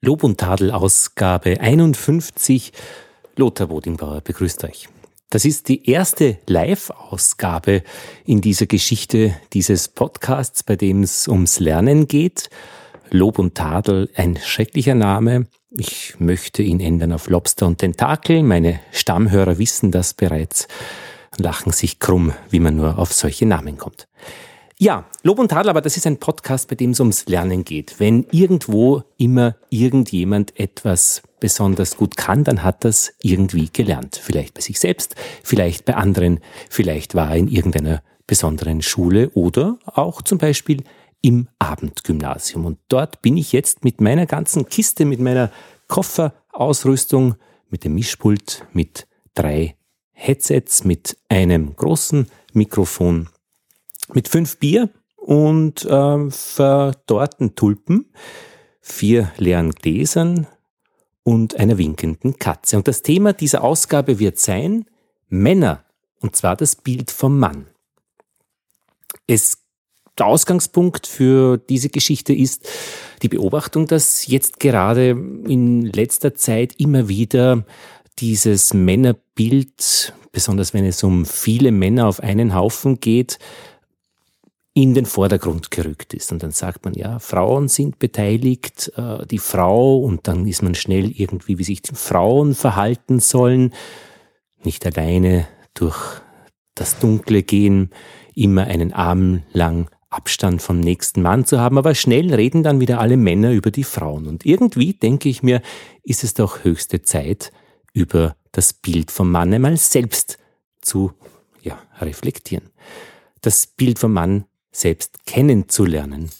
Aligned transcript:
Lob 0.00 0.22
und 0.22 0.38
Tadel 0.38 0.70
Ausgabe 0.70 1.60
51. 1.60 2.72
Lothar 3.34 3.66
Bodingbauer 3.66 4.20
begrüßt 4.20 4.62
euch. 4.62 4.88
Das 5.28 5.44
ist 5.44 5.66
die 5.68 5.90
erste 5.90 6.38
Live-Ausgabe 6.46 7.82
in 8.24 8.40
dieser 8.40 8.66
Geschichte 8.66 9.34
dieses 9.52 9.88
Podcasts, 9.88 10.62
bei 10.62 10.76
dem 10.76 11.02
es 11.02 11.26
ums 11.26 11.58
Lernen 11.58 12.06
geht. 12.06 12.48
Lob 13.10 13.40
und 13.40 13.56
Tadel, 13.56 14.08
ein 14.14 14.36
schrecklicher 14.36 14.94
Name. 14.94 15.48
Ich 15.70 16.14
möchte 16.20 16.62
ihn 16.62 16.78
ändern 16.78 17.12
auf 17.12 17.28
Lobster 17.28 17.66
und 17.66 17.78
Tentakel. 17.78 18.44
Meine 18.44 18.78
Stammhörer 18.92 19.58
wissen 19.58 19.90
das 19.90 20.14
bereits, 20.14 20.68
lachen 21.38 21.72
sich 21.72 21.98
krumm, 21.98 22.34
wie 22.50 22.60
man 22.60 22.76
nur 22.76 23.00
auf 23.00 23.12
solche 23.12 23.46
Namen 23.46 23.78
kommt. 23.78 24.06
Ja, 24.80 25.06
Lob 25.24 25.40
und 25.40 25.48
Tadel, 25.48 25.70
aber 25.70 25.80
das 25.80 25.96
ist 25.96 26.06
ein 26.06 26.20
Podcast, 26.20 26.68
bei 26.68 26.76
dem 26.76 26.90
es 26.92 27.00
ums 27.00 27.26
Lernen 27.26 27.64
geht. 27.64 27.98
Wenn 27.98 28.26
irgendwo 28.30 29.02
immer 29.16 29.56
irgendjemand 29.70 30.56
etwas 30.56 31.22
besonders 31.40 31.96
gut 31.96 32.16
kann, 32.16 32.44
dann 32.44 32.62
hat 32.62 32.84
das 32.84 33.12
irgendwie 33.20 33.70
gelernt. 33.72 34.20
Vielleicht 34.22 34.54
bei 34.54 34.60
sich 34.60 34.78
selbst, 34.78 35.16
vielleicht 35.42 35.84
bei 35.84 35.96
anderen, 35.96 36.38
vielleicht 36.70 37.16
war 37.16 37.30
er 37.30 37.38
in 37.38 37.48
irgendeiner 37.48 38.04
besonderen 38.28 38.80
Schule 38.80 39.30
oder 39.30 39.80
auch 39.84 40.22
zum 40.22 40.38
Beispiel 40.38 40.84
im 41.22 41.48
Abendgymnasium. 41.58 42.64
Und 42.64 42.78
dort 42.88 43.20
bin 43.20 43.36
ich 43.36 43.50
jetzt 43.50 43.82
mit 43.82 44.00
meiner 44.00 44.26
ganzen 44.26 44.68
Kiste, 44.68 45.06
mit 45.06 45.18
meiner 45.18 45.50
Kofferausrüstung, 45.88 47.34
mit 47.68 47.82
dem 47.82 47.96
Mischpult, 47.96 48.64
mit 48.72 49.08
drei 49.34 49.74
Headsets, 50.12 50.84
mit 50.84 51.16
einem 51.28 51.74
großen 51.74 52.28
Mikrofon 52.52 53.28
mit 54.14 54.28
fünf 54.28 54.58
Bier 54.58 54.90
und 55.16 55.84
äh, 55.84 56.30
verdorrten 56.30 57.54
Tulpen, 57.54 58.12
vier 58.80 59.32
leeren 59.36 59.72
Gläsern 59.72 60.46
und 61.22 61.58
einer 61.58 61.78
winkenden 61.78 62.38
Katze. 62.38 62.76
Und 62.76 62.88
das 62.88 63.02
Thema 63.02 63.32
dieser 63.32 63.62
Ausgabe 63.62 64.18
wird 64.18 64.38
sein 64.38 64.86
Männer, 65.28 65.84
und 66.20 66.36
zwar 66.36 66.56
das 66.56 66.76
Bild 66.76 67.10
vom 67.10 67.38
Mann. 67.38 67.66
Es 69.26 69.58
der 70.18 70.26
Ausgangspunkt 70.26 71.06
für 71.06 71.58
diese 71.58 71.90
Geschichte 71.90 72.34
ist 72.34 72.68
die 73.22 73.28
Beobachtung, 73.28 73.86
dass 73.86 74.26
jetzt 74.26 74.58
gerade 74.58 75.10
in 75.10 75.86
letzter 75.86 76.34
Zeit 76.34 76.74
immer 76.78 77.08
wieder 77.08 77.64
dieses 78.18 78.74
Männerbild, 78.74 80.12
besonders 80.32 80.74
wenn 80.74 80.84
es 80.84 81.04
um 81.04 81.24
viele 81.24 81.70
Männer 81.70 82.06
auf 82.08 82.20
einen 82.20 82.54
Haufen 82.54 82.98
geht, 82.98 83.38
in 84.82 84.94
den 84.94 85.06
Vordergrund 85.06 85.72
gerückt 85.72 86.14
ist. 86.14 86.30
Und 86.30 86.44
dann 86.44 86.52
sagt 86.52 86.84
man, 86.84 86.94
ja, 86.94 87.18
Frauen 87.18 87.66
sind 87.66 87.98
beteiligt, 87.98 88.92
äh, 88.96 89.26
die 89.26 89.38
Frau, 89.38 89.98
und 89.98 90.28
dann 90.28 90.46
ist 90.46 90.62
man 90.62 90.76
schnell 90.76 91.10
irgendwie, 91.10 91.58
wie 91.58 91.64
sich 91.64 91.82
die 91.82 91.96
Frauen 91.96 92.54
verhalten 92.54 93.18
sollen, 93.18 93.74
nicht 94.62 94.86
alleine 94.86 95.48
durch 95.74 95.98
das 96.76 97.00
Dunkle 97.00 97.42
gehen, 97.42 97.90
immer 98.36 98.68
einen 98.68 98.92
Arm 98.92 99.42
lang 99.52 99.90
Abstand 100.10 100.62
vom 100.62 100.78
nächsten 100.78 101.22
Mann 101.22 101.44
zu 101.44 101.58
haben, 101.58 101.76
aber 101.76 101.96
schnell 101.96 102.32
reden 102.32 102.62
dann 102.62 102.78
wieder 102.78 103.00
alle 103.00 103.16
Männer 103.16 103.50
über 103.50 103.72
die 103.72 103.84
Frauen. 103.84 104.28
Und 104.28 104.46
irgendwie, 104.46 104.94
denke 104.94 105.28
ich 105.28 105.42
mir, 105.42 105.60
ist 106.04 106.22
es 106.22 106.34
doch 106.34 106.62
höchste 106.62 107.02
Zeit, 107.02 107.50
über 107.92 108.36
das 108.52 108.72
Bild 108.72 109.10
vom 109.10 109.32
Mann 109.32 109.52
einmal 109.52 109.76
selbst 109.76 110.38
zu 110.80 111.12
ja, 111.62 111.78
reflektieren. 112.00 112.70
Das 113.40 113.66
Bild 113.66 113.98
vom 113.98 114.12
Mann 114.12 114.44
selbst 114.78 115.26
kennenzulernen. 115.26 116.30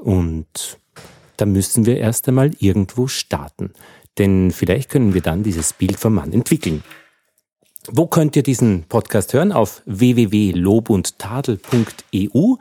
Und 0.00 0.78
da 1.36 1.46
müssen 1.46 1.86
wir 1.86 1.98
erst 1.98 2.26
einmal 2.28 2.50
irgendwo 2.58 3.06
starten. 3.08 3.72
Denn 4.18 4.50
vielleicht 4.50 4.90
können 4.90 5.14
wir 5.14 5.22
dann 5.22 5.42
dieses 5.42 5.72
Bild 5.72 5.98
vom 5.98 6.12
Mann 6.14 6.32
entwickeln. 6.32 6.84
Wo 7.88 8.06
könnt 8.06 8.36
ihr 8.36 8.44
diesen 8.44 8.84
Podcast 8.88 9.32
hören? 9.32 9.50
Auf 9.50 9.82
www.lobundtadel.eu 9.86 12.54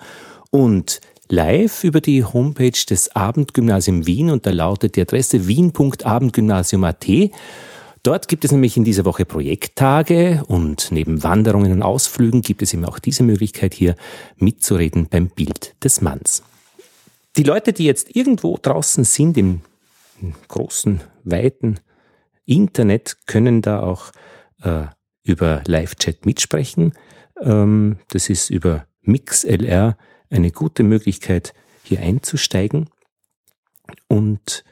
und 0.49 1.01
live 1.29 1.83
über 1.83 2.01
die 2.01 2.23
Homepage 2.23 2.71
des 2.89 3.15
Abendgymnasium 3.15 4.07
Wien 4.07 4.31
und 4.31 4.45
da 4.45 4.51
lautet 4.51 4.95
die 4.95 5.01
Adresse 5.01 5.47
wien.abendgymnasium.at. 5.47 7.05
Dort 8.03 8.27
gibt 8.27 8.43
es 8.45 8.51
nämlich 8.51 8.77
in 8.77 8.83
dieser 8.83 9.05
Woche 9.05 9.25
Projekttage 9.25 10.43
und 10.47 10.91
neben 10.91 11.21
Wanderungen 11.21 11.71
und 11.71 11.83
Ausflügen 11.83 12.41
gibt 12.41 12.63
es 12.63 12.73
eben 12.73 12.85
auch 12.85 12.97
diese 12.97 13.21
Möglichkeit 13.21 13.75
hier 13.75 13.95
mitzureden 14.37 15.07
beim 15.07 15.27
Bild 15.29 15.75
des 15.83 16.01
Manns. 16.01 16.41
Die 17.37 17.43
Leute, 17.43 17.73
die 17.73 17.85
jetzt 17.85 18.15
irgendwo 18.15 18.57
draußen 18.59 19.03
sind 19.03 19.37
im 19.37 19.61
großen, 20.47 21.01
weiten 21.23 21.79
Internet, 22.45 23.17
können 23.27 23.61
da 23.61 23.81
auch 23.81 24.11
äh, 24.63 24.85
über 25.23 25.61
Live-Chat 25.67 26.25
mitsprechen. 26.25 26.93
Ähm, 27.39 27.97
das 28.09 28.29
ist 28.29 28.49
über 28.49 28.87
MixLR 29.01 29.95
eine 30.31 30.51
gute 30.51 30.83
Möglichkeit, 30.83 31.53
hier 31.83 31.99
einzusteigen. 32.01 32.89
Und 34.07 34.63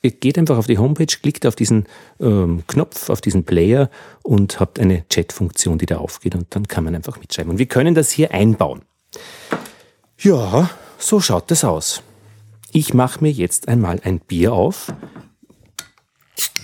Ihr 0.00 0.12
geht 0.12 0.38
einfach 0.38 0.56
auf 0.56 0.66
die 0.66 0.78
Homepage, 0.78 1.06
klickt 1.06 1.44
auf 1.44 1.56
diesen 1.56 1.86
ähm, 2.20 2.62
Knopf, 2.68 3.10
auf 3.10 3.20
diesen 3.20 3.44
Player 3.44 3.90
und 4.22 4.60
habt 4.60 4.78
eine 4.78 5.06
Chat-Funktion, 5.08 5.78
die 5.78 5.86
da 5.86 5.98
aufgeht 5.98 6.36
und 6.36 6.54
dann 6.54 6.68
kann 6.68 6.84
man 6.84 6.94
einfach 6.94 7.18
mitschreiben. 7.18 7.50
Und 7.50 7.58
wir 7.58 7.66
können 7.66 7.96
das 7.96 8.10
hier 8.10 8.32
einbauen. 8.32 8.82
Ja, 10.18 10.70
so 10.98 11.20
schaut 11.20 11.50
das 11.50 11.64
aus. 11.64 12.02
Ich 12.70 12.94
mache 12.94 13.22
mir 13.22 13.32
jetzt 13.32 13.66
einmal 13.66 14.00
ein 14.04 14.20
Bier 14.20 14.52
auf. 14.52 14.92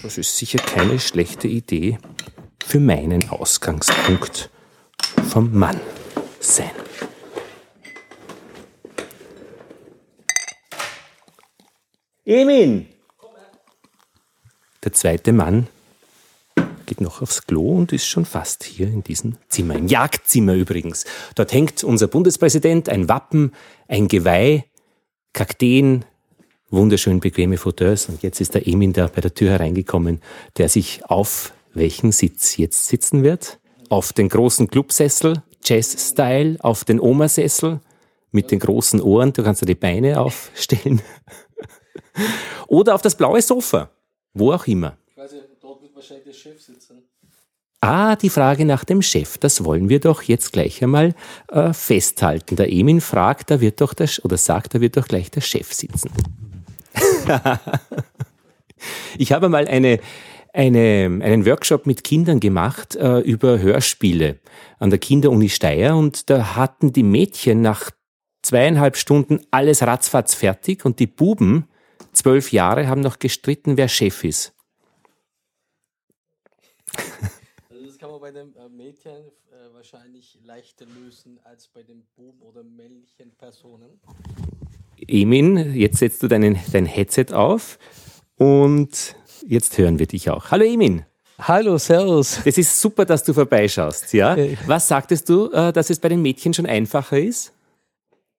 Das 0.03 0.19
ist 0.19 0.37
sicher 0.37 0.59
keine 0.59 1.01
schlechte 1.01 1.49
Idee 1.49 1.99
für 2.65 2.78
meinen 2.78 3.31
Ausgangspunkt 3.31 4.51
vom 5.28 5.53
Mann 5.59 5.81
sein. 6.39 6.71
Emin! 12.25 12.94
Der 14.84 14.93
zweite 14.93 15.33
Mann 15.33 15.67
geht 16.84 17.00
noch 17.00 17.22
aufs 17.22 17.47
Klo 17.47 17.78
und 17.78 17.93
ist 17.95 18.06
schon 18.06 18.27
fast 18.27 18.65
hier 18.65 18.87
in 18.87 19.03
diesem 19.03 19.37
Zimmer, 19.49 19.77
im 19.77 19.89
Jagdzimmer 19.89 20.53
übrigens. 20.53 21.06
Dort 21.34 21.55
hängt 21.55 21.83
unser 21.83 22.06
Bundespräsident, 22.06 22.91
ein 22.91 23.09
Wappen, 23.09 23.53
ein 23.89 24.09
Geweih, 24.09 24.65
Kakteen, 25.33 26.05
wunderschön 26.69 27.21
bequeme 27.21 27.56
Fauteuils 27.56 28.11
und 28.11 28.22
jetzt 28.22 28.43
ist 28.43 28.55
der 28.55 28.69
Emin 28.69 28.93
da 28.93 29.06
bei 29.06 29.22
der 29.22 29.33
Tür 29.33 29.53
hereingekommen, 29.53 30.21
der 30.59 30.69
sich 30.69 31.03
auf 31.06 31.55
welchen 31.72 32.12
Sitz 32.12 32.59
jetzt 32.59 32.87
sitzen 32.87 33.22
wird? 33.22 33.59
Auf 33.89 34.12
den 34.12 34.28
großen 34.28 34.69
Clubsessel, 34.69 35.43
Jazz-Style, 35.65 36.59
auf 36.61 36.84
den 36.84 37.01
Omasessel 37.01 37.81
mit 38.33 38.51
den 38.51 38.59
großen 38.59 39.01
Ohren, 39.01 39.33
du 39.33 39.43
kannst 39.43 39.62
da 39.62 39.66
die 39.66 39.75
Beine 39.75 40.21
aufstellen. 40.21 41.01
Oder 42.66 42.95
auf 42.95 43.03
das 43.03 43.15
blaue 43.15 43.41
Sofa. 43.41 43.91
Wo 44.34 44.53
auch 44.53 44.67
immer. 44.67 44.99
Ich 45.06 45.17
weiß 45.17 45.33
nicht, 45.33 45.45
dort 45.61 45.83
wird 45.83 45.95
wahrscheinlich 45.95 46.25
der 46.25 46.33
Chef 46.33 46.61
sitzen. 46.61 47.05
Ah, 47.81 48.17
die 48.17 48.31
Frage 48.31 48.65
nach 48.65 48.84
dem 48.84 49.03
Chef, 49.03 49.37
das 49.37 49.62
wollen 49.62 49.91
wir 49.91 50.00
doch 50.00 50.22
jetzt 50.22 50.53
gleich 50.53 50.83
einmal 50.83 51.15
äh, 51.49 51.72
festhalten. 51.75 52.56
Der 52.56 52.72
Emin 52.72 53.00
fragt, 53.03 53.50
da 53.50 53.61
wird 53.61 53.81
doch 53.81 53.93
der, 53.93 54.09
oder 54.22 54.39
sagt, 54.39 54.75
da 54.75 54.81
wird 54.81 54.97
doch 54.97 55.06
gleich 55.06 55.31
der 55.31 55.43
Chef 55.43 55.71
sitzen. 55.72 56.11
ich 59.19 59.33
habe 59.33 59.50
mal 59.50 59.69
eine, 59.69 60.00
eine, 60.55 61.21
einen 61.22 61.45
Workshop 61.45 61.87
mit 61.87 62.05
Kindern 62.05 62.41
gemacht 62.41 62.97
äh, 62.97 63.19
über 63.19 63.59
Hörspiele 63.59 64.39
an 64.78 64.89
der 64.89 64.99
Kinderuni 64.99 65.51
Steyr 65.51 65.95
und 65.95 66.31
da 66.31 66.56
hatten 66.56 66.93
die 66.93 67.03
Mädchen 67.03 67.61
nach 67.61 67.91
zweieinhalb 68.41 68.97
Stunden 68.97 69.41
alles 69.51 69.83
ratzfatz 69.83 70.34
fertig 70.34 70.87
und 70.87 71.01
die 71.01 71.06
Buben 71.06 71.66
zwölf 72.12 72.53
Jahre 72.53 72.88
haben 72.88 73.00
noch 73.00 73.19
gestritten, 73.19 73.77
wer 73.77 73.89
Chef 73.89 74.24
ist. 74.24 74.53
Also 77.71 77.84
das 77.86 77.98
kann 77.98 78.10
man 78.10 78.21
bei 78.21 78.30
den 78.30 78.54
äh, 78.57 78.69
Mädchen 78.69 79.13
äh, 79.13 79.74
wahrscheinlich 79.74 80.39
leichter 80.45 80.86
lösen 80.86 81.39
als 81.45 81.69
bei 81.69 81.83
den 81.83 82.04
Buben 82.16 82.41
oder 82.42 82.63
männlichen 82.63 83.33
Personen. 83.36 84.01
Emin, 85.07 85.74
jetzt 85.74 85.98
setzt 85.98 86.22
du 86.22 86.28
deinen, 86.28 86.59
dein 86.72 86.86
Headset 86.86 87.33
auf 87.33 87.78
und 88.36 89.16
jetzt 89.47 89.77
hören 89.78 89.98
wir 89.98 90.07
dich 90.07 90.30
auch. 90.30 90.51
Hallo 90.51 90.65
Emin. 90.65 91.04
Hallo, 91.39 91.78
Servus. 91.78 92.41
Es 92.45 92.59
ist 92.59 92.80
super, 92.80 93.04
dass 93.04 93.24
du 93.24 93.33
vorbeischaust. 93.33 94.13
Ja? 94.13 94.36
Was 94.66 94.86
sagtest 94.86 95.28
du, 95.28 95.51
äh, 95.51 95.72
dass 95.72 95.91
es 95.91 95.98
bei 95.98 96.09
den 96.09 96.22
Mädchen 96.22 96.54
schon 96.54 96.66
einfacher 96.66 97.19
ist? 97.19 97.53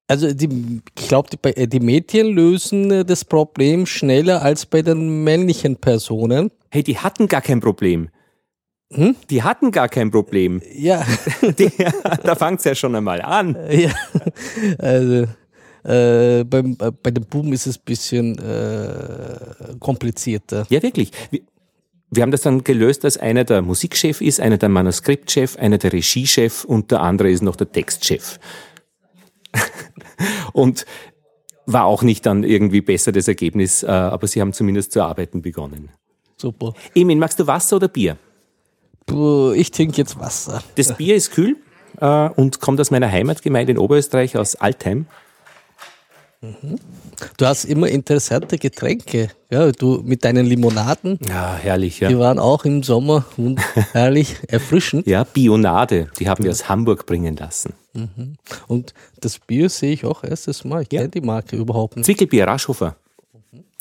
Also 0.08 0.32
die, 0.34 0.82
ich 0.98 1.08
glaube, 1.08 1.30
die, 1.30 1.68
die, 1.68 1.80
Mädchen 1.80 2.28
lösen 2.28 2.92
äh, 2.92 3.06
das 3.06 3.26
Problem 3.26 3.86
schneller 3.86 4.42
als 4.42 4.66
bei 4.66 4.84
den 4.84 5.24
männlichen 5.24 5.78
Personen. 5.78 6.52
Hey, 6.70 6.84
die 6.84 7.00
hatten 7.00 7.28
gar 7.28 7.42
kein 7.42 7.60
Problem. 7.60 8.10
Hm? 8.94 9.16
Die 9.32 9.42
hatten 9.42 9.72
gar 9.72 9.90
kein 9.90 10.12
Problem. 10.12 10.62
Ja. 10.74 11.04
Die, 11.58 11.72
da 12.24 12.36
fängt 12.36 12.60
es 12.60 12.66
ja 12.66 12.76
schon 12.76 12.96
einmal 12.96 13.22
an. 13.22 13.58
Ja. 13.70 13.92
Also, 14.78 15.28
äh, 15.84 16.44
beim, 16.44 16.78
äh, 16.80 16.92
bei 16.92 17.12
den 17.12 17.26
Buben 17.26 17.54
ist 17.54 17.68
es 17.68 17.78
ein 17.78 17.84
bisschen 17.86 18.38
äh, 18.38 19.76
komplizierter. 19.80 20.66
Ja, 20.70 20.82
wirklich. 20.82 21.12
Wir, 21.32 21.42
wir 22.12 22.24
haben 22.24 22.32
das 22.32 22.42
dann 22.42 22.64
gelöst, 22.64 23.04
dass 23.04 23.18
einer 23.18 23.44
der 23.44 23.62
Musikchef 23.62 24.22
ist, 24.22 24.40
einer 24.40 24.58
der 24.58 24.70
Manuskriptchef, 24.70 25.58
einer 25.58 25.78
der 25.78 25.92
Regiechef 25.94 26.64
und 26.64 26.92
der 26.92 27.02
andere 27.02 27.30
ist 27.30 27.42
noch 27.42 27.56
der 27.56 27.72
Textchef. 27.72 28.40
und 30.54 30.86
war 31.66 31.86
auch 31.86 32.04
nicht 32.04 32.26
dann 32.26 32.44
irgendwie 32.44 32.82
besser 32.82 33.12
das 33.12 33.28
Ergebnis, 33.28 33.84
äh, 33.84 33.88
aber 33.88 34.28
sie 34.28 34.42
haben 34.42 34.54
zumindest 34.54 34.92
zu 34.92 35.02
arbeiten 35.02 35.42
begonnen. 35.42 35.90
Super. 36.38 36.74
Emin, 36.94 37.20
magst 37.20 37.40
du 37.40 37.48
Wasser 37.48 37.78
oder 37.78 37.88
Bier? 37.88 38.18
Ich 39.56 39.72
trinke 39.72 39.98
jetzt 39.98 40.20
Wasser. 40.20 40.64
Das 40.76 40.96
Bier 40.98 41.16
ist 41.16 41.32
kühl 41.32 41.58
äh, 42.02 42.30
und 42.30 42.60
kommt 42.60 42.80
aus 42.82 42.92
meiner 42.92 43.10
Heimatgemeinde 43.12 43.74
in 43.74 43.78
Oberösterreich, 43.78 44.38
aus 44.38 44.56
Altheim. 44.56 45.08
Du 47.38 47.46
hast 47.46 47.66
immer 47.66 47.88
interessante 47.88 48.58
Getränke. 48.58 49.30
Ja, 49.50 49.72
du 49.72 50.02
mit 50.04 50.24
deinen 50.26 50.46
Limonaden. 50.46 51.20
Ja, 51.28 51.56
herrlich, 51.56 52.00
ja. 52.00 52.10
Die 52.10 52.18
waren 52.18 52.40
auch 52.40 52.66
im 52.66 52.84
Sommer 52.84 53.26
herrlich 53.94 54.38
erfrischend. 54.48 55.08
Ja, 55.08 55.24
Bionade, 55.24 56.08
die 56.20 56.30
haben 56.30 56.44
wir 56.44 56.52
aus 56.52 56.70
Hamburg 56.70 57.06
bringen 57.06 57.36
lassen. 57.36 57.74
Mhm. 57.94 58.36
Und 58.68 58.94
das 59.22 59.40
Bier 59.40 59.70
sehe 59.70 59.94
ich 59.94 60.06
auch 60.06 60.24
erstes 60.24 60.64
Mal. 60.66 60.84
Ich 60.84 60.92
ja. 60.92 61.02
kenne 61.02 61.12
die 61.12 61.22
Marke 61.22 61.56
überhaupt 61.56 61.96
nicht. 61.96 62.06
Zwickelbier, 62.06 62.46
Raschhofer. 62.48 62.96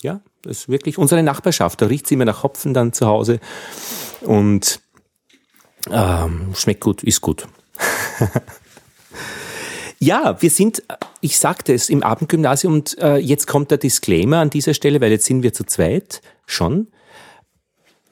Ja, 0.02 0.20
das 0.42 0.58
ist 0.58 0.68
wirklich 0.68 0.98
unsere 0.98 1.22
Nachbarschaft. 1.22 1.80
Da 1.80 1.86
riecht 1.86 2.04
es 2.04 2.10
immer 2.12 2.26
nach 2.26 2.42
Hopfen 2.42 2.74
dann 2.74 2.92
zu 2.92 3.06
Hause. 3.06 3.40
Und 4.20 4.80
ähm, 5.90 6.52
schmeckt 6.54 6.80
gut, 6.80 7.02
ist 7.02 7.20
gut. 7.20 7.46
Ja, 10.04 10.36
wir 10.42 10.50
sind, 10.50 10.82
ich 11.22 11.38
sagte 11.38 11.72
es, 11.72 11.88
im 11.88 12.02
Abendgymnasium 12.02 12.74
und 12.74 12.98
äh, 12.98 13.16
jetzt 13.16 13.46
kommt 13.46 13.70
der 13.70 13.78
Disclaimer 13.78 14.36
an 14.36 14.50
dieser 14.50 14.74
Stelle, 14.74 15.00
weil 15.00 15.10
jetzt 15.10 15.24
sind 15.24 15.42
wir 15.42 15.54
zu 15.54 15.64
zweit 15.64 16.20
schon. 16.44 16.88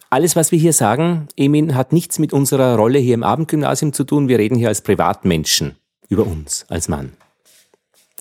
Alles, 0.09 0.35
was 0.35 0.53
wir 0.53 0.59
hier 0.59 0.73
sagen, 0.73 1.29
Emin, 1.37 1.75
hat 1.75 1.93
nichts 1.93 2.19
mit 2.19 2.33
unserer 2.33 2.77
Rolle 2.77 2.99
hier 2.99 3.13
im 3.13 3.23
Abendgymnasium 3.23 3.93
zu 3.93 4.05
tun. 4.05 4.29
Wir 4.29 4.39
reden 4.39 4.57
hier 4.57 4.69
als 4.69 4.81
Privatmenschen 4.81 5.77
über 6.09 6.27
uns, 6.27 6.65
als 6.71 6.89
Mann. 6.89 7.13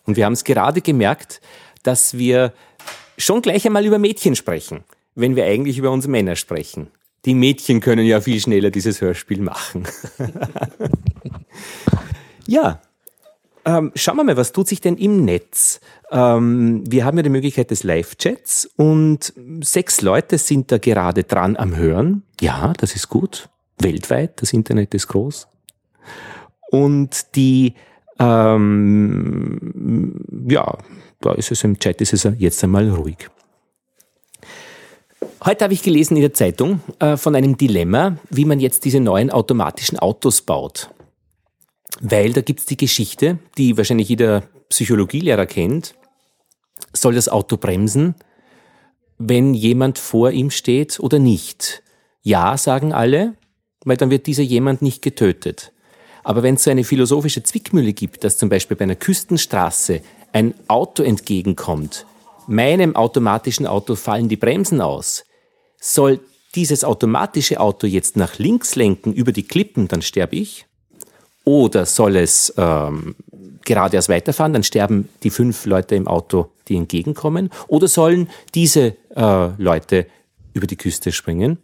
Und 0.05 0.17
wir 0.17 0.25
haben 0.25 0.33
es 0.33 0.43
gerade 0.43 0.81
gemerkt, 0.81 1.39
dass 1.83 2.17
wir 2.17 2.51
schon 3.17 3.41
gleich 3.41 3.65
einmal 3.65 3.85
über 3.85 3.99
Mädchen 3.99 4.35
sprechen, 4.35 4.83
wenn 5.15 5.37
wir 5.37 5.45
eigentlich 5.45 5.77
über 5.77 5.91
uns 5.91 6.07
Männer 6.07 6.35
sprechen. 6.35 6.87
Die 7.23 7.35
Mädchen 7.35 7.79
können 7.79 8.05
ja 8.05 8.19
viel 8.19 8.41
schneller 8.41 8.69
dieses 8.69 8.99
Hörspiel 8.99 9.39
machen. 9.39 9.87
ja, 12.47 12.81
ähm, 13.65 13.91
schauen 13.95 14.17
wir 14.17 14.23
mal, 14.23 14.37
was 14.37 14.51
tut 14.51 14.67
sich 14.67 14.81
denn 14.81 14.97
im 14.97 15.23
Netz? 15.23 15.79
Ähm, 16.11 16.83
wir 16.89 17.05
haben 17.05 17.17
ja 17.17 17.23
die 17.23 17.29
Möglichkeit 17.29 17.71
des 17.71 17.83
Live-Chats 17.83 18.69
und 18.75 19.33
sechs 19.61 20.01
Leute 20.01 20.37
sind 20.37 20.71
da 20.71 20.77
gerade 20.77 21.23
dran 21.23 21.55
am 21.57 21.75
Hören. 21.75 22.23
Ja, 22.39 22.73
das 22.77 22.95
ist 22.95 23.09
gut. 23.09 23.49
Weltweit, 23.79 24.41
das 24.41 24.53
Internet 24.53 24.93
ist 24.93 25.07
groß. 25.07 25.47
Und 26.71 27.35
die, 27.35 27.73
ähm, 28.19 30.23
ja, 30.47 30.77
da 31.19 31.33
ist 31.33 31.51
es 31.51 31.63
im 31.63 31.79
Chat, 31.79 32.01
ist 32.01 32.13
es 32.13 32.27
jetzt 32.37 32.63
einmal 32.63 32.89
ruhig. 32.89 33.29
Heute 35.43 35.63
habe 35.63 35.73
ich 35.73 35.81
gelesen 35.81 36.17
in 36.17 36.21
der 36.21 36.33
Zeitung 36.33 36.81
äh, 36.99 37.17
von 37.17 37.35
einem 37.35 37.57
Dilemma, 37.57 38.17
wie 38.29 38.45
man 38.45 38.59
jetzt 38.59 38.85
diese 38.85 38.99
neuen 38.99 39.31
automatischen 39.31 39.97
Autos 39.97 40.41
baut. 40.41 40.91
Weil 41.99 42.33
da 42.33 42.41
gibt's 42.41 42.65
die 42.65 42.77
Geschichte, 42.77 43.39
die 43.57 43.77
wahrscheinlich 43.77 44.09
jeder 44.09 44.43
Psychologielehrer 44.69 45.45
kennt. 45.45 45.95
Soll 46.93 47.15
das 47.15 47.29
Auto 47.29 47.57
bremsen, 47.57 48.15
wenn 49.17 49.53
jemand 49.53 49.99
vor 49.99 50.31
ihm 50.31 50.49
steht 50.49 50.99
oder 50.99 51.19
nicht? 51.19 51.83
Ja, 52.23 52.57
sagen 52.57 52.93
alle, 52.93 53.35
weil 53.83 53.97
dann 53.97 54.09
wird 54.09 54.27
dieser 54.27 54.43
jemand 54.43 54.81
nicht 54.81 55.01
getötet. 55.01 55.71
Aber 56.23 56.43
wenn 56.43 56.55
es 56.55 56.63
so 56.63 56.71
eine 56.71 56.83
philosophische 56.83 57.43
Zwickmühle 57.43 57.93
gibt, 57.93 58.23
dass 58.23 58.37
zum 58.37 58.49
Beispiel 58.49 58.77
bei 58.77 58.83
einer 58.83 58.95
Küstenstraße 58.95 60.01
ein 60.33 60.53
Auto 60.67 61.03
entgegenkommt, 61.03 62.05
meinem 62.47 62.95
automatischen 62.95 63.67
Auto 63.67 63.95
fallen 63.95 64.29
die 64.29 64.37
Bremsen 64.37 64.81
aus, 64.81 65.23
soll 65.79 66.19
dieses 66.55 66.83
automatische 66.83 67.59
Auto 67.59 67.87
jetzt 67.87 68.17
nach 68.17 68.37
links 68.37 68.75
lenken 68.75 69.13
über 69.13 69.31
die 69.31 69.47
Klippen, 69.47 69.87
dann 69.87 70.01
sterbe 70.01 70.35
ich. 70.35 70.65
Oder 71.43 71.85
soll 71.85 72.17
es 72.17 72.53
ähm, 72.57 73.15
geradeaus 73.65 74.09
weiterfahren, 74.09 74.53
dann 74.53 74.63
sterben 74.63 75.09
die 75.23 75.29
fünf 75.29 75.65
Leute 75.65 75.95
im 75.95 76.07
Auto, 76.07 76.51
die 76.67 76.75
entgegenkommen. 76.75 77.49
Oder 77.67 77.87
sollen 77.87 78.29
diese 78.53 78.95
äh, 79.15 79.49
Leute 79.57 80.07
über 80.53 80.67
die 80.67 80.75
Küste 80.75 81.11
springen 81.11 81.57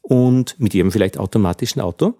und 0.00 0.58
mit 0.58 0.74
ihrem 0.74 0.92
vielleicht 0.92 1.18
automatischen 1.18 1.82
Auto? 1.82 2.14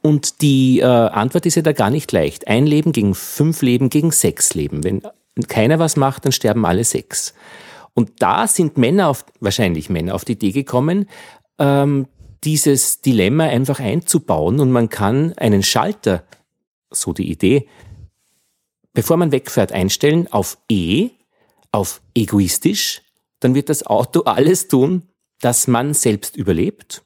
Und 0.00 0.42
die 0.42 0.80
äh, 0.80 0.84
Antwort 0.84 1.46
ist 1.46 1.56
ja 1.56 1.62
da 1.62 1.72
gar 1.72 1.90
nicht 1.90 2.10
leicht. 2.12 2.48
Ein 2.48 2.66
Leben 2.66 2.92
gegen 2.92 3.14
fünf 3.14 3.62
Leben 3.62 3.88
gegen 3.88 4.10
sechs 4.10 4.54
Leben. 4.54 4.84
Wenn 4.84 5.02
keiner 5.48 5.78
was 5.78 5.96
macht, 5.96 6.24
dann 6.24 6.32
sterben 6.32 6.64
alle 6.64 6.84
sechs. 6.84 7.34
Und 7.94 8.10
da 8.20 8.46
sind 8.46 8.78
Männer 8.78 9.08
auf, 9.08 9.24
wahrscheinlich 9.40 9.90
Männer 9.90 10.14
auf 10.14 10.24
die 10.24 10.32
Idee 10.32 10.52
gekommen, 10.52 11.08
ähm, 11.58 12.06
dieses 12.44 13.00
Dilemma 13.00 13.44
einfach 13.44 13.80
einzubauen 13.80 14.60
und 14.60 14.70
man 14.70 14.88
kann 14.88 15.32
einen 15.34 15.62
Schalter, 15.62 16.24
so 16.90 17.12
die 17.12 17.30
Idee, 17.30 17.68
bevor 18.92 19.16
man 19.16 19.32
wegfährt, 19.32 19.72
einstellen 19.72 20.28
auf 20.30 20.58
E, 20.68 21.10
auf 21.70 22.02
egoistisch, 22.14 23.02
dann 23.40 23.54
wird 23.54 23.68
das 23.68 23.86
Auto 23.86 24.20
alles 24.24 24.68
tun, 24.68 25.02
dass 25.40 25.66
man 25.66 25.94
selbst 25.94 26.36
überlebt, 26.36 27.02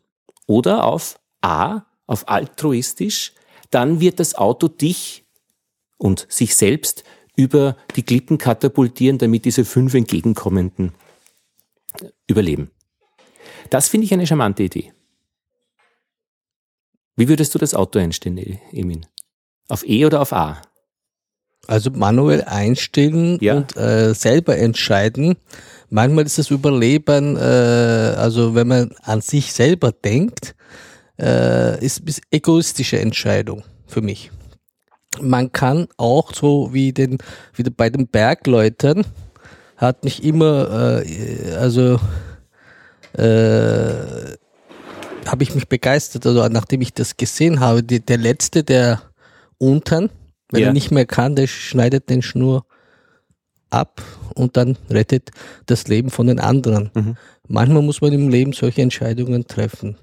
oder 0.47 0.85
auf 0.85 1.19
A, 1.41 1.83
auf 2.07 2.29
altruistisch, 2.29 3.33
dann 3.71 4.01
wird 4.01 4.21
das 4.21 4.35
Auto 4.35 4.69
dich 4.69 5.25
und 5.99 6.27
sich 6.29 6.55
selbst 6.55 7.05
über 7.37 7.77
die 7.97 8.03
Klippen 8.03 8.39
katapultieren, 8.39 9.19
damit 9.19 9.45
diese 9.45 9.65
fünf 9.65 9.95
Entgegenkommenden 9.95 10.93
überleben. 12.27 12.71
Das 13.71 13.89
finde 13.89 14.05
ich 14.05 14.13
eine 14.15 14.27
charmante 14.27 14.63
Idee. 14.63 14.93
Wie 17.17 17.29
würdest 17.29 17.55
du 17.55 17.59
das 17.59 17.75
Auto 17.75 17.99
einstellen, 17.99 18.39
e- 18.39 18.59
Emin? 18.73 19.07
Auf 19.69 19.89
E 19.89 20.05
oder 20.05 20.21
auf 20.21 20.33
A? 20.33 20.61
Also 21.67 21.91
manuell 21.91 22.43
einstellen 22.45 23.39
ja. 23.41 23.57
und 23.57 23.77
äh, 23.77 24.15
selber 24.15 24.57
entscheiden. 24.57 25.37
Manchmal 25.89 26.27
ist 26.27 26.39
das 26.39 26.51
Überleben, 26.51 27.37
äh, 27.37 27.41
also 27.41 28.55
wenn 28.55 28.69
man 28.69 28.95
an 29.03 29.21
sich 29.21 29.53
selber 29.53 29.93
denkt, 29.93 30.55
äh, 31.19 31.83
ist, 31.85 32.01
ist 32.01 32.21
egoistische 32.31 33.01
Entscheidung 33.01 33.65
für 33.87 34.03
mich. 34.03 34.31
Man 35.21 35.51
kann 35.51 35.89
auch 35.97 36.35
so 36.35 36.73
wie 36.75 36.93
den 36.93 37.19
wie 37.55 37.63
bei 37.71 37.89
den 37.89 38.07
Bergleutern 38.07 39.07
hat 39.77 40.05
mich 40.05 40.23
immer 40.23 41.03
äh, 41.05 41.55
also 41.55 41.99
äh, 43.17 44.37
habe 45.27 45.43
ich 45.43 45.55
mich 45.55 45.69
begeistert, 45.69 46.27
also 46.27 46.47
nachdem 46.49 46.81
ich 46.81 46.93
das 46.93 47.17
gesehen 47.17 47.61
habe, 47.61 47.83
die, 47.83 48.05
der 48.05 48.19
letzte, 48.19 48.65
der 48.65 49.03
unten, 49.59 50.11
wenn 50.51 50.61
ja. 50.61 50.69
er 50.69 50.73
nicht 50.73 50.91
mehr 50.91 51.07
kann, 51.07 51.37
der 51.37 51.47
schneidet 51.47 52.09
den 52.09 52.23
Schnur 52.23 52.65
ab 53.71 54.03
und 54.35 54.57
dann 54.57 54.77
rettet 54.91 55.31
das 55.67 55.89
Leben 55.89 56.11
von 56.11 56.27
den 56.27 56.39
anderen. 56.39 56.91
Mhm. 56.95 57.17
Manchmal 57.49 57.83
muss 57.83 58.01
man 58.01 58.13
im 58.13 58.29
Leben 58.29 58.53
solche 58.53 58.83
Entscheidungen 58.83 59.47
treffen. 59.47 59.97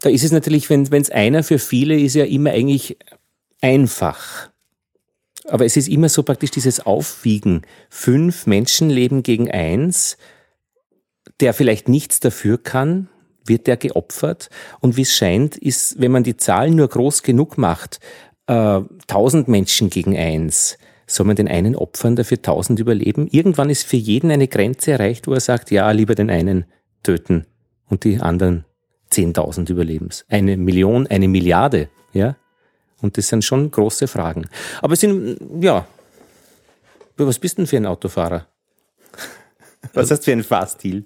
Da 0.00 0.10
ist 0.10 0.24
es 0.24 0.32
natürlich, 0.32 0.68
wenn 0.68 0.84
es 0.84 1.10
einer 1.10 1.42
für 1.42 1.58
viele 1.58 1.98
ist, 1.98 2.14
ja 2.14 2.24
immer 2.24 2.50
eigentlich 2.50 2.98
einfach. 3.60 4.50
Aber 5.44 5.64
es 5.64 5.76
ist 5.76 5.88
immer 5.88 6.08
so 6.08 6.22
praktisch 6.22 6.50
dieses 6.50 6.80
Aufwiegen. 6.80 7.62
Fünf 7.88 8.46
Menschenleben 8.46 9.22
gegen 9.22 9.50
eins, 9.50 10.18
der 11.40 11.54
vielleicht 11.54 11.88
nichts 11.88 12.20
dafür 12.20 12.62
kann, 12.62 13.08
wird 13.44 13.66
der 13.66 13.76
geopfert. 13.76 14.50
Und 14.80 14.96
wie 14.96 15.02
es 15.02 15.14
scheint, 15.14 15.56
ist, 15.56 16.00
wenn 16.00 16.12
man 16.12 16.22
die 16.22 16.36
Zahlen 16.36 16.76
nur 16.76 16.88
groß 16.88 17.22
genug 17.22 17.58
macht, 17.58 18.00
äh, 18.46 18.80
tausend 19.06 19.48
äh, 19.48 19.50
Menschen 19.50 19.90
gegen 19.90 20.16
eins, 20.16 20.78
soll 21.06 21.26
man 21.26 21.36
den 21.36 21.48
einen 21.48 21.76
opfern, 21.76 22.16
dafür 22.16 22.40
tausend 22.40 22.78
überleben? 22.78 23.28
Irgendwann 23.30 23.70
ist 23.70 23.86
für 23.86 23.96
jeden 23.96 24.30
eine 24.30 24.48
Grenze 24.48 24.92
erreicht, 24.92 25.26
wo 25.26 25.34
er 25.34 25.40
sagt, 25.40 25.70
ja, 25.70 25.90
lieber 25.90 26.14
den 26.14 26.30
einen 26.30 26.64
töten 27.02 27.46
und 27.88 28.04
die 28.04 28.20
anderen 28.20 28.64
zehntausend 29.10 29.68
überlebens. 29.68 30.24
Eine 30.28 30.56
Million, 30.56 31.06
eine 31.06 31.28
Milliarde, 31.28 31.88
ja? 32.12 32.36
Und 33.00 33.18
das 33.18 33.28
sind 33.28 33.44
schon 33.44 33.70
große 33.70 34.06
Fragen. 34.06 34.48
Aber 34.80 34.94
es 34.94 35.00
sind, 35.00 35.38
ja, 35.60 35.86
was 37.16 37.38
bist 37.38 37.58
denn 37.58 37.66
für 37.66 37.76
ein 37.76 37.86
Autofahrer? 37.86 38.46
Was 39.92 40.10
hast 40.10 40.20
du 40.20 40.24
für 40.26 40.32
einen 40.32 40.44
Fahrstil? 40.44 41.04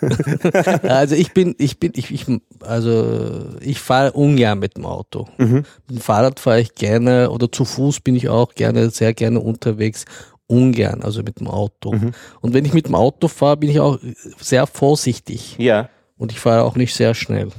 also 0.82 1.14
ich 1.14 1.32
bin, 1.32 1.54
ich 1.58 1.78
bin, 1.78 1.92
ich, 1.94 2.10
ich 2.10 2.26
also 2.60 3.44
ich 3.60 3.80
fahre 3.80 4.12
ungern 4.12 4.58
mit 4.58 4.76
dem 4.76 4.86
Auto. 4.86 5.28
Mhm. 5.38 5.64
Mit 5.86 5.90
dem 5.90 6.00
Fahrrad 6.00 6.40
fahre 6.40 6.60
ich 6.60 6.74
gerne 6.74 7.30
oder 7.30 7.50
zu 7.50 7.64
Fuß 7.64 8.00
bin 8.00 8.16
ich 8.16 8.28
auch 8.28 8.54
gerne, 8.54 8.90
sehr 8.90 9.14
gerne 9.14 9.40
unterwegs. 9.40 10.04
ungern, 10.46 11.02
also 11.02 11.22
mit 11.22 11.38
dem 11.38 11.46
Auto. 11.46 11.92
Mhm. 11.92 12.12
Und 12.40 12.54
wenn 12.54 12.64
ich 12.64 12.74
mit 12.74 12.86
dem 12.86 12.96
Auto 12.96 13.28
fahre, 13.28 13.58
bin 13.58 13.70
ich 13.70 13.78
auch 13.78 13.98
sehr 14.40 14.66
vorsichtig. 14.66 15.56
Ja. 15.58 15.88
Und 16.16 16.32
ich 16.32 16.40
fahre 16.40 16.64
auch 16.64 16.74
nicht 16.74 16.94
sehr 16.94 17.14
schnell. 17.14 17.50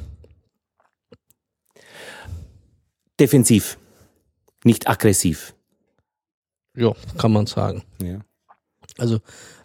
Defensiv, 3.17 3.77
nicht 4.65 4.89
aggressiv. 4.89 5.55
Ja, 6.75 6.93
kann 7.17 7.31
man 7.31 7.47
sagen. 7.47 7.83
Ja. 8.01 8.19
Also 8.97 9.19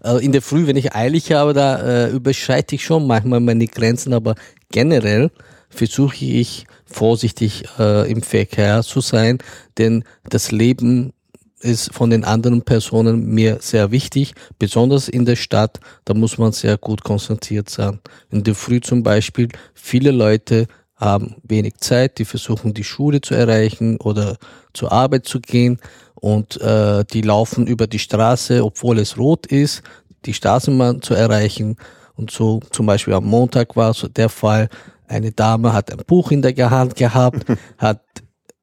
äh, 0.06 0.24
in 0.24 0.32
der 0.32 0.42
Früh, 0.42 0.66
wenn 0.66 0.76
ich 0.76 0.94
eilig 0.94 1.32
habe, 1.32 1.52
da 1.52 2.06
äh, 2.06 2.10
überschreite 2.10 2.76
ich 2.76 2.84
schon 2.84 3.06
manchmal 3.06 3.40
meine 3.40 3.66
Grenzen, 3.66 4.12
aber 4.12 4.34
generell 4.70 5.30
versuche 5.68 6.24
ich 6.24 6.66
vorsichtig 6.86 7.64
äh, 7.78 8.10
im 8.10 8.22
Verkehr 8.22 8.82
zu 8.82 9.00
sein, 9.00 9.38
denn 9.78 10.04
das 10.28 10.52
Leben 10.52 11.12
ist 11.60 11.92
von 11.92 12.10
den 12.10 12.24
anderen 12.24 12.62
Personen 12.62 13.26
mir 13.26 13.58
sehr 13.60 13.90
wichtig, 13.90 14.34
besonders 14.58 15.08
in 15.08 15.24
der 15.24 15.36
Stadt, 15.36 15.80
da 16.04 16.14
muss 16.14 16.38
man 16.38 16.52
sehr 16.52 16.76
gut 16.76 17.02
konzentriert 17.02 17.70
sein. 17.70 17.98
In 18.30 18.44
der 18.44 18.54
Früh 18.54 18.80
zum 18.80 19.02
Beispiel, 19.02 19.48
viele 19.74 20.10
Leute 20.10 20.66
haben 20.96 21.36
wenig 21.42 21.78
Zeit, 21.78 22.18
die 22.18 22.24
versuchen 22.24 22.72
die 22.72 22.84
Schule 22.84 23.20
zu 23.20 23.34
erreichen 23.34 23.98
oder 23.98 24.36
zur 24.72 24.92
Arbeit 24.92 25.26
zu 25.26 25.40
gehen 25.40 25.78
und 26.20 26.60
äh, 26.60 27.04
die 27.04 27.22
laufen 27.22 27.66
über 27.66 27.86
die 27.86 27.98
Straße, 27.98 28.64
obwohl 28.64 28.98
es 28.98 29.18
rot 29.18 29.46
ist, 29.46 29.82
die 30.24 30.34
Straßenbahn 30.34 31.02
zu 31.02 31.14
erreichen. 31.14 31.76
Und 32.14 32.30
so 32.30 32.60
zum 32.70 32.86
Beispiel 32.86 33.14
am 33.14 33.26
Montag 33.26 33.76
war 33.76 33.94
so 33.94 34.08
der 34.08 34.28
Fall, 34.28 34.68
eine 35.06 35.32
Dame 35.32 35.72
hat 35.72 35.92
ein 35.92 36.02
Buch 36.06 36.30
in 36.30 36.42
der 36.42 36.70
Hand 36.70 36.96
gehabt, 36.96 37.44
hat 37.78 38.02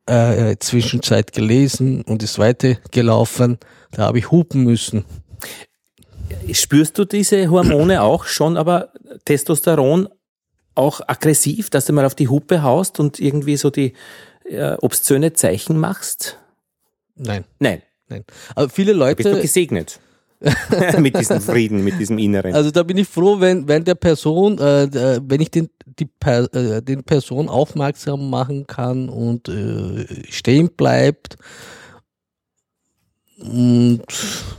äh, 0.06 0.58
Zwischenzeit 0.60 1.32
gelesen 1.32 2.02
und 2.02 2.24
ist 2.24 2.40
weitergelaufen. 2.40 3.60
Da 3.92 4.04
habe 4.04 4.20
ich 4.20 4.32
hupen 4.32 4.64
müssen. 4.64 5.06
Spürst 6.52 6.98
du 6.98 7.06
diese 7.06 7.50
Hormone 7.50 8.02
auch 8.02 8.26
schon, 8.26 8.58
aber 8.58 8.90
Testosteron 9.26 10.10
auch 10.76 11.02
aggressiv, 11.08 11.70
dass 11.70 11.86
du 11.86 11.94
mal 11.94 12.06
auf 12.06 12.16
die 12.16 12.28
Hupe 12.28 12.64
haust 12.64 13.00
und 13.00 13.20
irgendwie 13.20 13.56
so 13.58 13.70
die 13.70 13.94
äh, 14.46 14.76
obszöne 14.82 15.34
Zeichen 15.34 15.78
machst? 15.78 16.40
Nein. 17.16 17.44
Nein. 17.60 17.82
Nein. 18.10 18.24
Aber 18.56 18.70
viele 18.70 18.94
Leute. 18.94 19.24
Bist 19.24 19.36
du 19.36 19.42
gesegnet? 19.42 20.00
mit 21.00 21.18
diesem 21.18 21.40
Frieden, 21.40 21.84
mit 21.84 21.98
diesem 22.00 22.18
Inneren. 22.18 22.54
Also 22.54 22.70
da 22.70 22.84
bin 22.84 22.98
ich 22.98 23.08
froh, 23.08 23.40
wenn, 23.40 23.68
wenn 23.68 23.86
der 23.86 23.96
Person, 23.96 24.58
äh, 24.60 25.22
wenn 25.24 25.40
ich 25.40 25.52
den, 25.52 25.70
die 25.86 26.06
per, 26.06 26.54
äh, 26.54 26.82
den 26.82 27.04
Person 27.04 27.48
aufmerksam 27.48 28.30
machen 28.30 28.68
kann 28.68 29.08
und 29.08 29.48
äh, 29.48 30.06
stehen 30.30 30.70
bleibt 30.76 31.38
und 33.40 34.02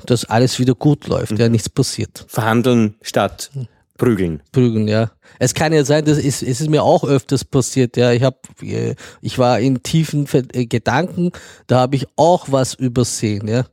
dass 0.07 0.25
alles 0.25 0.59
wieder 0.59 0.75
gut 0.75 1.07
läuft, 1.07 1.33
mhm. 1.33 1.39
ja, 1.39 1.49
nichts 1.51 1.69
passiert. 1.69 2.25
Verhandeln 2.29 2.95
statt 3.03 3.51
prügeln. 3.99 4.43
Prügeln, 4.53 4.89
ja. 4.89 5.13
Es 5.39 5.55
kann 5.55 5.73
ja 5.73 5.85
sein, 5.85 6.05
dass 6.05 6.19
es, 6.19 6.43
es 6.43 6.61
ist 6.61 6.71
mir 6.71 6.83
auch 6.83 7.05
öfters 7.05 7.45
passiert, 7.45 7.97
ja. 7.97 8.13
Ich 8.13 8.23
habe, 8.23 8.39
äh, 8.63 8.95
ich 9.21 9.39
war 9.39 9.61
in 9.61 9.83
tiefen 9.83 10.27
äh, 10.33 10.67
Gedanken, 10.67 11.31
da 11.67 11.81
habe 11.81 11.97
ich 11.97 12.07
auch 12.17 12.47
was 12.51 12.75
übersehen, 12.75 13.49
ja 13.49 13.65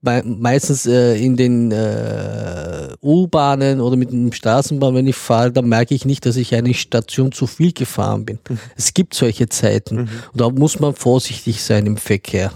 meistens 0.00 0.86
äh, 0.86 1.16
in 1.16 1.36
den 1.36 1.72
äh, 1.72 2.94
U-Bahnen 3.02 3.80
oder 3.80 3.96
mit 3.96 4.12
dem 4.12 4.32
Straßenbahn, 4.32 4.94
wenn 4.94 5.06
ich 5.06 5.16
fahre, 5.16 5.50
da 5.50 5.62
merke 5.62 5.94
ich 5.94 6.04
nicht, 6.04 6.24
dass 6.24 6.36
ich 6.36 6.54
eine 6.54 6.72
Station 6.74 7.32
zu 7.32 7.46
viel 7.46 7.72
gefahren 7.72 8.24
bin. 8.24 8.38
Mhm. 8.48 8.58
Es 8.76 8.94
gibt 8.94 9.14
solche 9.14 9.48
Zeiten 9.48 9.96
mhm. 9.96 10.08
und 10.32 10.40
da 10.40 10.50
muss 10.50 10.78
man 10.78 10.94
vorsichtig 10.94 11.62
sein 11.62 11.86
im 11.86 11.96
Verkehr, 11.96 12.52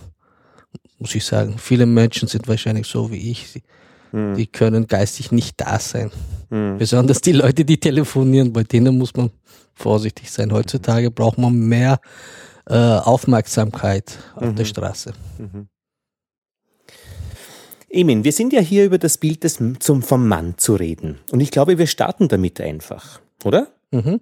muss 0.99 1.15
ich 1.15 1.25
sagen. 1.25 1.57
Viele 1.59 1.87
Menschen 1.87 2.29
sind 2.29 2.47
wahrscheinlich 2.47 2.87
so 2.87 3.11
wie 3.11 3.31
ich. 3.31 3.61
Mhm. 4.13 4.37
Die 4.37 4.47
können 4.47 4.87
geistig 4.87 5.33
nicht 5.33 5.61
da 5.61 5.79
sein. 5.79 6.11
Mhm. 6.51 6.79
Besonders 6.79 7.21
die 7.21 7.33
Leute, 7.33 7.65
die 7.65 7.79
telefonieren, 7.79 8.53
bei 8.53 8.63
denen 8.63 8.99
muss 8.99 9.15
man 9.15 9.31
vorsichtig 9.75 10.31
sein. 10.31 10.53
Heutzutage 10.53 11.11
braucht 11.11 11.39
man 11.39 11.55
mehr 11.55 11.99
äh, 12.69 12.75
Aufmerksamkeit 12.75 14.19
auf 14.35 14.55
der 14.55 14.65
mhm. 14.65 14.69
Straße. 14.69 15.13
Mhm. 15.39 15.69
Emin, 17.89 18.25
wir 18.25 18.33
sind 18.33 18.53
ja 18.55 18.61
hier 18.61 18.87
über 18.87 18.99
das 18.99 19.19
Bild 19.19 19.45
des, 19.45 19.59
zum, 19.81 20.03
vom 20.03 20.27
Mann 20.27 20.55
zu 20.57 20.75
reden. 20.77 21.19
Und 21.31 21.41
ich 21.41 21.51
glaube, 21.51 21.77
wir 21.77 21.87
starten 21.87 22.29
damit 22.29 22.61
einfach, 22.61 23.21
oder? 23.45 23.69
Mhm. 23.91 24.21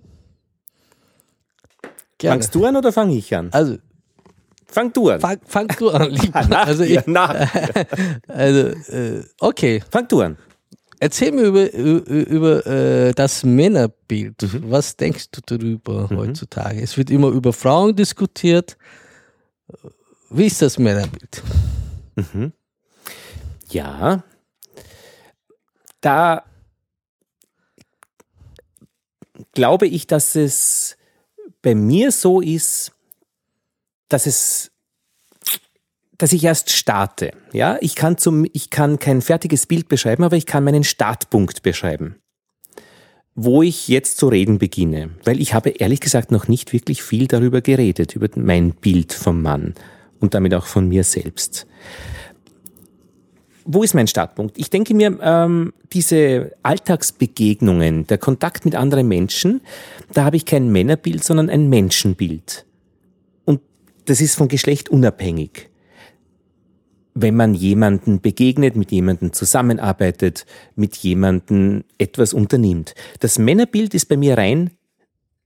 Gerne. 2.18 2.35
Fangst 2.35 2.54
du 2.54 2.64
an 2.66 2.76
oder 2.76 2.92
fange 2.92 3.16
ich 3.16 3.35
an? 3.35 3.49
Also, 3.52 3.78
fang 4.71 4.93
du 4.93 5.11
an. 5.11 5.21
Fang, 5.21 5.39
fang 5.47 5.69
du 5.69 5.91
an, 5.91 6.11
lieber. 6.11 6.47
nach 6.47 6.67
also, 6.67 6.83
ich, 6.83 7.07
nach. 7.07 7.35
also 8.29 8.61
äh, 8.93 9.25
okay. 9.41 9.83
Fang 9.91 10.09
du 10.09 10.21
an. 10.21 10.37
Erzähl 11.03 11.33
mir 11.33 11.45
über, 11.45 11.73
über, 11.73 12.11
über 12.11 12.67
äh, 12.67 13.12
das 13.12 13.43
Männerbild. 13.43 14.43
Mhm. 14.43 14.71
Was 14.71 14.97
denkst 14.97 15.31
du 15.33 15.41
darüber 15.45 16.09
mhm. 16.11 16.19
heutzutage? 16.19 16.83
Es 16.83 16.99
wird 16.99 17.11
immer 17.11 17.29
über 17.29 17.55
Frauen 17.55 17.97
diskutiert. 17.97 18.77
Wie 20.29 20.47
ist 20.47 20.61
das 20.61 20.79
Männerbild? 20.79 21.43
Mhm. 22.17 22.53
Ja, 23.71 24.23
da 26.00 26.45
glaube 29.53 29.87
ich, 29.87 30.07
dass 30.07 30.37
es 30.37 30.97
bei 31.62 31.75
mir 31.75 32.12
so 32.12 32.41
ist, 32.41 32.93
dass 34.11 34.26
es 34.26 34.71
dass 36.19 36.35
ich 36.35 36.45
erst 36.45 36.71
starte. 36.71 37.33
Ja, 37.55 37.79
ich 37.81 37.95
kann 37.95 38.19
zum, 38.19 38.45
ich 38.52 38.69
kann 38.69 38.99
kein 38.99 39.23
fertiges 39.23 39.64
Bild 39.64 39.88
beschreiben, 39.88 40.23
aber 40.23 40.37
ich 40.37 40.45
kann 40.45 40.64
meinen 40.64 40.85
Startpunkt 40.85 41.62
beschreiben. 41.62 42.17
Wo 43.35 43.62
ich 43.62 43.88
jetzt 43.88 44.19
zu 44.19 44.29
reden 44.29 44.59
beginne. 44.59 45.12
Weil 45.25 45.40
ich 45.40 45.55
habe 45.55 45.71
ehrlich 45.71 46.00
gesagt 46.00 46.31
noch 46.31 46.47
nicht 46.47 46.75
wirklich 46.75 47.02
viel 47.02 47.26
darüber 47.26 47.62
geredet, 47.62 48.14
über 48.14 48.29
mein 48.35 48.73
Bild 48.73 49.14
vom 49.14 49.40
Mann 49.40 49.75
und 50.19 50.35
damit 50.35 50.52
auch 50.52 50.67
von 50.67 50.88
mir 50.88 51.05
selbst 51.05 51.67
wo 53.73 53.83
ist 53.83 53.95
mein 53.95 54.07
Startpunkt? 54.07 54.59
Ich 54.59 54.71
denke 54.71 54.95
mir, 54.95 55.19
ähm, 55.23 55.73
diese 55.93 56.52
Alltagsbegegnungen, 56.62 58.07
der 58.07 58.19
Kontakt 58.19 58.64
mit 58.64 58.75
anderen 58.75 59.07
Menschen, 59.07 59.61
da 60.12 60.25
habe 60.25 60.37
ich 60.37 60.45
kein 60.45 60.71
Männerbild, 60.71 61.23
sondern 61.23 61.50
ein 61.50 61.69
Menschenbild. 61.69 62.67
Das 64.11 64.21
ist 64.21 64.35
von 64.35 64.49
Geschlecht 64.49 64.88
unabhängig. 64.88 65.71
Wenn 67.14 67.37
man 67.37 67.55
jemanden 67.55 68.21
begegnet, 68.21 68.75
mit 68.75 68.90
jemanden 68.90 69.33
zusammenarbeitet, 69.33 70.47
mit 70.75 70.97
jemanden 70.97 71.85
etwas 71.97 72.33
unternimmt. 72.33 72.97
Das 73.21 73.38
Männerbild 73.38 73.95
ist 73.95 74.07
bei 74.07 74.17
mir 74.17 74.37
rein 74.37 74.73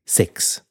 Sex. 0.07 0.65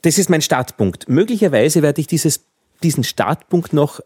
Das 0.00 0.16
ist 0.16 0.30
mein 0.30 0.40
Startpunkt. 0.40 1.06
Möglicherweise 1.06 1.82
werde 1.82 2.00
ich 2.00 2.06
dieses, 2.06 2.46
diesen 2.82 3.04
Startpunkt 3.04 3.74
noch 3.74 4.00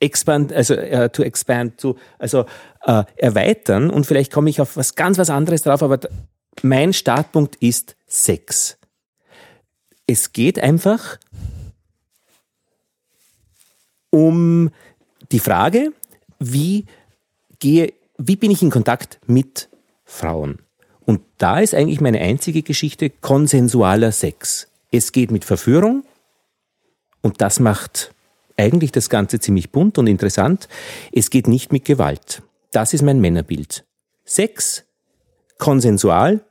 expand, 0.00 0.52
also 0.52 0.74
uh, 0.74 1.06
to 1.06 1.22
expand, 1.22 1.80
zu, 1.80 1.96
also 2.18 2.46
uh, 2.84 3.04
erweitern 3.14 3.90
und 3.90 4.06
vielleicht 4.06 4.32
komme 4.32 4.50
ich 4.50 4.60
auf 4.60 4.76
was 4.76 4.96
ganz 4.96 5.18
was 5.18 5.30
anderes 5.30 5.62
drauf, 5.62 5.84
aber 5.84 6.00
mein 6.62 6.92
Startpunkt 6.92 7.54
ist 7.60 7.94
Sex. 8.08 8.77
Es 10.10 10.32
geht 10.32 10.58
einfach 10.58 11.18
um 14.08 14.70
die 15.30 15.38
Frage, 15.38 15.92
wie 16.38 16.86
gehe, 17.58 17.92
wie 18.16 18.36
bin 18.36 18.50
ich 18.50 18.62
in 18.62 18.70
Kontakt 18.70 19.20
mit 19.26 19.68
Frauen? 20.06 20.60
Und 21.04 21.20
da 21.36 21.60
ist 21.60 21.74
eigentlich 21.74 22.00
meine 22.00 22.20
einzige 22.20 22.62
Geschichte 22.62 23.10
konsensualer 23.10 24.10
Sex. 24.10 24.68
Es 24.90 25.12
geht 25.12 25.30
mit 25.30 25.44
Verführung 25.44 26.04
und 27.20 27.42
das 27.42 27.60
macht 27.60 28.14
eigentlich 28.56 28.92
das 28.92 29.10
Ganze 29.10 29.40
ziemlich 29.40 29.72
bunt 29.72 29.98
und 29.98 30.06
interessant. 30.06 30.68
Es 31.12 31.28
geht 31.28 31.48
nicht 31.48 31.70
mit 31.70 31.84
Gewalt. 31.84 32.42
Das 32.72 32.94
ist 32.94 33.02
mein 33.02 33.20
Männerbild. 33.20 33.84
Sex, 34.24 34.84
konsensual, 35.58 36.46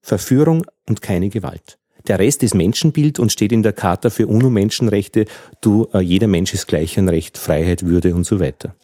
Verführung 0.00 0.64
und 0.88 1.02
keine 1.02 1.28
Gewalt. 1.28 1.79
Der 2.06 2.18
Rest 2.18 2.42
ist 2.42 2.54
Menschenbild 2.54 3.18
und 3.18 3.32
steht 3.32 3.52
in 3.52 3.62
der 3.62 3.72
Charta 3.72 4.10
für 4.10 4.26
UNO-Menschenrechte. 4.26 5.26
Du, 5.60 5.88
äh, 5.92 6.00
jeder 6.00 6.26
Mensch 6.26 6.54
ist 6.54 6.66
gleich 6.66 6.98
an 6.98 7.08
Recht, 7.08 7.38
Freiheit, 7.38 7.84
Würde 7.84 8.14
und 8.14 8.24
so 8.24 8.40
weiter. 8.40 8.74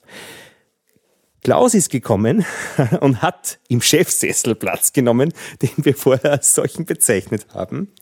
Klaus 1.43 1.75
ist 1.75 1.91
gekommen 1.91 2.45
und 3.01 3.23
hat 3.23 3.59
im 3.69 3.81
Chefsessel 3.81 4.55
Platz 4.55 4.93
genommen, 4.93 5.33
den 5.63 5.71
wir 5.77 5.95
vorher 5.95 6.33
als 6.33 6.55
solchen 6.55 6.85
bezeichnet 6.85 7.47
haben. 7.55 7.93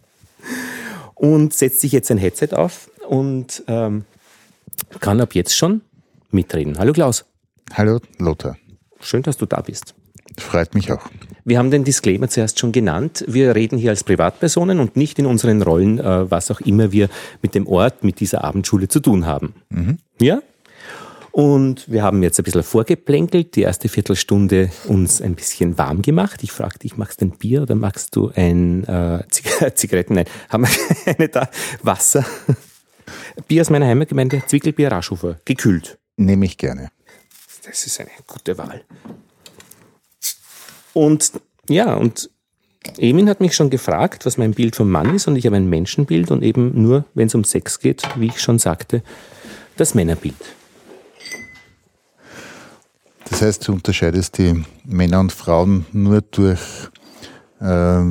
Und 1.14 1.54
setzt 1.54 1.80
sich 1.80 1.92
jetzt 1.92 2.10
ein 2.10 2.18
Headset 2.18 2.48
auf 2.52 2.90
und 3.08 3.62
ähm, 3.68 4.04
kann 5.00 5.20
ab 5.20 5.34
jetzt 5.34 5.56
schon 5.56 5.82
mitreden. 6.30 6.78
Hallo 6.78 6.92
Klaus. 6.92 7.24
Hallo 7.72 8.00
Lothar. 8.18 8.56
Schön, 9.00 9.22
dass 9.22 9.36
du 9.36 9.46
da 9.46 9.60
bist. 9.60 9.94
Freut 10.38 10.74
mich 10.74 10.92
auch. 10.92 11.02
Wir 11.44 11.58
haben 11.58 11.70
den 11.70 11.84
Disclaimer 11.84 12.28
zuerst 12.28 12.58
schon 12.58 12.72
genannt. 12.72 13.24
Wir 13.28 13.54
reden 13.54 13.78
hier 13.78 13.90
als 13.90 14.02
Privatpersonen 14.02 14.80
und 14.80 14.96
nicht 14.96 15.18
in 15.18 15.26
unseren 15.26 15.60
Rollen, 15.60 15.98
äh, 15.98 16.30
was 16.30 16.50
auch 16.50 16.60
immer 16.60 16.90
wir 16.90 17.08
mit 17.42 17.54
dem 17.54 17.66
Ort, 17.66 18.02
mit 18.02 18.20
dieser 18.20 18.44
Abendschule 18.44 18.88
zu 18.88 19.00
tun 19.00 19.26
haben. 19.26 19.54
Mhm. 19.68 19.98
Ja? 20.20 20.40
Und 21.32 21.90
wir 21.90 22.04
haben 22.04 22.22
jetzt 22.22 22.38
ein 22.38 22.44
bisschen 22.44 22.62
vorgeplänkelt, 22.62 23.56
die 23.56 23.62
erste 23.62 23.88
Viertelstunde 23.88 24.70
uns 24.86 25.20
ein 25.20 25.34
bisschen 25.34 25.76
warm 25.76 26.00
gemacht. 26.00 26.44
Ich 26.44 26.52
fragte 26.52 26.78
dich, 26.80 26.96
magst 26.96 27.20
du 27.20 27.26
ein 27.26 27.32
Bier 27.32 27.62
oder 27.62 27.74
magst 27.74 28.14
du 28.14 28.30
ein 28.36 28.84
äh, 28.84 29.24
Zigaretten? 29.74 30.14
Nein, 30.14 30.26
haben 30.48 30.64
wir 30.64 30.70
eine 31.18 31.28
da? 31.28 31.50
Wasser? 31.82 32.24
Bier 33.48 33.62
aus 33.62 33.70
meiner 33.70 33.86
Heimatgemeinde, 33.86 34.42
Zwickelbier 34.46 34.92
Raschhofer, 34.92 35.40
gekühlt. 35.44 35.98
Nehme 36.16 36.44
ich 36.44 36.56
gerne. 36.56 36.90
Das 37.66 37.84
ist 37.84 38.00
eine 38.00 38.10
gute 38.26 38.56
Wahl. 38.56 38.84
Und 40.94 41.32
ja, 41.68 41.94
und 41.94 42.30
Emin 42.98 43.28
hat 43.28 43.40
mich 43.40 43.54
schon 43.54 43.70
gefragt, 43.70 44.26
was 44.26 44.38
mein 44.38 44.52
Bild 44.52 44.76
vom 44.76 44.90
Mann 44.90 45.14
ist 45.14 45.26
und 45.26 45.36
ich 45.36 45.46
habe 45.46 45.56
ein 45.56 45.68
Menschenbild 45.68 46.30
und 46.30 46.42
eben 46.42 46.80
nur, 46.80 47.04
wenn 47.14 47.26
es 47.26 47.34
um 47.34 47.44
Sex 47.44 47.80
geht, 47.80 48.02
wie 48.16 48.26
ich 48.26 48.40
schon 48.40 48.58
sagte, 48.58 49.02
das 49.76 49.94
Männerbild. 49.94 50.36
Das 53.30 53.42
heißt, 53.42 53.66
du 53.66 53.72
unterscheidest 53.72 54.38
die 54.38 54.62
Männer 54.84 55.20
und 55.20 55.32
Frauen 55.32 55.86
nur 55.92 56.20
durch 56.20 56.60
äh, 57.60 58.02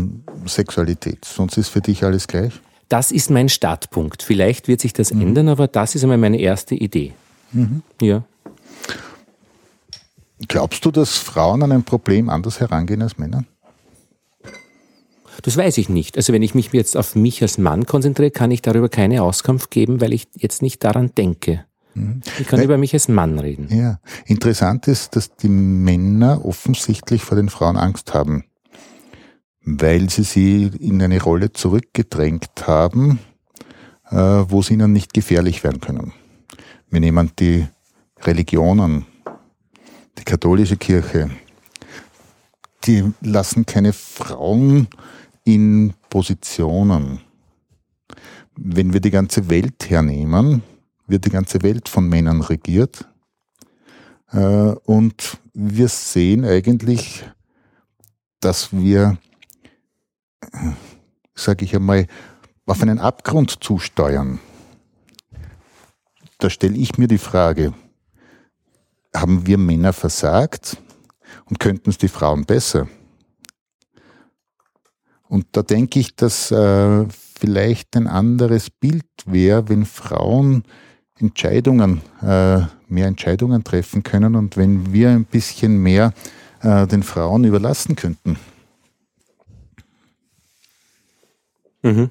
Sexualität, 0.45 1.23
sonst 1.23 1.57
ist 1.57 1.69
für 1.69 1.81
dich 1.81 2.03
alles 2.03 2.27
gleich? 2.27 2.53
Das 2.89 3.11
ist 3.11 3.29
mein 3.29 3.49
Startpunkt. 3.49 4.23
Vielleicht 4.23 4.67
wird 4.67 4.81
sich 4.81 4.93
das 4.93 5.13
mhm. 5.13 5.21
ändern, 5.21 5.49
aber 5.49 5.67
das 5.67 5.95
ist 5.95 6.03
einmal 6.03 6.17
meine 6.17 6.39
erste 6.39 6.75
Idee. 6.75 7.13
Mhm. 7.51 7.83
Ja. 8.01 8.23
Glaubst 10.47 10.83
du, 10.85 10.91
dass 10.91 11.17
Frauen 11.17 11.63
an 11.63 11.71
ein 11.71 11.83
Problem 11.83 12.29
anders 12.29 12.59
herangehen 12.59 13.01
als 13.01 13.17
Männer? 13.17 13.45
Das 15.41 15.57
weiß 15.57 15.77
ich 15.77 15.89
nicht. 15.89 16.15
Also 16.17 16.31
wenn 16.31 16.43
ich 16.43 16.55
mich 16.55 16.71
jetzt 16.73 16.95
auf 16.95 17.15
mich 17.15 17.41
als 17.41 17.57
Mann 17.57 17.85
konzentriere, 17.85 18.31
kann 18.31 18.51
ich 18.51 18.61
darüber 18.61 18.89
keine 18.89 19.23
Auskunft 19.23 19.71
geben, 19.71 19.99
weil 19.99 20.13
ich 20.13 20.27
jetzt 20.35 20.61
nicht 20.61 20.83
daran 20.83 21.11
denke. 21.15 21.65
Mhm. 21.95 22.21
Ich 22.39 22.47
kann 22.47 22.59
weil, 22.59 22.65
über 22.65 22.77
mich 22.77 22.93
als 22.93 23.07
Mann 23.07 23.39
reden. 23.39 23.67
Ja, 23.69 23.99
interessant 24.25 24.87
ist, 24.87 25.15
dass 25.15 25.35
die 25.35 25.49
Männer 25.49 26.45
offensichtlich 26.45 27.23
vor 27.23 27.35
den 27.35 27.49
Frauen 27.49 27.77
Angst 27.77 28.13
haben, 28.13 28.45
weil 29.63 30.09
sie 30.09 30.23
sie 30.23 30.71
in 30.79 31.01
eine 31.01 31.21
Rolle 31.21 31.51
zurückgedrängt 31.51 32.67
haben, 32.67 33.19
äh, 34.09 34.15
wo 34.15 34.61
sie 34.61 34.75
ihnen 34.75 34.93
nicht 34.93 35.13
gefährlich 35.13 35.63
werden 35.63 35.81
können. 35.81 36.13
Wir 36.89 36.99
nehmen 36.99 37.31
die 37.39 37.67
Religionen, 38.21 39.05
die 40.17 40.23
katholische 40.23 40.77
Kirche, 40.77 41.29
die 42.85 43.13
lassen 43.21 43.65
keine 43.65 43.93
Frauen 43.93 44.87
in 45.43 45.93
Positionen. 46.09 47.21
Wenn 48.55 48.93
wir 48.93 48.99
die 48.99 49.11
ganze 49.11 49.49
Welt 49.49 49.89
hernehmen, 49.89 50.63
wird 51.07 51.25
die 51.25 51.29
ganze 51.29 51.61
Welt 51.63 51.89
von 51.89 52.07
Männern 52.07 52.41
regiert. 52.41 53.07
Äh, 54.31 54.75
und 54.85 55.37
wir 55.53 55.87
sehen 55.87 56.45
eigentlich, 56.45 57.23
dass 58.39 58.73
wir, 58.73 59.17
sage 61.35 61.65
ich 61.65 61.75
einmal, 61.75 62.07
auf 62.65 62.81
einen 62.81 62.99
Abgrund 62.99 63.63
zusteuern. 63.63 64.39
Da 66.39 66.49
stelle 66.49 66.77
ich 66.77 66.97
mir 66.97 67.07
die 67.07 67.17
Frage, 67.17 67.73
haben 69.15 69.45
wir 69.45 69.57
Männer 69.57 69.93
versagt 69.93 70.77
und 71.45 71.59
könnten 71.59 71.89
es 71.89 71.97
die 71.97 72.07
Frauen 72.07 72.45
besser? 72.45 72.87
Und 75.27 75.47
da 75.53 75.63
denke 75.63 75.99
ich, 75.99 76.15
dass 76.15 76.51
äh, 76.51 77.05
vielleicht 77.09 77.95
ein 77.95 78.07
anderes 78.07 78.69
Bild 78.69 79.05
wäre, 79.25 79.67
wenn 79.69 79.85
Frauen 79.85 80.63
Entscheidungen, 81.19 82.01
äh, 82.21 82.61
mehr 82.87 83.07
Entscheidungen 83.07 83.63
treffen 83.63 84.03
können 84.03 84.35
und 84.35 84.57
wenn 84.57 84.93
wir 84.93 85.09
ein 85.09 85.25
bisschen 85.25 85.77
mehr 85.77 86.13
äh, 86.61 86.87
den 86.87 87.03
Frauen 87.03 87.43
überlassen 87.43 87.95
könnten. 87.95 88.37
Mhm. 91.81 92.09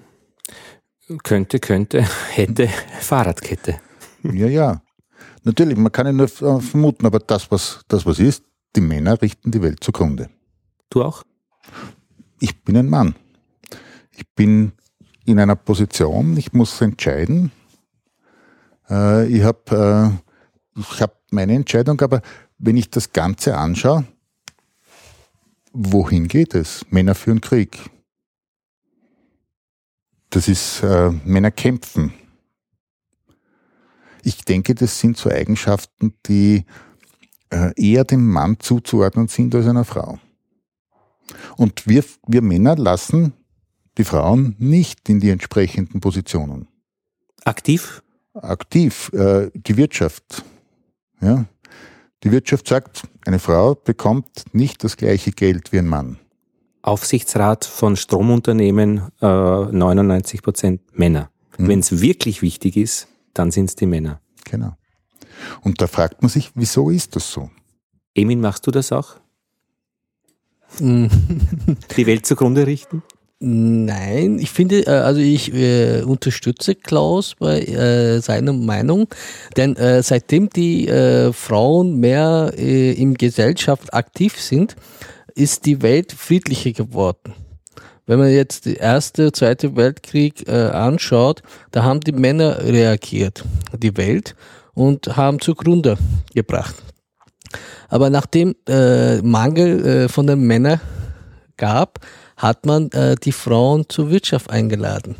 Könnte, 1.23 1.59
könnte, 1.59 2.03
hätte, 2.33 2.69
Fahrradkette. 3.01 3.81
Ja, 4.23 4.47
ja. 4.47 4.83
Natürlich, 5.45 5.77
man 5.77 5.91
kann 5.91 6.07
ja 6.07 6.13
nur 6.13 6.29
vermuten, 6.29 7.07
aber 7.07 7.19
das, 7.19 7.51
was, 7.51 7.81
das, 7.89 8.07
was 8.07 8.19
ist, 8.19 8.45
die 8.77 8.81
Männer 8.81 9.21
richten 9.21 9.51
die 9.51 9.61
Welt 9.63 9.83
zugrunde. 9.83 10.31
Du 10.89 11.03
auch? 11.03 11.25
Ich 12.39 12.63
bin 12.63 12.77
ein 12.77 12.89
Mann. 12.89 13.15
Ich 14.13 14.29
bin 14.35 14.73
in 15.25 15.39
einer 15.39 15.57
Position, 15.57 16.37
ich 16.37 16.53
muss 16.53 16.81
entscheiden. 16.81 17.51
Äh, 18.89 19.27
ich 19.27 19.43
habe 19.43 20.21
äh, 20.77 20.81
ich 20.81 21.01
hab 21.01 21.21
meine 21.31 21.55
Entscheidung, 21.55 22.01
aber 22.01 22.23
wenn 22.59 22.77
ich 22.77 22.91
das 22.91 23.13
Ganze 23.13 23.57
anschaue, 23.57 24.05
wohin 25.73 26.29
geht 26.29 26.55
es? 26.55 26.85
Männer 26.91 27.15
führen 27.15 27.41
Krieg. 27.41 27.91
Das 30.31 30.49
ist, 30.49 30.83
äh, 30.83 31.11
Männer 31.25 31.51
kämpfen. 31.51 32.15
Ich 34.23 34.45
denke, 34.45 34.75
das 34.75 34.99
sind 34.99 35.17
so 35.17 35.31
Eigenschaften, 35.31 36.15
die 36.27 36.65
äh, 37.51 37.73
eher 37.77 38.05
dem 38.05 38.31
Mann 38.31 38.59
zuzuordnen 38.61 39.29
sind 39.29 39.55
als 39.55 39.67
einer 39.67 39.85
Frau. 39.85 40.19
Und 41.57 41.87
wir, 41.87 42.05
wir 42.27 42.43
Männer 42.43 42.77
lassen 42.77 43.33
die 43.99 44.05
Frauen 44.05 44.57
nicht 44.59 45.09
in 45.09 45.21
die 45.21 45.31
entsprechenden 45.31 46.01
Positionen. 46.01 46.69
Aktiv? 47.45 48.03
Aktiv. 48.35 49.11
Äh, 49.13 49.51
die 49.55 49.77
Wirtschaft. 49.77 50.45
Ja. 51.21 51.45
Die 52.23 52.31
Wirtschaft 52.31 52.69
sagt, 52.69 53.03
eine 53.27 53.39
Frau 53.39 53.75
bekommt 53.75 54.45
nicht 54.53 54.85
das 54.85 54.97
gleiche 54.97 55.33
Geld 55.33 55.73
wie 55.73 55.79
ein 55.79 55.89
Mann. 55.89 56.19
Aufsichtsrat 56.83 57.65
von 57.65 57.97
Stromunternehmen 57.97 59.11
äh, 59.21 59.27
99 59.27 60.43
Prozent 60.43 60.81
Männer. 60.99 61.31
Mhm. 61.59 61.69
Wenn 61.69 61.79
es 61.81 62.01
wirklich 62.01 62.43
wichtig 62.43 62.77
ist, 62.77 63.09
dann 63.35 63.51
sind 63.51 63.67
es 63.67 63.77
die 63.77 63.87
Männer. 63.87 64.21
Genau. 64.45 64.77
Und 65.63 65.81
da 65.81 65.87
fragt 65.87 66.23
man 66.23 66.29
sich, 66.29 66.51
wieso 66.55 66.91
ist 66.91 67.17
das 67.17 67.31
so? 67.31 67.51
Emin, 68.15 68.41
machst 68.41 68.67
du 68.67 68.71
das 68.71 68.93
auch? 68.93 69.17
die 70.79 72.07
Welt 72.07 72.27
zugrunde 72.27 72.67
richten? 72.67 73.03
Nein, 73.45 74.39
ich 74.39 74.51
finde, 74.51 74.87
äh, 74.87 74.91
also 74.91 75.21
ich 75.21 75.53
äh, 75.53 76.03
unterstütze 76.03 76.77
Klaus 76.77 77.35
bei 77.35 77.61
äh, 77.61 78.21
seiner 78.21 78.53
Meinung, 78.53 79.09
denn 79.57 79.75
äh, 79.77 80.01
seitdem 80.03 80.49
die 80.49 80.87
äh, 80.87 81.33
Frauen 81.33 81.99
mehr 81.99 82.53
äh, 82.57 82.93
in 82.93 83.15
Gesellschaft 83.15 83.93
aktiv 83.95 84.41
sind, 84.41 84.77
ist 85.35 85.67
die 85.67 85.83
Welt 85.83 86.13
friedlicher 86.13 86.71
geworden. 86.71 87.35
Wenn 88.07 88.19
man 88.19 88.31
jetzt 88.31 88.65
die 88.65 88.75
erste, 88.75 89.31
zweite 89.31 89.77
Weltkrieg 89.77 90.49
äh, 90.49 90.69
anschaut, 90.69 91.43
da 91.71 91.85
haben 91.85 92.01
die 92.01 92.13
Männer 92.13 92.59
reagiert, 92.59 93.45
die 93.79 93.97
Welt, 93.97 94.35
und 94.75 95.17
haben 95.17 95.41
zugrunde 95.41 95.97
gebracht. 96.35 96.75
Aber 97.89 98.11
nachdem 98.11 98.57
äh, 98.69 99.21
Mangel 99.23 99.87
äh, 99.87 100.09
von 100.09 100.27
den 100.27 100.41
Männern 100.41 100.81
gab, 101.57 102.01
hat 102.37 102.67
man 102.67 102.91
äh, 102.91 103.15
die 103.15 103.33
Frauen 103.33 103.85
zur 103.89 104.11
Wirtschaft 104.11 104.51
eingeladen. 104.51 105.15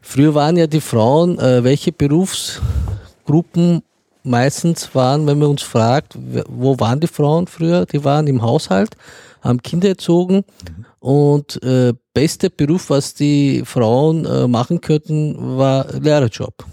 Früher 0.00 0.34
waren 0.34 0.56
ja 0.56 0.66
die 0.66 0.80
Frauen, 0.80 1.38
äh, 1.38 1.62
welche 1.62 1.92
Berufsgruppen 1.92 3.82
meistens 4.24 4.94
waren, 4.94 5.26
wenn 5.26 5.38
man 5.38 5.50
uns 5.50 5.62
fragt, 5.62 6.18
wo 6.48 6.80
waren 6.80 7.00
die 7.00 7.06
Frauen 7.06 7.46
früher? 7.46 7.86
Die 7.86 8.02
waren 8.02 8.26
im 8.26 8.42
Haushalt, 8.42 8.96
haben 9.42 9.62
Kinder 9.62 9.90
erzogen 9.90 10.36
mhm. 10.36 10.86
Und 11.00 11.62
äh, 11.62 11.94
beste 12.12 12.50
Beruf, 12.50 12.90
was 12.90 13.14
die 13.14 13.62
Frauen 13.64 14.26
äh, 14.26 14.46
machen 14.46 14.80
könnten, 14.80 15.56
war 15.58 15.90
Lehrerjob. 15.98 16.64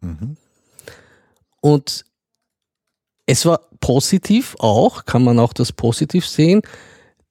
Mhm. 0.00 0.36
Und 1.60 2.04
es 3.26 3.46
war 3.46 3.60
positiv 3.80 4.56
auch, 4.58 5.04
kann 5.04 5.24
man 5.24 5.38
auch 5.38 5.52
das 5.52 5.72
positiv 5.72 6.26
sehen, 6.26 6.62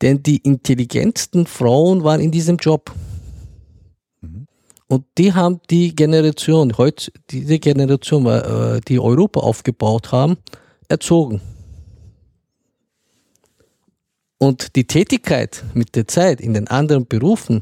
denn 0.01 0.23
die 0.23 0.37
intelligentsten 0.37 1.45
Frauen 1.45 2.03
waren 2.03 2.21
in 2.21 2.31
diesem 2.31 2.57
Job. 2.57 2.93
Mhm. 4.21 4.47
Und 4.87 5.05
die 5.17 5.33
haben 5.33 5.59
die 5.69 5.95
Generation, 5.95 6.77
heute 6.77 7.11
diese 7.29 7.59
Generation, 7.59 8.25
äh, 8.27 8.81
die 8.87 8.99
Europa 8.99 9.41
aufgebaut 9.41 10.11
haben, 10.11 10.37
erzogen. 10.87 11.41
Und 14.37 14.75
die 14.75 14.85
Tätigkeit 14.85 15.63
mit 15.73 15.95
der 15.95 16.07
Zeit 16.07 16.41
in 16.41 16.53
den 16.53 16.67
anderen 16.67 17.07
Berufen 17.07 17.61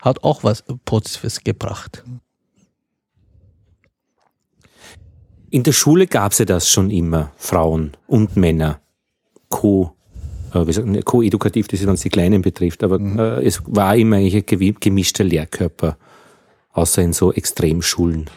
hat 0.00 0.24
auch 0.24 0.44
was 0.44 0.64
Positives 0.84 1.44
gebracht. 1.44 2.04
In 5.50 5.62
der 5.62 5.72
Schule 5.72 6.06
gab 6.06 6.32
es 6.32 6.38
ja 6.38 6.44
das 6.44 6.68
schon 6.68 6.90
immer, 6.90 7.32
Frauen 7.36 7.96
und 8.06 8.36
Männer. 8.36 8.80
Co 9.48 9.94
äh, 10.52 11.02
co-edukativ, 11.02 11.68
das 11.68 11.80
ist, 11.80 11.86
wenn 11.86 11.94
es 11.94 12.02
die 12.02 12.10
Kleinen 12.10 12.42
betrifft, 12.42 12.82
aber 12.82 12.98
mhm. 12.98 13.18
äh, 13.18 13.42
es 13.42 13.62
war 13.66 13.96
immer 13.96 14.16
ein 14.16 14.44
gemischter 14.80 15.24
Lehrkörper, 15.24 15.96
außer 16.72 17.02
in 17.02 17.12
so 17.12 17.32
Extremschulen. 17.32 18.30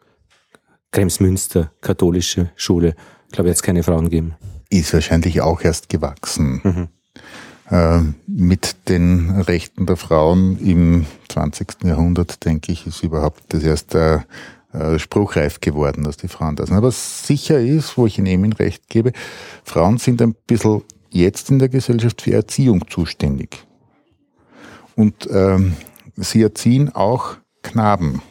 Kremsmünster, 0.92 1.72
katholische 1.80 2.50
Schule. 2.56 2.94
Ich 3.26 3.32
glaube, 3.32 3.48
jetzt 3.48 3.62
keine 3.62 3.82
Frauen 3.82 4.10
geben. 4.10 4.34
Ist 4.70 4.94
wahrscheinlich 4.94 5.40
auch 5.40 5.60
erst 5.60 5.88
gewachsen. 5.88 6.60
Mhm. 6.62 6.88
Äh, 7.70 8.00
mit 8.26 8.88
den 8.88 9.42
Rechten 9.42 9.86
der 9.86 9.96
Frauen 9.96 10.58
im 10.58 11.06
20. 11.28 11.84
Jahrhundert, 11.84 12.44
denke 12.44 12.72
ich, 12.72 12.86
ist 12.86 13.02
überhaupt 13.02 13.42
das 13.48 13.62
erst 13.62 13.94
äh, 13.94 14.20
spruchreif 14.96 15.60
geworden, 15.60 16.04
dass 16.04 16.16
die 16.16 16.28
Frauen 16.28 16.56
da 16.56 16.66
sind. 16.66 16.76
Aber 16.76 16.90
sicher 16.90 17.60
ist, 17.60 17.96
wo 17.98 18.06
ich 18.06 18.18
Ihnen 18.18 18.52
recht 18.52 18.88
gebe, 18.88 19.12
Frauen 19.64 19.98
sind 19.98 20.22
ein 20.22 20.34
bisschen 20.46 20.82
jetzt 21.10 21.50
in 21.50 21.58
der 21.58 21.68
Gesellschaft 21.68 22.22
für 22.22 22.32
Erziehung 22.32 22.88
zuständig. 22.88 23.64
Und 24.94 25.28
ähm, 25.30 25.76
sie 26.16 26.42
erziehen 26.42 26.94
auch 26.94 27.36
Knaben. 27.62 28.22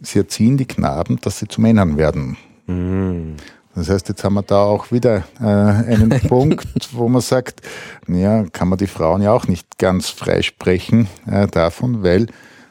Sie 0.00 0.18
erziehen 0.18 0.56
die 0.56 0.66
Knaben, 0.66 1.18
dass 1.22 1.38
sie 1.38 1.48
zu 1.48 1.60
Männern 1.60 1.96
werden. 1.96 2.36
Mhm. 2.66 3.36
Das 3.76 3.90
heißt, 3.90 4.08
jetzt 4.08 4.24
haben 4.24 4.34
wir 4.34 4.42
da 4.42 4.62
auch 4.62 4.90
wieder 4.90 5.24
äh, 5.38 5.44
einen 5.44 6.08
Punkt, 6.28 6.88
wo 6.92 7.08
man 7.08 7.20
sagt, 7.20 7.60
ja, 8.08 8.44
kann 8.44 8.68
man 8.68 8.78
die 8.78 8.86
Frauen 8.86 9.20
ja 9.20 9.32
auch 9.32 9.48
nicht 9.48 9.76
ganz 9.76 10.08
freisprechen 10.08 11.08
äh, 11.26 11.46
davon, 11.46 12.02
weil 12.02 12.26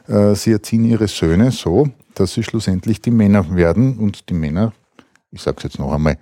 äh, 0.08 0.34
sie 0.34 0.50
erziehen 0.50 0.84
ihre 0.84 1.06
Söhne 1.06 1.52
so, 1.52 1.88
dass 2.14 2.34
sie 2.34 2.42
schlussendlich 2.42 3.00
die 3.00 3.12
Männer 3.12 3.54
werden 3.54 3.98
und 3.98 4.28
die 4.28 4.34
Männer, 4.34 4.72
ich 5.30 5.42
sage 5.42 5.58
es 5.58 5.62
jetzt 5.62 5.78
noch 5.78 5.92
einmal, 5.92 6.18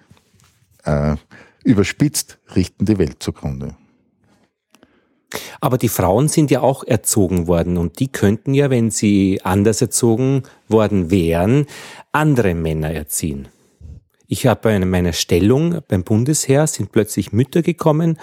äh, 0.84 1.16
überspitzt, 1.64 2.38
richten 2.54 2.84
die 2.84 2.98
Welt 2.98 3.22
zugrunde. 3.22 3.74
Aber 5.62 5.78
die 5.78 5.88
Frauen 5.88 6.28
sind 6.28 6.50
ja 6.50 6.60
auch 6.60 6.84
erzogen 6.84 7.46
worden 7.46 7.78
und 7.78 8.00
die 8.00 8.08
könnten 8.08 8.52
ja, 8.52 8.68
wenn 8.68 8.90
sie 8.90 9.40
anders 9.44 9.80
erzogen 9.80 10.42
worden 10.68 11.10
wären, 11.10 11.64
andere 12.12 12.54
Männer 12.54 12.90
erziehen. 12.90 13.48
Ich 14.26 14.46
habe 14.46 14.60
bei 14.62 14.78
meiner 14.78 15.12
Stellung 15.12 15.80
beim 15.86 16.02
Bundesheer 16.02 16.66
sind 16.66 16.92
plötzlich 16.92 17.32
Mütter 17.32 17.62
gekommen 17.62 18.18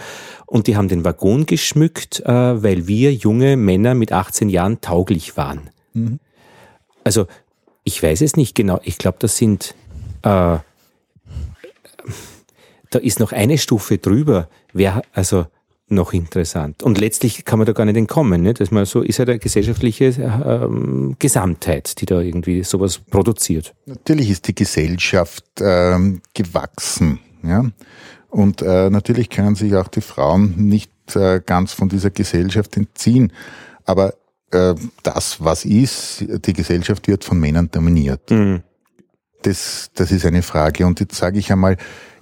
und 0.47 0.67
die 0.67 0.75
haben 0.75 0.87
den 0.87 1.05
Waggon 1.05 1.45
geschmückt, 1.45 2.21
äh, 2.21 2.63
weil 2.63 2.87
wir 2.87 3.13
junge 3.13 3.55
Männer 3.55 3.93
mit 3.93 4.11
18 4.11 4.49
Jahren 4.49 4.81
tauglich 4.81 5.37
waren. 5.37 5.69
Mhm. 5.93 6.19
Also 7.03 7.27
ich 7.83 8.01
weiß 8.01 8.21
es 8.21 8.35
nicht 8.35 8.55
genau. 8.55 8.79
Ich 8.83 8.97
glaube, 8.97 9.17
das 9.19 9.37
sind 9.37 9.75
äh, 10.23 10.57
da 12.91 12.99
ist 12.99 13.19
noch 13.19 13.31
eine 13.31 13.57
Stufe 13.57 13.97
drüber. 13.97 14.49
Wer 14.73 15.01
also 15.13 15.47
noch 15.91 16.13
interessant. 16.13 16.83
Und 16.83 16.99
letztlich 16.99 17.45
kann 17.45 17.59
man 17.59 17.65
da 17.65 17.73
gar 17.73 17.85
nicht 17.85 17.97
entkommen. 17.97 18.41
Ne? 18.41 18.53
Das 18.53 18.71
mal 18.71 18.85
so 18.85 19.01
ist 19.01 19.17
ja 19.19 19.25
eine 19.25 19.39
gesellschaftliche 19.39 20.05
ähm, 20.05 21.15
Gesamtheit, 21.19 21.99
die 22.01 22.05
da 22.05 22.21
irgendwie 22.21 22.63
sowas 22.63 22.97
produziert. 22.99 23.73
Natürlich 23.85 24.29
ist 24.29 24.47
die 24.47 24.55
Gesellschaft 24.55 25.45
ähm, 25.59 26.21
gewachsen. 26.33 27.19
Ja? 27.43 27.65
Und 28.29 28.61
äh, 28.61 28.89
natürlich 28.89 29.29
können 29.29 29.55
sich 29.55 29.75
auch 29.75 29.87
die 29.87 30.01
Frauen 30.01 30.55
nicht 30.57 30.91
äh, 31.15 31.41
ganz 31.45 31.73
von 31.73 31.89
dieser 31.89 32.09
Gesellschaft 32.09 32.77
entziehen. 32.77 33.33
Aber 33.85 34.13
äh, 34.51 34.75
das, 35.03 35.43
was 35.43 35.65
ist, 35.65 36.25
die 36.45 36.53
Gesellschaft 36.53 37.07
wird 37.07 37.23
von 37.23 37.39
Männern 37.39 37.69
dominiert. 37.71 38.29
Mhm. 38.31 38.61
Das, 39.41 39.89
das 39.95 40.11
ist 40.11 40.25
eine 40.25 40.43
Frage. 40.43 40.85
Und 40.85 40.99
jetzt 40.99 41.15
sage 41.15 41.39
ich 41.39 41.51
einmal, 41.51 41.77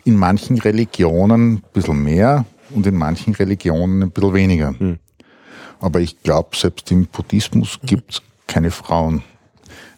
in 0.06 0.16
manchen 0.16 0.58
Religionen 0.58 1.54
ein 1.54 1.64
bisschen 1.74 2.04
mehr, 2.04 2.46
und 2.72 2.86
in 2.88 2.96
manchen 2.96 3.34
Religionen 3.34 4.04
ein 4.04 4.12
bisschen 4.12 4.34
weniger. 4.34 4.72
Mhm. 4.72 5.00
Aber 5.80 6.02
ich 6.02 6.22
glaube, 6.24 6.56
selbst 6.56 6.92
im 6.92 7.06
Buddhismus 7.08 7.80
gibt 7.84 8.14
es 8.16 8.22
keine 8.48 8.72
Frauen. 8.72 9.24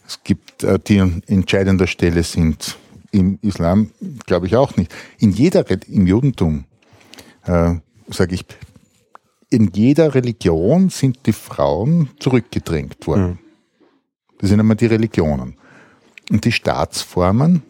Es 0.07 0.23
gibt, 0.23 0.63
äh, 0.63 0.77
die 0.79 0.99
an 0.99 1.23
entscheidender 1.27 1.87
Stelle 1.87 2.23
sind. 2.23 2.77
Im 3.11 3.39
Islam 3.41 3.91
glaube 4.25 4.47
ich 4.47 4.55
auch 4.55 4.77
nicht. 4.77 4.93
In 5.17 5.31
jeder, 5.31 5.65
im 5.87 6.07
Judentum, 6.07 6.65
äh, 7.43 7.75
sage 8.09 8.35
ich, 8.35 8.45
in 9.49 9.71
jeder 9.73 10.15
Religion 10.15 10.89
sind 10.89 11.25
die 11.25 11.33
Frauen 11.33 12.09
zurückgedrängt 12.19 13.05
worden. 13.05 13.23
Mhm. 13.23 13.39
Das 14.39 14.49
sind 14.49 14.59
einmal 14.59 14.77
die 14.77 14.85
Religionen. 14.87 15.55
Und 16.29 16.45
die 16.45 16.51
Staatsformen 16.51 17.63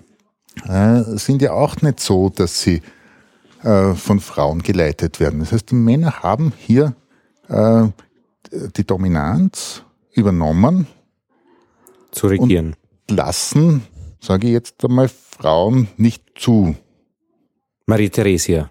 äh, 0.68 1.02
sind 1.18 1.42
ja 1.42 1.54
auch 1.54 1.82
nicht 1.82 2.00
so, 2.00 2.30
dass 2.30 2.62
sie 2.62 2.82
äh, 3.64 3.94
von 3.94 4.20
Frauen 4.20 4.62
geleitet 4.62 5.20
werden. 5.20 5.40
Das 5.40 5.52
heißt, 5.52 5.72
die 5.72 5.76
Männer 5.76 6.24
haben 6.24 6.54
hier 6.58 6.96
äh, 7.48 7.88
die 8.76 8.86
Dominanz 8.86 9.84
übernommen. 10.14 10.88
Zu 12.12 12.28
regieren. 12.28 12.76
Und 13.10 13.16
lassen, 13.16 13.84
sage 14.20 14.48
ich 14.48 14.54
jetzt 14.54 14.84
einmal, 14.84 15.10
Frauen 15.10 15.88
nicht 15.98 16.24
zu. 16.36 16.76
Maria 17.86 18.10
Theresia. 18.10 18.70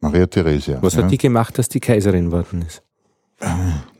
Maria 0.00 0.26
Theresia. 0.26 0.82
Was 0.82 0.94
ja. 0.94 1.02
hat 1.02 1.10
die 1.10 1.18
gemacht, 1.18 1.58
dass 1.58 1.68
die 1.68 1.80
Kaiserin 1.80 2.26
geworden 2.26 2.62
ist? 2.62 2.82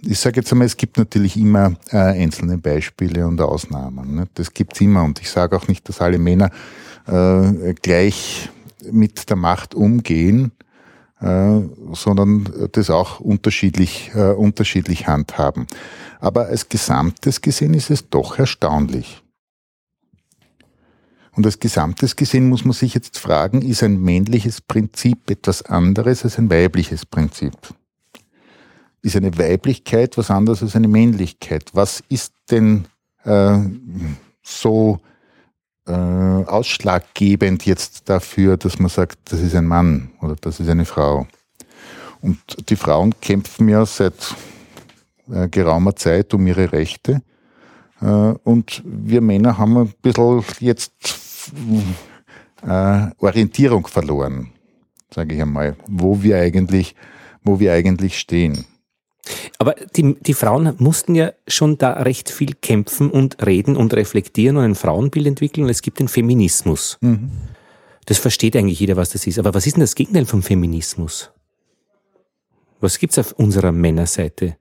Ich 0.03 0.19
sage 0.19 0.41
jetzt 0.41 0.53
einmal, 0.53 0.67
es 0.67 0.77
gibt 0.77 0.99
natürlich 0.99 1.37
immer 1.37 1.75
äh, 1.91 1.97
einzelne 1.97 2.59
Beispiele 2.59 3.27
und 3.27 3.41
Ausnahmen. 3.41 4.15
Ne? 4.15 4.29
Das 4.35 4.53
gibt's 4.53 4.81
immer. 4.81 5.03
Und 5.03 5.21
ich 5.21 5.31
sage 5.31 5.57
auch 5.57 5.67
nicht, 5.67 5.89
dass 5.89 6.01
alle 6.01 6.19
Männer 6.19 6.51
äh, 7.07 7.73
gleich 7.75 8.51
mit 8.91 9.29
der 9.31 9.37
Macht 9.37 9.75
umgehen, 9.75 10.53
äh, 11.21 11.61
sondern 11.93 12.69
das 12.73 12.91
auch 12.91 13.21
unterschiedlich, 13.21 14.11
äh, 14.15 14.33
unterschiedlich 14.33 15.07
handhaben. 15.07 15.67
Aber 16.19 16.47
als 16.47 16.69
Gesamtes 16.69 17.41
gesehen 17.41 17.75
ist 17.75 17.91
es 17.91 18.09
doch 18.09 18.39
erstaunlich. 18.39 19.23
Und 21.33 21.47
als 21.47 21.61
Gesamtes 21.61 22.17
gesehen 22.17 22.49
muss 22.49 22.65
man 22.65 22.73
sich 22.73 22.95
jetzt 22.95 23.19
fragen, 23.19 23.63
ist 23.63 23.83
ein 23.83 24.01
männliches 24.01 24.61
Prinzip 24.61 25.31
etwas 25.31 25.63
anderes 25.63 26.25
als 26.25 26.39
ein 26.39 26.51
weibliches 26.51 27.07
Prinzip? 27.07 27.55
Ist 29.03 29.17
eine 29.17 29.39
Weiblichkeit 29.39 30.19
was 30.19 30.31
anderes 30.31 30.63
als 30.63 30.77
eine 30.77 30.89
Männlichkeit? 30.89 31.71
Was 31.73 32.03
ist 32.09 32.35
denn 32.51 32.87
äh, 33.25 33.59
so 34.43 35.01
äh, 35.91 36.45
ausschlaggebend 36.47 37.67
jetzt 37.67 38.09
dafür, 38.09 38.57
dass 38.57 38.79
man 38.79 38.89
sagt, 38.89 39.19
das 39.33 39.41
ist 39.41 39.55
ein 39.55 39.67
Mann 39.67 40.11
oder 40.21 40.37
das 40.41 40.61
ist 40.61 40.69
eine 40.69 40.85
Frau. 40.85 41.27
Und 42.21 42.39
die 42.69 42.77
Frauen 42.77 43.15
kämpfen 43.21 43.69
ja 43.69 43.85
seit 43.85 44.35
äh, 45.31 45.49
geraumer 45.49 45.97
Zeit 45.97 46.33
um 46.35 46.47
ihre 46.47 46.73
Rechte. 46.73 47.23
Äh, 48.01 48.07
und 48.07 48.83
wir 48.85 49.21
Männer 49.21 49.59
haben 49.59 49.77
ein 49.79 49.93
bisschen 50.03 50.45
jetzt 50.61 51.53
äh, 52.63 53.07
Orientierung 53.19 53.87
verloren, 53.87 54.51
sage 55.13 55.35
ich 55.35 55.43
einmal, 55.43 55.77
wo 55.87 56.23
wir 56.23 56.37
eigentlich, 56.37 56.95
wo 57.43 57.59
wir 57.59 57.73
eigentlich 57.73 58.19
stehen. 58.19 58.65
Aber 59.59 59.75
die, 59.97 60.15
die 60.15 60.35
Frauen 60.35 60.75
mussten 60.79 61.15
ja 61.15 61.33
schon 61.47 61.79
da 61.79 61.93
recht 61.93 62.31
viel 62.31 62.55
kämpfen 62.55 63.11
und 63.11 63.45
reden 63.45 63.77
und 63.77 63.95
reflektieren 63.95 64.57
und 64.57 64.65
ein 64.65 64.75
Frauenbild 64.75 65.27
entwickeln. 65.27 65.65
Und 65.65 65.71
es 65.71 65.83
gibt 65.83 66.01
den 66.01 66.09
Feminismus. 66.09 66.99
Mhm. 67.01 67.31
Das 68.07 68.19
versteht 68.19 68.57
eigentlich 68.57 68.81
jeder, 68.81 68.97
was 68.97 69.11
das 69.11 69.27
ist. 69.27 69.39
Aber 69.39 69.55
was 69.55 69.67
ist 69.67 69.77
denn 69.77 69.83
das 69.83 69.95
Gegenteil 69.95 70.27
vom 70.27 70.43
Feminismus? 70.43 71.31
Was 72.81 72.99
gibt 72.99 73.13
es 73.13 73.19
auf 73.19 73.33
unserer 73.33 73.73
Männerseite? 73.73 74.57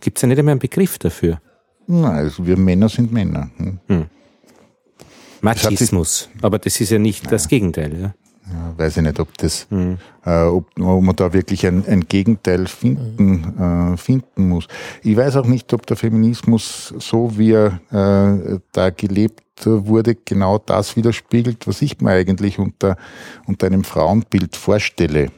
Gibt 0.00 0.18
es 0.18 0.22
ja 0.22 0.28
nicht 0.28 0.38
einmal 0.38 0.52
einen 0.52 0.60
Begriff 0.60 0.98
dafür? 0.98 1.40
Nein, 1.86 2.04
also 2.10 2.46
wir 2.46 2.56
Männer 2.56 2.88
sind 2.88 3.12
Männer. 3.12 3.50
Hm. 3.56 3.80
Hm. 3.86 4.06
Machismus, 5.40 6.28
aber 6.42 6.58
das 6.58 6.80
ist 6.80 6.90
ja 6.90 6.98
nicht 6.98 7.24
ja. 7.24 7.30
das 7.30 7.48
Gegenteil. 7.48 8.00
Ja? 8.00 8.14
Ja, 8.50 8.78
weiß 8.78 8.96
ich 8.96 9.02
nicht, 9.02 9.20
ob 9.20 9.36
das, 9.38 9.66
mhm. 9.68 9.98
äh, 10.24 10.44
ob, 10.44 10.68
ob, 10.80 11.02
man 11.02 11.14
da 11.16 11.32
wirklich 11.32 11.66
ein, 11.66 11.84
ein 11.86 12.06
Gegenteil 12.08 12.66
finden, 12.66 13.92
äh, 13.92 13.96
finden 13.96 14.48
muss. 14.48 14.68
Ich 15.02 15.16
weiß 15.16 15.36
auch 15.36 15.46
nicht, 15.46 15.72
ob 15.74 15.86
der 15.86 15.96
Feminismus, 15.96 16.94
so 16.98 17.36
wie 17.36 17.52
er 17.52 17.80
äh, 17.90 18.58
da 18.72 18.90
gelebt 18.90 19.42
wurde, 19.66 20.14
genau 20.14 20.58
das 20.58 20.96
widerspiegelt, 20.96 21.66
was 21.66 21.82
ich 21.82 22.00
mir 22.00 22.12
eigentlich 22.12 22.58
unter, 22.58 22.96
unter 23.46 23.66
einem 23.66 23.84
Frauenbild 23.84 24.56
vorstelle. 24.56 25.30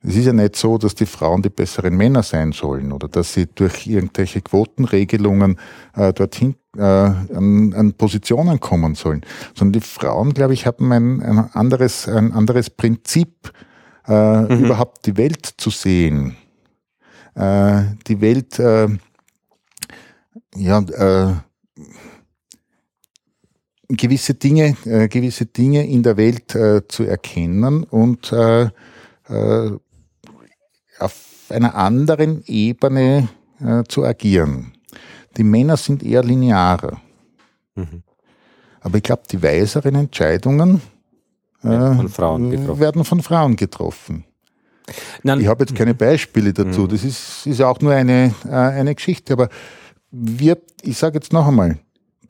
Es 0.00 0.16
ist 0.16 0.26
ja 0.26 0.32
nicht 0.32 0.56
so, 0.56 0.78
dass 0.78 0.94
die 0.94 1.06
Frauen 1.06 1.42
die 1.42 1.50
besseren 1.50 1.96
Männer 1.96 2.22
sein 2.22 2.52
sollen 2.52 2.92
oder 2.92 3.08
dass 3.08 3.34
sie 3.34 3.46
durch 3.46 3.86
irgendwelche 3.86 4.40
Quotenregelungen 4.40 5.58
äh, 5.94 6.12
dorthin 6.12 6.54
äh, 6.78 6.82
an, 6.82 7.74
an 7.74 7.92
Positionen 7.94 8.60
kommen 8.60 8.94
sollen, 8.94 9.22
sondern 9.54 9.80
die 9.80 9.86
Frauen, 9.86 10.32
glaube 10.32 10.54
ich, 10.54 10.66
haben 10.66 10.92
ein, 10.92 11.20
ein 11.22 11.38
anderes 11.52 12.08
ein 12.08 12.32
anderes 12.32 12.70
Prinzip, 12.70 13.52
äh, 14.06 14.42
mhm. 14.42 14.64
überhaupt 14.64 15.04
die 15.06 15.16
Welt 15.16 15.46
zu 15.56 15.70
sehen, 15.70 16.36
äh, 17.34 17.82
die 18.06 18.20
Welt 18.20 18.58
äh, 18.58 18.88
ja 20.54 20.78
äh, 20.78 21.34
gewisse 23.88 24.34
Dinge 24.34 24.76
äh, 24.84 25.08
gewisse 25.08 25.46
Dinge 25.46 25.86
in 25.86 26.02
der 26.02 26.16
Welt 26.16 26.54
äh, 26.54 26.86
zu 26.86 27.04
erkennen 27.04 27.84
und 27.84 28.32
äh, 28.32 28.70
äh, 29.28 29.78
auf 30.98 31.24
einer 31.50 31.74
anderen 31.74 32.42
Ebene 32.46 33.28
äh, 33.60 33.82
zu 33.88 34.04
agieren. 34.04 34.77
Die 35.38 35.44
Männer 35.44 35.76
sind 35.76 36.02
eher 36.02 36.22
linearer. 36.22 37.00
Mhm. 37.76 38.02
Aber 38.80 38.96
ich 38.96 39.02
glaube, 39.02 39.22
die 39.30 39.42
weiseren 39.42 39.94
Entscheidungen 39.94 40.82
äh, 41.62 42.08
von 42.08 42.78
werden 42.78 43.04
von 43.04 43.22
Frauen 43.22 43.56
getroffen. 43.56 44.24
Nein. 45.22 45.40
Ich 45.40 45.46
habe 45.46 45.64
jetzt 45.64 45.74
keine 45.74 45.94
Beispiele 45.94 46.52
dazu. 46.52 46.82
Mhm. 46.82 46.88
Das 46.88 47.04
ist, 47.04 47.46
ist 47.46 47.62
auch 47.62 47.80
nur 47.80 47.92
eine, 47.92 48.34
äh, 48.44 48.50
eine 48.50 48.94
Geschichte. 48.94 49.32
Aber 49.34 49.48
wir, 50.10 50.58
ich 50.82 50.96
sage 50.98 51.16
jetzt 51.16 51.32
noch 51.32 51.46
einmal, 51.46 51.78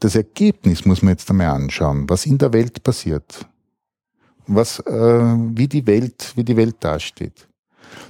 das 0.01 0.15
Ergebnis 0.15 0.85
muss 0.85 1.03
man 1.03 1.13
jetzt 1.13 1.29
einmal 1.31 1.49
anschauen, 1.49 2.09
was 2.09 2.27
in 2.27 2.39
der 2.39 2.53
Welt 2.53 2.83
passiert. 2.83 3.47
Was, 4.47 4.81
äh, 4.81 4.93
wie 4.93 5.69
die 5.69 5.87
Welt, 5.87 6.33
wie 6.37 6.45
die 6.45 6.57
Welt 6.57 6.77
dasteht. 6.81 7.49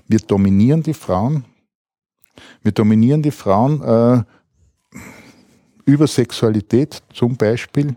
Wir 0.06 0.20
dominieren 0.20 0.82
die 0.82 0.94
Frauen. 0.94 1.44
Wir 2.62 2.72
dominieren 2.72 3.22
die 3.22 3.30
Frauen 3.30 3.82
äh, 3.82 4.22
über 5.88 6.06
Sexualität 6.06 7.02
zum 7.14 7.36
Beispiel. 7.36 7.96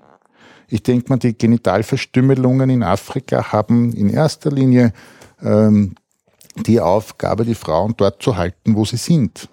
Ich 0.70 0.82
denke 0.82 1.10
mal, 1.10 1.18
die 1.18 1.38
Genitalverstümmelungen 1.38 2.70
in 2.70 2.84
Afrika 2.84 3.52
haben 3.52 3.92
in 3.92 4.10
erster 4.10 4.50
Linie 4.50 4.94
ähm, 5.42 5.96
die 6.56 6.80
Aufgabe, 6.80 7.44
die 7.44 7.56
Frauen 7.56 7.94
dort 7.98 8.24
zu 8.24 8.38
halten, 8.38 8.76
wo 8.76 8.86
sie 8.86 8.96
sind. 8.96 9.50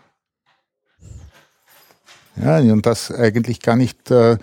Ja, 2.37 2.59
und 2.59 2.87
das 2.87 3.11
eigentlich 3.11 3.61
gar 3.61 3.75
nicht 3.75 4.09
äh, 4.13 4.39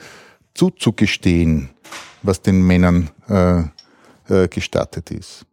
zuzugestehen, 0.53 1.69
was 2.21 2.41
den 2.41 2.67
Männern 2.67 3.09
äh, 3.29 3.61
äh, 4.27 4.49
gestattet 4.49 5.11
ist. 5.11 5.45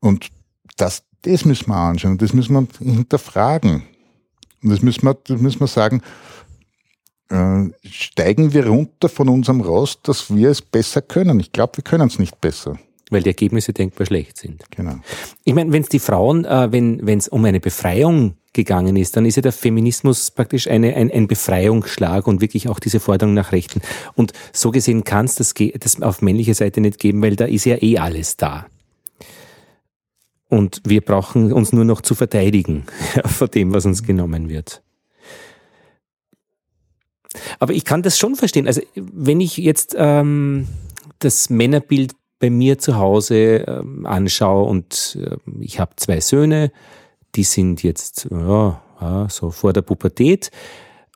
Und 0.00 0.32
das, 0.76 1.04
das 1.22 1.44
müssen 1.44 1.68
wir 1.68 1.76
anschauen, 1.76 2.18
das 2.18 2.32
müssen 2.32 2.54
wir 2.54 2.66
hinterfragen. 2.84 3.84
Und 4.60 4.70
das 4.70 4.82
müssen 4.82 5.06
wir, 5.06 5.14
das 5.14 5.40
müssen 5.40 5.60
wir 5.60 5.68
sagen, 5.68 6.02
äh, 7.30 7.64
steigen 7.88 8.52
wir 8.52 8.66
runter 8.66 9.08
von 9.08 9.28
unserem 9.28 9.60
Rost, 9.60 10.00
dass 10.04 10.34
wir 10.34 10.50
es 10.50 10.62
besser 10.62 11.02
können. 11.02 11.40
Ich 11.40 11.52
glaube, 11.52 11.78
wir 11.78 11.84
können 11.84 12.08
es 12.08 12.18
nicht 12.18 12.40
besser 12.40 12.78
weil 13.10 13.22
die 13.22 13.30
Ergebnisse 13.30 13.72
denkbar 13.72 14.06
schlecht 14.06 14.36
sind. 14.36 14.64
Genau. 14.70 14.96
Ich 15.44 15.54
meine, 15.54 15.72
wenn 15.72 15.82
es 15.82 15.88
die 15.88 15.98
Frauen, 15.98 16.44
äh, 16.44 16.72
wenn 16.72 17.18
es 17.18 17.28
um 17.28 17.44
eine 17.44 17.60
Befreiung 17.60 18.34
gegangen 18.52 18.96
ist, 18.96 19.16
dann 19.16 19.26
ist 19.26 19.36
ja 19.36 19.42
der 19.42 19.52
Feminismus 19.52 20.30
praktisch 20.30 20.68
eine, 20.68 20.94
ein, 20.94 21.10
ein 21.10 21.26
Befreiungsschlag 21.26 22.26
und 22.26 22.40
wirklich 22.40 22.68
auch 22.68 22.78
diese 22.78 23.00
Forderung 23.00 23.34
nach 23.34 23.52
Rechten. 23.52 23.80
Und 24.14 24.32
so 24.52 24.70
gesehen 24.70 25.04
kann 25.04 25.26
es 25.26 25.34
das, 25.34 25.54
das 25.78 26.02
auf 26.02 26.22
männlicher 26.22 26.54
Seite 26.54 26.80
nicht 26.80 26.98
geben, 26.98 27.22
weil 27.22 27.36
da 27.36 27.46
ist 27.46 27.64
ja 27.64 27.82
eh 27.82 27.98
alles 27.98 28.36
da. 28.36 28.66
Und 30.48 30.82
wir 30.86 31.00
brauchen 31.00 31.52
uns 31.52 31.72
nur 31.72 31.84
noch 31.84 32.00
zu 32.00 32.14
verteidigen 32.14 32.84
vor 33.24 33.48
dem, 33.48 33.72
was 33.72 33.86
uns 33.86 34.04
genommen 34.04 34.48
wird. 34.48 34.83
Aber 37.58 37.72
ich 37.72 37.84
kann 37.84 38.02
das 38.02 38.18
schon 38.18 38.36
verstehen. 38.36 38.66
Also 38.66 38.80
wenn 38.94 39.40
ich 39.40 39.56
jetzt 39.56 39.94
ähm, 39.98 40.68
das 41.18 41.50
Männerbild 41.50 42.12
bei 42.38 42.50
mir 42.50 42.78
zu 42.78 42.96
Hause 42.96 43.66
äh, 43.66 43.82
anschaue 44.04 44.68
und 44.68 45.18
äh, 45.20 45.36
ich 45.60 45.80
habe 45.80 45.92
zwei 45.96 46.20
Söhne, 46.20 46.72
die 47.34 47.44
sind 47.44 47.82
jetzt 47.82 48.28
ja, 48.30 48.82
ja, 49.00 49.28
so 49.28 49.50
vor 49.50 49.72
der 49.72 49.82
Pubertät 49.82 50.50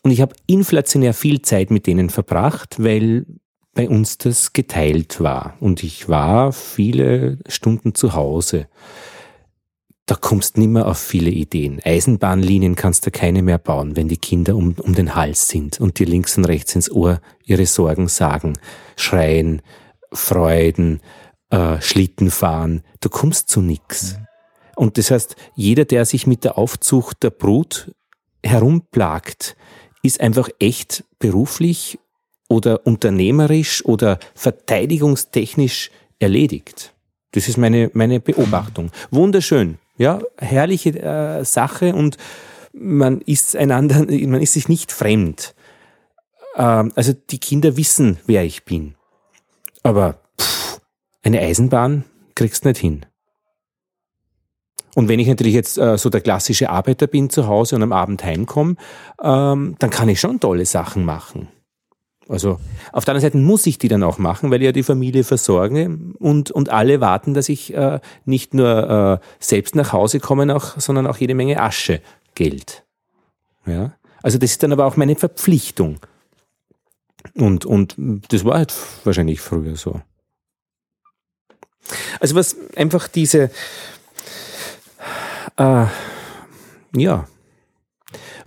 und 0.02 0.10
ich 0.10 0.20
habe 0.20 0.34
inflationär 0.46 1.14
viel 1.14 1.42
Zeit 1.42 1.70
mit 1.70 1.86
denen 1.86 2.10
verbracht, 2.10 2.82
weil 2.82 3.26
bei 3.74 3.88
uns 3.88 4.18
das 4.18 4.52
geteilt 4.52 5.20
war 5.20 5.56
und 5.60 5.84
ich 5.84 6.08
war 6.08 6.52
viele 6.52 7.38
Stunden 7.46 7.94
zu 7.94 8.14
Hause. 8.14 8.68
Da 10.08 10.14
kommst 10.14 10.56
mehr 10.56 10.86
auf 10.86 10.96
viele 10.98 11.28
Ideen. 11.28 11.82
Eisenbahnlinien 11.84 12.76
kannst 12.76 13.04
du 13.04 13.10
keine 13.10 13.42
mehr 13.42 13.58
bauen, 13.58 13.94
wenn 13.94 14.08
die 14.08 14.16
Kinder 14.16 14.56
um, 14.56 14.74
um 14.80 14.94
den 14.94 15.14
Hals 15.14 15.48
sind 15.48 15.82
und 15.82 15.98
dir 15.98 16.06
links 16.06 16.38
und 16.38 16.46
rechts 16.46 16.74
ins 16.74 16.90
Ohr 16.90 17.20
ihre 17.44 17.66
Sorgen 17.66 18.08
sagen, 18.08 18.58
schreien, 18.96 19.60
Freuden, 20.10 21.00
äh, 21.50 21.78
Schlitten 21.82 22.30
fahren. 22.30 22.84
Du 23.02 23.10
kommst 23.10 23.50
zu 23.50 23.60
nix. 23.60 24.14
Mhm. 24.14 24.26
Und 24.76 24.96
das 24.96 25.10
heißt, 25.10 25.36
jeder, 25.54 25.84
der 25.84 26.06
sich 26.06 26.26
mit 26.26 26.42
der 26.42 26.56
Aufzucht 26.56 27.22
der 27.22 27.30
Brut 27.30 27.94
herumplagt, 28.42 29.56
ist 30.02 30.22
einfach 30.22 30.48
echt 30.58 31.04
beruflich 31.18 31.98
oder 32.48 32.86
unternehmerisch 32.86 33.84
oder 33.84 34.18
verteidigungstechnisch 34.34 35.90
erledigt. 36.18 36.94
Das 37.32 37.46
ist 37.46 37.58
meine, 37.58 37.90
meine 37.92 38.20
Beobachtung. 38.20 38.90
Wunderschön. 39.10 39.76
Ja, 39.98 40.20
herrliche 40.38 40.90
äh, 40.98 41.44
Sache 41.44 41.94
und 41.94 42.16
man 42.72 43.20
ist 43.20 43.56
einander, 43.56 44.06
man 44.08 44.40
ist 44.40 44.54
sich 44.54 44.68
nicht 44.68 44.92
fremd. 44.92 45.54
Ähm, 46.56 46.92
also 46.94 47.12
die 47.12 47.38
Kinder 47.38 47.76
wissen, 47.76 48.18
wer 48.26 48.44
ich 48.44 48.64
bin. 48.64 48.94
Aber 49.82 50.20
pff, 50.40 50.80
eine 51.22 51.40
Eisenbahn 51.40 52.04
kriegst 52.34 52.64
du 52.64 52.68
nicht 52.68 52.80
hin. 52.80 53.06
Und 54.94 55.08
wenn 55.08 55.20
ich 55.20 55.28
natürlich 55.28 55.54
jetzt 55.54 55.78
äh, 55.78 55.98
so 55.98 56.10
der 56.10 56.20
klassische 56.20 56.70
Arbeiter 56.70 57.06
bin 57.06 57.30
zu 57.30 57.46
Hause 57.46 57.76
und 57.76 57.82
am 57.82 57.92
Abend 57.92 58.24
heimkomme, 58.24 58.76
ähm, 59.22 59.76
dann 59.78 59.90
kann 59.90 60.08
ich 60.08 60.18
schon 60.20 60.40
tolle 60.40 60.66
Sachen 60.66 61.04
machen. 61.04 61.48
Also 62.28 62.60
auf 62.92 63.04
der 63.06 63.14
anderen 63.14 63.32
Seite 63.32 63.38
muss 63.38 63.66
ich 63.66 63.78
die 63.78 63.88
dann 63.88 64.02
auch 64.02 64.18
machen, 64.18 64.50
weil 64.50 64.60
ich 64.60 64.66
ja 64.66 64.72
die 64.72 64.82
Familie 64.82 65.24
versorge 65.24 65.98
und, 66.18 66.50
und 66.50 66.68
alle 66.68 67.00
warten, 67.00 67.32
dass 67.32 67.48
ich 67.48 67.72
äh, 67.74 68.00
nicht 68.26 68.52
nur 68.52 69.20
äh, 69.20 69.26
selbst 69.40 69.74
nach 69.74 69.92
Hause 69.92 70.20
komme, 70.20 70.54
auch, 70.54 70.78
sondern 70.78 71.06
auch 71.06 71.16
jede 71.16 71.34
Menge 71.34 71.60
Asche, 71.60 72.02
Geld. 72.34 72.84
Ja? 73.64 73.94
Also 74.22 74.36
das 74.36 74.50
ist 74.50 74.62
dann 74.62 74.72
aber 74.72 74.84
auch 74.84 74.96
meine 74.96 75.16
Verpflichtung. 75.16 76.00
Und, 77.34 77.64
und 77.64 77.94
das 78.28 78.44
war 78.44 78.58
halt 78.58 78.74
wahrscheinlich 79.04 79.40
früher 79.40 79.76
so. 79.76 80.00
Also 82.20 82.34
was 82.34 82.56
einfach 82.76 83.08
diese, 83.08 83.50
äh, 85.56 85.86
ja, 86.94 87.26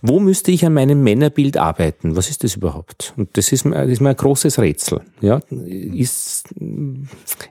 wo 0.02 0.20
müsste 0.20 0.52
ich 0.52 0.66
an 0.66 0.74
meinem 0.74 1.04
Männerbild 1.04 1.58
arbeiten? 1.58 2.16
Was 2.16 2.30
ist 2.30 2.44
das 2.44 2.56
überhaupt? 2.56 3.14
Und 3.18 3.38
das 3.38 3.52
ist, 3.52 3.66
das 3.66 3.90
ist 3.90 4.02
mir 4.02 4.10
ein 4.10 4.16
großes 4.16 4.60
Rätsel. 4.60 5.02
Ja, 5.22 5.38
ist, 5.50 6.54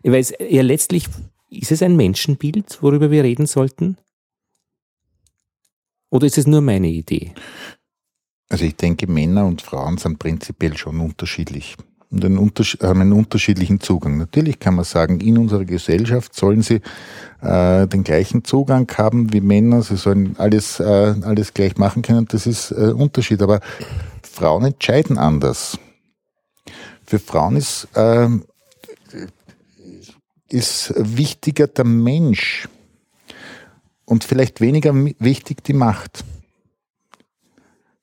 ich 0.03 0.11
weiß, 0.11 0.35
ja, 0.49 0.63
letztlich 0.63 1.07
ist 1.49 1.73
es 1.73 1.83
ein 1.83 1.97
Menschenbild, 1.97 2.83
worüber 2.83 3.11
wir 3.11 3.25
reden 3.25 3.47
sollten? 3.47 3.97
Oder 6.11 6.27
ist 6.27 6.39
es 6.39 6.47
nur 6.47 6.61
meine 6.61 6.89
Idee? 6.89 7.33
Also 8.49 8.65
ich 8.65 8.75
denke, 8.77 9.07
Männer 9.07 9.47
und 9.47 9.63
Frauen 9.63 9.97
sind 9.99 10.19
prinzipiell 10.19 10.77
schon 10.77 10.99
unterschiedlich 10.99 11.77
und 12.11 12.25
einen 12.25 12.39
haben 12.83 13.01
einen 13.01 13.13
unterschiedlichen 13.13 13.81
Zugang. 13.81 14.19
Natürlich 14.19 14.59
kann 14.59 14.75
man 14.75 14.85
sagen, 14.85 15.21
in 15.21 15.39
unserer 15.39 15.65
Gesellschaft 15.65 16.35
sollen 16.35 16.63
sie 16.63 16.81
äh, 17.41 17.87
den 17.87 18.03
gleichen 18.03 18.45
Zugang 18.45 18.91
haben 18.97 19.33
wie 19.33 19.41
Männer, 19.41 19.83
sie 19.83 19.97
sollen 19.97 20.35
alles, 20.39 20.81
äh, 20.81 21.15
alles 21.23 21.55
gleich 21.55 21.77
machen 21.77 22.03
können, 22.03 22.27
das 22.27 22.47
ist 22.47 22.73
äh, 22.73 22.93
Unterschied. 22.93 23.43
Aber 23.43 23.61
Frauen 24.23 24.65
entscheiden 24.65 25.19
anders. 25.19 25.79
Für 27.05 27.19
Frauen 27.19 27.57
ist, 27.57 27.89
äh, 27.95 28.29
ist 30.49 30.93
wichtiger 30.97 31.69
der 31.69 31.85
Mensch 31.85 32.69
und 34.05 34.25
vielleicht 34.25 34.61
weniger 34.61 34.93
wichtig 35.21 35.63
die 35.63 35.73
Macht. 35.73 36.25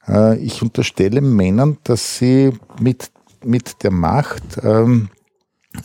Äh, 0.07 0.37
ich 0.37 0.61
unterstelle 0.61 1.21
Männern, 1.21 1.77
dass 1.83 2.17
sie 2.17 2.51
mit, 2.79 3.11
mit 3.43 3.83
der 3.83 3.91
Macht 3.91 4.57
ähm, 4.63 5.09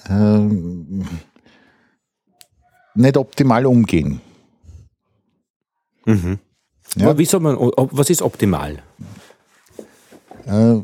ähm, 0.08 1.06
nicht 2.94 3.16
optimal 3.16 3.66
umgehen. 3.66 4.20
Mhm. 6.04 6.38
Ja. 6.96 7.16
Wie 7.16 7.24
soll 7.24 7.40
man, 7.40 7.56
was 7.56 8.10
ist 8.10 8.22
optimal? 8.22 8.82
Äh, 10.46 10.80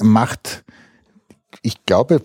Macht, 0.00 0.64
ich 1.62 1.84
glaube, 1.86 2.22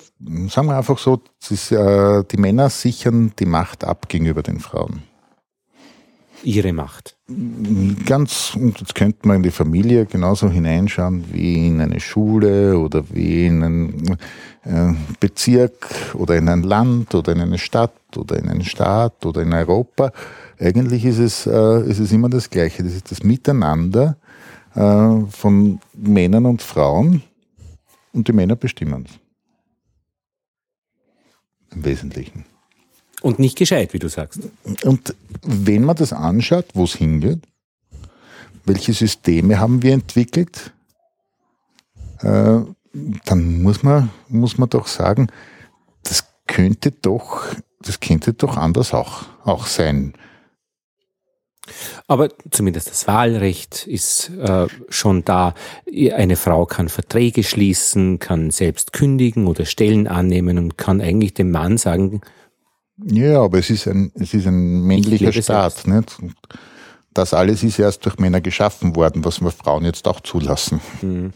sagen 0.49 0.67
wir 0.67 0.77
einfach 0.77 0.97
so, 0.97 1.21
ist, 1.49 1.71
äh, 1.71 2.23
die 2.25 2.38
Männer 2.38 2.69
sichern 2.69 3.34
die 3.39 3.45
Macht 3.45 3.84
ab 3.84 4.10
gegenüber 4.10 4.43
den 4.43 4.60
Frauen 4.60 5.03
ihre 6.43 6.73
Macht? 6.73 7.15
Ganz, 8.06 8.56
und 8.56 8.79
jetzt 8.79 8.95
könnte 8.95 9.27
man 9.27 9.38
in 9.38 9.43
die 9.43 9.51
Familie 9.51 10.06
genauso 10.06 10.49
hineinschauen 10.49 11.25
wie 11.32 11.67
in 11.67 11.82
eine 11.82 11.99
Schule 11.99 12.77
oder 12.77 13.03
wie 13.10 13.47
in 13.47 13.63
einen 13.63 14.17
äh, 14.65 14.93
Bezirk 15.19 15.89
oder 16.13 16.38
in 16.38 16.49
ein 16.49 16.63
Land 16.63 17.15
oder 17.15 17.32
in 17.32 17.41
eine 17.41 17.58
Stadt 17.58 17.93
oder 18.15 18.38
in 18.38 18.49
einen 18.49 18.63
Staat 18.63 19.25
oder 19.25 19.41
in 19.41 19.53
Europa. 19.53 20.12
Eigentlich 20.60 21.06
ist 21.06 21.19
es, 21.19 21.47
äh, 21.47 21.89
ist 21.89 21.99
es 21.99 22.12
immer 22.12 22.29
das 22.29 22.49
Gleiche. 22.49 22.84
Das 22.84 22.93
ist 22.93 23.12
das 23.12 23.23
Miteinander 23.23 24.17
äh, 24.75 25.19
von 25.29 25.79
Männern 25.93 26.45
und 26.45 26.62
Frauen 26.62 27.23
und 28.12 28.27
die 28.27 28.34
Männer 28.34 28.56
bestimmen 28.56 29.06
es. 29.08 29.19
Im 31.75 31.84
Wesentlichen. 31.84 32.53
Und 33.24 33.40
nicht 33.40 33.58
gescheit, 33.58 33.94
wie 33.94 34.00
du 34.00 34.10
sagst. 34.10 34.42
Und 34.84 35.16
wenn 35.42 35.84
man 35.84 35.96
das 35.96 36.14
anschaut, 36.14 36.66
wo 36.74 36.84
es 36.84 36.94
hingeht, 36.94 37.40
welche 38.66 38.94
Systeme 38.94 39.60
haben 39.60 39.82
wir 39.82 39.94
entwickelt, 39.94 40.72
äh, 42.20 42.60
dann 43.26 43.62
muss 43.62 43.82
man, 43.82 44.12
muss 44.28 44.58
man 44.58 44.70
doch 44.70 44.88
sagen, 44.88 45.28
das 46.04 46.26
könnte 46.48 46.92
doch, 46.92 47.46
das 47.82 48.00
könnte 48.00 48.34
doch 48.34 48.58
anders 48.58 48.94
auch, 48.94 49.24
auch 49.44 49.68
sein. 49.68 50.14
Aber 52.08 52.30
zumindest 52.52 52.90
das 52.90 53.08
Wahlrecht 53.08 53.88
ist 53.88 54.30
äh, 54.32 54.68
schon 54.90 55.24
da. 55.24 55.54
Eine 56.14 56.36
Frau 56.36 56.66
kann 56.66 56.90
Verträge 56.90 57.44
schließen, 57.44 58.20
kann 58.20 58.52
selbst 58.52 58.92
kündigen 58.92 59.48
oder 59.48 59.66
Stellen 59.66 60.08
annehmen 60.08 60.58
und 60.58 60.78
kann 60.78 61.00
eigentlich 61.00 61.34
dem 61.34 61.52
Mann 61.52 61.78
sagen. 61.78 62.22
Ja, 63.06 63.42
aber 63.42 63.60
es 63.60 63.70
ist 63.70 63.88
ein, 63.88 64.12
es 64.16 64.34
ist 64.34 64.48
ein 64.48 64.84
männlicher 64.84 65.32
Staat. 65.32 65.88
Nicht? 65.88 66.18
Das 67.13 67.34
alles 67.34 67.63
ist 67.63 67.80
erst 67.80 68.06
durch 68.06 68.18
Männer 68.18 68.42
geschaffen 68.42 68.96
worden, 68.96 69.24
was 69.26 69.42
wir 69.42 69.52
Frauen 69.52 69.86
jetzt 69.86 70.08
auch 70.08 70.22
zulassen. 70.22 70.82
Mhm. 71.02 71.34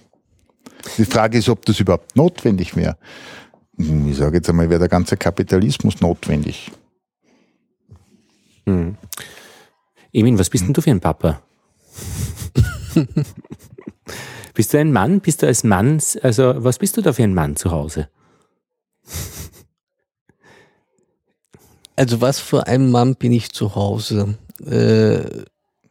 Die 0.97 1.05
Frage 1.05 1.37
ist, 1.37 1.49
ob 1.49 1.65
das 1.65 1.79
überhaupt 1.79 2.15
notwendig 2.15 2.75
wäre. 2.75 2.97
Ich 3.77 4.17
sage 4.17 4.37
jetzt 4.37 4.49
einmal, 4.49 4.69
wäre 4.69 4.79
der 4.79 4.89
ganze 4.89 5.17
Kapitalismus 5.17 6.01
notwendig. 6.01 6.71
Mhm. 8.65 8.97
Emin, 10.13 10.39
was 10.39 10.49
bist 10.49 10.65
denn 10.65 10.73
du 10.73 10.81
für 10.81 10.91
ein 10.91 10.99
Papa? 10.99 11.41
bist 14.53 14.73
du 14.73 14.79
ein 14.79 14.91
Mann? 14.91 15.19
Bist 15.19 15.41
du 15.41 15.47
als 15.47 15.63
Mann, 15.63 16.01
also 16.23 16.53
was 16.57 16.79
bist 16.79 16.97
du 16.97 17.01
da 17.01 17.13
für 17.13 17.23
ein 17.23 17.33
Mann 17.33 17.55
zu 17.55 17.71
Hause? 17.71 18.09
Also 21.97 22.21
was 22.21 22.39
für 22.39 22.67
ein 22.67 22.89
Mann 22.91 23.15
bin 23.15 23.33
ich 23.33 23.51
zu 23.51 23.75
Hause? 23.75 24.35
Äh, 24.65 25.19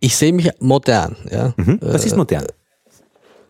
ich 0.01 0.16
sehe 0.16 0.33
mich 0.33 0.51
modern. 0.61 1.16
Ja? 1.31 1.53
Mhm. 1.57 1.79
Was 1.83 2.07
ist 2.07 2.16
modern? 2.16 2.45
Äh, 2.45 2.53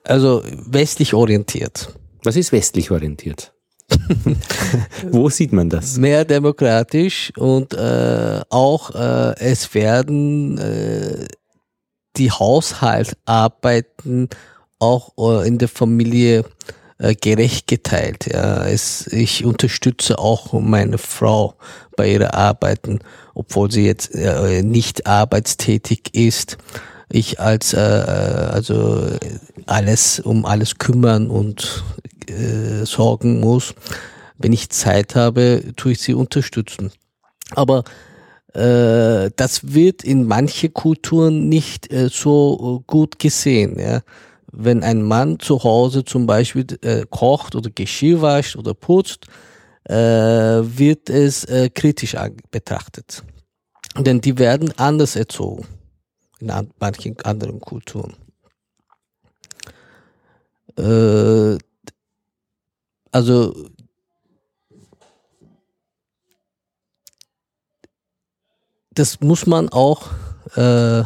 also 0.05 0.43
westlich 0.67 1.15
orientiert. 1.15 1.95
Was 2.25 2.35
ist 2.37 2.53
westlich 2.53 2.91
orientiert? 2.91 3.53
Wo 5.11 5.29
sieht 5.29 5.53
man 5.53 5.69
das? 5.69 5.99
Mehr 5.99 6.25
demokratisch 6.25 7.31
und 7.37 7.75
äh, 7.75 8.41
auch 8.49 8.95
äh, 8.95 9.35
es 9.39 9.75
werden 9.75 10.57
äh, 10.59 11.27
die 12.17 12.31
Haushaltsarbeiten 12.31 14.31
auch 14.79 15.13
äh, 15.19 15.47
in 15.47 15.59
der 15.59 15.69
Familie 15.69 16.47
äh, 16.99 17.15
gerecht 17.15 17.67
geteilt. 17.67 18.27
Ja. 18.33 18.67
Es, 18.67 19.07
ich 19.09 19.45
unterstütze 19.45 20.19
auch 20.19 20.53
meine 20.53 20.99
Frau 20.99 21.55
bei 21.97 22.13
ihrer 22.13 22.35
Arbeiten, 22.35 23.01
obwohl 23.35 23.71
sie 23.71 23.85
jetzt 23.85 24.15
äh, 24.15 24.63
nicht 24.63 25.07
arbeitstätig 25.07 26.15
ist. 26.15 26.59
Ich 27.09 27.39
als 27.39 27.73
äh, 27.73 27.79
also 27.79 29.07
alles 29.67 30.21
um 30.21 30.45
alles 30.45 30.79
kümmern 30.79 31.31
und 31.31 31.85
äh, 32.29 32.85
sorgen 32.85 33.41
muss. 33.41 33.75
Wenn 34.39 34.53
ich 34.53 34.71
Zeit 34.71 35.15
habe, 35.15 35.63
tue 35.77 35.93
ich 35.93 36.01
sie 36.01 36.15
unterstützen. 36.15 36.93
Aber 37.53 37.85
äh, 38.55 39.31
das 39.37 39.75
wird 39.75 40.03
in 40.03 40.27
manche 40.27 40.71
Kulturen 40.71 41.49
nicht 41.49 41.93
äh, 41.93 42.09
so 42.11 42.83
gut 42.87 43.19
gesehen. 43.19 43.79
Ja? 43.79 44.01
Wenn 44.59 44.83
ein 44.83 45.03
Mann 45.03 45.39
zu 45.39 45.63
Hause 45.63 46.05
zum 46.05 46.27
Beispiel 46.27 46.67
äh, 46.81 47.05
kocht 47.09 47.55
oder 47.55 47.71
Geschirr 47.71 48.23
wascht 48.23 48.57
oder 48.57 48.73
putzt, 48.73 49.27
äh, 49.85 49.95
wird 49.95 51.11
es 51.11 51.45
äh, 51.45 51.69
kritisch 51.69 52.17
betrachtet. 52.51 53.23
Denn 53.99 54.21
die 54.21 54.39
werden 54.39 54.73
anders 54.79 55.15
erzogen 55.15 55.67
in 56.41 56.51
an, 56.51 56.71
manchen 56.79 57.21
anderen 57.21 57.61
Kulturen. 57.61 58.15
Äh, 60.79 61.59
also 63.13 63.55
das 68.91 69.21
muss 69.21 69.47
man 69.47 69.69
auch 69.69 70.11
äh, 70.57 71.05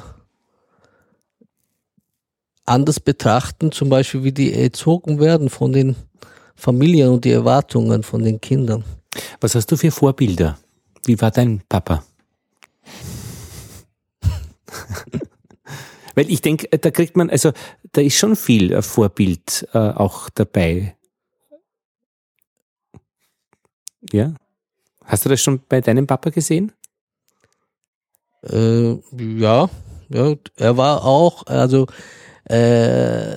anders 2.66 3.00
betrachten, 3.00 3.72
zum 3.72 3.88
Beispiel 3.88 4.24
wie 4.24 4.32
die 4.32 4.54
erzogen 4.54 5.20
werden 5.20 5.48
von 5.48 5.72
den 5.72 5.96
Familien 6.54 7.08
und 7.10 7.24
die 7.24 7.32
Erwartungen 7.32 8.02
von 8.02 8.22
den 8.22 8.40
Kindern. 8.40 8.84
Was 9.40 9.54
hast 9.54 9.72
du 9.72 9.76
für 9.76 9.90
Vorbilder? 9.90 10.58
Wie 11.04 11.20
war 11.20 11.30
dein 11.30 11.62
Papa? 11.68 12.04
Weil 16.14 16.30
ich 16.30 16.42
denke, 16.42 16.68
da 16.78 16.90
kriegt 16.90 17.16
man, 17.16 17.30
also 17.30 17.52
da 17.92 18.00
ist 18.00 18.16
schon 18.16 18.36
viel 18.36 18.82
Vorbild 18.82 19.68
äh, 19.72 19.78
auch 19.78 20.28
dabei. 20.30 20.96
Ja. 24.12 24.34
Hast 25.04 25.24
du 25.24 25.28
das 25.28 25.40
schon 25.40 25.60
bei 25.68 25.80
deinem 25.80 26.06
Papa 26.06 26.30
gesehen? 26.30 26.72
Äh, 28.42 28.92
ja, 29.18 29.68
ja, 30.08 30.34
er 30.56 30.76
war 30.76 31.04
auch, 31.04 31.46
also 31.46 31.86
äh, 32.50 33.36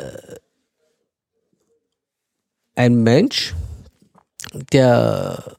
ein 2.76 3.04
Mensch, 3.04 3.54
der 4.72 5.58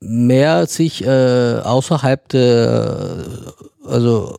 mehr 0.00 0.66
sich 0.66 1.04
äh, 1.04 1.60
außerhalb 1.62 2.28
der, 2.28 3.24
also 3.84 4.38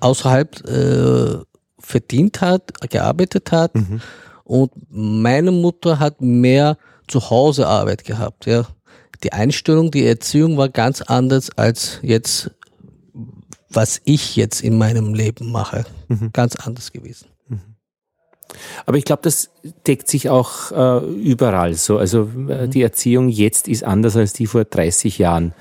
außerhalb 0.00 0.68
äh, 0.68 1.38
verdient 1.78 2.40
hat, 2.40 2.72
gearbeitet 2.90 3.52
hat. 3.52 3.74
Mhm. 3.74 4.00
Und 4.44 4.72
meine 4.88 5.50
Mutter 5.50 5.98
hat 5.98 6.20
mehr 6.20 6.78
zu 7.08 7.30
Hause 7.30 7.66
Arbeit 7.66 8.04
gehabt, 8.04 8.46
ja. 8.46 8.66
Die 9.22 9.32
Einstellung, 9.32 9.90
die 9.90 10.06
Erziehung 10.06 10.58
war 10.58 10.68
ganz 10.68 11.00
anders 11.00 11.50
als 11.56 11.98
jetzt, 12.02 12.50
was 13.74 14.00
ich 14.04 14.36
jetzt 14.36 14.62
in 14.62 14.78
meinem 14.78 15.14
Leben 15.14 15.50
mache. 15.50 15.84
Mhm. 16.08 16.30
Ganz 16.32 16.56
anders 16.56 16.92
gewesen. 16.92 17.28
Mhm. 17.48 17.60
Aber 18.86 18.96
ich 18.96 19.04
glaube, 19.04 19.22
das 19.22 19.50
deckt 19.86 20.08
sich 20.08 20.28
auch 20.28 20.72
äh, 20.72 21.04
überall 21.06 21.74
so. 21.74 21.98
Also 21.98 22.22
äh, 22.22 22.66
mhm. 22.66 22.70
die 22.70 22.82
Erziehung 22.82 23.28
jetzt 23.28 23.68
ist 23.68 23.84
anders 23.84 24.16
als 24.16 24.32
die 24.32 24.46
vor 24.46 24.64
30 24.64 25.18
Jahren. 25.18 25.54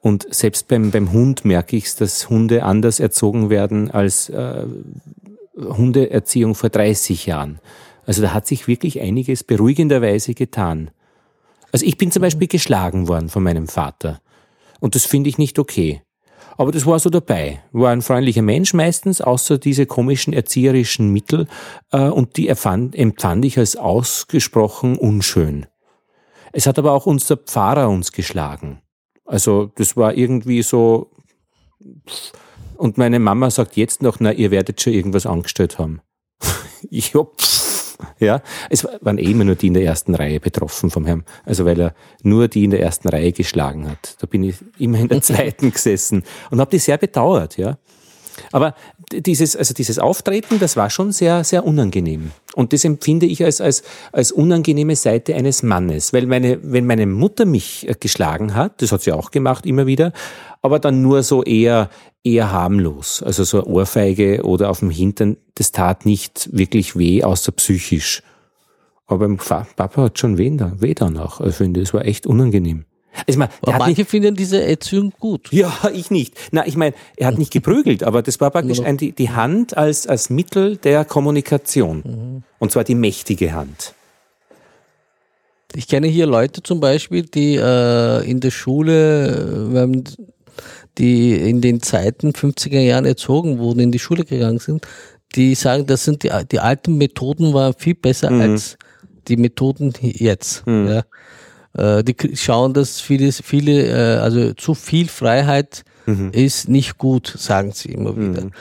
Und 0.00 0.32
selbst 0.34 0.68
beim, 0.68 0.90
beim 0.90 1.12
Hund 1.12 1.44
merke 1.44 1.76
ich 1.76 1.86
es, 1.86 1.96
dass 1.96 2.30
Hunde 2.30 2.62
anders 2.62 3.00
erzogen 3.00 3.50
werden 3.50 3.90
als 3.90 4.30
äh, 4.30 4.64
Hundeerziehung 5.56 6.54
vor 6.54 6.70
30 6.70 7.26
Jahren. 7.26 7.60
Also 8.06 8.22
da 8.22 8.32
hat 8.32 8.46
sich 8.46 8.66
wirklich 8.66 9.00
einiges 9.00 9.44
beruhigenderweise 9.44 10.34
getan. 10.34 10.90
Also 11.70 11.84
ich 11.86 11.98
bin 11.98 12.10
zum 12.10 12.22
Beispiel 12.22 12.48
geschlagen 12.48 13.08
worden 13.08 13.28
von 13.28 13.42
meinem 13.42 13.68
Vater. 13.68 14.20
Und 14.80 14.94
das 14.94 15.04
finde 15.04 15.28
ich 15.28 15.38
nicht 15.38 15.58
okay. 15.58 16.02
Aber 16.60 16.72
das 16.72 16.84
war 16.84 16.98
so 16.98 17.08
dabei. 17.08 17.62
War 17.72 17.90
ein 17.90 18.02
freundlicher 18.02 18.42
Mensch 18.42 18.74
meistens, 18.74 19.22
außer 19.22 19.56
diese 19.56 19.86
komischen 19.86 20.34
erzieherischen 20.34 21.08
Mittel. 21.08 21.48
Äh, 21.90 22.10
und 22.10 22.36
die 22.36 22.48
erfand, 22.48 22.94
empfand 22.94 23.46
ich 23.46 23.56
als 23.56 23.76
ausgesprochen 23.76 24.98
unschön. 24.98 25.64
Es 26.52 26.66
hat 26.66 26.78
aber 26.78 26.92
auch 26.92 27.06
unser 27.06 27.38
Pfarrer 27.38 27.88
uns 27.88 28.12
geschlagen. 28.12 28.82
Also 29.24 29.70
das 29.76 29.96
war 29.96 30.12
irgendwie 30.12 30.60
so. 30.60 31.10
Und 32.76 32.98
meine 32.98 33.20
Mama 33.20 33.48
sagt 33.48 33.78
jetzt 33.78 34.02
noch, 34.02 34.20
na, 34.20 34.30
ihr 34.30 34.50
werdet 34.50 34.82
schon 34.82 34.92
irgendwas 34.92 35.24
angestellt 35.24 35.78
haben. 35.78 36.02
ich 36.90 37.14
hab, 37.14 37.40
ja, 38.18 38.42
es 38.68 38.86
waren 39.00 39.18
eh 39.18 39.30
immer 39.30 39.44
nur 39.44 39.54
die 39.54 39.68
in 39.68 39.74
der 39.74 39.84
ersten 39.84 40.14
Reihe 40.14 40.40
betroffen 40.40 40.90
vom 40.90 41.06
Herrn. 41.06 41.24
Also 41.44 41.64
weil 41.64 41.80
er 41.80 41.94
nur 42.22 42.48
die 42.48 42.64
in 42.64 42.70
der 42.70 42.80
ersten 42.80 43.08
Reihe 43.08 43.32
geschlagen 43.32 43.88
hat. 43.88 44.16
Da 44.20 44.26
bin 44.26 44.42
ich 44.42 44.56
immer 44.78 44.98
in 44.98 45.08
der 45.08 45.22
zweiten 45.22 45.72
gesessen 45.72 46.22
und 46.50 46.60
habe 46.60 46.70
die 46.70 46.78
sehr 46.78 46.98
bedauert, 46.98 47.56
ja. 47.56 47.78
Aber 48.52 48.74
dieses, 49.12 49.56
also 49.56 49.74
dieses 49.74 49.98
Auftreten, 49.98 50.58
das 50.58 50.76
war 50.76 50.90
schon 50.90 51.12
sehr, 51.12 51.44
sehr 51.44 51.64
unangenehm. 51.64 52.32
Und 52.54 52.72
das 52.72 52.84
empfinde 52.84 53.26
ich 53.26 53.44
als, 53.44 53.60
als, 53.60 53.82
als 54.12 54.32
unangenehme 54.32 54.96
Seite 54.96 55.34
eines 55.34 55.62
Mannes. 55.62 56.12
Weil 56.12 56.26
meine, 56.26 56.58
wenn 56.62 56.86
meine 56.86 57.06
Mutter 57.06 57.44
mich 57.44 57.88
äh, 57.88 57.94
geschlagen 57.98 58.54
hat, 58.54 58.82
das 58.82 58.92
hat 58.92 59.02
sie 59.02 59.12
auch 59.12 59.30
gemacht, 59.30 59.66
immer 59.66 59.86
wieder, 59.86 60.12
aber 60.62 60.78
dann 60.78 61.02
nur 61.02 61.22
so 61.22 61.42
eher, 61.42 61.90
eher 62.24 62.52
harmlos. 62.52 63.22
Also 63.22 63.44
so 63.44 63.62
eine 63.62 63.66
Ohrfeige 63.66 64.42
oder 64.44 64.70
auf 64.70 64.80
dem 64.80 64.90
Hintern, 64.90 65.36
das 65.54 65.72
tat 65.72 66.06
nicht 66.06 66.48
wirklich 66.52 66.96
weh, 66.96 67.22
außer 67.22 67.52
psychisch. 67.52 68.22
Aber 69.06 69.26
beim 69.26 69.38
Papa 69.38 70.02
hat 70.02 70.18
schon 70.18 70.38
weh, 70.38 70.56
weh 70.78 70.94
danach. 70.94 71.40
Ich 71.40 71.56
finde, 71.56 71.80
es 71.80 71.92
war 71.92 72.04
echt 72.04 72.26
unangenehm. 72.26 72.84
Also 73.12 73.24
ich 73.26 73.36
mein, 73.36 73.48
aber 73.62 73.78
manche 73.78 74.02
nicht, 74.02 74.10
finden 74.10 74.34
diese 74.34 74.62
Erziehung 74.62 75.12
gut. 75.18 75.52
Ja, 75.52 75.72
ich 75.92 76.10
nicht. 76.10 76.34
Na, 76.52 76.66
ich 76.66 76.76
meine, 76.76 76.94
er 77.16 77.28
hat 77.28 77.38
nicht 77.38 77.52
geprügelt, 77.52 78.02
aber 78.02 78.22
das 78.22 78.40
war 78.40 78.50
praktisch 78.50 78.80
ein, 78.80 78.96
die, 78.96 79.12
die 79.12 79.30
Hand 79.30 79.76
als, 79.76 80.06
als 80.06 80.30
Mittel 80.30 80.76
der 80.76 81.04
Kommunikation. 81.04 82.02
Mhm. 82.04 82.42
Und 82.58 82.72
zwar 82.72 82.84
die 82.84 82.94
mächtige 82.94 83.52
Hand. 83.52 83.94
Ich 85.74 85.86
kenne 85.86 86.08
hier 86.08 86.26
Leute 86.26 86.62
zum 86.62 86.80
Beispiel, 86.80 87.22
die 87.22 87.56
äh, 87.56 88.28
in 88.28 88.40
der 88.40 88.50
Schule, 88.50 89.72
äh, 89.74 90.02
die 90.98 91.34
in 91.34 91.60
den 91.60 91.80
Zeiten 91.80 92.30
50er 92.30 92.80
Jahren 92.80 93.04
erzogen 93.04 93.58
wurden, 93.58 93.80
in 93.80 93.92
die 93.92 93.98
Schule 93.98 94.24
gegangen 94.24 94.58
sind, 94.58 94.86
die 95.36 95.54
sagen, 95.54 95.86
das 95.86 96.04
sind 96.04 96.24
die, 96.24 96.30
die 96.50 96.58
alten 96.58 96.98
Methoden 96.98 97.54
waren 97.54 97.74
viel 97.74 97.94
besser 97.94 98.30
mhm. 98.30 98.40
als 98.40 98.76
die 99.28 99.36
Methoden 99.36 99.92
jetzt. 100.00 100.66
Mhm. 100.66 100.88
Ja. 100.88 101.04
Äh, 101.76 102.02
die 102.02 102.16
schauen, 102.36 102.74
dass 102.74 103.00
viele, 103.00 103.32
viele, 103.32 103.86
äh, 103.86 104.18
also 104.18 104.54
zu 104.54 104.74
viel 104.74 105.08
Freiheit 105.08 105.84
mhm. 106.06 106.30
ist 106.32 106.68
nicht 106.68 106.98
gut, 106.98 107.32
sagen 107.36 107.72
sie 107.72 107.92
immer 107.92 108.16
wieder. 108.16 108.44
Mhm. 108.44 108.52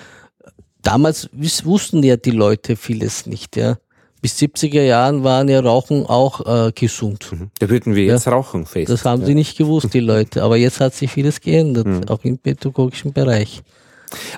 Damals 0.81 1.29
wussten 1.63 2.03
ja 2.03 2.17
die 2.17 2.31
Leute 2.31 2.75
vieles 2.75 3.25
nicht, 3.25 3.57
ja. 3.57 3.77
Bis 4.21 4.37
70er 4.37 4.81
Jahren 4.81 5.23
waren 5.23 5.47
ja 5.47 5.61
Rauchen 5.61 6.05
auch 6.05 6.45
äh, 6.67 6.71
gesund. 6.73 7.31
Mhm. 7.31 7.51
Da 7.59 7.69
würden 7.69 7.95
wir 7.95 8.03
jetzt 8.03 8.25
ja. 8.25 8.33
rauchen 8.33 8.65
fest. 8.65 8.89
Das 8.89 9.05
haben 9.05 9.21
ja. 9.21 9.27
sie 9.27 9.35
nicht 9.35 9.57
gewusst, 9.57 9.93
die 9.93 10.01
Leute. 10.01 10.43
Aber 10.43 10.57
jetzt 10.57 10.81
hat 10.81 10.93
sich 10.93 11.09
vieles 11.09 11.39
geändert, 11.39 11.87
mhm. 11.87 12.03
auch 12.09 12.23
im 12.23 12.37
pädagogischen 12.37 13.13
Bereich. 13.13 13.61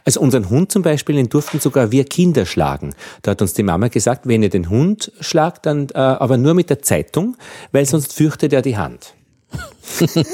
Also 0.06 0.20
unseren 0.20 0.50
Hund 0.50 0.72
zum 0.72 0.82
Beispiel, 0.82 1.16
den 1.16 1.30
durften 1.30 1.60
sogar 1.60 1.92
wir 1.92 2.06
Kinder 2.06 2.46
schlagen. 2.46 2.94
Da 3.22 3.32
hat 3.32 3.42
uns 3.42 3.54
die 3.54 3.64
Mama 3.64 3.88
gesagt, 3.88 4.28
wenn 4.28 4.44
ihr 4.44 4.50
den 4.50 4.70
Hund 4.70 5.12
schlagt, 5.20 5.66
dann 5.66 5.90
äh, 5.94 5.98
aber 5.98 6.38
nur 6.38 6.54
mit 6.54 6.70
der 6.70 6.82
Zeitung, 6.82 7.38
weil 7.72 7.86
sonst 7.86 8.14
fürchtet 8.14 8.54
er 8.54 8.62
die 8.62 8.78
Hand. 8.78 9.14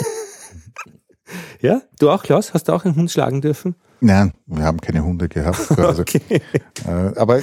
ja, 1.61 1.81
du 1.99 2.09
auch, 2.09 2.23
Klaus? 2.23 2.53
Hast 2.53 2.67
du 2.67 2.73
auch 2.73 2.85
einen 2.85 2.95
Hund 2.95 3.11
schlagen 3.11 3.41
dürfen? 3.41 3.75
Nein, 3.99 4.33
wir 4.45 4.63
haben 4.63 4.79
keine 4.79 5.03
Hunde 5.03 5.27
gehabt. 5.27 5.67
Also, 5.77 6.01
okay. 6.01 6.21
äh, 6.85 7.17
aber 7.17 7.39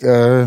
äh, 0.00 0.44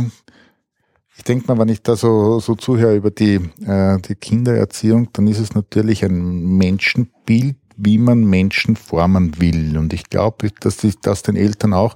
ich 1.18 1.24
denke 1.24 1.48
mal, 1.48 1.60
wenn 1.60 1.70
ich 1.70 1.84
da 1.84 1.96
so, 1.96 2.40
so 2.40 2.56
zuhöre 2.56 2.96
über 2.96 3.12
die, 3.12 3.36
äh, 3.66 4.00
die 4.00 4.16
Kindererziehung, 4.16 5.10
dann 5.14 5.28
ist 5.28 5.40
es 5.40 5.54
natürlich 5.54 6.04
ein 6.04 6.58
Menschenbild, 6.58 7.58
wie 7.78 7.98
man 7.98 8.24
Menschen 8.24 8.76
formen 8.76 9.40
will. 9.40 9.78
Und 9.78 9.94
ich 9.94 10.10
glaube, 10.10 10.50
dass 10.60 10.84
ich 10.84 11.00
das 11.00 11.24
den 11.24 11.36
Eltern 11.36 11.74
auch 11.74 11.96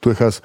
durchaus 0.00 0.42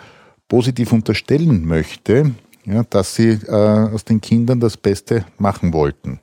positiv 0.48 0.94
unterstellen 0.94 1.66
möchte, 1.66 2.32
ja, 2.66 2.84
dass 2.84 3.16
sie 3.16 3.30
äh, 3.30 3.52
aus 3.52 4.06
den 4.06 4.22
Kindern 4.22 4.60
das 4.60 4.78
Beste 4.78 5.26
machen 5.38 5.74
wollten. 5.74 6.20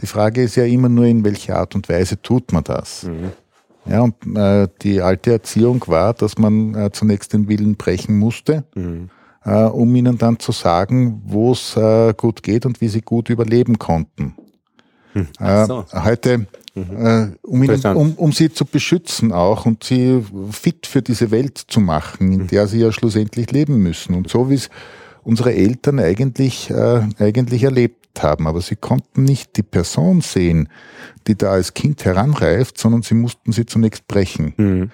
Die 0.00 0.06
Frage 0.06 0.42
ist 0.42 0.56
ja 0.56 0.64
immer 0.64 0.88
nur, 0.88 1.04
in 1.04 1.24
welcher 1.24 1.56
Art 1.56 1.74
und 1.74 1.88
Weise 1.88 2.20
tut 2.20 2.52
man 2.52 2.64
das. 2.64 3.04
Mhm. 3.04 3.32
Ja, 3.84 4.00
und 4.02 4.14
äh, 4.36 4.68
die 4.82 5.00
alte 5.00 5.32
Erziehung 5.32 5.82
war, 5.88 6.14
dass 6.14 6.38
man 6.38 6.74
äh, 6.74 6.92
zunächst 6.92 7.32
den 7.32 7.48
Willen 7.48 7.76
brechen 7.76 8.18
musste, 8.18 8.64
mhm. 8.74 9.10
äh, 9.44 9.64
um 9.64 9.94
ihnen 9.94 10.18
dann 10.18 10.38
zu 10.38 10.52
sagen, 10.52 11.22
wo 11.24 11.52
es 11.52 11.76
äh, 11.76 12.14
gut 12.16 12.42
geht 12.42 12.64
und 12.64 12.80
wie 12.80 12.88
sie 12.88 13.00
gut 13.00 13.28
überleben 13.28 13.78
konnten. 13.78 14.34
Mhm. 15.14 15.26
So. 15.66 15.84
Heute 15.92 16.46
Mhm. 16.74 17.06
Äh, 17.06 17.28
um, 17.42 17.62
ihnen, 17.62 17.84
um, 17.96 18.14
um 18.14 18.32
sie 18.32 18.50
zu 18.50 18.64
beschützen 18.64 19.32
auch 19.32 19.66
und 19.66 19.84
sie 19.84 20.24
fit 20.50 20.86
für 20.86 21.02
diese 21.02 21.30
Welt 21.30 21.58
zu 21.58 21.80
machen, 21.80 22.32
in 22.32 22.42
mhm. 22.42 22.46
der 22.46 22.66
sie 22.66 22.78
ja 22.78 22.92
schlussendlich 22.92 23.50
leben 23.50 23.76
müssen. 23.76 24.14
Und 24.14 24.30
so 24.30 24.48
wie 24.48 24.54
es 24.54 24.70
unsere 25.22 25.54
Eltern 25.54 26.00
eigentlich, 26.00 26.70
äh, 26.70 27.02
eigentlich 27.18 27.62
erlebt 27.64 28.22
haben. 28.22 28.46
Aber 28.46 28.60
sie 28.60 28.76
konnten 28.76 29.24
nicht 29.24 29.56
die 29.56 29.62
Person 29.62 30.20
sehen, 30.20 30.68
die 31.26 31.36
da 31.36 31.52
als 31.52 31.74
Kind 31.74 32.04
heranreift, 32.04 32.78
sondern 32.78 33.02
sie 33.02 33.14
mussten 33.14 33.52
sie 33.52 33.66
zunächst 33.66 34.08
brechen. 34.08 34.54
Mhm. 34.56 34.90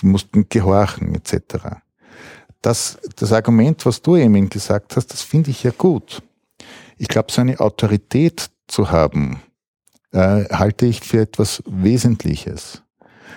Sie 0.00 0.06
mussten 0.06 0.48
gehorchen 0.48 1.14
etc. 1.14 1.78
Das, 2.62 2.98
das 3.16 3.32
Argument, 3.32 3.84
was 3.86 4.02
du 4.02 4.16
eben 4.16 4.48
gesagt 4.48 4.96
hast, 4.96 5.08
das 5.08 5.22
finde 5.22 5.50
ich 5.50 5.62
ja 5.62 5.72
gut. 5.76 6.22
Ich 6.98 7.08
glaube, 7.08 7.32
so 7.32 7.40
eine 7.40 7.60
Autorität 7.60 8.50
zu 8.68 8.90
haben, 8.90 9.40
äh, 10.16 10.48
halte 10.50 10.86
ich 10.86 11.00
für 11.00 11.20
etwas 11.20 11.62
Wesentliches. 11.66 12.82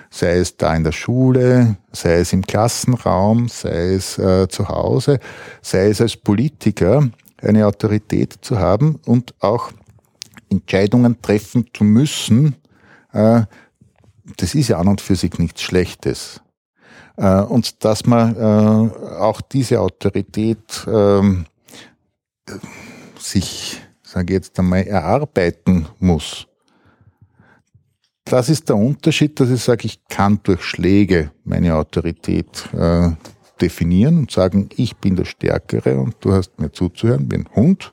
Sei 0.10 0.38
es 0.38 0.56
da 0.56 0.74
in 0.76 0.84
der 0.84 0.94
Schule, 0.94 1.76
sei 1.92 2.20
es 2.20 2.34
im 2.34 2.42
Klassenraum, 2.42 3.50
sei 3.50 3.94
es 3.94 4.18
äh, 4.18 4.48
zu 4.48 4.70
Hause, 4.70 5.20
sei 5.62 5.90
es 5.90 6.02
als 6.02 6.16
Politiker, 6.16 7.10
eine 7.42 7.68
Autorität 7.68 8.38
zu 8.42 8.60
haben 8.60 9.00
und 9.06 9.34
auch 9.40 9.72
Entscheidungen 10.50 11.22
treffen 11.22 11.68
zu 11.74 11.84
müssen, 11.84 12.56
äh, 13.12 13.42
das 14.38 14.56
ist 14.56 14.70
ja 14.70 14.80
an 14.80 14.88
und 14.88 15.02
für 15.02 15.16
sich 15.16 15.38
nichts 15.38 15.62
Schlechtes. 15.62 16.42
Äh, 17.18 17.42
und 17.42 17.84
dass 17.84 18.06
man 18.06 18.36
äh, 18.36 19.18
auch 19.18 19.42
diese 19.42 19.82
Autorität 19.82 20.88
ähm, 20.88 21.46
sich, 23.20 23.82
sage 24.02 24.34
ich 24.34 24.38
jetzt 24.38 24.58
einmal, 24.60 24.84
erarbeiten 24.84 25.88
muss. 26.00 26.48
Das 28.30 28.48
ist 28.48 28.70
der 28.70 28.76
Unterschied, 28.76 29.40
dass 29.40 29.50
ich 29.50 29.64
sage, 29.64 29.86
ich 29.86 30.08
kann 30.08 30.40
durch 30.44 30.62
Schläge 30.62 31.32
meine 31.46 31.74
Autorität 31.74 32.70
äh, 32.74 33.10
definieren 33.60 34.20
und 34.20 34.32
sagen, 34.32 34.70
ich 34.76 34.98
bin 34.98 35.16
der 35.16 35.26
Stärkere 35.26 35.98
und 35.98 36.16
du 36.20 36.34
hast 36.34 36.60
mir 36.60 36.72
zuzuhören 36.72 37.32
wie 37.32 37.38
ein 37.38 37.50
Hund. 37.56 37.92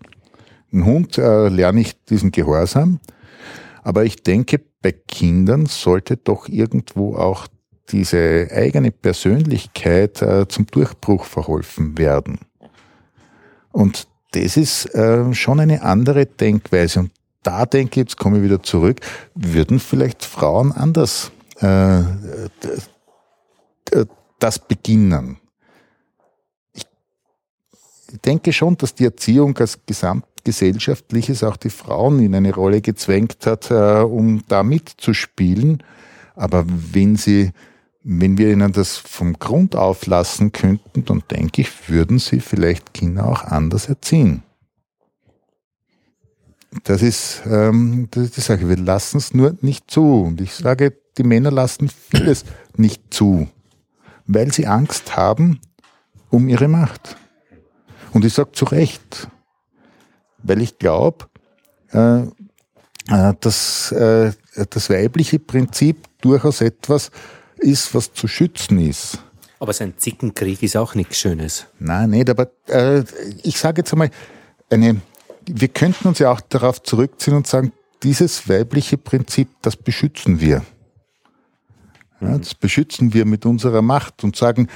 Ein 0.75 0.85
Hund 0.85 1.17
äh, 1.17 1.49
lerne 1.49 1.81
ich 1.81 2.05
diesen 2.05 2.33
Gehorsam. 2.33 3.01
Aber 3.83 4.05
ich 4.05 4.23
denke, 4.23 4.61
bei 4.83 4.93
Kindern 4.93 5.65
sollte 5.65 6.19
doch 6.19 6.49
irgendwo 6.49 7.17
auch 7.17 7.47
diese 7.89 8.49
eigene 8.53 8.91
Persönlichkeit 8.91 10.21
äh, 10.21 10.47
zum 10.49 10.67
Durchbruch 10.67 11.25
verholfen 11.25 11.97
werden. 11.97 12.41
Und 13.73 14.07
das 14.33 14.59
ist 14.59 14.95
äh, 14.95 15.33
schon 15.33 15.61
eine 15.61 15.81
andere 15.81 16.27
Denkweise. 16.27 17.01
Und 17.01 17.13
da 17.47 17.65
denke, 17.65 18.01
jetzt 18.01 18.17
komme 18.17 18.39
ich 18.39 18.43
wieder 18.43 18.63
zurück, 18.63 19.01
würden 19.35 19.79
vielleicht 19.79 20.25
Frauen 20.25 20.73
anders 20.73 21.31
äh, 21.61 22.03
das 24.39 24.59
beginnen. 24.59 25.39
Ich 26.75 26.85
denke 28.25 28.53
schon, 28.53 28.77
dass 28.77 28.95
die 28.95 29.05
Erziehung 29.05 29.57
als 29.59 29.79
gesamtgesellschaftliches 29.87 31.43
auch 31.43 31.57
die 31.57 31.71
Frauen 31.71 32.21
in 32.21 32.35
eine 32.35 32.55
Rolle 32.55 32.81
gezwängt 32.81 33.47
hat, 33.47 33.71
äh, 33.71 34.03
um 34.03 34.43
da 34.49 34.63
mitzuspielen. 34.63 35.83
Aber 36.35 36.65
wenn 36.67 37.17
sie, 37.17 37.53
wenn 38.03 38.39
wir 38.39 38.51
ihnen 38.51 38.73
das 38.73 38.97
vom 38.97 39.35
Grund 39.39 39.75
auf 39.77 40.07
lassen 40.07 40.53
könnten, 40.53 41.05
dann 41.05 41.23
denke 41.31 41.63
ich, 41.63 41.89
würden 41.89 42.19
sie 42.19 42.41
vielleicht 42.41 42.93
Kinder 42.93 43.27
auch 43.27 43.43
anders 43.43 43.89
erziehen. 43.89 44.43
Das 46.85 47.03
ist, 47.03 47.43
ähm, 47.47 48.09
das 48.11 48.25
ist 48.25 48.37
die 48.37 48.41
Sache. 48.41 48.69
Wir 48.69 48.77
lassen 48.77 49.19
es 49.19 49.35
nur 49.35 49.57
nicht 49.61 49.91
zu. 49.91 50.23
Und 50.23 50.41
ich 50.41 50.55
sage, 50.55 50.97
die 51.19 51.23
Männer 51.23 51.51
lassen 51.51 51.89
vieles 51.89 52.45
nicht 52.77 53.03
zu, 53.13 53.49
weil 54.27 54.53
sie 54.53 54.67
Angst 54.67 55.17
haben 55.17 55.61
um 56.31 56.49
ihre 56.49 56.69
Macht. 56.69 57.17
Und 58.13 58.25
ich 58.25 58.35
sage 58.35 58.53
zu 58.53 58.67
Recht, 58.67 59.29
weil 60.43 60.61
ich 60.61 60.79
glaube, 60.79 61.27
äh, 61.93 62.23
äh, 63.09 63.35
dass 63.41 63.93
äh, 63.93 64.33
das 64.71 64.91
weibliche 64.91 65.39
Prinzip 65.39 66.09
durchaus 66.21 66.61
etwas 66.61 67.11
ist, 67.59 67.95
was 67.95 68.13
zu 68.13 68.29
schützen 68.29 68.81
ist. 68.81 69.19
Aber 69.59 69.73
sein 69.73 69.95
Zickenkrieg 69.97 70.63
ist 70.63 70.77
auch 70.77 70.95
nichts 70.95 71.19
Schönes. 71.19 71.67
Nein, 71.79 72.11
nicht, 72.11 72.29
aber 72.29 72.51
äh, 72.69 73.05
ich 73.43 73.59
sage 73.59 73.81
jetzt 73.81 73.93
einmal, 73.93 74.11
eine, 74.69 75.01
wir 75.49 75.69
könnten 75.69 76.09
uns 76.09 76.19
ja 76.19 76.31
auch 76.31 76.41
darauf 76.41 76.83
zurückziehen 76.83 77.37
und 77.37 77.47
sagen, 77.47 77.73
dieses 78.03 78.49
weibliche 78.49 78.99
Prinzip, 78.99 79.49
das 79.63 79.77
beschützen 79.77 80.41
wir. 80.41 80.65
Ja, 82.21 82.39
das 82.39 82.55
beschützen 82.55 83.15
wir 83.15 83.25
mit 83.25 83.47
unserer 83.47 83.83
Macht 83.83 84.25
und 84.25 84.37
sagen, 84.37 84.69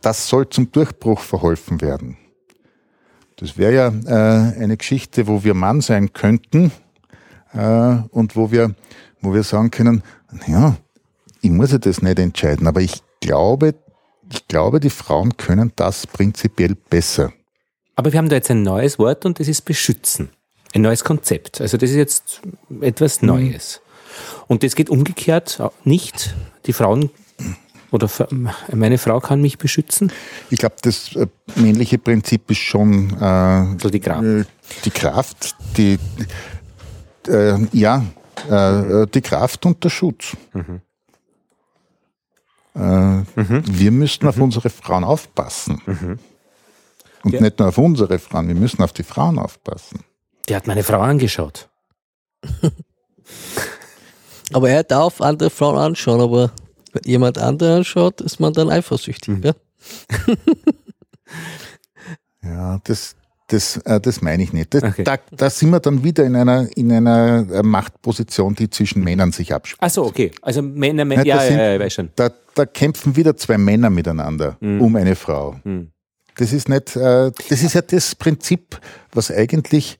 das 0.00 0.28
soll 0.28 0.48
zum 0.48 0.72
Durchbruch 0.72 1.20
verholfen 1.20 1.80
werden. 1.80 2.16
Das 3.36 3.56
wäre 3.56 3.74
ja 3.74 3.88
äh, 3.88 4.60
eine 4.60 4.76
Geschichte, 4.76 5.26
wo 5.26 5.44
wir 5.44 5.54
Mann 5.54 5.80
sein 5.80 6.12
könnten 6.12 6.72
äh, 7.52 7.96
und 8.10 8.36
wo 8.36 8.50
wir, 8.50 8.74
wo 9.20 9.32
wir 9.32 9.42
sagen 9.42 9.70
können, 9.70 10.02
ja, 10.46 10.76
ich 11.40 11.50
muss 11.50 11.72
ja 11.72 11.78
das 11.78 12.02
nicht 12.02 12.18
entscheiden, 12.18 12.66
aber 12.66 12.80
ich 12.80 13.02
glaube, 13.20 13.74
ich 14.30 14.46
glaube, 14.48 14.80
die 14.80 14.90
Frauen 14.90 15.36
können 15.36 15.72
das 15.76 16.06
prinzipiell 16.06 16.74
besser. 16.74 17.32
Aber 17.94 18.12
wir 18.12 18.18
haben 18.18 18.28
da 18.28 18.36
jetzt 18.36 18.50
ein 18.50 18.62
neues 18.62 18.98
Wort 18.98 19.24
und 19.24 19.40
das 19.40 19.48
ist 19.48 19.62
beschützen. 19.62 20.30
Ein 20.74 20.82
neues 20.82 21.04
Konzept. 21.04 21.60
Also 21.60 21.76
das 21.76 21.90
ist 21.90 21.96
jetzt 21.96 22.40
etwas 22.80 23.20
mhm. 23.20 23.28
Neues. 23.28 23.80
Und 24.46 24.62
das 24.62 24.74
geht 24.74 24.90
umgekehrt 24.90 25.60
nicht. 25.84 26.34
Die 26.66 26.72
Frauen 26.72 27.10
oder 27.90 28.08
meine 28.72 28.98
Frau 28.98 29.20
kann 29.20 29.42
mich 29.42 29.58
beschützen? 29.58 30.10
Ich 30.50 30.58
glaube, 30.58 30.76
das 30.82 31.14
äh, 31.14 31.26
männliche 31.56 31.98
Prinzip 31.98 32.50
ist 32.50 32.58
schon 32.58 33.10
äh, 33.20 33.24
also 33.24 33.90
die 33.90 34.00
Kraft. 34.00 34.24
Äh, 34.24 34.44
die 34.84 34.90
Kraft, 34.90 35.56
die 35.76 35.98
äh, 37.28 37.58
ja, 37.72 38.04
äh, 38.48 39.06
die 39.06 39.20
Kraft 39.20 39.66
und 39.66 39.84
der 39.84 39.90
Schutz. 39.90 40.36
Mhm. 40.54 40.80
Äh, 42.74 42.80
mhm. 42.80 43.24
Wir 43.66 43.90
müssten 43.90 44.26
auf 44.26 44.36
mhm. 44.36 44.44
unsere 44.44 44.70
Frauen 44.70 45.04
aufpassen. 45.04 45.80
Mhm. 45.84 46.18
Und 47.24 47.32
ja. 47.32 47.40
nicht 47.40 47.58
nur 47.58 47.68
auf 47.68 47.78
unsere 47.78 48.18
Frauen, 48.18 48.48
wir 48.48 48.54
müssen 48.54 48.82
auf 48.82 48.92
die 48.92 49.02
Frauen 49.02 49.38
aufpassen. 49.38 50.00
Die 50.48 50.56
hat 50.56 50.66
meine 50.66 50.82
Frau 50.82 51.00
angeschaut. 51.00 51.68
aber 54.52 54.70
er 54.70 54.82
darf 54.82 55.20
andere 55.20 55.50
Frauen 55.50 55.78
anschauen, 55.78 56.20
aber 56.20 56.52
wenn 56.92 57.02
jemand 57.04 57.38
andere 57.38 57.76
anschaut, 57.76 58.20
ist 58.20 58.40
man 58.40 58.52
dann 58.52 58.70
eifersüchtig. 58.70 59.36
Mhm. 59.36 59.42
Ja? 59.42 59.52
Ja, 62.44 62.80
das, 62.84 63.14
das, 63.46 63.76
äh, 63.78 64.00
das 64.00 64.20
meine 64.20 64.42
ich 64.42 64.52
nicht. 64.52 64.74
Das, 64.74 64.82
okay. 64.82 65.04
da, 65.04 65.16
da 65.30 65.50
sind 65.50 65.70
wir 65.70 65.80
dann 65.80 66.02
wieder 66.02 66.24
in 66.24 66.36
einer, 66.36 66.68
in 66.76 66.92
einer 66.92 67.46
äh, 67.52 67.62
Machtposition, 67.62 68.54
die 68.54 68.68
zwischen 68.70 69.04
Männern 69.04 69.32
sich 69.32 69.54
abspielt. 69.54 69.78
Ach 69.80 69.90
so, 69.90 70.04
okay. 70.04 70.32
Also 70.42 70.62
Männer, 70.62 71.04
Männer 71.04 71.24
ja, 71.24 71.40
sind, 71.40 71.58
ja, 71.58 71.72
ja, 71.72 71.80
weiß 71.80 71.94
schon. 71.94 72.10
Da, 72.16 72.30
da 72.54 72.66
kämpfen 72.66 73.16
wieder 73.16 73.36
zwei 73.36 73.58
Männer 73.58 73.90
miteinander 73.90 74.56
mhm. 74.60 74.80
um 74.80 74.96
eine 74.96 75.14
Frau. 75.14 75.56
Mhm. 75.64 75.92
Das 76.36 76.52
ist 76.52 76.68
nicht, 76.68 76.96
äh, 76.96 77.30
das 77.48 77.62
ist 77.62 77.74
ja 77.74 77.82
das 77.82 78.14
Prinzip, 78.14 78.80
was 79.12 79.30
eigentlich 79.30 79.98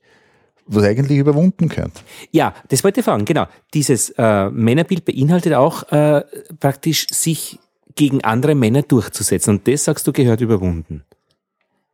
was 0.67 0.85
eigentlich 0.85 1.19
überwunden 1.19 1.69
gehört. 1.69 2.05
Ja, 2.31 2.55
das 2.69 2.85
wollte 2.85 3.01
ich 3.01 3.05
fragen, 3.05 3.25
genau. 3.25 3.47
Dieses 3.75 4.11
äh, 4.11 4.49
Männerbild 4.51 5.05
beinhaltet 5.05 5.55
auch 5.55 5.91
äh, 5.91 6.23
praktisch 6.61 7.09
sich 7.11 7.59
gegen 7.95 8.23
andere 8.25 8.55
Männer 8.55 8.83
durchzusetzen. 8.83 9.51
Und 9.57 9.69
das, 9.69 9.85
sagst 9.85 10.07
du, 10.07 10.13
gehört 10.13 10.41
überwunden. 10.41 11.05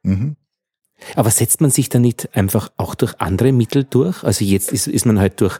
Mhm. 0.02 0.36
Aber 1.14 1.30
setzt 1.30 1.60
man 1.60 1.70
sich 1.70 1.88
da 1.88 1.98
nicht 1.98 2.34
einfach 2.36 2.70
auch 2.76 2.94
durch 2.94 3.20
andere 3.20 3.52
Mittel 3.52 3.84
durch? 3.84 4.24
Also 4.24 4.44
jetzt 4.44 4.72
ist, 4.72 4.86
ist 4.86 5.06
man 5.06 5.18
halt 5.18 5.40
durch, 5.40 5.58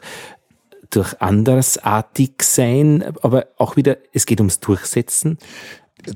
durch 0.89 1.19
andersartig 1.21 2.41
sein, 2.41 3.03
aber 3.21 3.47
auch 3.57 3.75
wieder, 3.75 3.97
es 4.13 4.25
geht 4.25 4.39
ums 4.39 4.59
Durchsetzen. 4.59 5.37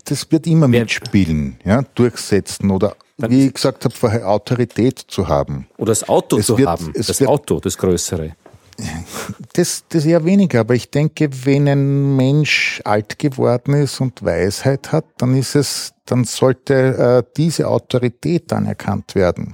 Das 0.05 0.31
wird 0.31 0.47
immer 0.47 0.67
mitspielen, 0.67 1.57
ja, 1.63 1.83
durchsetzen 1.95 2.71
oder 2.71 2.95
wie 3.17 3.47
ich 3.47 3.53
gesagt 3.53 3.85
habe, 3.85 3.93
vorher 3.93 4.27
Autorität 4.27 4.99
zu 4.99 5.27
haben. 5.27 5.67
Oder 5.77 5.91
das 5.91 6.07
Auto 6.07 6.37
es 6.37 6.47
zu 6.47 6.57
wird, 6.57 6.67
haben, 6.67 6.93
das 6.93 7.19
wird, 7.19 7.29
Auto, 7.29 7.59
das 7.59 7.77
Größere. 7.77 8.35
Das, 9.53 9.83
das 9.87 10.05
eher 10.05 10.25
weniger, 10.25 10.61
aber 10.61 10.73
ich 10.73 10.89
denke, 10.89 11.29
wenn 11.45 11.67
ein 11.67 12.15
Mensch 12.15 12.81
alt 12.85 13.19
geworden 13.19 13.75
ist 13.75 14.01
und 14.01 14.25
Weisheit 14.25 14.91
hat, 14.91 15.05
dann 15.17 15.35
ist 15.35 15.53
es, 15.55 15.93
dann 16.05 16.23
sollte 16.23 17.23
äh, 17.23 17.31
diese 17.37 17.67
Autorität 17.67 18.51
anerkannt 18.51 19.13
werden. 19.13 19.53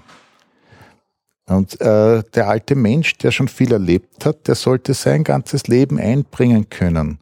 Und 1.48 1.82
äh, 1.82 2.24
der 2.34 2.48
alte 2.48 2.76
Mensch, 2.76 3.18
der 3.18 3.32
schon 3.32 3.50
viel 3.50 3.74
erlebt 3.74 4.26
hat, 4.26 4.48
der 4.48 4.56
sollte 4.56 4.94
sein 4.94 5.24
ganzes 5.24 5.68
Leben 5.68 6.00
einbringen 6.00 6.70
können. 6.70 7.20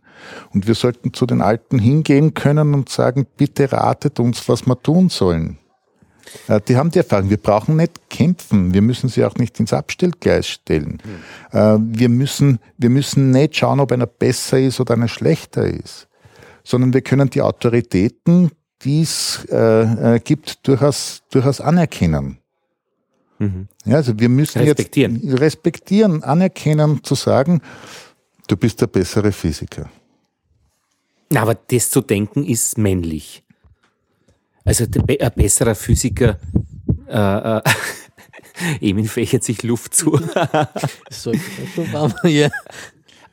Und 0.53 0.67
wir 0.67 0.75
sollten 0.75 1.13
zu 1.13 1.25
den 1.25 1.41
Alten 1.41 1.79
hingehen 1.79 2.33
können 2.33 2.73
und 2.73 2.89
sagen, 2.89 3.27
bitte 3.37 3.71
ratet 3.71 4.19
uns, 4.19 4.47
was 4.49 4.65
wir 4.65 4.81
tun 4.81 5.09
sollen. 5.09 5.57
Äh, 6.47 6.61
die 6.67 6.77
haben 6.77 6.91
die 6.91 6.99
Erfahrung. 6.99 7.29
Wir 7.29 7.37
brauchen 7.37 7.75
nicht 7.77 8.09
kämpfen. 8.09 8.73
Wir 8.73 8.81
müssen 8.81 9.09
sie 9.09 9.23
auch 9.25 9.35
nicht 9.35 9.59
ins 9.59 9.73
Abstellgleis 9.73 10.47
stellen. 10.47 10.99
Mhm. 11.51 11.97
Wir 11.97 12.09
müssen, 12.09 12.59
wir 12.77 12.89
müssen 12.89 13.31
nicht 13.31 13.55
schauen, 13.55 13.79
ob 13.79 13.91
einer 13.91 14.05
besser 14.05 14.59
ist 14.59 14.79
oder 14.79 14.95
einer 14.95 15.07
schlechter 15.07 15.65
ist, 15.65 16.07
sondern 16.63 16.93
wir 16.93 17.01
können 17.01 17.29
die 17.29 17.41
Autoritäten, 17.41 18.51
die 18.83 19.01
es 19.01 19.45
äh, 19.49 20.15
äh, 20.15 20.19
gibt, 20.19 20.67
durchaus, 20.67 21.23
durchaus 21.31 21.61
anerkennen. 21.61 22.39
Mhm. 23.39 23.67
Ja, 23.85 23.97
also 23.97 24.19
wir 24.19 24.29
müssen 24.29 24.61
respektieren. 24.61 25.21
jetzt 25.23 25.39
respektieren, 25.39 26.23
anerkennen, 26.23 27.03
zu 27.03 27.15
sagen, 27.15 27.61
du 28.47 28.57
bist 28.57 28.81
der 28.81 28.87
bessere 28.87 29.31
Physiker. 29.31 29.89
Na, 31.29 31.41
aber 31.41 31.55
das 31.55 31.89
zu 31.89 32.01
denken 32.01 32.45
ist 32.45 32.77
männlich. 32.77 33.43
Also 34.63 34.85
ein 34.85 35.31
besserer 35.35 35.75
Physiker, 35.75 36.39
äh, 37.07 37.57
äh, 37.57 37.61
Emin 38.81 39.07
fächert 39.07 39.43
sich 39.43 39.63
Luft 39.63 39.93
zu. 39.93 40.19
so, 41.09 41.31
ja. 42.23 42.49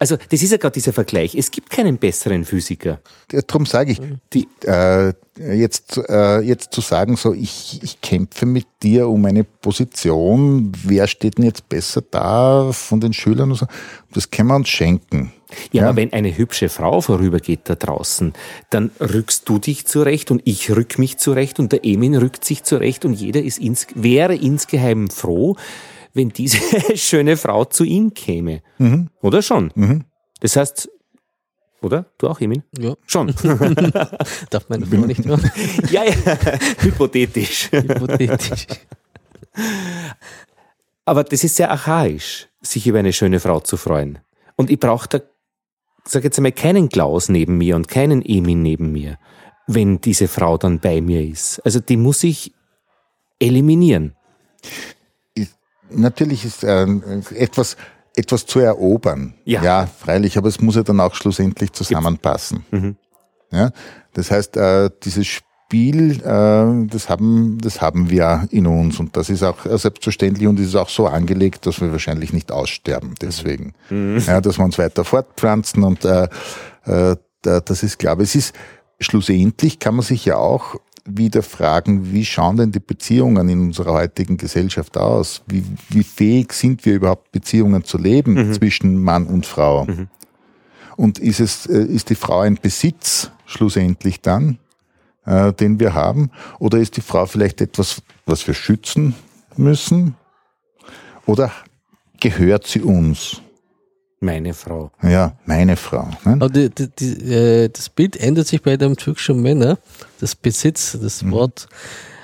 Also 0.04 0.18
das 0.28 0.42
ist 0.42 0.52
ja 0.52 0.58
gerade 0.58 0.74
dieser 0.74 0.92
Vergleich. 0.92 1.34
Es 1.34 1.50
gibt 1.50 1.70
keinen 1.70 1.96
besseren 1.96 2.44
Physiker. 2.44 3.00
Darum 3.46 3.64
sage 3.64 3.92
ich, 3.92 4.02
die, 4.34 4.46
äh, 4.66 5.14
jetzt, 5.38 5.96
äh, 5.96 6.40
jetzt 6.40 6.74
zu 6.74 6.82
sagen, 6.82 7.16
so 7.16 7.32
ich, 7.32 7.80
ich 7.82 8.02
kämpfe 8.02 8.44
mit 8.44 8.66
dir 8.82 9.08
um 9.08 9.24
eine 9.24 9.44
Position, 9.44 10.72
wer 10.84 11.06
steht 11.06 11.38
denn 11.38 11.46
jetzt 11.46 11.70
besser 11.70 12.02
da 12.02 12.70
von 12.72 13.00
den 13.00 13.14
Schülern 13.14 13.52
und 13.52 13.56
so, 13.56 13.66
das 14.12 14.30
können 14.30 14.50
wir 14.50 14.56
uns 14.56 14.68
schenken. 14.68 15.32
Ja, 15.72 15.84
ja, 15.84 15.88
aber 15.88 15.96
wenn 15.96 16.12
eine 16.12 16.36
hübsche 16.36 16.68
Frau 16.68 17.00
vorübergeht 17.00 17.60
da 17.64 17.74
draußen, 17.74 18.34
dann 18.68 18.90
rückst 19.00 19.48
du 19.48 19.58
dich 19.58 19.86
zurecht 19.86 20.30
und 20.30 20.42
ich 20.44 20.70
rück 20.70 20.98
mich 20.98 21.16
zurecht 21.16 21.58
und 21.58 21.72
der 21.72 21.82
Emin 21.86 22.14
rückt 22.14 22.44
sich 22.44 22.62
zurecht 22.62 23.06
und 23.06 23.14
jeder 23.14 23.42
ist 23.42 23.58
ins, 23.58 23.86
wäre 23.94 24.34
insgeheim 24.34 25.08
froh, 25.08 25.56
wenn 26.14 26.30
diese 26.30 26.58
schöne 26.96 27.36
Frau 27.36 27.64
zu 27.64 27.84
ihm 27.84 28.14
käme. 28.14 28.62
Mhm. 28.78 29.10
Oder 29.20 29.42
schon? 29.42 29.72
Mhm. 29.74 30.04
Das 30.40 30.56
heißt, 30.56 30.88
oder? 31.82 32.06
Du 32.16 32.28
auch, 32.28 32.40
Emin? 32.40 32.62
Ja. 32.78 32.94
Schon. 33.06 33.26
Darf 34.50 34.68
man 34.68 34.82
Frau 34.82 35.06
nicht 35.06 35.24
mehr? 35.24 35.38
ja, 35.90 36.04
ja. 36.04 36.14
Hypothetisch. 36.80 37.70
Hypothetisch. 37.70 38.66
Aber 41.04 41.24
das 41.24 41.44
ist 41.44 41.56
sehr 41.56 41.70
archaisch, 41.70 42.48
sich 42.62 42.86
über 42.86 43.00
eine 43.00 43.12
schöne 43.12 43.38
Frau 43.38 43.60
zu 43.60 43.76
freuen. 43.76 44.20
Und 44.56 44.70
ich 44.70 44.80
brauche 44.80 45.08
da 45.08 45.20
sage 46.06 46.24
jetzt 46.24 46.38
einmal, 46.38 46.52
keinen 46.52 46.88
Klaus 46.88 47.28
neben 47.28 47.58
mir 47.58 47.76
und 47.76 47.88
keinen 47.88 48.22
Emin 48.24 48.62
neben 48.62 48.92
mir, 48.92 49.18
wenn 49.66 50.00
diese 50.00 50.28
Frau 50.28 50.58
dann 50.58 50.80
bei 50.80 51.00
mir 51.00 51.22
ist. 51.22 51.60
Also 51.64 51.80
die 51.80 51.96
muss 51.96 52.22
ich 52.24 52.52
eliminieren. 53.38 54.14
Natürlich 55.94 56.44
ist 56.44 56.64
äh, 56.64 56.86
etwas, 57.34 57.76
etwas 58.16 58.46
zu 58.46 58.60
erobern. 58.60 59.34
Ja. 59.44 59.62
ja, 59.62 59.86
freilich, 59.86 60.38
aber 60.38 60.48
es 60.48 60.60
muss 60.60 60.76
ja 60.76 60.82
dann 60.82 61.00
auch 61.00 61.14
schlussendlich 61.14 61.72
zusammenpassen. 61.72 62.64
Mhm. 62.70 62.96
Ja, 63.50 63.70
das 64.14 64.30
heißt, 64.30 64.56
äh, 64.56 64.90
dieses 65.02 65.26
Spiel, 65.26 66.20
äh, 66.22 66.86
das 66.88 67.08
haben, 67.08 67.58
das 67.60 67.80
haben 67.80 68.10
wir 68.10 68.46
in 68.50 68.66
uns 68.66 68.98
und 68.98 69.16
das 69.16 69.30
ist 69.30 69.42
auch 69.42 69.58
selbstverständlich 69.64 70.46
und 70.46 70.58
ist 70.60 70.74
auch 70.74 70.88
so 70.88 71.06
angelegt, 71.06 71.66
dass 71.66 71.80
wir 71.80 71.92
wahrscheinlich 71.92 72.32
nicht 72.32 72.50
aussterben. 72.52 73.14
Deswegen, 73.20 73.74
mhm. 73.90 74.18
ja, 74.26 74.40
dass 74.40 74.58
wir 74.58 74.64
uns 74.64 74.78
weiter 74.78 75.04
fortpflanzen 75.04 75.82
und 75.84 76.04
äh, 76.04 76.28
äh, 76.84 77.16
das 77.42 77.82
ist 77.82 77.98
klar. 77.98 78.12
Aber 78.12 78.22
es 78.22 78.34
ist 78.34 78.54
schlussendlich 79.00 79.78
kann 79.78 79.96
man 79.96 80.04
sich 80.04 80.24
ja 80.24 80.36
auch 80.36 80.76
wieder 81.04 81.42
fragen, 81.42 82.12
wie 82.12 82.24
schauen 82.24 82.56
denn 82.56 82.72
die 82.72 82.80
Beziehungen 82.80 83.48
in 83.48 83.60
unserer 83.60 83.92
heutigen 83.92 84.36
Gesellschaft 84.36 84.96
aus? 84.96 85.42
Wie, 85.46 85.64
wie 85.90 86.02
fähig 86.02 86.52
sind 86.52 86.84
wir 86.86 86.94
überhaupt 86.94 87.30
Beziehungen 87.32 87.84
zu 87.84 87.98
leben 87.98 88.34
mhm. 88.34 88.52
zwischen 88.54 89.02
Mann 89.02 89.26
und 89.26 89.46
Frau? 89.46 89.84
Mhm. 89.84 90.08
Und 90.96 91.18
ist 91.18 91.40
es, 91.40 91.66
äh, 91.66 91.84
ist 91.84 92.10
die 92.10 92.14
Frau 92.14 92.40
ein 92.40 92.58
Besitz 92.60 93.30
schlussendlich 93.46 94.20
dann? 94.20 94.58
äh, 95.26 95.52
den 95.52 95.80
wir 95.80 95.94
haben? 95.94 96.30
Oder 96.58 96.78
ist 96.78 96.96
die 96.96 97.00
Frau 97.00 97.26
vielleicht 97.26 97.60
etwas, 97.60 98.02
was 98.26 98.46
wir 98.46 98.54
schützen 98.54 99.14
müssen? 99.56 100.14
Oder 101.26 101.50
gehört 102.20 102.66
sie 102.66 102.82
uns? 102.82 103.40
Meine 104.20 104.54
Frau. 104.54 104.90
Ja, 105.02 105.36
meine 105.44 105.76
Frau. 105.76 106.08
Ne? 106.24 106.32
Aber 106.32 106.48
die, 106.48 106.70
die, 106.70 106.88
die, 106.88 107.32
äh, 107.32 107.68
das 107.68 107.88
Bild 107.88 108.16
ändert 108.16 108.46
sich 108.46 108.62
bei 108.62 108.76
dem 108.76 108.96
türkischen 108.96 109.42
Männer. 109.42 109.78
Das 110.20 110.34
Besitz, 110.34 110.98
das 111.00 111.22
mhm. 111.22 111.32
Wort, 111.32 111.68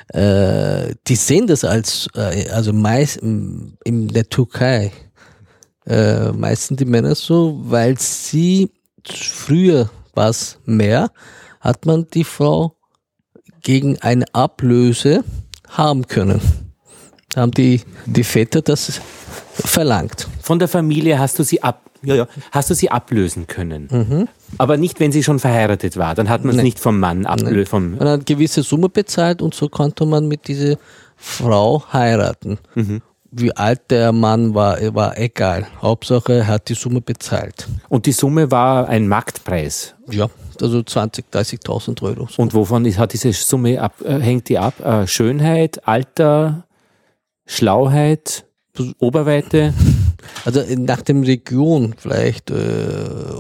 äh, 0.09 0.95
die 1.07 1.17
sehen 1.17 1.47
das 1.47 1.65
als, 1.65 2.09
äh, 2.15 2.49
also 2.51 2.73
meist 2.73 3.19
in 3.19 3.77
der 3.85 4.29
Türkei, 4.29 4.93
äh, 5.87 6.33
meistens 6.33 6.79
die 6.79 6.85
Männer 6.85 7.15
so, 7.15 7.61
weil 7.65 7.99
sie 7.99 8.71
früher 9.05 9.91
war 10.15 10.31
es 10.31 10.59
mehr, 10.65 11.11
hat 11.61 11.87
man 11.87 12.07
die 12.13 12.25
Frau 12.25 12.77
gegen 13.63 13.99
eine 14.01 14.25
Ablöse 14.33 15.25
haben 15.69 16.07
können. 16.07 16.41
Haben 17.37 17.53
die, 17.53 17.81
die 18.07 18.25
Väter 18.25 18.63
das 18.63 19.01
verlangt. 19.53 20.29
Von 20.43 20.59
der 20.59 20.69
Familie 20.69 21.19
hast 21.19 21.39
du 21.39 21.45
sie 21.45 21.63
ab, 21.63 21.83
ja, 22.03 22.15
ja, 22.15 22.27
hast 22.51 22.71
du 22.71 22.75
sie 22.75 22.91
ablösen 22.91 23.47
können. 23.47 23.89
Mhm. 23.91 24.29
Aber 24.59 24.77
nicht, 24.77 25.01
wenn 25.01 25.13
sie 25.13 25.23
schon 25.23 25.39
verheiratet 25.39 25.97
war. 25.97 26.15
Dann 26.15 26.29
hat 26.29 26.45
man 26.45 26.57
es 26.57 26.63
nicht 26.63 26.81
vom 26.81 26.99
Mann 26.99 27.27
ablösen. 27.27 27.93
Man 27.93 28.09
hat 28.09 28.15
eine 28.15 28.25
gewisse 28.25 28.63
Summe 28.63 28.89
bezahlt 28.89 29.43
und 29.43 29.55
so 29.55 29.69
konnte 29.69 30.07
man 30.07 30.29
mit 30.29 30.49
dieser 30.49 30.77
Frau 31.17 31.85
heiraten. 31.93 32.59
Mhm. 32.75 33.03
Wie 33.33 33.57
alt 33.57 33.91
der 33.91 34.11
Mann 34.11 34.55
war, 34.55 34.79
war 34.95 35.17
egal. 35.17 35.69
Hauptsache, 35.81 36.33
er 36.33 36.47
hat 36.49 36.69
die 36.69 36.75
Summe 36.75 37.01
bezahlt. 37.01 37.69
Und 37.89 38.07
die 38.07 38.13
Summe 38.13 38.51
war 38.51 38.89
ein 38.89 39.07
Marktpreis? 39.07 39.95
Ja 40.11 40.29
also 40.63 40.83
20, 40.83 41.27
30.000 41.33 42.03
Euro. 42.03 42.29
So. 42.31 42.43
Und 42.43 42.55
wovon 42.55 42.85
ist, 42.85 42.99
hat 42.99 43.13
diese 43.13 43.33
Summe 43.33 43.81
ab, 43.81 43.95
äh, 44.05 44.19
hängt 44.19 44.49
die 44.49 44.59
ab? 44.59 44.75
Äh, 44.81 45.07
Schönheit, 45.07 45.87
Alter, 45.87 46.65
Schlauheit, 47.51 48.47
Oberweite? 48.99 49.75
Also 50.45 50.63
nach 50.77 51.01
dem 51.01 51.23
Region 51.23 51.95
vielleicht 51.97 52.51
äh, 52.51 52.55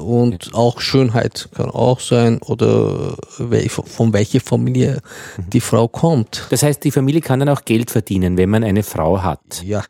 und 0.02 0.46
ja. 0.46 0.54
auch 0.54 0.80
Schönheit 0.80 1.50
kann 1.54 1.70
auch 1.70 2.00
sein 2.00 2.40
oder 2.42 3.16
welch, 3.38 3.70
von 3.70 4.12
welcher 4.14 4.40
Familie 4.40 5.00
mhm. 5.36 5.50
die 5.50 5.61
Frau 5.61 5.88
kommt. 5.88 6.46
Das 6.48 6.62
heißt, 6.62 6.82
die 6.82 6.90
Familie 6.90 7.20
kann 7.20 7.38
dann 7.38 7.50
auch 7.50 7.64
Geld 7.66 7.90
verdienen, 7.90 8.38
wenn 8.38 8.48
man 8.48 8.64
eine 8.64 8.82
Frau 8.82 9.22
hat. 9.22 9.62
Ja. 9.62 9.84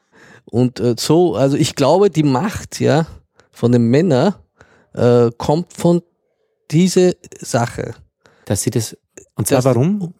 Und 0.46 0.80
äh, 0.80 0.96
so, 0.98 1.36
also 1.36 1.56
ich 1.56 1.76
glaube, 1.76 2.10
die 2.10 2.24
Macht 2.24 2.80
ja 2.80 3.06
von 3.52 3.70
den 3.70 3.84
Männern 3.84 4.34
äh, 4.92 5.30
kommt 5.38 5.72
von 5.72 6.02
diese 6.70 7.16
Sache. 7.40 7.94
Dass 8.46 8.62
sie 8.62 8.70
das, 8.70 8.96
und 9.36 9.46
zwar 9.46 9.64
warum? 9.64 10.12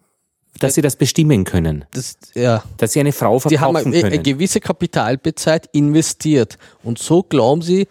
Dass 0.59 0.75
sie 0.75 0.81
das 0.81 0.95
bestimmen 0.95 1.43
können. 1.43 1.85
Das, 1.91 2.17
ja. 2.35 2.63
Dass 2.77 2.93
sie 2.93 2.99
eine 2.99 3.11
Frau 3.13 3.39
verkaufen 3.39 3.49
Die 3.49 3.59
haben 3.59 3.75
ein, 3.77 3.83
können. 3.91 4.05
eine 4.05 4.19
gewisse 4.19 4.59
Kapitalbezeit 4.59 5.67
investiert. 5.71 6.57
Und 6.83 6.99
so 6.99 7.23
glauben 7.23 7.61
sie, 7.61 7.87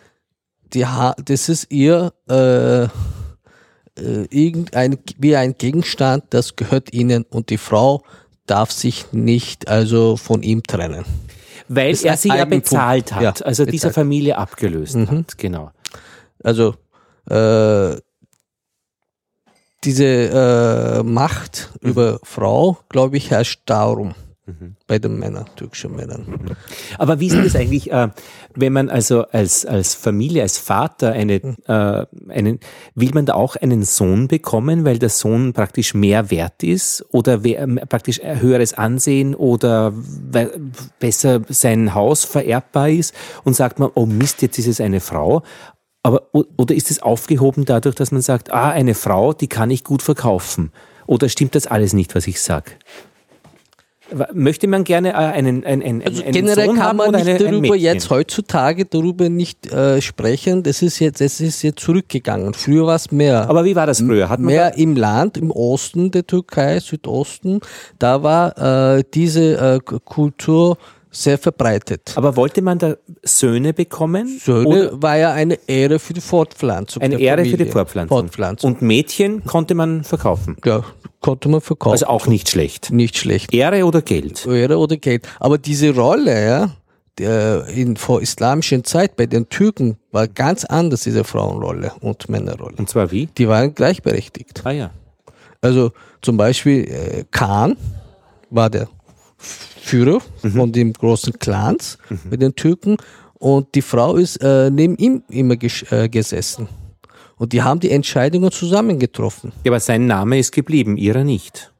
die 0.72 0.86
ha 0.86 1.14
das 1.24 1.48
ist 1.48 1.66
ihr 1.72 2.12
äh, 2.28 2.84
äh, 2.84 2.88
irgendein, 4.30 4.98
wie 5.18 5.34
ein 5.36 5.56
Gegenstand, 5.58 6.24
das 6.30 6.54
gehört 6.56 6.92
ihnen 6.92 7.24
und 7.30 7.50
die 7.50 7.58
Frau 7.58 8.02
darf 8.46 8.70
sich 8.70 9.06
nicht 9.12 9.68
also 9.68 10.16
von 10.16 10.42
ihm 10.42 10.62
trennen. 10.62 11.04
Weil 11.68 11.92
Das 11.92 12.02
er 12.02 12.16
sie 12.16 12.28
ja 12.28 12.44
bezahlt 12.44 13.12
hat, 13.12 13.22
Ja, 13.22 13.46
also 13.46 13.64
dieser 13.64 13.88
bezahlt. 13.88 13.94
Familie 13.94 14.38
abgelöst 14.38 14.96
Mhm. 14.96 15.08
hat, 15.10 15.38
genau. 15.38 15.70
Also 16.42 16.74
äh, 17.28 17.96
diese 19.84 20.04
äh, 20.04 21.02
Macht 21.02 21.70
über 21.80 22.20
Frau, 22.22 22.78
glaube 22.88 23.16
ich, 23.16 23.30
herrscht 23.30 23.62
darum 23.66 24.14
bei 24.86 24.98
den 24.98 25.18
Männern, 25.18 25.46
türkischen 25.56 25.94
Männern. 25.94 26.56
Aber 26.98 27.20
wie 27.20 27.28
ist 27.28 27.36
das 27.36 27.56
eigentlich, 27.56 27.90
äh, 27.92 28.08
wenn 28.54 28.72
man 28.72 28.88
also 28.88 29.22
als, 29.26 29.64
als 29.64 29.94
Familie, 29.94 30.42
als 30.42 30.58
Vater 30.58 31.12
eine, 31.12 31.34
äh, 31.66 32.06
einen, 32.28 32.60
will 32.94 33.10
man 33.14 33.26
da 33.26 33.34
auch 33.34 33.56
einen 33.56 33.82
Sohn 33.84 34.28
bekommen, 34.28 34.84
weil 34.84 34.98
der 34.98 35.08
Sohn 35.08 35.52
praktisch 35.52 35.94
mehr 35.94 36.30
wert 36.30 36.62
ist 36.62 37.04
oder 37.10 37.44
wer, 37.44 37.60
ähm, 37.60 37.80
praktisch 37.88 38.20
höheres 38.22 38.74
Ansehen 38.74 39.34
oder 39.34 39.92
besser 40.98 41.42
sein 41.48 41.94
Haus 41.94 42.24
vererbbar 42.24 42.88
ist 42.90 43.14
und 43.44 43.54
sagt 43.54 43.78
man, 43.78 43.90
oh 43.94 44.06
Mist, 44.06 44.42
jetzt 44.42 44.58
ist 44.58 44.66
es 44.66 44.80
eine 44.80 45.00
Frau. 45.00 45.42
Aber, 46.02 46.22
oder 46.32 46.74
ist 46.74 46.90
es 46.90 47.02
aufgehoben 47.02 47.64
dadurch, 47.64 47.94
dass 47.94 48.10
man 48.10 48.22
sagt, 48.22 48.52
ah, 48.52 48.70
eine 48.70 48.94
Frau, 48.94 49.32
die 49.32 49.48
kann 49.48 49.70
ich 49.70 49.84
gut 49.84 50.02
verkaufen? 50.02 50.72
Oder 51.06 51.28
stimmt 51.28 51.54
das 51.54 51.66
alles 51.66 51.92
nicht, 51.92 52.14
was 52.14 52.26
ich 52.26 52.40
sage? 52.40 52.72
Möchte 54.32 54.66
man 54.66 54.84
gerne 54.84 55.10
äh, 55.10 55.14
einen, 55.14 55.64
einen, 55.64 55.82
einen, 55.82 56.02
Also 56.02 56.22
einen 56.22 56.32
generell 56.32 56.66
Sohn 56.66 56.76
kann 56.76 56.96
man 56.96 57.10
nicht 57.12 57.28
eine, 57.28 57.32
ein 57.32 57.38
darüber 57.38 57.76
jetzt 57.76 58.10
heutzutage 58.10 58.84
darüber 58.84 59.28
nicht 59.28 59.72
äh, 59.72 60.00
sprechen. 60.00 60.62
Das 60.62 60.82
ist 60.82 60.98
jetzt, 60.98 61.20
das 61.20 61.40
ist 61.40 61.62
jetzt 61.62 61.80
zurückgegangen. 61.80 62.54
Früher 62.54 62.86
war 62.86 62.96
es 62.96 63.12
mehr. 63.12 63.48
Aber 63.48 63.64
wie 63.64 63.76
war 63.76 63.86
das 63.86 64.00
früher? 64.00 64.28
Hat 64.28 64.40
mehr 64.40 64.76
im 64.76 64.96
Land, 64.96 65.36
im 65.36 65.50
Osten 65.50 66.10
der 66.10 66.26
Türkei, 66.26 66.80
Südosten, 66.80 67.60
da 67.98 68.22
war 68.22 68.96
äh, 68.96 69.04
diese 69.14 69.76
äh, 69.76 69.78
Kultur 70.04 70.76
sehr 71.10 71.38
verbreitet. 71.38 72.12
aber 72.16 72.36
wollte 72.36 72.62
man 72.62 72.78
da 72.78 72.94
Söhne 73.22 73.72
bekommen? 73.74 74.38
Söhne 74.38 74.66
Oder 74.68 75.02
war 75.02 75.16
ja 75.16 75.32
eine 75.32 75.58
Ehre 75.66 75.98
für 75.98 76.12
die 76.12 76.20
Fortpflanzung. 76.20 77.02
eine 77.02 77.18
Ehre 77.18 77.38
für 77.38 77.50
Familie. 77.50 77.66
die 77.66 77.72
Fortpflanzung. 77.72 78.18
Fortpflanzung. 78.18 78.72
Und 78.74 78.82
Mädchen 78.82 79.44
konnte 79.44 79.74
man 79.74 80.04
verkaufen. 80.04 80.56
ja, 80.64 80.84
konnte 81.20 81.48
man 81.48 81.60
verkaufen. 81.60 81.92
Also 81.92 82.06
auch 82.06 82.26
nicht 82.26 82.48
schlecht. 82.48 82.92
nicht 82.92 83.16
schlecht. 83.18 83.52
Ehre 83.52 83.84
oder 83.84 84.02
Geld? 84.02 84.46
Ehre 84.46 84.78
oder 84.78 84.96
Geld. 84.96 85.26
Aber 85.40 85.58
diese 85.58 85.94
Rolle, 85.94 86.46
ja, 86.46 86.70
der 87.18 87.66
in 87.66 87.96
vor 87.96 88.22
islamischen 88.22 88.84
Zeit 88.84 89.16
bei 89.16 89.26
den 89.26 89.48
Türken 89.48 89.96
war 90.12 90.28
ganz 90.28 90.64
anders, 90.64 91.02
diese 91.02 91.24
Frauenrolle 91.24 91.92
und 92.00 92.28
Männerrolle. 92.28 92.76
Und 92.78 92.88
zwar 92.88 93.10
wie? 93.10 93.26
Die 93.26 93.48
waren 93.48 93.74
gleichberechtigt. 93.74 94.62
Ah 94.64 94.70
ja. 94.70 94.90
Also 95.60 95.90
zum 96.22 96.36
Beispiel 96.36 96.84
äh, 96.84 97.24
Khan 97.30 97.76
war 98.48 98.70
der 98.70 98.88
Führer 99.80 100.20
von 100.54 100.72
dem 100.72 100.92
großen 100.92 101.38
Clans 101.38 101.98
mit 102.30 102.42
den 102.42 102.54
Türken 102.54 102.96
und 103.34 103.74
die 103.74 103.82
Frau 103.82 104.16
ist 104.16 104.36
äh, 104.42 104.70
neben 104.70 104.96
ihm 104.96 105.22
immer 105.28 105.56
äh, 105.62 106.08
gesessen. 106.08 106.68
Und 107.36 107.54
die 107.54 107.62
haben 107.62 107.80
die 107.80 107.90
Entscheidungen 107.90 108.52
zusammen 108.52 108.98
getroffen. 108.98 109.52
ja. 109.64 109.72
Aber 109.72 109.80
sein 109.80 110.06
Name 110.06 110.38
ist 110.38 110.52
geblieben, 110.52 110.98
ihrer 110.98 111.24
nicht. 111.24 111.72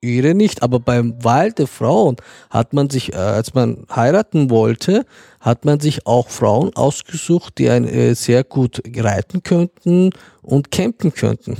Ihre 0.00 0.34
nicht, 0.34 0.62
aber 0.62 0.80
beim 0.80 1.22
Wahl 1.24 1.52
der 1.52 1.66
Frauen 1.66 2.16
hat 2.50 2.74
man 2.74 2.90
sich, 2.90 3.14
äh, 3.14 3.16
als 3.16 3.54
man 3.54 3.86
heiraten 3.94 4.50
wollte, 4.50 5.06
hat 5.40 5.64
man 5.64 5.80
sich 5.80 6.06
auch 6.06 6.28
Frauen 6.28 6.74
ausgesucht, 6.74 7.58
die 7.58 7.70
ein, 7.70 7.86
äh, 7.88 8.14
sehr 8.14 8.44
gut 8.44 8.82
reiten 8.96 9.42
könnten 9.42 10.10
und 10.42 10.70
campen 10.70 11.14
könnten. 11.14 11.56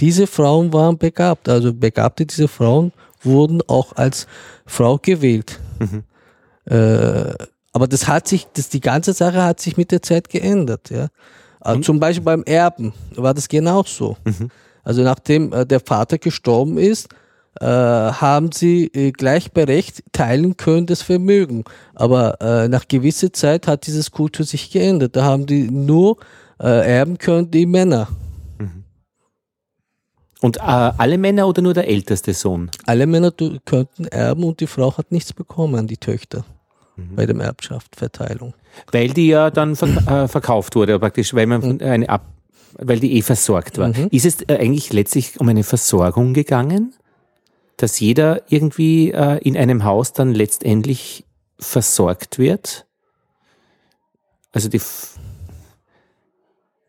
Diese 0.00 0.26
Frauen 0.26 0.72
waren 0.72 0.98
begabt, 0.98 1.48
also 1.48 1.72
begabte 1.72 2.26
diese 2.26 2.48
Frauen 2.48 2.92
wurden 3.24 3.62
auch 3.66 3.96
als 3.96 4.26
Frau 4.66 4.98
gewählt. 4.98 5.60
Äh, 6.66 7.34
aber 7.72 7.88
das 7.88 8.08
hat 8.08 8.26
sich, 8.26 8.46
das, 8.54 8.70
die 8.70 8.80
ganze 8.80 9.12
Sache 9.12 9.42
hat 9.42 9.60
sich 9.60 9.76
mit 9.76 9.90
der 9.90 10.00
Zeit 10.00 10.30
geändert, 10.30 10.90
ja. 10.90 11.08
Also 11.60 11.80
zum 11.80 12.00
Beispiel 12.00 12.24
beim 12.24 12.42
Erben 12.44 12.92
war 13.16 13.34
das 13.34 13.48
genauso. 13.48 14.16
Also 14.82 15.02
nachdem 15.02 15.52
äh, 15.52 15.66
der 15.66 15.80
Vater 15.80 16.18
gestorben 16.18 16.78
ist, 16.78 17.08
äh, 17.60 17.64
haben 17.66 18.52
sie 18.52 18.86
äh, 18.88 19.12
gleichberechtigt 19.12 20.12
teilen 20.12 20.56
können 20.56 20.86
das 20.86 21.02
Vermögen. 21.02 21.64
Aber 21.94 22.40
äh, 22.40 22.68
nach 22.68 22.86
gewisser 22.86 23.32
Zeit 23.32 23.66
hat 23.66 23.86
dieses 23.86 24.10
Kultur 24.10 24.44
sich 24.44 24.70
geändert. 24.70 25.16
Da 25.16 25.24
haben 25.24 25.46
die 25.46 25.70
nur 25.70 26.18
äh, 26.60 26.96
erben 26.96 27.16
können 27.18 27.50
die 27.50 27.66
Männer. 27.66 28.08
Und 30.44 30.58
äh, 30.58 30.60
alle 30.60 31.16
Männer 31.16 31.48
oder 31.48 31.62
nur 31.62 31.72
der 31.72 31.88
älteste 31.88 32.34
Sohn? 32.34 32.70
Alle 32.84 33.06
Männer 33.06 33.32
könnten 33.64 34.04
erben 34.08 34.44
und 34.44 34.60
die 34.60 34.66
Frau 34.66 34.94
hat 34.94 35.10
nichts 35.10 35.32
bekommen, 35.32 35.86
die 35.86 35.96
Töchter, 35.96 36.44
bei 37.16 37.24
der 37.24 37.34
Erbschaftsverteilung. 37.34 38.52
Weil 38.92 39.08
die 39.08 39.28
ja 39.28 39.50
dann 39.50 39.74
verk 39.74 40.06
äh, 40.06 40.28
verkauft 40.28 40.76
wurde, 40.76 40.98
praktisch, 40.98 41.32
weil 41.32 41.46
man 41.46 41.62
Mhm. 41.62 41.78
eine 41.80 42.08
ab 42.10 42.26
weil 42.76 43.00
die 43.00 43.16
eh 43.16 43.22
versorgt 43.22 43.78
war. 43.78 43.96
Ist 44.10 44.26
es 44.26 44.42
äh, 44.42 44.58
eigentlich 44.58 44.92
letztlich 44.92 45.40
um 45.40 45.48
eine 45.48 45.64
Versorgung 45.64 46.34
gegangen? 46.34 46.92
Dass 47.78 47.98
jeder 47.98 48.42
irgendwie 48.50 49.12
äh, 49.12 49.38
in 49.38 49.56
einem 49.56 49.84
Haus 49.84 50.12
dann 50.12 50.34
letztendlich 50.34 51.24
versorgt 51.58 52.38
wird? 52.38 52.84
Also 54.52 54.68
die, 54.68 54.82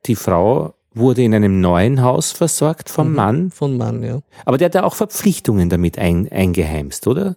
die 0.07 0.15
Frau 0.17 0.73
wurde 0.95 1.23
in 1.23 1.33
einem 1.35 1.61
neuen 1.61 2.01
Haus 2.01 2.31
versorgt 2.31 2.89
vom 2.89 3.13
Mann, 3.13 3.51
Von 3.51 3.77
Mann, 3.77 4.03
ja. 4.03 4.21
aber 4.45 4.57
der 4.57 4.65
hat 4.65 4.75
ja 4.75 4.83
auch 4.83 4.95
Verpflichtungen 4.95 5.69
damit 5.69 5.99
ein, 5.99 6.31
eingeheimst, 6.31 7.07
oder? 7.07 7.35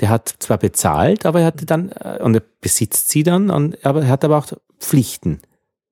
Der 0.00 0.08
hat 0.08 0.34
zwar 0.38 0.58
bezahlt, 0.58 1.26
aber 1.26 1.40
er 1.40 1.46
hatte 1.46 1.66
dann, 1.66 1.90
äh, 1.90 2.18
und 2.22 2.34
er 2.34 2.42
besitzt 2.60 3.08
sie 3.08 3.22
dann, 3.22 3.50
und, 3.50 3.84
aber 3.84 4.02
er 4.02 4.08
hat 4.08 4.24
aber 4.24 4.38
auch 4.38 4.46
Pflichten. 4.78 5.40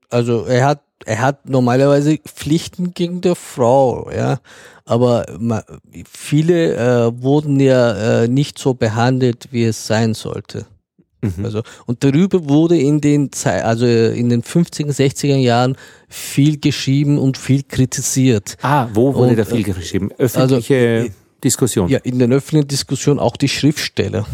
Also 0.08 0.44
er 0.44 0.66
hat 0.66 0.82
er 1.06 1.20
hat 1.20 1.48
normalerweise 1.48 2.18
Pflichten 2.18 2.92
gegen 2.92 3.20
der 3.20 3.34
Frau, 3.34 4.10
ja, 4.10 4.40
aber 4.84 5.26
viele 6.06 6.74
äh, 6.76 7.22
wurden 7.22 7.58
ja 7.58 8.22
äh, 8.22 8.28
nicht 8.28 8.58
so 8.58 8.74
behandelt, 8.74 9.48
wie 9.50 9.64
es 9.64 9.86
sein 9.86 10.14
sollte. 10.14 10.66
Also 11.42 11.62
und 11.86 12.02
darüber 12.02 12.48
wurde 12.48 12.78
in 12.78 13.00
den 13.00 13.30
also 13.44 13.86
in 13.86 14.28
den 14.30 14.42
50er, 14.42 14.90
60er 14.90 15.36
Jahren 15.36 15.76
viel 16.08 16.58
geschrieben 16.58 17.18
und 17.18 17.36
viel 17.38 17.62
kritisiert. 17.62 18.56
Ah, 18.62 18.88
wo 18.92 19.14
wurde 19.14 19.30
Und, 19.30 19.38
da 19.38 19.44
viel 19.44 19.60
äh, 19.60 19.72
geschrieben? 19.72 20.10
Öffentliche 20.18 20.74
äh, 20.74 21.10
Diskussion. 21.40 21.88
Ja, 21.88 21.98
in 21.98 22.18
der 22.18 22.28
öffentlichen 22.28 22.68
Diskussion 22.68 23.18
auch 23.18 23.36
die 23.36 23.48
Schriftsteller. 23.48 24.26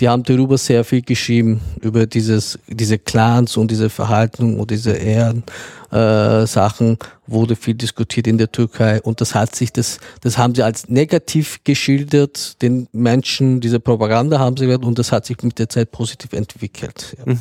Die 0.00 0.08
haben 0.08 0.22
darüber 0.22 0.58
sehr 0.58 0.84
viel 0.84 1.02
geschrieben, 1.02 1.60
über 1.80 2.06
dieses, 2.06 2.58
diese 2.68 2.98
Clans 2.98 3.56
und 3.56 3.70
diese 3.70 3.90
Verhalten 3.90 4.58
und 4.58 4.70
diese 4.70 4.92
Ehren, 4.92 5.44
äh, 5.90 6.46
Sachen 6.46 6.98
wurde 7.26 7.56
viel 7.56 7.74
diskutiert 7.74 8.26
in 8.26 8.38
der 8.38 8.50
Türkei 8.50 9.00
und 9.00 9.20
das 9.20 9.34
hat 9.34 9.54
sich, 9.54 9.72
das, 9.72 9.98
das 10.20 10.36
haben 10.36 10.54
sie 10.54 10.62
als 10.62 10.88
negativ 10.88 11.60
geschildert, 11.64 12.60
den 12.62 12.88
Menschen, 12.92 13.60
diese 13.60 13.80
Propaganda 13.80 14.38
haben 14.38 14.56
sie 14.56 14.66
gehört 14.66 14.84
und 14.84 14.98
das 14.98 15.12
hat 15.12 15.26
sich 15.26 15.42
mit 15.42 15.58
der 15.58 15.68
Zeit 15.68 15.90
positiv 15.92 16.32
entwickelt. 16.32 17.16
Ja. 17.26 17.34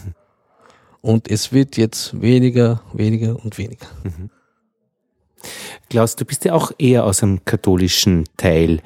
Und 1.02 1.30
es 1.30 1.52
wird 1.52 1.78
jetzt 1.78 2.20
weniger, 2.20 2.82
weniger 2.94 3.36
und 3.44 3.58
weniger. 3.58 3.86
Klaus, 5.90 6.16
du 6.16 6.26
bist 6.26 6.46
ja 6.46 6.54
auch 6.54 6.72
eher 6.78 7.06
aus 7.06 7.24
einem 7.24 7.46
katholischen 7.46 8.26
Teil, 8.38 8.82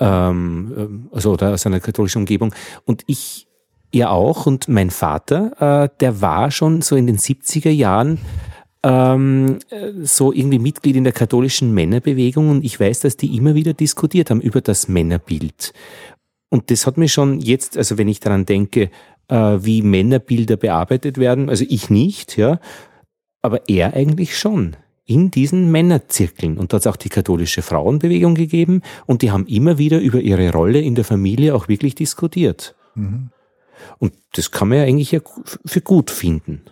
ähm, 0.00 1.08
also 1.12 1.32
oder 1.32 1.54
aus 1.54 1.66
einer 1.66 1.80
katholischen 1.80 2.20
Umgebung. 2.22 2.54
Und 2.84 3.04
ich 3.06 3.46
ja 3.92 4.10
auch. 4.10 4.46
Und 4.46 4.68
mein 4.68 4.90
Vater, 4.90 5.84
äh, 5.84 5.88
der 6.00 6.20
war 6.20 6.50
schon 6.50 6.82
so 6.82 6.96
in 6.96 7.06
den 7.06 7.18
70er 7.18 7.70
Jahren 7.70 8.18
ähm, 8.82 9.58
äh, 9.70 9.92
so 10.02 10.32
irgendwie 10.32 10.58
Mitglied 10.58 10.96
in 10.96 11.04
der 11.04 11.12
katholischen 11.12 11.72
Männerbewegung. 11.72 12.50
Und 12.50 12.64
ich 12.64 12.78
weiß, 12.80 13.00
dass 13.00 13.16
die 13.16 13.36
immer 13.36 13.54
wieder 13.54 13.74
diskutiert 13.74 14.30
haben 14.30 14.40
über 14.40 14.60
das 14.60 14.88
Männerbild. 14.88 15.72
Und 16.50 16.70
das 16.70 16.86
hat 16.86 16.98
mir 16.98 17.08
schon 17.08 17.40
jetzt, 17.40 17.78
also 17.78 17.96
wenn 17.96 18.08
ich 18.08 18.20
daran 18.20 18.44
denke, 18.44 18.90
äh, 19.28 19.34
wie 19.34 19.82
Männerbilder 19.82 20.56
bearbeitet 20.56 21.18
werden, 21.18 21.48
also 21.48 21.64
ich 21.68 21.88
nicht, 21.88 22.36
ja, 22.36 22.58
aber 23.40 23.68
er 23.68 23.94
eigentlich 23.94 24.36
schon 24.36 24.76
in 25.04 25.30
diesen 25.30 25.70
Männerzirkeln. 25.70 26.58
Und 26.58 26.72
da 26.72 26.76
hat 26.76 26.82
es 26.82 26.86
auch 26.86 26.96
die 26.96 27.08
katholische 27.08 27.62
Frauenbewegung 27.62 28.34
gegeben 28.34 28.82
und 29.06 29.22
die 29.22 29.30
haben 29.30 29.46
immer 29.46 29.78
wieder 29.78 30.00
über 30.00 30.20
ihre 30.20 30.52
Rolle 30.52 30.80
in 30.80 30.94
der 30.94 31.04
Familie 31.04 31.54
auch 31.54 31.68
wirklich 31.68 31.94
diskutiert. 31.94 32.74
Und 33.98 34.12
das 34.34 34.50
kann 34.50 34.68
man 34.68 34.78
ja 34.78 34.84
eigentlich 34.84 35.12
ja 35.12 35.20
für 35.64 35.80
gut 35.80 36.10
finden. 36.10 36.62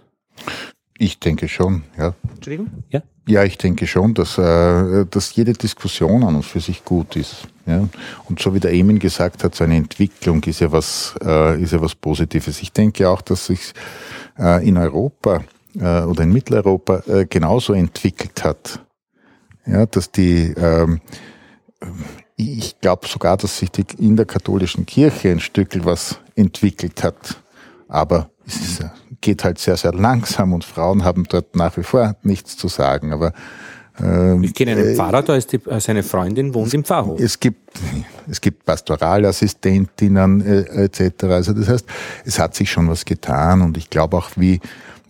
Ich 0.98 1.18
denke 1.18 1.48
schon, 1.48 1.82
ja. 1.96 2.14
Entschuldigung? 2.34 2.70
Ja? 2.90 3.02
Ja, 3.26 3.44
ich 3.44 3.56
denke 3.56 3.86
schon, 3.86 4.12
dass, 4.12 4.36
äh, 4.38 5.06
dass 5.06 5.34
jede 5.34 5.54
Diskussion 5.54 6.24
an 6.24 6.36
und 6.36 6.42
für 6.44 6.60
sich 6.60 6.84
gut 6.84 7.16
ist. 7.16 7.48
Ja? 7.64 7.88
Und 8.28 8.40
so 8.40 8.54
wie 8.54 8.60
der 8.60 8.72
Emin 8.72 8.98
gesagt 8.98 9.44
hat, 9.44 9.54
so 9.54 9.64
eine 9.64 9.76
Entwicklung 9.76 10.42
ist 10.44 10.60
ja 10.60 10.72
was, 10.72 11.14
äh, 11.24 11.62
ist 11.62 11.72
ja 11.72 11.80
was 11.80 11.94
Positives. 11.94 12.60
Ich 12.60 12.72
denke 12.72 13.08
auch, 13.08 13.22
dass 13.22 13.46
sich 13.46 13.72
äh, 14.38 14.66
in 14.66 14.76
Europa 14.76 15.42
äh, 15.78 16.02
oder 16.02 16.22
in 16.22 16.32
Mitteleuropa 16.32 17.02
äh, 17.06 17.26
genauso 17.26 17.72
entwickelt 17.72 18.44
hat. 18.44 18.80
Ja, 19.66 19.86
dass 19.86 20.10
die, 20.10 20.54
ähm, 20.56 21.00
ich 22.36 22.80
glaube 22.80 23.06
sogar, 23.06 23.36
dass 23.36 23.58
sich 23.58 23.70
die, 23.70 23.84
in 23.98 24.16
der 24.16 24.26
katholischen 24.26 24.86
Kirche 24.86 25.30
ein 25.30 25.40
Stück 25.40 25.84
was 25.84 26.18
entwickelt 26.34 27.04
hat. 27.04 27.40
Aber 27.88 28.30
es 28.46 28.82
geht 29.20 29.44
halt 29.44 29.58
sehr, 29.58 29.76
sehr 29.76 29.92
langsam 29.92 30.52
und 30.52 30.64
Frauen 30.64 31.04
haben 31.04 31.24
dort 31.28 31.54
nach 31.54 31.76
wie 31.76 31.82
vor 31.82 32.16
nichts 32.22 32.56
zu 32.56 32.68
sagen. 32.68 33.12
Aber 33.12 33.32
ähm, 34.00 34.42
ich 34.42 34.54
kenne 34.54 34.72
einen 34.72 34.92
äh, 34.92 34.94
Pfarrer, 34.94 35.22
da 35.22 35.36
ist 35.36 35.52
die, 35.52 35.60
äh, 35.66 35.80
seine 35.80 36.02
Freundin 36.02 36.54
wohnt 36.54 36.72
im 36.72 36.84
Pfarrhof. 36.84 37.20
Es 37.20 37.38
gibt, 37.38 37.78
es 38.28 38.40
gibt 38.40 38.64
Pastoralassistentinnen 38.64 40.40
äh, 40.40 40.84
etc. 40.84 41.24
Also 41.24 41.52
das 41.52 41.68
heißt, 41.68 41.86
es 42.24 42.38
hat 42.38 42.54
sich 42.54 42.70
schon 42.70 42.88
was 42.88 43.04
getan 43.04 43.62
und 43.62 43.76
ich 43.76 43.90
glaube 43.90 44.16
auch, 44.16 44.30
wie 44.36 44.60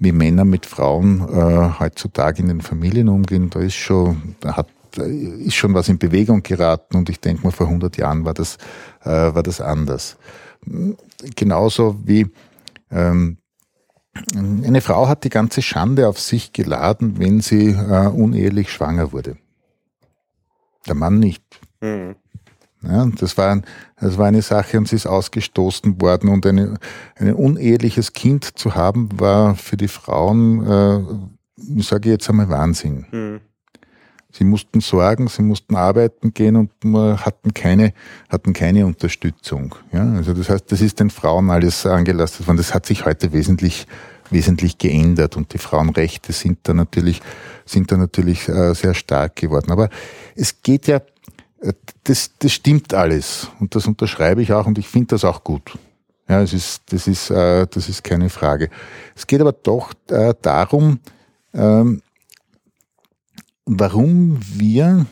wie 0.00 0.12
Männer 0.12 0.44
mit 0.44 0.66
Frauen 0.66 1.20
äh, 1.20 1.78
heutzutage 1.78 2.42
in 2.42 2.48
den 2.48 2.62
Familien 2.62 3.08
umgehen, 3.08 3.50
da 3.50 3.60
ist 3.60 3.74
schon, 3.74 4.34
da 4.40 4.56
hat 4.56 4.66
ist 4.96 5.54
schon 5.54 5.72
was 5.74 5.88
in 5.88 5.98
Bewegung 5.98 6.42
geraten 6.42 6.96
und 6.96 7.08
ich 7.08 7.20
denke 7.20 7.44
mal, 7.44 7.52
vor 7.52 7.66
100 7.66 7.96
Jahren 7.96 8.24
war 8.24 8.34
das, 8.34 8.56
äh, 9.04 9.08
war 9.08 9.44
das 9.44 9.60
anders. 9.60 10.16
Genauso 11.36 11.96
wie 12.04 12.26
ähm, 12.90 13.38
eine 14.34 14.80
Frau 14.80 15.06
hat 15.06 15.22
die 15.24 15.28
ganze 15.28 15.62
Schande 15.62 16.08
auf 16.08 16.18
sich 16.18 16.52
geladen, 16.52 17.18
wenn 17.18 17.40
sie 17.40 17.68
äh, 17.68 18.08
unehelich 18.08 18.72
schwanger 18.72 19.12
wurde. 19.12 19.36
Der 20.88 20.94
Mann 20.94 21.18
nicht. 21.18 21.44
Mhm. 21.80 22.16
Ja, 22.82 23.06
das, 23.18 23.36
war, 23.36 23.60
das 24.00 24.16
war 24.16 24.26
eine 24.26 24.42
Sache 24.42 24.78
und 24.78 24.88
sie 24.88 24.96
ist 24.96 25.06
ausgestoßen 25.06 26.00
worden 26.00 26.30
und 26.30 26.46
eine, 26.46 26.78
ein 27.16 27.34
uneheliches 27.34 28.14
Kind 28.14 28.58
zu 28.58 28.74
haben, 28.74 29.08
war 29.20 29.54
für 29.54 29.76
die 29.76 29.88
Frauen, 29.88 30.66
äh, 30.66 31.78
ich 31.78 31.86
sage 31.86 32.08
jetzt 32.08 32.28
einmal 32.30 32.48
Wahnsinn. 32.48 33.06
Mhm. 33.10 33.40
Sie 34.32 34.44
mussten 34.44 34.80
sorgen, 34.80 35.26
sie 35.28 35.42
mussten 35.42 35.74
arbeiten 35.74 36.32
gehen 36.32 36.54
und 36.56 36.70
hatten 37.20 37.52
keine, 37.52 37.92
hatten 38.28 38.52
keine 38.52 38.86
Unterstützung. 38.86 39.74
Ja, 39.92 40.08
also 40.12 40.34
das 40.34 40.48
heißt, 40.48 40.70
das 40.70 40.80
ist 40.80 41.00
den 41.00 41.10
Frauen 41.10 41.50
alles 41.50 41.84
angelastet 41.84 42.46
worden. 42.46 42.58
Das 42.58 42.72
hat 42.72 42.86
sich 42.86 43.04
heute 43.04 43.32
wesentlich, 43.32 43.88
wesentlich 44.30 44.78
geändert 44.78 45.36
und 45.36 45.52
die 45.52 45.58
Frauenrechte 45.58 46.32
sind 46.32 46.60
da 46.62 46.74
natürlich, 46.74 47.20
sind 47.64 47.90
da 47.90 47.96
natürlich 47.96 48.48
äh, 48.48 48.72
sehr 48.74 48.94
stark 48.94 49.34
geworden. 49.34 49.72
Aber 49.72 49.88
es 50.36 50.62
geht 50.62 50.86
ja, 50.86 51.00
das, 52.04 52.30
das 52.38 52.52
stimmt 52.52 52.94
alles 52.94 53.48
und 53.60 53.74
das 53.74 53.86
unterschreibe 53.86 54.42
ich 54.42 54.52
auch 54.52 54.66
und 54.66 54.78
ich 54.78 54.88
finde 54.88 55.08
das 55.08 55.24
auch 55.24 55.44
gut. 55.44 55.78
Ja, 56.28 56.42
es 56.42 56.52
ist, 56.52 56.82
das 56.92 57.06
ist, 57.06 57.30
äh, 57.30 57.66
das 57.66 57.88
ist 57.88 58.04
keine 58.04 58.30
Frage. 58.30 58.70
Es 59.16 59.26
geht 59.26 59.40
aber 59.40 59.52
doch 59.52 59.92
darum, 60.42 61.00
ähm, 61.52 62.02
warum 63.66 64.38
wir, 64.40 65.06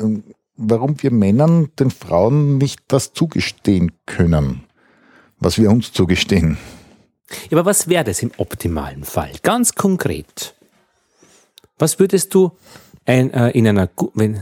ähm, 0.00 0.24
warum 0.56 1.02
wir 1.02 1.10
Männern 1.10 1.70
den 1.78 1.90
Frauen 1.90 2.58
nicht 2.58 2.80
das 2.88 3.12
zugestehen 3.12 3.92
können, 4.06 4.64
was 5.38 5.58
wir 5.58 5.70
uns 5.70 5.92
zugestehen. 5.92 6.58
Ja, 7.48 7.58
aber 7.58 7.64
was 7.64 7.88
wäre 7.88 8.04
das 8.04 8.22
im 8.22 8.32
optimalen 8.38 9.04
Fall? 9.04 9.32
Ganz 9.42 9.74
konkret. 9.74 10.54
Was 11.78 11.98
würdest 11.98 12.34
du 12.34 12.52
ein, 13.06 13.32
äh, 13.32 13.50
in 13.50 13.66
einer, 13.66 13.88
wenn, 14.14 14.40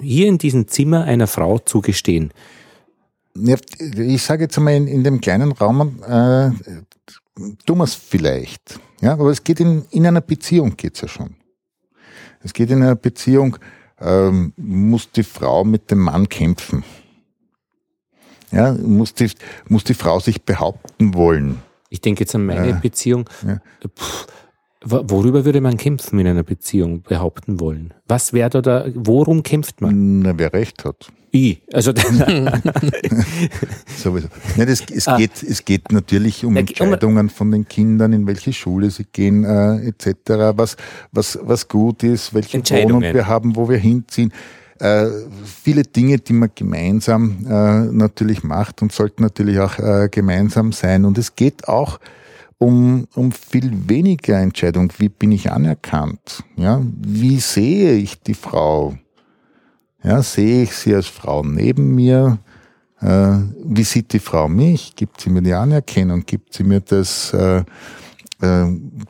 hier 0.00 0.28
in 0.28 0.38
diesem 0.38 0.68
Zimmer 0.68 1.04
einer 1.04 1.26
Frau 1.26 1.58
zugestehen? 1.58 2.32
Ja, 3.36 3.56
ich 3.78 4.22
sage 4.22 4.44
jetzt 4.44 4.58
einmal 4.58 4.74
in, 4.74 4.86
in 4.86 5.04
dem 5.04 5.20
kleinen 5.20 5.52
Raum, 5.52 6.02
äh, 6.02 6.50
tun 7.64 7.78
wir 7.78 7.84
es 7.84 7.94
vielleicht. 7.94 8.80
Ja, 9.00 9.12
aber 9.12 9.30
es 9.30 9.44
geht 9.44 9.60
in, 9.60 9.84
in 9.90 10.06
einer 10.06 10.20
Beziehung 10.20 10.76
geht's 10.76 11.00
ja 11.00 11.08
schon. 11.08 11.36
Es 12.42 12.52
geht 12.52 12.70
in 12.70 12.82
einer 12.82 12.96
Beziehung, 12.96 13.56
ähm, 14.00 14.52
muss 14.56 15.10
die 15.12 15.22
Frau 15.22 15.64
mit 15.64 15.90
dem 15.90 16.00
Mann 16.00 16.28
kämpfen. 16.28 16.84
Ja, 18.50 18.72
muss 18.72 19.14
die, 19.14 19.30
muss 19.68 19.84
die 19.84 19.94
Frau 19.94 20.18
sich 20.18 20.42
behaupten 20.42 21.14
wollen. 21.14 21.62
Ich 21.88 22.00
denke 22.00 22.20
jetzt 22.20 22.34
an 22.34 22.46
meine 22.46 22.70
äh, 22.70 22.80
Beziehung. 22.80 23.28
Ja. 23.46 23.60
Puh, 23.94 24.26
worüber 24.84 25.44
würde 25.44 25.60
man 25.60 25.76
kämpfen 25.76 26.18
in 26.18 26.26
einer 26.26 26.42
Beziehung, 26.42 27.02
behaupten 27.02 27.60
wollen? 27.60 27.94
Was 28.08 28.32
wäre 28.32 28.50
da, 28.50 28.62
da, 28.62 28.86
worum 28.94 29.42
kämpft 29.42 29.80
man? 29.80 30.20
Na, 30.20 30.38
wer 30.38 30.52
recht 30.52 30.84
hat. 30.84 31.12
Ich, 31.32 31.62
also 31.72 31.92
sowieso. 33.96 34.28
Nein, 34.56 34.68
es, 34.68 34.84
es, 34.90 35.06
ah. 35.06 35.16
geht, 35.16 35.42
es 35.42 35.64
geht 35.64 35.92
natürlich 35.92 36.44
um 36.44 36.56
Entscheidungen 36.56 37.30
von 37.30 37.52
den 37.52 37.68
Kindern, 37.68 38.12
in 38.12 38.26
welche 38.26 38.52
Schule 38.52 38.90
sie 38.90 39.04
gehen, 39.04 39.44
äh, 39.44 39.86
etc., 39.86 40.56
was, 40.56 40.76
was, 41.12 41.38
was 41.42 41.68
gut 41.68 42.02
ist, 42.02 42.34
welche 42.34 42.58
Wohnung 42.58 43.02
wir 43.02 43.28
haben, 43.28 43.54
wo 43.54 43.68
wir 43.68 43.78
hinziehen. 43.78 44.32
Äh, 44.80 45.06
viele 45.44 45.82
Dinge, 45.82 46.18
die 46.18 46.32
man 46.32 46.50
gemeinsam 46.54 47.46
äh, 47.46 47.92
natürlich 47.92 48.42
macht 48.42 48.82
und 48.82 48.92
sollten 48.92 49.22
natürlich 49.22 49.60
auch 49.60 49.78
äh, 49.78 50.08
gemeinsam 50.10 50.72
sein. 50.72 51.04
Und 51.04 51.18
es 51.18 51.36
geht 51.36 51.68
auch 51.68 52.00
um, 52.60 53.08
um 53.14 53.32
viel 53.32 53.88
weniger 53.88 54.38
Entscheidung. 54.38 54.92
Wie 54.98 55.08
bin 55.08 55.32
ich 55.32 55.50
anerkannt? 55.50 56.44
Ja, 56.56 56.80
wie 56.84 57.40
sehe 57.40 57.94
ich 57.94 58.20
die 58.20 58.34
Frau? 58.34 58.96
Ja, 60.02 60.22
sehe 60.22 60.62
ich 60.64 60.72
sie 60.72 60.94
als 60.94 61.06
Frau 61.06 61.42
neben 61.42 61.94
mir? 61.94 62.38
Äh, 63.00 63.38
wie 63.64 63.82
sieht 63.82 64.12
die 64.12 64.18
Frau 64.18 64.46
mich? 64.46 64.94
Gibt 64.94 65.20
sie 65.22 65.30
mir 65.30 65.42
die 65.42 65.54
Anerkennung? 65.54 66.24
Gibt 66.26 66.52
sie 66.52 66.64
mir 66.64 66.80
das, 66.80 67.32
äh, 67.32 67.64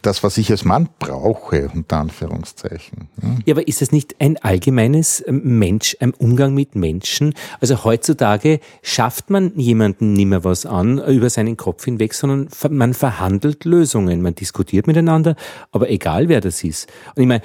das, 0.02 0.22
was 0.22 0.38
ich 0.38 0.50
als 0.50 0.64
Mann 0.64 0.88
brauche, 0.98 1.70
unter 1.74 1.98
Anführungszeichen. 1.98 3.08
Ja. 3.46 3.52
aber 3.54 3.68
ist 3.68 3.80
es 3.80 3.92
nicht 3.92 4.16
ein 4.20 4.36
allgemeines 4.38 5.22
ähm, 5.26 5.58
Mensch, 5.58 5.96
ein 6.00 6.12
Umgang 6.12 6.54
mit 6.54 6.74
Menschen? 6.74 7.34
Also 7.60 7.84
heutzutage 7.84 8.60
schafft 8.82 9.30
man 9.30 9.56
jemanden 9.56 10.14
nicht 10.14 10.26
mehr 10.26 10.44
was 10.44 10.66
an 10.66 10.98
über 10.98 11.30
seinen 11.30 11.56
Kopf 11.56 11.84
hinweg, 11.84 12.14
sondern 12.14 12.48
man 12.70 12.94
verhandelt 12.94 13.64
Lösungen, 13.64 14.22
man 14.22 14.34
diskutiert 14.34 14.86
miteinander, 14.86 15.36
aber 15.70 15.90
egal 15.90 16.28
wer 16.28 16.40
das 16.40 16.64
ist. 16.64 16.88
Und 17.14 17.22
ich 17.22 17.28
meine, 17.28 17.42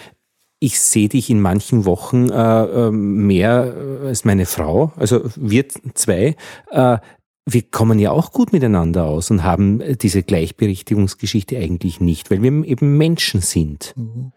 ich 0.60 0.80
sehe 0.80 1.10
dich 1.10 1.30
in 1.30 1.42
manchen 1.42 1.86
Wochen 1.86 2.30
äh, 2.30 2.64
ähm, 2.64 3.28
mehr 3.28 3.76
äh, 4.04 4.08
als 4.08 4.26
meine 4.26 4.46
Frau, 4.46 4.92
also 4.96 5.22
wir 5.36 5.66
zwei. 5.94 6.36
Äh, 6.72 6.98
wir 7.46 7.62
kommen 7.62 8.00
ja 8.00 8.12
auch 8.12 8.32
gut 8.32 8.54
miteinander 8.54 9.06
aus 9.06 9.30
und 9.30 9.44
haben 9.44 9.80
äh, 9.82 9.96
diese 9.96 10.24
Gleichberechtigungsgeschichte 10.24 11.58
eigentlich 11.58 12.02
nicht, 12.02 12.32
weil 12.32 12.42
wir 12.42 12.66
eben 12.66 12.98
Menschen 12.98 13.42
sind. 13.42 13.94
Mhm. 13.96 14.32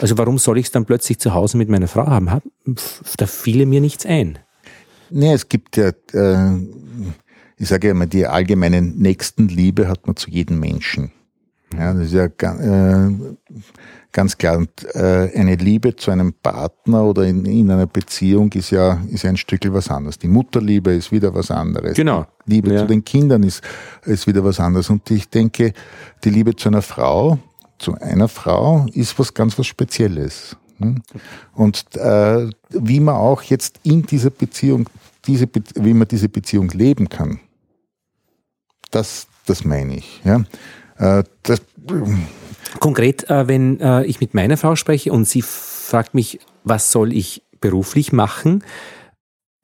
Also 0.00 0.18
warum 0.18 0.38
soll 0.38 0.58
ich 0.58 0.66
es 0.66 0.72
dann 0.72 0.84
plötzlich 0.84 1.18
zu 1.18 1.32
Hause 1.32 1.56
mit 1.56 1.68
meiner 1.68 1.88
Frau 1.88 2.06
haben? 2.06 2.28
Da 3.16 3.26
fiele 3.26 3.66
mir 3.66 3.80
nichts 3.80 4.04
ein. 4.04 4.38
Nee, 5.10 5.32
es 5.32 5.48
gibt 5.48 5.76
ja, 5.76 5.90
äh, 6.12 6.58
ich 7.56 7.68
sage 7.68 7.88
ja 7.88 7.92
immer, 7.92 8.06
die 8.06 8.26
allgemeine 8.26 8.82
Nächstenliebe 8.82 9.88
hat 9.88 10.06
man 10.06 10.16
zu 10.16 10.30
jedem 10.30 10.60
Menschen. 10.60 11.12
Ja, 11.76 11.94
das 11.94 12.06
ist 12.06 12.14
ja 12.14 12.24
äh, 12.24 13.12
ganz 14.12 14.36
klar. 14.38 14.58
Und 14.58 14.70
äh, 14.94 15.30
eine 15.34 15.56
Liebe 15.56 15.96
zu 15.96 16.10
einem 16.10 16.32
Partner 16.32 17.04
oder 17.04 17.24
in, 17.24 17.44
in 17.44 17.70
einer 17.70 17.86
Beziehung 17.86 18.52
ist 18.52 18.70
ja, 18.70 19.00
ist 19.10 19.24
ja 19.24 19.30
ein 19.30 19.36
Stück 19.36 19.60
was 19.72 19.90
anderes. 19.90 20.18
Die 20.18 20.28
Mutterliebe 20.28 20.92
ist 20.92 21.12
wieder 21.12 21.34
was 21.34 21.50
anderes. 21.50 21.94
Genau. 21.94 22.26
Die 22.46 22.52
Liebe 22.54 22.72
ja. 22.72 22.80
zu 22.80 22.86
den 22.86 23.04
Kindern 23.04 23.42
ist, 23.42 23.62
ist 24.04 24.26
wieder 24.26 24.44
was 24.44 24.60
anderes. 24.60 24.90
Und 24.90 25.10
ich 25.10 25.28
denke, 25.28 25.72
die 26.24 26.30
Liebe 26.30 26.56
zu 26.56 26.68
einer 26.68 26.82
Frau, 26.82 27.38
zu 27.78 27.94
einer 27.94 28.28
Frau, 28.28 28.86
ist 28.92 29.18
was 29.18 29.34
ganz 29.34 29.58
was 29.58 29.66
Spezielles. 29.66 30.56
Hm? 30.78 31.02
Und 31.54 31.96
äh, 31.96 32.48
wie 32.70 33.00
man 33.00 33.14
auch 33.14 33.42
jetzt 33.42 33.80
in 33.82 34.02
dieser 34.02 34.30
Beziehung, 34.30 34.88
diese, 35.26 35.46
wie 35.74 35.94
man 35.94 36.08
diese 36.08 36.28
Beziehung 36.28 36.68
leben 36.70 37.08
kann, 37.08 37.40
das, 38.90 39.26
das 39.46 39.64
meine 39.64 39.96
ich. 39.96 40.20
Ja? 40.24 40.44
Äh, 40.96 41.24
das, 41.42 41.62
Konkret, 42.78 43.28
äh, 43.28 43.48
wenn 43.48 43.80
äh, 43.80 44.04
ich 44.04 44.20
mit 44.20 44.34
meiner 44.34 44.56
Frau 44.56 44.76
spreche 44.76 45.12
und 45.12 45.26
sie 45.26 45.42
fragt 45.42 46.14
mich, 46.14 46.38
was 46.62 46.92
soll 46.92 47.12
ich 47.12 47.42
beruflich 47.60 48.12
machen, 48.12 48.62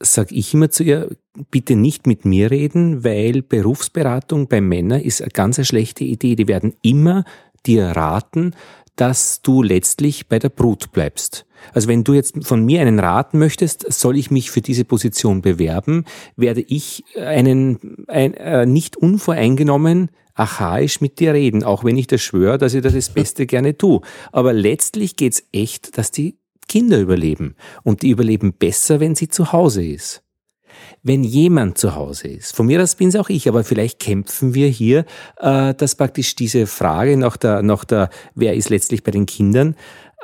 sage 0.00 0.34
ich 0.34 0.52
immer 0.52 0.70
zu 0.70 0.82
ihr, 0.82 1.16
bitte 1.50 1.76
nicht 1.76 2.06
mit 2.06 2.24
mir 2.24 2.50
reden, 2.50 3.04
weil 3.04 3.42
Berufsberatung 3.42 4.48
bei 4.48 4.60
Männern 4.60 5.00
ist 5.00 5.22
eine 5.22 5.30
ganz 5.30 5.64
schlechte 5.66 6.04
Idee. 6.04 6.36
Die 6.36 6.48
werden 6.48 6.74
immer 6.82 7.24
dir 7.64 7.86
raten, 7.88 8.54
dass 8.96 9.42
du 9.42 9.62
letztlich 9.62 10.28
bei 10.28 10.38
der 10.38 10.48
Brut 10.48 10.92
bleibst. 10.92 11.46
Also 11.72 11.88
wenn 11.88 12.04
du 12.04 12.14
jetzt 12.14 12.46
von 12.46 12.64
mir 12.64 12.80
einen 12.80 12.98
raten 12.98 13.38
möchtest, 13.38 13.90
soll 13.92 14.16
ich 14.16 14.30
mich 14.30 14.50
für 14.50 14.62
diese 14.62 14.84
Position 14.84 15.42
bewerben, 15.42 16.04
werde 16.36 16.62
ich 16.62 17.04
einen 17.18 18.06
ein, 18.08 18.34
äh, 18.34 18.66
nicht 18.66 18.96
unvoreingenommen 18.96 20.10
archaisch 20.36 21.00
mit 21.00 21.18
dir 21.18 21.34
reden, 21.34 21.64
auch 21.64 21.82
wenn 21.82 21.96
ich 21.96 22.06
das 22.06 22.22
schwöre, 22.22 22.58
dass 22.58 22.74
ich 22.74 22.82
das 22.82 23.10
Beste 23.10 23.46
gerne 23.46 23.76
tue. 23.76 24.00
Aber 24.30 24.52
letztlich 24.52 25.16
geht's 25.16 25.42
echt, 25.52 25.98
dass 25.98 26.10
die 26.10 26.36
Kinder 26.68 27.00
überleben. 27.00 27.56
Und 27.82 28.02
die 28.02 28.10
überleben 28.10 28.52
besser, 28.52 29.00
wenn 29.00 29.14
sie 29.14 29.28
zu 29.28 29.52
Hause 29.52 29.84
ist. 29.84 30.22
Wenn 31.02 31.24
jemand 31.24 31.78
zu 31.78 31.94
Hause 31.94 32.28
ist, 32.28 32.54
von 32.54 32.66
mir 32.66 32.82
aus 32.82 32.96
bin 32.96 33.08
es 33.08 33.16
auch 33.16 33.30
ich, 33.30 33.48
aber 33.48 33.64
vielleicht 33.64 33.98
kämpfen 33.98 34.54
wir 34.54 34.68
hier, 34.68 35.06
äh, 35.38 35.72
dass 35.72 35.94
praktisch 35.94 36.34
diese 36.34 36.66
Frage 36.66 37.16
nach 37.16 37.36
der, 37.36 37.62
nach 37.62 37.84
der, 37.84 38.10
wer 38.34 38.54
ist 38.54 38.68
letztlich 38.68 39.02
bei 39.02 39.10
den 39.10 39.24
Kindern, 39.24 39.74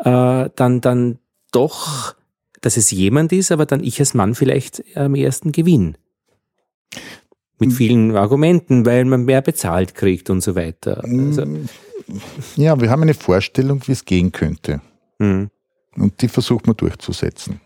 äh, 0.05 0.51
dann, 0.55 0.81
dann 0.83 1.19
doch, 1.53 2.15
dass 2.61 2.77
es 2.77 2.91
jemand 2.91 3.33
ist, 3.33 3.51
aber 3.51 3.65
dann 3.65 3.83
ich 3.83 3.99
als 4.01 4.13
Mann 4.13 4.35
vielleicht 4.35 4.83
am 4.95 5.15
ersten 5.15 5.53
gewinne. 5.53 5.95
Mit 7.63 7.71
hm. 7.71 7.77
vielen 7.77 8.17
Argumenten, 8.17 8.85
weil 8.85 9.05
man 9.05 9.25
mehr 9.25 9.41
bezahlt 9.41 9.95
kriegt 9.95 10.31
und 10.31 10.41
so 10.41 10.55
weiter. 10.55 11.03
Also, 11.05 11.45
ja, 12.57 12.81
wir 12.81 12.91
haben 12.91 13.03
eine 13.03 13.15
Vorstellung, 13.15 13.81
wie 13.87 13.93
es 13.93 14.05
gehen 14.05 14.33
könnte. 14.33 14.81
Mhm. 15.19 15.51
Und 15.97 16.21
die 16.23 16.29
versucht 16.29 16.67
man 16.67 16.77
durchzusetzen. 16.77 17.61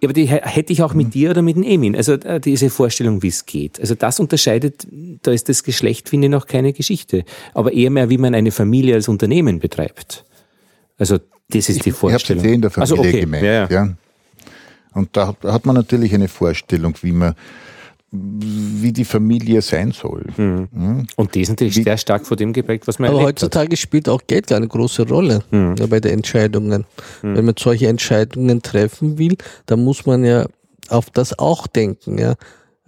Ja, 0.00 0.08
aber 0.08 0.12
die 0.12 0.26
hätte 0.26 0.72
ich 0.72 0.82
auch 0.82 0.92
mit 0.92 1.14
dir 1.14 1.30
oder 1.30 1.42
mit 1.42 1.56
dem 1.56 1.62
Emin. 1.62 1.96
Also 1.96 2.12
äh, 2.12 2.38
diese 2.38 2.68
Vorstellung, 2.68 3.22
wie 3.22 3.28
es 3.28 3.46
geht. 3.46 3.80
Also 3.80 3.94
das 3.94 4.20
unterscheidet, 4.20 4.86
da 5.22 5.32
ist 5.32 5.48
das 5.48 5.64
Geschlecht, 5.64 6.08
finde 6.08 6.26
ich, 6.26 6.30
noch 6.30 6.46
keine 6.46 6.72
Geschichte. 6.72 7.24
Aber 7.54 7.72
eher 7.72 7.90
mehr, 7.90 8.10
wie 8.10 8.18
man 8.18 8.34
eine 8.34 8.50
Familie 8.50 8.94
als 8.94 9.08
Unternehmen 9.08 9.60
betreibt. 9.60 10.24
Also 10.98 11.18
das 11.48 11.68
ist 11.68 11.84
die 11.86 11.90
Vorstellung. 11.90 12.44
Ich 12.44 12.44
habe 12.44 12.50
es 12.50 12.54
in 12.54 12.60
der 12.62 12.70
Familie 12.70 12.98
also, 12.98 13.08
okay. 13.08 13.20
gemeint. 13.20 13.44
Ja, 13.44 13.52
ja. 13.52 13.68
ja. 13.70 13.96
Und 14.92 15.16
da 15.16 15.34
hat 15.42 15.66
man 15.66 15.74
natürlich 15.74 16.14
eine 16.14 16.28
Vorstellung, 16.28 16.94
wie 17.02 17.12
man 17.12 17.34
wie 18.14 18.92
die 18.92 19.04
Familie 19.04 19.60
sein 19.60 19.90
soll. 19.90 20.24
Mhm. 20.36 20.68
Mhm. 20.70 21.06
Und 21.16 21.34
die 21.34 21.40
ist 21.40 21.48
natürlich 21.48 21.74
sehr 21.74 21.96
stark 21.96 22.26
von 22.26 22.36
dem 22.36 22.52
geprägt, 22.52 22.86
was 22.86 22.98
man 22.98 23.10
Aber 23.10 23.22
heutzutage 23.22 23.72
hat. 23.72 23.78
spielt 23.78 24.08
auch 24.08 24.22
Geld 24.26 24.52
eine 24.52 24.68
große 24.68 25.08
Rolle 25.08 25.42
mhm. 25.50 25.74
ja, 25.78 25.86
bei 25.86 26.00
den 26.00 26.12
Entscheidungen. 26.12 26.84
Mhm. 27.22 27.36
Wenn 27.36 27.44
man 27.44 27.54
solche 27.58 27.88
Entscheidungen 27.88 28.62
treffen 28.62 29.18
will, 29.18 29.36
dann 29.66 29.82
muss 29.82 30.06
man 30.06 30.24
ja 30.24 30.46
auf 30.88 31.10
das 31.10 31.38
auch 31.38 31.66
denken. 31.66 32.18
Ja. 32.18 32.34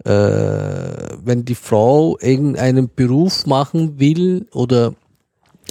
Äh, 0.05 1.17
wenn 1.23 1.43
die 1.43 1.55
Frau 1.55 2.17
irgendeinen 2.21 2.89
Beruf 2.95 3.45
machen 3.45 3.99
will 3.99 4.47
oder 4.53 4.93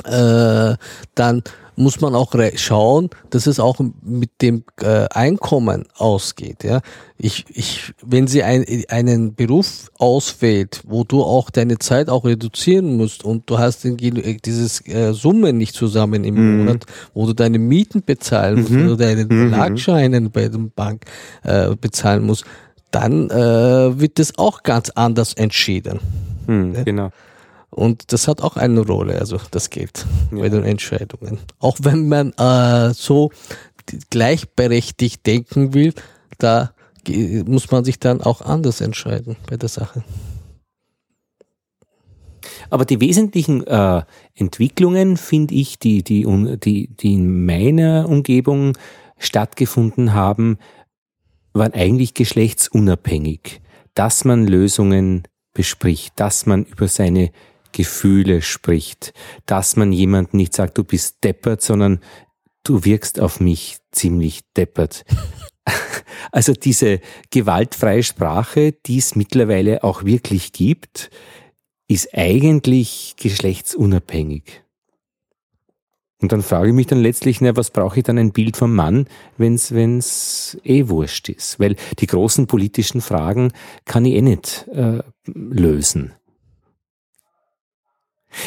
äh, 0.05 0.77
dann 1.15 1.43
muss 1.77 2.01
man 2.01 2.15
auch 2.15 2.33
schauen, 2.57 3.11
dass 3.31 3.47
es 3.47 3.61
auch 3.61 3.79
mit 4.03 4.31
dem 4.43 4.65
äh, 4.81 5.07
Einkommen 5.11 5.85
ausgeht. 5.97 6.65
Ja? 6.65 6.81
Ich, 7.19 7.45
ich, 7.51 7.93
wenn 8.05 8.27
sie 8.27 8.43
ein, 8.43 8.65
einen 8.89 9.35
Beruf 9.35 9.91
auswählt, 9.99 10.83
wo 10.87 11.05
du 11.05 11.23
auch 11.23 11.51
deine 11.51 11.79
Zeit 11.79 12.09
auch 12.09 12.25
reduzieren 12.25 12.97
musst 12.97 13.25
und 13.25 13.49
du 13.49 13.59
hast 13.59 13.85
den, 13.85 13.99
äh, 13.99 14.39
dieses 14.45 14.87
äh, 14.89 15.13
Summe 15.13 15.53
nicht 15.53 15.75
zusammen 15.75 16.25
im 16.25 16.35
mhm. 16.35 16.59
Monat, 16.59 16.87
wo 17.15 17.27
du 17.27 17.35
deine 17.35 17.59
Mieten 17.59 18.03
bezahlen 18.05 18.61
musst, 18.61 18.71
mhm. 18.71 18.87
oder 18.87 18.97
deine 18.97 19.25
mhm. 19.27 20.31
Bei 20.33 20.49
der 20.49 20.59
Bank 20.75 21.05
äh, 21.43 21.77
bezahlen 21.77 22.25
musst, 22.25 22.45
dann 22.91 23.31
äh, 23.31 24.01
wird 24.01 24.19
das 24.19 24.39
auch 24.39 24.63
ganz 24.63 24.91
anders 24.91 25.35
entschieden. 25.35 26.01
Mhm, 26.47 26.75
ja? 26.75 26.83
Genau. 26.85 27.11
Und 27.77 28.15
das 28.15 28.27
hat 28.27 28.41
auch 28.41 28.57
eine 28.57 28.81
Rolle, 28.81 29.19
also 29.19 29.39
das 29.51 29.69
Geld 29.69 30.07
ja. 30.33 30.39
bei 30.39 30.49
den 30.49 30.65
Entscheidungen. 30.65 31.39
Auch 31.59 31.77
wenn 31.83 32.09
man 32.09 32.33
äh, 32.33 32.95
so 32.95 33.31
gleichberechtigt 34.09 35.27
denken 35.27 35.75
will, 35.75 35.93
da 36.39 36.73
muss 37.47 37.71
man 37.71 37.85
sich 37.85 38.01
dann 38.01 38.23
auch 38.23 38.41
anders 38.41 38.81
entscheiden 38.81 39.37
bei 39.47 39.59
der 39.59 39.69
Sache. 39.69 40.03
Aber 42.71 42.87
die 42.87 43.01
wesentlichen 43.01 43.67
äh, 43.67 44.03
Entwicklungen, 44.35 45.19
finde 45.19 45.55
ich, 45.55 45.79
die, 45.79 46.03
die, 46.03 46.25
die, 46.65 46.89
die 46.89 47.13
in 47.13 47.45
meiner 47.45 48.09
Umgebung 48.09 48.73
stattgefunden 49.19 50.15
haben, 50.15 50.57
waren 51.53 51.75
eigentlich 51.75 52.15
geschlechtsunabhängig. 52.15 53.61
Dass 53.93 54.25
man 54.25 54.47
Lösungen 54.47 55.25
bespricht, 55.53 56.15
dass 56.17 56.47
man 56.47 56.65
über 56.65 56.89
seine 56.89 57.31
Gefühle 57.77 58.41
spricht, 58.41 59.13
dass 59.45 59.77
man 59.77 59.93
jemandem 59.93 60.39
nicht 60.39 60.55
sagt, 60.55 60.79
du 60.79 60.85
bist 60.85 61.23
deppert, 61.23 61.61
sondern 61.61 62.01
du 62.65 62.87
wirkst 62.87 63.21
auf 63.21 63.39
mich 63.39 63.79
ziemlich 63.93 64.41
deppert. 64.57 65.05
Also 66.33 66.53
diese 66.53 67.01
gewaltfreie 67.31 68.03
Sprache, 68.03 68.73
die 68.73 68.99
es 68.99 69.17
mittlerweile 69.17 69.85
auch 69.85 70.05
wirklich 70.05 70.53
gibt, 70.53 71.11
ist 71.89 72.15
eigentlich 72.15 73.15
geschlechtsunabhängig. 73.17 74.65
Und 76.21 76.33
dann 76.33 76.43
frage 76.43 76.69
ich 76.69 76.75
mich 76.75 76.87
dann 76.87 77.01
letztlich, 77.01 77.41
na, 77.41 77.57
was 77.57 77.71
brauche 77.71 77.99
ich 77.99 78.05
dann 78.05 78.19
ein 78.19 78.33
Bild 78.33 78.57
vom 78.57 78.75
Mann, 78.75 79.07
wenn 79.37 79.55
es 79.55 80.59
eh 80.65 80.89
wurscht 80.89 81.29
ist? 81.29 81.61
Weil 81.61 81.77
die 81.99 82.07
großen 82.07 82.47
politischen 82.47 83.01
Fragen 83.01 83.53
kann 83.85 84.05
ich 84.05 84.15
eh 84.15 84.23
nicht 84.23 84.67
äh, 84.69 85.03
lösen. 85.27 86.13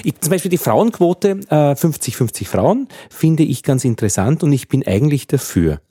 Ich, 0.04 0.20
zum 0.20 0.32
Beispiel 0.32 0.52
die 0.52 0.58
Frauenquote, 0.58 1.36
50-50 1.50 2.42
äh, 2.42 2.46
Frauen, 2.46 2.88
finde 3.10 3.44
ich 3.44 3.64
ganz 3.64 3.86
interessant 3.86 4.44
und 4.44 4.54
ich 4.54 4.68
bin 4.68 4.86
eigentlich 4.86 5.28
dafür. 5.28 5.82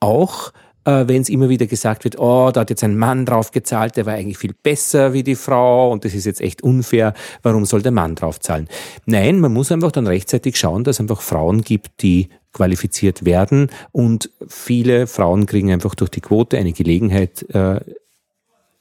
Auch 0.00 0.52
äh, 0.84 1.06
wenn 1.06 1.22
es 1.22 1.28
immer 1.28 1.48
wieder 1.48 1.66
gesagt 1.66 2.04
wird, 2.04 2.18
oh, 2.18 2.50
da 2.52 2.60
hat 2.60 2.70
jetzt 2.70 2.84
ein 2.84 2.96
Mann 2.96 3.26
drauf 3.26 3.50
gezahlt, 3.50 3.96
der 3.96 4.06
war 4.06 4.14
eigentlich 4.14 4.38
viel 4.38 4.54
besser 4.54 5.12
wie 5.12 5.22
die 5.22 5.34
Frau 5.34 5.90
und 5.90 6.04
das 6.04 6.14
ist 6.14 6.24
jetzt 6.24 6.40
echt 6.40 6.62
unfair, 6.62 7.14
warum 7.42 7.64
soll 7.64 7.82
der 7.82 7.92
Mann 7.92 8.14
drauf 8.14 8.40
zahlen? 8.40 8.68
Nein, 9.06 9.40
man 9.40 9.52
muss 9.52 9.72
einfach 9.72 9.92
dann 9.92 10.06
rechtzeitig 10.06 10.56
schauen, 10.56 10.84
dass 10.84 10.96
es 10.96 11.00
einfach 11.00 11.20
Frauen 11.20 11.62
gibt, 11.62 12.02
die 12.02 12.28
qualifiziert 12.52 13.24
werden 13.24 13.70
und 13.92 14.30
viele 14.48 15.06
Frauen 15.06 15.46
kriegen 15.46 15.70
einfach 15.70 15.94
durch 15.94 16.10
die 16.10 16.20
Quote 16.20 16.58
eine 16.58 16.72
Gelegenheit, 16.72 17.44
äh, 17.54 17.80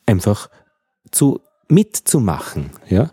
einfach 0.05 0.49
zu 1.11 1.41
mitzumachen, 1.67 2.71
ja. 2.87 3.11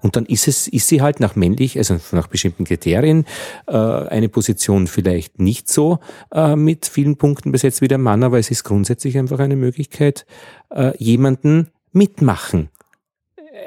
Und 0.00 0.16
dann 0.16 0.26
ist 0.26 0.46
es, 0.46 0.68
ist 0.68 0.86
sie 0.86 1.02
halt 1.02 1.18
nach 1.18 1.34
männlich, 1.34 1.76
also 1.76 1.98
nach 2.12 2.28
bestimmten 2.28 2.64
Kriterien, 2.64 3.24
äh, 3.66 3.72
eine 3.72 4.28
Position 4.28 4.86
vielleicht 4.86 5.40
nicht 5.40 5.68
so 5.68 5.98
äh, 6.32 6.54
mit 6.54 6.86
vielen 6.86 7.16
Punkten 7.16 7.50
besetzt 7.50 7.80
wie 7.80 7.88
der 7.88 7.98
Mann, 7.98 8.22
aber 8.22 8.38
es 8.38 8.50
ist 8.50 8.62
grundsätzlich 8.64 9.18
einfach 9.18 9.40
eine 9.40 9.56
Möglichkeit, 9.56 10.24
äh, 10.70 10.92
jemanden 11.02 11.68
mitmachen 11.92 12.68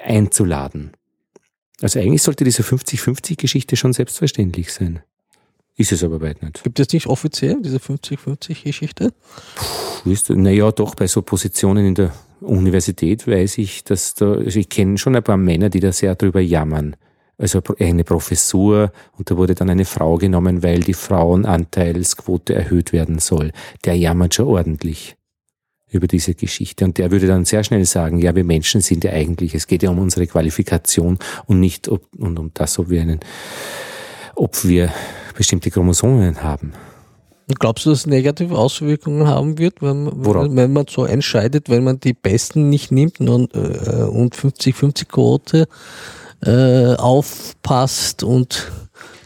einzuladen. 0.03 0.91
Also 1.81 1.99
eigentlich 1.99 2.21
sollte 2.21 2.43
diese 2.43 2.63
50-50-Geschichte 2.63 3.75
schon 3.75 3.93
selbstverständlich 3.93 4.71
sein. 4.71 5.01
Ist 5.77 5.91
es 5.91 6.03
aber 6.03 6.21
weit 6.21 6.43
nicht. 6.43 6.63
Gibt 6.63 6.79
es 6.79 6.91
nicht 6.93 7.07
offiziell 7.07 7.57
diese 7.61 7.77
50-50-Geschichte? 7.77 9.13
Naja, 10.29 10.71
doch, 10.71 10.95
bei 10.95 11.07
so 11.07 11.21
Positionen 11.21 11.85
in 11.85 11.95
der 11.95 12.13
Universität 12.41 13.27
weiß 13.27 13.57
ich, 13.59 13.83
dass 13.83 14.15
da, 14.15 14.33
also 14.33 14.59
ich 14.59 14.69
kenne 14.69 14.97
schon 14.97 15.15
ein 15.15 15.23
paar 15.23 15.37
Männer, 15.37 15.69
die 15.69 15.79
da 15.79 15.91
sehr 15.91 16.15
drüber 16.15 16.41
jammern. 16.41 16.95
Also 17.37 17.61
eine 17.79 18.03
Professur 18.03 18.91
und 19.17 19.31
da 19.31 19.37
wurde 19.37 19.55
dann 19.55 19.69
eine 19.69 19.85
Frau 19.85 20.17
genommen, 20.17 20.61
weil 20.61 20.81
die 20.81 20.93
Frauenanteilsquote 20.93 22.53
erhöht 22.53 22.93
werden 22.93 23.19
soll. 23.19 23.51
Der 23.83 23.95
jammert 23.95 24.35
schon 24.35 24.47
ordentlich 24.47 25.15
über 25.91 26.07
diese 26.07 26.33
Geschichte. 26.35 26.85
Und 26.85 26.97
der 26.97 27.11
würde 27.11 27.27
dann 27.27 27.45
sehr 27.45 27.63
schnell 27.63 27.85
sagen, 27.85 28.19
ja, 28.19 28.35
wir 28.35 28.43
Menschen 28.43 28.81
sind 28.81 29.03
ja 29.03 29.11
eigentlich, 29.11 29.53
es 29.53 29.67
geht 29.67 29.83
ja 29.83 29.89
um 29.89 29.99
unsere 29.99 30.25
Qualifikation 30.25 31.19
und 31.47 31.59
nicht 31.59 31.89
ob, 31.89 32.07
und 32.17 32.39
um 32.39 32.51
das, 32.53 32.79
ob 32.79 32.89
wir 32.89 33.01
einen, 33.01 33.19
ob 34.35 34.63
wir 34.63 34.91
bestimmte 35.35 35.69
Chromosomen 35.69 36.41
haben. 36.43 36.73
Glaubst 37.59 37.85
du, 37.85 37.89
dass 37.89 37.99
es 37.99 38.07
negative 38.07 38.57
Auswirkungen 38.57 39.27
haben 39.27 39.57
wird, 39.57 39.81
wenn, 39.81 40.05
wenn, 40.05 40.55
wenn, 40.55 40.73
man 40.73 40.85
so 40.89 41.05
entscheidet, 41.05 41.69
wenn 41.69 41.83
man 41.83 41.99
die 41.99 42.13
Besten 42.13 42.69
nicht 42.69 42.91
nimmt 42.91 43.19
und, 43.19 43.53
äh, 43.53 44.03
und 44.03 44.35
50-50-Quote 44.35 45.67
äh, 46.45 46.95
aufpasst 46.95 48.23
und 48.23 48.71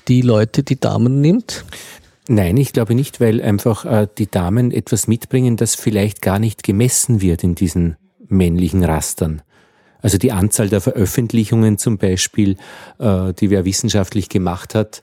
die 0.07 0.21
Leute, 0.21 0.63
die 0.63 0.79
Damen 0.79 1.21
nimmt? 1.21 1.65
Nein, 2.27 2.57
ich 2.57 2.73
glaube 2.73 2.95
nicht, 2.95 3.21
weil 3.21 3.41
einfach 3.41 3.85
äh, 3.85 4.07
die 4.17 4.29
Damen 4.29 4.71
etwas 4.71 5.07
mitbringen, 5.07 5.57
das 5.57 5.75
vielleicht 5.75 6.21
gar 6.21 6.39
nicht 6.39 6.63
gemessen 6.63 7.21
wird 7.21 7.43
in 7.43 7.53
diesen 7.53 7.97
männlichen 8.27 8.83
Rastern. 8.83 9.43
Also 10.05 10.19
die 10.19 10.31
Anzahl 10.31 10.69
der 10.69 10.81
Veröffentlichungen 10.81 11.79
zum 11.79 11.97
Beispiel, 11.97 12.57
äh, 12.99 13.33
die 13.33 13.49
wer 13.49 13.65
wissenschaftlich 13.65 14.29
gemacht 14.29 14.75
hat, 14.75 15.01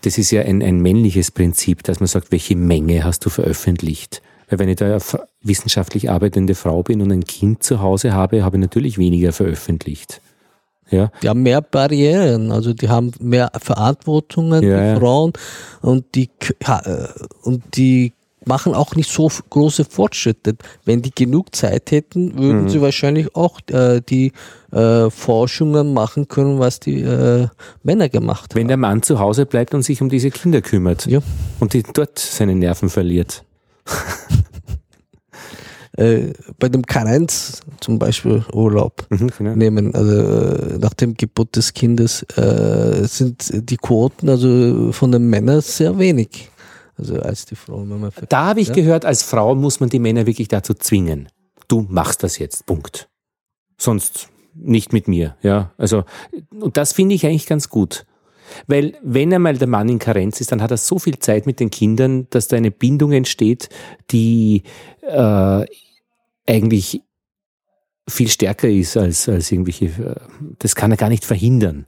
das 0.00 0.16
ist 0.16 0.30
ja 0.30 0.40
ein, 0.40 0.62
ein 0.62 0.80
männliches 0.80 1.30
Prinzip, 1.30 1.82
dass 1.82 2.00
man 2.00 2.06
sagt, 2.06 2.32
welche 2.32 2.56
Menge 2.56 3.04
hast 3.04 3.26
du 3.26 3.28
veröffentlicht. 3.28 4.22
Weil 4.48 4.60
wenn 4.60 4.70
ich 4.70 4.76
da 4.76 4.96
wissenschaftlich 5.42 6.08
arbeitende 6.08 6.54
Frau 6.54 6.82
bin 6.82 7.02
und 7.02 7.12
ein 7.12 7.24
Kind 7.24 7.62
zu 7.62 7.82
Hause 7.82 8.14
habe, 8.14 8.42
habe 8.42 8.56
ich 8.56 8.62
natürlich 8.62 8.96
weniger 8.96 9.34
veröffentlicht. 9.34 10.22
Ja. 10.90 11.12
Die 11.22 11.28
haben 11.28 11.42
mehr 11.42 11.60
Barrieren, 11.60 12.50
also 12.50 12.72
die 12.72 12.88
haben 12.88 13.12
mehr 13.20 13.52
Verantwortungen, 13.60 14.62
ja, 14.62 14.94
die 14.94 15.00
Frauen, 15.00 15.34
und 15.82 16.14
die, 16.14 16.30
äh, 16.66 17.08
und 17.42 17.62
die 17.76 18.14
machen 18.44 18.74
auch 18.74 18.94
nicht 18.94 19.10
so 19.10 19.30
große 19.50 19.84
Fortschritte. 19.84 20.56
Wenn 20.84 21.02
die 21.02 21.14
genug 21.14 21.54
Zeit 21.54 21.90
hätten, 21.90 22.38
würden 22.38 22.64
mhm. 22.64 22.68
sie 22.68 22.80
wahrscheinlich 22.80 23.34
auch 23.34 23.60
äh, 23.70 24.00
die 24.00 24.32
äh, 24.72 25.10
Forschungen 25.10 25.92
machen 25.92 26.28
können, 26.28 26.58
was 26.58 26.80
die 26.80 27.00
äh, 27.00 27.48
Männer 27.82 28.08
gemacht 28.08 28.50
haben. 28.52 28.60
Wenn 28.60 28.68
der 28.68 28.76
Mann 28.76 29.02
zu 29.02 29.18
Hause 29.18 29.46
bleibt 29.46 29.74
und 29.74 29.82
sich 29.82 30.00
um 30.00 30.08
diese 30.08 30.30
Kinder 30.30 30.62
kümmert 30.62 31.06
ja. 31.06 31.20
und 31.58 31.74
die 31.74 31.82
dort 31.82 32.18
seine 32.18 32.54
Nerven 32.54 32.88
verliert. 32.88 33.44
Äh, 35.96 36.32
bei 36.58 36.68
dem 36.68 36.86
Karenz 36.86 37.60
zum 37.80 37.98
Beispiel 37.98 38.44
Urlaub 38.54 39.06
mhm, 39.10 39.30
genau. 39.36 39.54
nehmen, 39.56 39.94
also 39.94 40.12
äh, 40.12 40.78
nach 40.78 40.94
dem 40.94 41.14
Geburt 41.14 41.56
des 41.56 41.74
Kindes 41.74 42.22
äh, 42.36 43.04
sind 43.06 43.50
die 43.68 43.76
Quoten 43.76 44.28
also 44.28 44.92
von 44.92 45.10
den 45.10 45.28
Männern 45.28 45.60
sehr 45.60 45.98
wenig. 45.98 46.48
Also 47.00 47.18
als 47.18 47.46
die 47.46 47.56
Frau. 47.56 47.86
da 48.28 48.44
habe 48.44 48.60
ich 48.60 48.68
ja? 48.68 48.74
gehört, 48.74 49.06
als 49.06 49.22
Frau 49.22 49.54
muss 49.54 49.80
man 49.80 49.88
die 49.88 49.98
Männer 49.98 50.26
wirklich 50.26 50.48
dazu 50.48 50.74
zwingen. 50.74 51.28
Du 51.66 51.86
machst 51.88 52.22
das 52.22 52.38
jetzt. 52.38 52.66
Punkt. 52.66 53.08
Sonst 53.78 54.28
nicht 54.54 54.92
mit 54.92 55.08
mir. 55.08 55.36
Ja, 55.40 55.72
also 55.78 56.04
und 56.50 56.76
das 56.76 56.92
finde 56.92 57.14
ich 57.14 57.24
eigentlich 57.24 57.46
ganz 57.46 57.70
gut. 57.70 58.04
Weil 58.66 58.98
wenn 59.02 59.32
einmal 59.32 59.56
der 59.56 59.68
Mann 59.68 59.88
in 59.88 59.98
Karenz 59.98 60.40
ist, 60.40 60.52
dann 60.52 60.60
hat 60.60 60.70
er 60.70 60.76
so 60.76 60.98
viel 60.98 61.18
Zeit 61.18 61.46
mit 61.46 61.58
den 61.58 61.70
Kindern, 61.70 62.26
dass 62.30 62.48
da 62.48 62.56
eine 62.56 62.70
Bindung 62.70 63.12
entsteht, 63.12 63.70
die 64.10 64.64
äh, 65.02 65.64
eigentlich 66.46 67.02
viel 68.08 68.28
stärker 68.28 68.68
ist 68.68 68.96
als, 68.96 69.28
als 69.28 69.50
irgendwelche, 69.50 69.86
äh, 69.86 70.16
das 70.58 70.74
kann 70.74 70.90
er 70.90 70.96
gar 70.96 71.08
nicht 71.08 71.24
verhindern, 71.24 71.86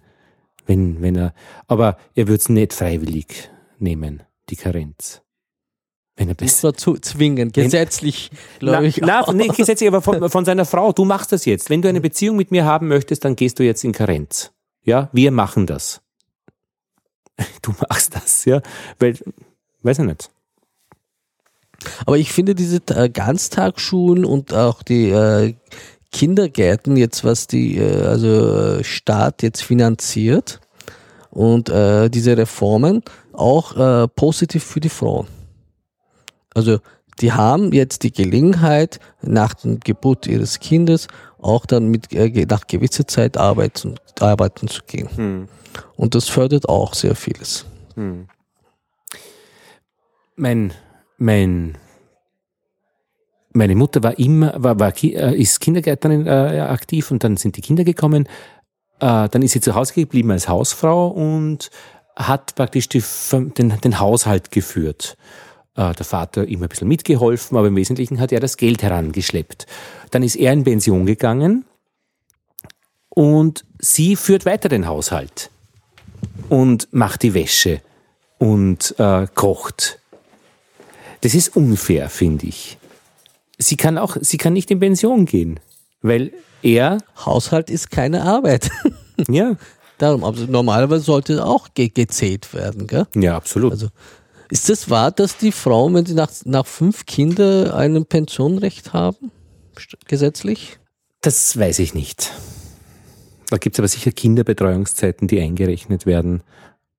wenn, 0.64 1.02
wenn 1.02 1.16
er, 1.16 1.34
aber 1.66 1.98
er 2.14 2.28
würde 2.28 2.40
es 2.40 2.48
nicht 2.48 2.72
freiwillig 2.72 3.50
nehmen, 3.78 4.22
die 4.52 4.56
Karenz. 4.56 5.22
Wenn 6.14 6.28
er 6.28 6.34
das 6.34 6.62
war 6.62 6.74
zu 6.74 6.94
zwingen, 6.98 7.52
gesetzlich, 7.52 8.30
glaube 8.58 8.86
ich. 8.86 8.98
Na, 8.98 9.24
na, 9.26 9.32
nicht 9.32 9.56
gesetzlich, 9.56 9.88
aber 9.88 10.02
von, 10.02 10.28
von 10.28 10.44
seiner 10.44 10.66
Frau, 10.66 10.92
du 10.92 11.06
machst 11.06 11.32
das 11.32 11.46
jetzt. 11.46 11.70
Wenn 11.70 11.80
du 11.80 11.88
eine 11.88 12.02
Beziehung 12.02 12.36
mit 12.36 12.50
mir 12.50 12.66
haben 12.66 12.86
möchtest, 12.86 13.24
dann 13.24 13.34
gehst 13.34 13.58
du 13.58 13.64
jetzt 13.64 13.82
in 13.82 13.92
Karenz. 13.92 14.52
Ja, 14.84 15.08
wir 15.12 15.30
machen 15.32 15.66
das. 15.66 16.00
Du 17.62 17.72
machst 17.88 18.14
das, 18.14 18.44
ja, 18.44 18.60
weil, 18.98 19.18
weiß 19.82 20.00
ich 20.00 20.04
nicht. 20.04 20.30
Aber 22.04 22.18
ich 22.18 22.30
finde 22.30 22.54
diese 22.54 22.80
äh, 22.90 23.08
Ganztagsschulen 23.08 24.24
und 24.24 24.52
auch 24.52 24.82
die 24.82 25.08
äh, 25.08 25.54
Kindergärten 26.12 26.96
jetzt, 26.96 27.24
was 27.24 27.46
die 27.46 27.78
äh, 27.78 28.02
also 28.02 28.82
Staat 28.84 29.42
jetzt 29.42 29.62
finanziert 29.62 30.60
und 31.32 31.68
äh, 31.68 32.08
diese 32.08 32.36
Reformen 32.36 33.02
auch 33.32 33.76
äh, 33.76 34.06
positiv 34.08 34.62
für 34.62 34.80
die 34.80 34.88
Frauen. 34.88 35.26
Also 36.54 36.78
die 37.20 37.32
haben 37.32 37.72
jetzt 37.72 38.04
die 38.04 38.12
Gelegenheit, 38.12 39.00
nach 39.22 39.54
der 39.54 39.76
Geburt 39.76 40.26
ihres 40.26 40.60
Kindes 40.60 41.08
auch 41.40 41.66
dann 41.66 41.88
mit 41.88 42.12
äh, 42.12 42.46
nach 42.48 42.66
gewisser 42.66 43.06
Zeit 43.08 43.36
arbeiten, 43.36 43.96
arbeiten 44.20 44.68
zu 44.68 44.82
gehen. 44.86 45.08
Hm. 45.16 45.48
Und 45.96 46.14
das 46.14 46.28
fördert 46.28 46.68
auch 46.68 46.94
sehr 46.94 47.16
vieles. 47.16 47.64
Hm. 47.96 48.28
Mein 50.36 50.72
mein, 51.22 51.78
meine 53.52 53.76
Mutter 53.76 54.02
war 54.02 54.18
immer, 54.18 54.54
war, 54.56 54.78
war, 54.78 54.92
äh, 55.02 55.40
ist 55.40 55.60
Kindergärtnerin 55.60 56.26
äh, 56.26 56.60
aktiv 56.60 57.10
und 57.10 57.22
dann 57.24 57.36
sind 57.36 57.56
die 57.56 57.60
Kinder 57.60 57.84
gekommen. 57.84 58.28
Äh, 59.00 59.28
dann 59.28 59.42
ist 59.42 59.52
sie 59.52 59.60
zu 59.60 59.74
Hause 59.74 59.94
geblieben 59.94 60.30
als 60.30 60.48
Hausfrau 60.48 61.08
und 61.08 61.70
hat 62.16 62.54
praktisch 62.54 62.88
die, 62.88 63.02
den, 63.32 63.80
den 63.80 64.00
Haushalt 64.00 64.50
geführt. 64.50 65.16
Äh, 65.76 65.94
der 65.94 66.04
Vater 66.04 66.46
immer 66.46 66.64
ein 66.64 66.68
bisschen 66.68 66.88
mitgeholfen, 66.88 67.56
aber 67.56 67.68
im 67.68 67.76
Wesentlichen 67.76 68.20
hat 68.20 68.32
er 68.32 68.40
das 68.40 68.56
Geld 68.56 68.82
herangeschleppt. 68.82 69.66
Dann 70.10 70.22
ist 70.22 70.36
er 70.36 70.52
in 70.52 70.64
Pension 70.64 71.06
gegangen 71.06 71.64
und 73.08 73.64
sie 73.78 74.16
führt 74.16 74.46
weiter 74.46 74.68
den 74.68 74.86
Haushalt 74.86 75.50
und 76.48 76.88
macht 76.92 77.22
die 77.22 77.34
Wäsche 77.34 77.80
und 78.38 78.94
äh, 78.98 79.26
kocht 79.34 79.98
das 81.22 81.34
ist 81.34 81.56
unfair, 81.56 82.10
finde 82.10 82.46
ich. 82.46 82.78
Sie 83.56 83.76
kann 83.76 83.96
auch, 83.96 84.16
sie 84.20 84.38
kann 84.38 84.52
nicht 84.52 84.70
in 84.70 84.80
Pension 84.80 85.24
gehen, 85.24 85.60
weil 86.02 86.32
er. 86.62 86.98
Haushalt 87.24 87.70
ist 87.70 87.90
keine 87.90 88.22
Arbeit. 88.22 88.70
ja. 89.28 89.56
Darum, 89.98 90.24
aber 90.24 90.40
normalerweise 90.46 91.04
sollte 91.04 91.44
auch 91.44 91.68
ge 91.74 91.88
gezählt 91.88 92.52
werden, 92.54 92.86
gell? 92.86 93.06
Ja, 93.14 93.36
absolut. 93.36 93.72
Also, 93.72 93.88
ist 94.50 94.68
das 94.68 94.90
wahr, 94.90 95.10
dass 95.10 95.38
die 95.38 95.52
Frauen, 95.52 95.94
wenn 95.94 96.06
sie 96.06 96.14
nach, 96.14 96.30
nach 96.44 96.66
fünf 96.66 97.06
Kindern 97.06 97.70
ein 97.70 98.04
Pensionrecht 98.04 98.92
haben? 98.92 99.30
Gesetzlich? 100.08 100.78
Das 101.20 101.56
weiß 101.58 101.78
ich 101.78 101.94
nicht. 101.94 102.32
Da 103.48 103.58
gibt 103.58 103.76
es 103.76 103.80
aber 103.80 103.88
sicher 103.88 104.10
Kinderbetreuungszeiten, 104.12 105.28
die 105.28 105.40
eingerechnet 105.40 106.04
werden. 106.04 106.42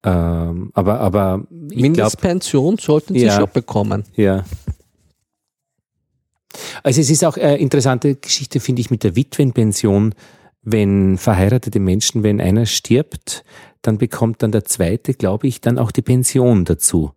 Ähm, 0.04 0.72
aber, 0.74 1.00
aber 1.00 1.44
Mindestpension 1.50 2.76
glaub, 2.76 2.86
sollten 2.86 3.14
Sie 3.14 3.26
ja, 3.26 3.38
schon 3.40 3.50
bekommen. 3.52 4.04
Ja. 4.16 4.44
Also 6.84 7.02
es 7.02 7.10
ist 7.10 7.24
auch 7.26 7.38
eine 7.38 7.58
interessante 7.58 8.16
Geschichte, 8.16 8.60
finde 8.60 8.82
ich, 8.82 8.92
mit 8.92 9.04
der 9.04 9.16
Witwenpension. 9.16 10.14
Wenn 10.62 11.18
verheiratete 11.18 11.80
Menschen, 11.80 12.24
wenn 12.24 12.40
einer 12.40 12.66
stirbt, 12.66 13.44
dann 13.82 13.98
bekommt 13.98 14.44
dann 14.44 14.52
der 14.52 14.64
zweite, 14.64 15.14
glaube 15.14 15.48
ich, 15.48 15.60
dann 15.60 15.78
auch 15.78 15.92
die 15.92 16.02
Pension 16.02 16.64
dazu 16.64 17.12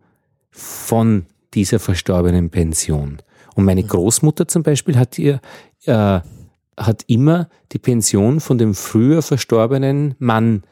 von 0.50 1.26
dieser 1.54 1.78
verstorbenen 1.78 2.50
Pension. 2.50 3.18
Und 3.54 3.64
meine 3.64 3.82
mhm. 3.82 3.88
Großmutter 3.88 4.48
zum 4.48 4.62
Beispiel 4.62 4.96
hat 4.98 5.18
ihr 5.18 5.40
äh, 5.84 6.20
hat 6.76 7.04
immer 7.06 7.48
die 7.72 7.78
Pension 7.78 8.40
von 8.40 8.58
dem 8.58 8.74
früher 8.74 9.22
verstorbenen 9.22 10.14
Mann 10.18 10.62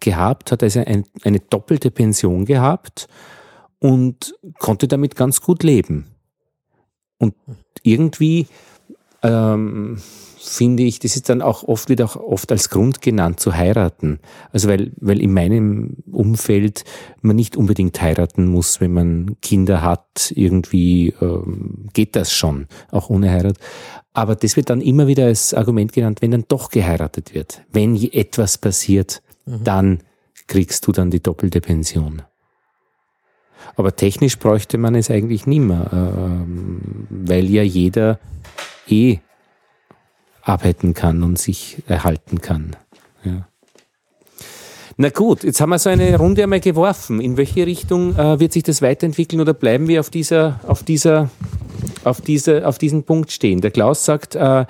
gehabt, 0.00 0.50
hat 0.50 0.62
also 0.62 0.80
ein, 0.80 1.04
eine 1.22 1.40
doppelte 1.40 1.90
Pension 1.90 2.44
gehabt 2.44 3.06
und 3.78 4.34
konnte 4.58 4.88
damit 4.88 5.14
ganz 5.14 5.40
gut 5.40 5.62
leben. 5.62 6.06
Und 7.18 7.34
irgendwie 7.82 8.46
ähm, 9.22 9.98
finde 10.38 10.82
ich, 10.82 10.98
das 10.98 11.16
ist 11.16 11.28
dann 11.28 11.40
auch 11.42 11.62
oft 11.64 11.88
wieder 11.88 12.04
auch 12.04 12.16
oft 12.16 12.52
als 12.52 12.68
Grund 12.68 13.00
genannt 13.00 13.40
zu 13.40 13.54
heiraten. 13.54 14.20
Also 14.52 14.68
weil, 14.68 14.92
weil 15.00 15.20
in 15.20 15.32
meinem 15.32 15.96
Umfeld 16.10 16.84
man 17.22 17.36
nicht 17.36 17.56
unbedingt 17.56 18.00
heiraten 18.00 18.46
muss, 18.46 18.80
wenn 18.80 18.92
man 18.92 19.36
Kinder 19.40 19.82
hat, 19.82 20.32
irgendwie 20.34 21.14
ähm, 21.20 21.88
geht 21.94 22.14
das 22.14 22.32
schon, 22.32 22.66
auch 22.90 23.08
ohne 23.08 23.30
Heirat. 23.30 23.56
Aber 24.12 24.36
das 24.36 24.56
wird 24.56 24.70
dann 24.70 24.80
immer 24.80 25.06
wieder 25.06 25.24
als 25.24 25.54
Argument 25.54 25.92
genannt, 25.92 26.20
wenn 26.20 26.30
dann 26.30 26.44
doch 26.46 26.70
geheiratet 26.70 27.34
wird. 27.34 27.62
Wenn 27.72 27.96
etwas 27.96 28.58
passiert, 28.58 29.22
mhm. 29.46 29.64
dann 29.64 29.98
kriegst 30.46 30.86
du 30.86 30.92
dann 30.92 31.10
die 31.10 31.22
doppelte 31.22 31.60
Pension. 31.60 32.22
Aber 33.76 33.96
technisch 33.96 34.38
bräuchte 34.38 34.78
man 34.78 34.94
es 34.94 35.10
eigentlich 35.10 35.46
nicht 35.46 35.60
mehr, 35.60 35.90
ähm, 35.92 37.06
weil 37.10 37.46
ja 37.50 37.62
jeder 37.62 38.18
eh 38.88 39.18
arbeiten 40.42 40.94
kann 40.94 41.22
und 41.22 41.38
sich 41.38 41.82
erhalten 41.86 42.40
kann. 42.40 42.76
Ja. 43.24 43.48
Na 44.96 45.08
gut, 45.08 45.42
jetzt 45.42 45.60
haben 45.60 45.70
wir 45.70 45.78
so 45.78 45.90
eine 45.90 46.16
Runde 46.16 46.44
einmal 46.44 46.60
geworfen. 46.60 47.20
In 47.20 47.36
welche 47.36 47.66
Richtung 47.66 48.16
äh, 48.16 48.38
wird 48.38 48.52
sich 48.52 48.62
das 48.62 48.80
weiterentwickeln 48.80 49.40
oder 49.40 49.52
bleiben 49.52 49.88
wir 49.88 49.98
auf 49.98 50.10
dieser, 50.10 50.60
auf 50.68 50.84
dieser, 50.84 51.30
auf 52.04 52.20
dieser, 52.20 52.68
auf 52.68 52.78
diesem 52.78 53.02
Punkt 53.02 53.32
stehen? 53.32 53.60
Der 53.60 53.72
Klaus 53.72 54.04
sagt, 54.04 54.36
äh, 54.36 54.66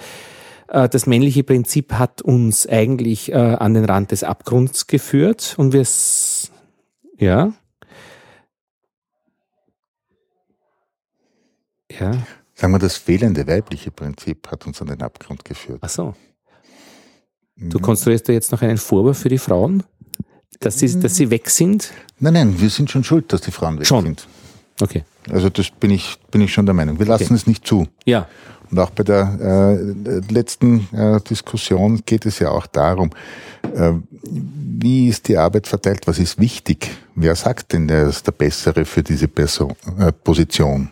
äh, 0.69 0.89
das 0.89 1.07
männliche 1.07 1.45
Prinzip 1.45 1.93
hat 1.93 2.23
uns 2.23 2.67
eigentlich 2.67 3.33
äh, 3.33 3.35
an 3.35 3.75
den 3.75 3.85
Rand 3.85 4.13
des 4.13 4.25
Abgrunds 4.25 4.87
geführt 4.87 5.55
und 5.59 5.73
wir 5.73 5.87
ja. 7.19 7.53
Ja. 12.01 12.13
Sagen 12.55 12.73
wir, 12.73 12.79
das 12.79 12.97
fehlende 12.97 13.47
weibliche 13.47 13.91
Prinzip 13.91 14.51
hat 14.51 14.67
uns 14.67 14.81
an 14.81 14.89
den 14.89 15.03
Abgrund 15.03 15.45
geführt. 15.45 15.79
Ach 15.81 15.89
so. 15.89 16.15
Du 17.57 17.79
konstruierst 17.79 18.29
da 18.29 18.33
jetzt 18.33 18.53
noch 18.53 18.63
einen 18.63 18.79
Vorwurf 18.79 19.19
für 19.19 19.29
die 19.29 19.39
Frauen, 19.39 19.85
dass 20.61 20.79
sie, 20.79 21.01
dass 21.01 21.17
sie 21.17 21.31
weg 21.31 21.51
sind? 21.51 21.93
Nein, 22.19 22.35
nein, 22.35 22.61
wir 22.61 22.71
sind 22.71 22.91
schon 22.91 23.05
schuld, 23.05 23.33
dass 23.33 23.43
die 23.43 23.51
Frauen 23.51 23.79
weg 23.79 23.87
schon. 23.87 24.05
sind. 24.05 24.27
Okay. 24.81 25.05
Also 25.31 25.51
das 25.51 25.71
bin 25.71 25.91
ich, 25.91 26.19
bin 26.31 26.41
ich 26.41 26.53
schon 26.53 26.67
der 26.67 26.75
Meinung. 26.75 26.99
Wir 26.99 27.07
lassen 27.07 27.25
okay. 27.25 27.35
es 27.35 27.47
nicht 27.47 27.67
zu. 27.67 27.87
Ja. 28.05 28.29
Und 28.71 28.79
auch 28.79 28.91
bei 28.91 29.05
der 29.05 29.39
äh, 29.41 30.33
letzten 30.33 30.89
äh, 30.93 31.21
Diskussion 31.21 32.03
geht 32.05 32.27
es 32.27 32.39
ja 32.39 32.51
auch 32.51 32.67
darum, 32.67 33.11
äh, 33.75 33.93
wie 34.23 35.09
ist 35.09 35.29
die 35.29 35.37
Arbeit 35.37 35.67
verteilt, 35.67 36.07
was 36.07 36.19
ist 36.19 36.41
wichtig, 36.41 36.91
wer 37.15 37.37
sagt 37.37 37.73
denn, 37.73 37.89
er 37.89 38.09
ist 38.09 38.27
der 38.27 38.33
Bessere 38.33 38.85
für 38.85 39.03
diese 39.03 39.29
Person, 39.29 39.75
äh, 39.99 40.11
Position. 40.13 40.91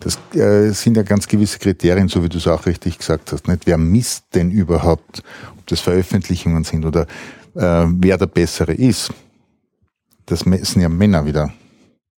Das 0.00 0.18
äh, 0.34 0.70
sind 0.70 0.96
ja 0.96 1.02
ganz 1.02 1.26
gewisse 1.26 1.58
Kriterien, 1.58 2.08
so 2.08 2.22
wie 2.22 2.28
du 2.28 2.38
es 2.38 2.46
auch 2.46 2.66
richtig 2.66 2.98
gesagt 2.98 3.32
hast. 3.32 3.48
Nicht? 3.48 3.66
Wer 3.66 3.78
misst 3.78 4.26
denn 4.34 4.50
überhaupt, 4.50 5.22
ob 5.58 5.66
das 5.66 5.80
Veröffentlichungen 5.80 6.64
sind 6.64 6.84
oder 6.84 7.02
äh, 7.54 7.86
wer 7.88 8.16
der 8.16 8.26
Bessere 8.26 8.72
ist? 8.72 9.12
Das 10.26 10.46
messen 10.46 10.82
ja 10.82 10.88
Männer 10.88 11.24
wieder. 11.24 11.52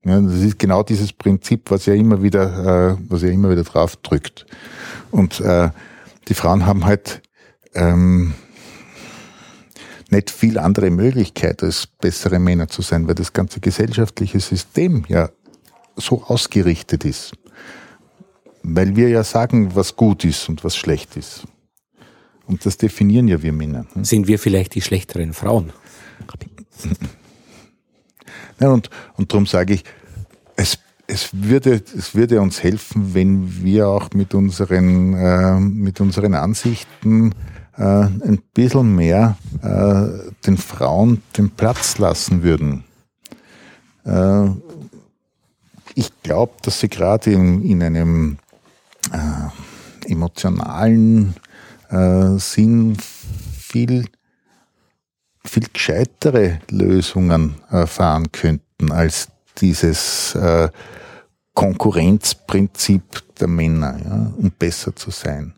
Ja, 0.04 0.20
das 0.20 0.40
ist 0.40 0.58
genau 0.58 0.82
dieses 0.82 1.12
Prinzip, 1.12 1.70
was 1.70 1.86
ja 1.86 1.94
immer 1.94 2.22
wieder, 2.22 2.92
äh, 2.92 2.96
was 3.08 3.22
ja 3.22 3.28
immer 3.28 3.50
wieder 3.50 3.64
drauf 3.64 3.96
drückt. 3.96 4.46
Und 5.10 5.40
äh, 5.40 5.70
die 6.28 6.34
Frauen 6.34 6.66
haben 6.66 6.84
halt 6.84 7.22
ähm, 7.74 8.34
nicht 10.10 10.30
viel 10.30 10.58
andere 10.58 10.90
Möglichkeit, 10.90 11.62
als 11.62 11.86
bessere 11.86 12.38
Männer 12.38 12.68
zu 12.68 12.82
sein, 12.82 13.06
weil 13.06 13.14
das 13.14 13.32
ganze 13.32 13.60
gesellschaftliche 13.60 14.40
System 14.40 15.04
ja 15.08 15.30
so 15.96 16.22
ausgerichtet 16.22 17.04
ist. 17.04 17.32
Weil 18.70 18.96
wir 18.96 19.08
ja 19.08 19.24
sagen, 19.24 19.74
was 19.74 19.96
gut 19.96 20.24
ist 20.24 20.48
und 20.48 20.62
was 20.64 20.76
schlecht 20.76 21.16
ist. 21.16 21.44
Und 22.46 22.64
das 22.64 22.76
definieren 22.76 23.28
ja 23.28 23.42
wir 23.42 23.52
Männer. 23.52 23.86
Hm? 23.92 24.04
Sind 24.04 24.26
wir 24.26 24.38
vielleicht 24.38 24.74
die 24.74 24.82
schlechteren 24.82 25.32
Frauen? 25.32 25.72
Ja, 28.60 28.70
und, 28.70 28.90
und 29.16 29.32
darum 29.32 29.46
sage 29.46 29.74
ich, 29.74 29.84
es, 30.56 30.78
es, 31.06 31.28
würde, 31.32 31.80
es 31.96 32.14
würde 32.16 32.40
uns 32.40 32.62
helfen, 32.62 33.14
wenn 33.14 33.62
wir 33.62 33.88
auch 33.88 34.10
mit 34.14 34.34
unseren, 34.34 35.14
äh, 35.14 35.60
mit 35.60 36.00
unseren 36.00 36.34
Ansichten 36.34 37.32
äh, 37.76 37.82
ein 37.82 38.40
bisschen 38.54 38.96
mehr 38.96 39.36
äh, 39.62 40.32
den 40.44 40.56
Frauen 40.56 41.22
den 41.36 41.50
Platz 41.50 41.98
lassen 41.98 42.42
würden. 42.42 42.82
Äh, 44.04 44.48
ich 45.94 46.10
glaube, 46.22 46.54
dass 46.62 46.80
sie 46.80 46.88
gerade 46.88 47.30
in, 47.30 47.62
in 47.62 47.82
einem 47.82 48.38
äh, 49.12 50.10
emotionalen 50.10 51.34
äh, 51.90 52.38
Sinn 52.38 52.96
viel, 53.58 54.06
viel 55.44 55.66
gescheitere 55.72 56.60
Lösungen 56.70 57.56
äh, 57.70 57.86
fahren 57.86 58.30
könnten 58.32 58.92
als 58.92 59.28
dieses 59.58 60.34
äh, 60.34 60.68
Konkurrenzprinzip 61.54 63.02
der 63.40 63.48
Männer, 63.48 63.98
ja, 64.04 64.32
um 64.36 64.50
besser 64.50 64.94
zu 64.94 65.10
sein 65.10 65.57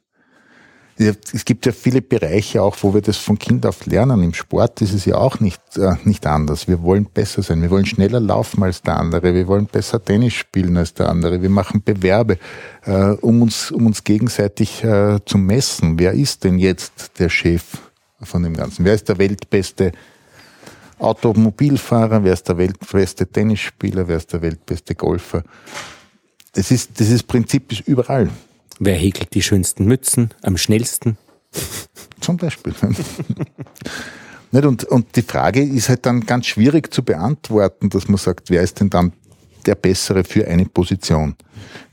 es 1.00 1.44
gibt 1.44 1.64
ja 1.64 1.72
viele 1.72 2.02
Bereiche 2.02 2.62
auch, 2.62 2.76
wo 2.82 2.92
wir 2.92 3.00
das 3.00 3.16
von 3.16 3.38
Kind 3.38 3.64
auf 3.64 3.86
lernen. 3.86 4.22
Im 4.22 4.34
Sport 4.34 4.82
ist 4.82 4.92
es 4.92 5.06
ja 5.06 5.16
auch 5.16 5.40
nicht, 5.40 5.60
äh, 5.78 5.94
nicht 6.04 6.26
anders. 6.26 6.68
Wir 6.68 6.82
wollen 6.82 7.06
besser 7.06 7.42
sein. 7.42 7.62
Wir 7.62 7.70
wollen 7.70 7.86
schneller 7.86 8.20
laufen 8.20 8.62
als 8.62 8.82
der 8.82 8.98
andere. 8.98 9.34
Wir 9.34 9.46
wollen 9.46 9.66
besser 9.66 10.04
Tennis 10.04 10.34
spielen 10.34 10.76
als 10.76 10.92
der 10.92 11.08
andere. 11.08 11.40
Wir 11.40 11.48
machen 11.48 11.82
Bewerbe, 11.82 12.38
äh, 12.84 13.12
um 13.20 13.40
uns, 13.40 13.70
um 13.70 13.86
uns 13.86 14.04
gegenseitig 14.04 14.84
äh, 14.84 15.18
zu 15.24 15.38
messen. 15.38 15.98
Wer 15.98 16.12
ist 16.12 16.44
denn 16.44 16.58
jetzt 16.58 17.18
der 17.18 17.30
Chef 17.30 17.64
von 18.20 18.42
dem 18.42 18.54
Ganzen? 18.54 18.84
Wer 18.84 18.94
ist 18.94 19.08
der 19.08 19.16
weltbeste 19.16 19.92
Automobilfahrer? 20.98 22.22
Wer 22.24 22.34
ist 22.34 22.46
der 22.46 22.58
weltbeste 22.58 23.26
Tennisspieler? 23.26 24.06
Wer 24.06 24.18
ist 24.18 24.32
der 24.34 24.42
weltbeste 24.42 24.94
Golfer? 24.94 25.44
Das 26.52 26.70
ist, 26.70 26.98
dieses 26.98 27.22
Prinzip 27.22 27.72
ist 27.72 27.88
überall. 27.88 28.28
Wer 28.82 28.96
häkelt 28.96 29.34
die 29.34 29.42
schönsten 29.42 29.84
Mützen 29.84 30.30
am 30.42 30.56
schnellsten? 30.56 31.18
Zum 32.20 32.38
Beispiel. 32.38 32.74
Nicht? 34.52 34.64
Und, 34.64 34.84
und 34.84 35.16
die 35.16 35.22
Frage 35.22 35.62
ist 35.62 35.90
halt 35.90 36.06
dann 36.06 36.24
ganz 36.24 36.46
schwierig 36.46 36.92
zu 36.92 37.02
beantworten, 37.02 37.90
dass 37.90 38.08
man 38.08 38.16
sagt, 38.16 38.48
wer 38.48 38.62
ist 38.62 38.80
denn 38.80 38.88
dann 38.88 39.12
der 39.66 39.74
Bessere 39.74 40.24
für 40.24 40.48
eine 40.48 40.64
Position? 40.64 41.36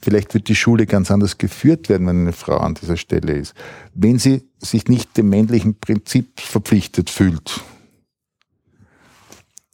Vielleicht 0.01 0.33
wird 0.33 0.47
die 0.47 0.55
Schule 0.55 0.85
ganz 0.85 1.11
anders 1.11 1.38
geführt 1.38 1.89
werden, 1.89 2.07
wenn 2.07 2.21
eine 2.21 2.31
Frau 2.31 2.55
an 2.55 2.75
dieser 2.75 2.95
Stelle 2.95 3.33
ist. 3.33 3.53
Wenn 3.93 4.17
sie 4.17 4.47
sich 4.59 4.88
nicht 4.88 5.17
dem 5.17 5.27
männlichen 5.27 5.77
Prinzip 5.77 6.39
verpflichtet 6.39 7.09
fühlt. 7.09 7.61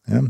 Ja, 0.08 0.22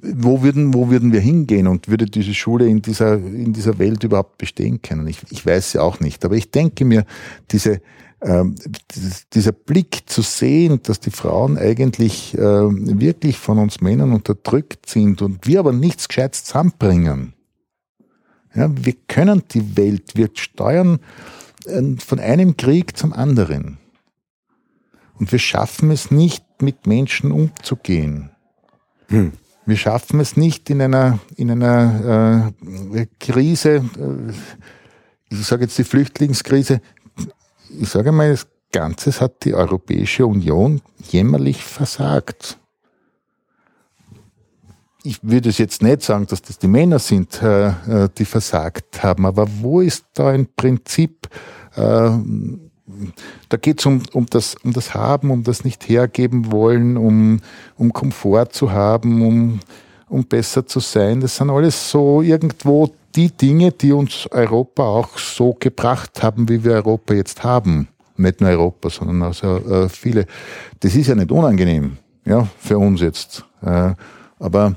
wo 0.00 0.42
würden, 0.42 0.74
wo 0.74 0.90
würden 0.90 1.12
wir 1.12 1.20
hingehen 1.20 1.66
und 1.66 1.88
würde 1.88 2.06
diese 2.06 2.34
Schule 2.34 2.66
in 2.66 2.82
dieser, 2.82 3.14
in 3.14 3.52
dieser 3.52 3.78
Welt 3.78 4.04
überhaupt 4.04 4.38
bestehen 4.38 4.82
können? 4.82 5.06
Ich, 5.06 5.20
ich 5.30 5.44
weiß 5.44 5.74
ja 5.74 5.82
auch 5.82 6.00
nicht. 6.00 6.24
Aber 6.24 6.36
ich 6.36 6.50
denke 6.50 6.84
mir, 6.84 7.04
diese, 7.50 7.80
ähm, 8.20 8.54
dieser 9.32 9.52
Blick 9.52 10.02
zu 10.06 10.22
sehen, 10.22 10.80
dass 10.82 11.00
die 11.00 11.10
Frauen 11.10 11.58
eigentlich 11.58 12.34
äh, 12.34 12.40
wirklich 12.40 13.38
von 13.38 13.58
uns 13.58 13.80
Männern 13.80 14.12
unterdrückt 14.12 14.88
sind 14.88 15.22
und 15.22 15.46
wir 15.46 15.60
aber 15.60 15.72
nichts 15.72 16.08
Gescheites 16.08 16.44
zusammenbringen. 16.44 17.34
Ja, 18.54 18.70
wir 18.72 18.94
können 19.08 19.42
die 19.52 19.76
Welt, 19.76 20.12
wir 20.14 20.28
steuern 20.34 21.00
äh, 21.66 21.82
von 21.98 22.20
einem 22.20 22.56
Krieg 22.56 22.96
zum 22.96 23.12
anderen. 23.12 23.78
Und 25.14 25.32
wir 25.32 25.38
schaffen 25.38 25.90
es 25.90 26.10
nicht, 26.10 26.44
mit 26.60 26.86
Menschen 26.86 27.32
umzugehen. 27.32 28.30
Hm. 29.08 29.32
Wir 29.64 29.76
schaffen 29.76 30.18
es 30.20 30.36
nicht 30.36 30.70
in 30.70 30.82
einer, 30.82 31.20
in 31.36 31.50
einer 31.50 32.52
äh, 32.92 33.06
Krise, 33.20 33.84
äh, 33.98 34.32
ich 35.30 35.46
sage 35.46 35.64
jetzt 35.64 35.78
die 35.78 35.84
Flüchtlingskrise, 35.84 36.80
ich 37.80 37.88
sage 37.88 38.12
mal, 38.12 38.30
das 38.30 38.46
Ganze 38.72 39.12
hat 39.20 39.44
die 39.44 39.54
Europäische 39.54 40.26
Union 40.26 40.80
jämmerlich 41.10 41.62
versagt. 41.62 42.58
Ich 45.04 45.18
würde 45.22 45.48
es 45.48 45.58
jetzt 45.58 45.82
nicht 45.82 46.02
sagen, 46.02 46.26
dass 46.26 46.42
das 46.42 46.58
die 46.58 46.68
Männer 46.68 46.98
sind, 46.98 47.42
äh, 47.42 47.68
äh 47.68 48.08
die 48.16 48.24
versagt 48.24 49.02
haben, 49.02 49.26
aber 49.26 49.46
wo 49.60 49.80
ist 49.80 50.06
da 50.14 50.28
ein 50.28 50.48
Prinzip, 50.54 51.28
äh, 51.76 52.10
da 53.48 53.56
geht 53.56 53.80
es 53.80 53.86
um, 53.86 54.02
um, 54.12 54.26
das, 54.26 54.56
um 54.64 54.72
das 54.72 54.94
Haben, 54.94 55.30
um 55.30 55.44
das 55.44 55.64
nicht 55.64 55.88
hergeben 55.88 56.50
wollen, 56.50 56.96
um, 56.96 57.40
um 57.76 57.92
Komfort 57.92 58.48
zu 58.52 58.72
haben, 58.72 59.24
um, 59.26 59.60
um 60.08 60.24
besser 60.24 60.66
zu 60.66 60.80
sein. 60.80 61.20
Das 61.20 61.36
sind 61.36 61.50
alles 61.50 61.90
so 61.90 62.22
irgendwo 62.22 62.90
die 63.14 63.30
Dinge, 63.30 63.72
die 63.72 63.92
uns 63.92 64.26
Europa 64.30 64.84
auch 64.84 65.18
so 65.18 65.54
gebracht 65.58 66.22
haben, 66.22 66.48
wie 66.48 66.64
wir 66.64 66.72
Europa 66.72 67.14
jetzt 67.14 67.44
haben. 67.44 67.88
Nicht 68.16 68.40
nur 68.40 68.50
Europa, 68.50 68.90
sondern 68.90 69.22
also 69.22 69.56
äh, 69.56 69.88
viele. 69.88 70.26
Das 70.80 70.94
ist 70.94 71.06
ja 71.06 71.14
nicht 71.14 71.30
unangenehm, 71.30 71.98
ja, 72.24 72.46
für 72.58 72.78
uns 72.78 73.00
jetzt. 73.00 73.44
Äh, 73.62 73.94
aber 74.38 74.74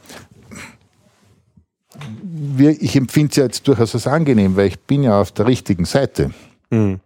wir, 2.23 2.69
ich 2.81 2.95
empfinde 2.95 3.29
es 3.31 3.35
ja 3.37 3.43
jetzt 3.43 3.67
durchaus 3.67 3.93
als 3.93 4.07
angenehm, 4.07 4.55
weil 4.55 4.67
ich 4.67 4.79
bin 4.79 5.03
ja 5.03 5.19
auf 5.19 5.31
der 5.31 5.47
richtigen 5.47 5.85
Seite. 5.85 6.31
Mhm. 6.69 6.99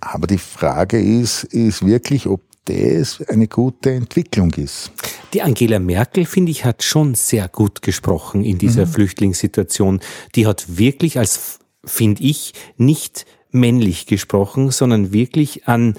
Aber 0.00 0.26
die 0.26 0.38
Frage 0.38 1.00
ist, 1.00 1.44
ist 1.44 1.84
wirklich, 1.84 2.26
ob 2.26 2.42
das 2.64 3.22
eine 3.28 3.48
gute 3.48 3.92
Entwicklung 3.92 4.52
ist. 4.54 4.92
Die 5.32 5.42
Angela 5.42 5.78
Merkel, 5.78 6.24
finde 6.24 6.50
ich, 6.52 6.64
hat 6.64 6.82
schon 6.82 7.14
sehr 7.14 7.48
gut 7.48 7.82
gesprochen 7.82 8.44
in 8.44 8.58
dieser 8.58 8.86
mhm. 8.86 8.90
Flüchtlingssituation. 8.90 10.00
Die 10.34 10.46
hat 10.46 10.78
wirklich 10.78 11.18
als, 11.18 11.58
finde 11.84 12.22
ich, 12.22 12.52
nicht 12.76 13.26
männlich 13.50 14.06
gesprochen, 14.06 14.70
sondern 14.70 15.12
wirklich 15.12 15.66
an, 15.66 15.94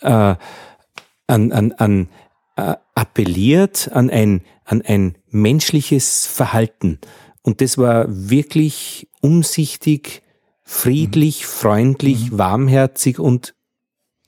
äh, 0.00 0.34
an, 1.26 1.52
an, 1.52 1.72
an 1.72 2.08
äh, 2.56 2.74
appelliert 2.94 3.90
an 3.92 4.10
ein, 4.10 4.42
an 4.64 4.82
ein 4.82 5.16
menschliches 5.30 6.26
Verhalten. 6.26 6.98
Und 7.42 7.60
das 7.60 7.78
war 7.78 8.06
wirklich 8.08 9.08
umsichtig, 9.20 10.22
friedlich, 10.68 11.40
mhm. 11.40 11.46
freundlich, 11.46 12.30
mhm. 12.30 12.38
warmherzig 12.38 13.18
und 13.18 13.54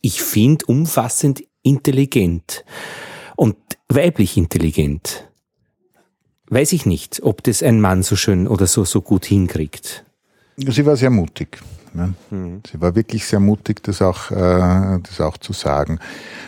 ich 0.00 0.22
finde 0.22 0.64
umfassend 0.66 1.44
intelligent 1.62 2.64
und 3.36 3.56
weiblich 3.90 4.38
intelligent. 4.38 5.28
Weiß 6.48 6.72
ich 6.72 6.86
nicht, 6.86 7.22
ob 7.22 7.44
das 7.44 7.62
ein 7.62 7.80
Mann 7.80 8.02
so 8.02 8.16
schön 8.16 8.48
oder 8.48 8.66
so, 8.66 8.84
so 8.84 9.02
gut 9.02 9.26
hinkriegt. 9.26 10.04
Sie 10.56 10.86
war 10.86 10.96
sehr 10.96 11.10
mutig. 11.10 11.58
Ne? 11.92 12.14
Mhm. 12.30 12.62
Sie 12.70 12.80
war 12.80 12.94
wirklich 12.96 13.26
sehr 13.26 13.40
mutig, 13.40 13.82
das 13.82 14.00
auch, 14.00 14.30
äh, 14.30 14.98
das 15.02 15.20
auch 15.20 15.36
zu 15.36 15.52
sagen. 15.52 15.98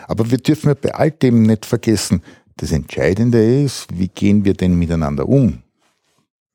Aber 0.09 0.31
wir 0.31 0.39
dürfen 0.39 0.75
bei 0.81 0.95
all 0.95 1.11
dem 1.11 1.43
nicht 1.43 1.67
vergessen, 1.67 2.23
das 2.57 2.73
Entscheidende 2.73 3.63
ist, 3.63 3.87
wie 3.93 4.09
gehen 4.09 4.45
wir 4.45 4.55
denn 4.55 4.75
miteinander 4.75 5.29
um? 5.29 5.62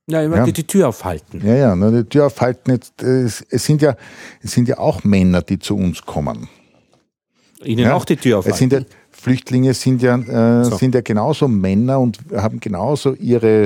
Ja, 0.09 0.21
immer 0.21 0.37
ja. 0.37 0.45
die 0.45 0.63
Tür 0.63 0.87
aufhalten. 0.87 1.45
Ja, 1.45 1.55
ja, 1.55 1.91
die 1.91 2.05
Tür 2.05 2.27
aufhalten. 2.27 2.71
Jetzt, 2.71 3.01
es, 3.03 3.45
es, 3.49 3.65
sind 3.65 3.81
ja, 3.81 3.95
es 4.41 4.53
sind 4.53 4.69
ja 4.69 4.77
auch 4.77 5.03
Männer, 5.03 5.41
die 5.41 5.59
zu 5.59 5.75
uns 5.75 6.01
kommen. 6.01 6.47
Ihnen 7.63 7.85
ja? 7.85 7.93
auch 7.93 8.05
die 8.05 8.15
Tür 8.15 8.39
aufhalten. 8.39 8.53
Es 8.53 8.59
sind 8.59 8.73
ja, 8.73 8.79
Flüchtlinge 9.09 9.73
sind 9.73 10.01
ja, 10.01 10.15
äh, 10.15 10.63
so. 10.63 10.77
sind 10.77 10.95
ja 10.95 11.01
genauso 11.01 11.49
Männer 11.49 11.99
und 11.99 12.19
haben 12.33 12.61
genauso 12.61 13.15
ihre, 13.15 13.63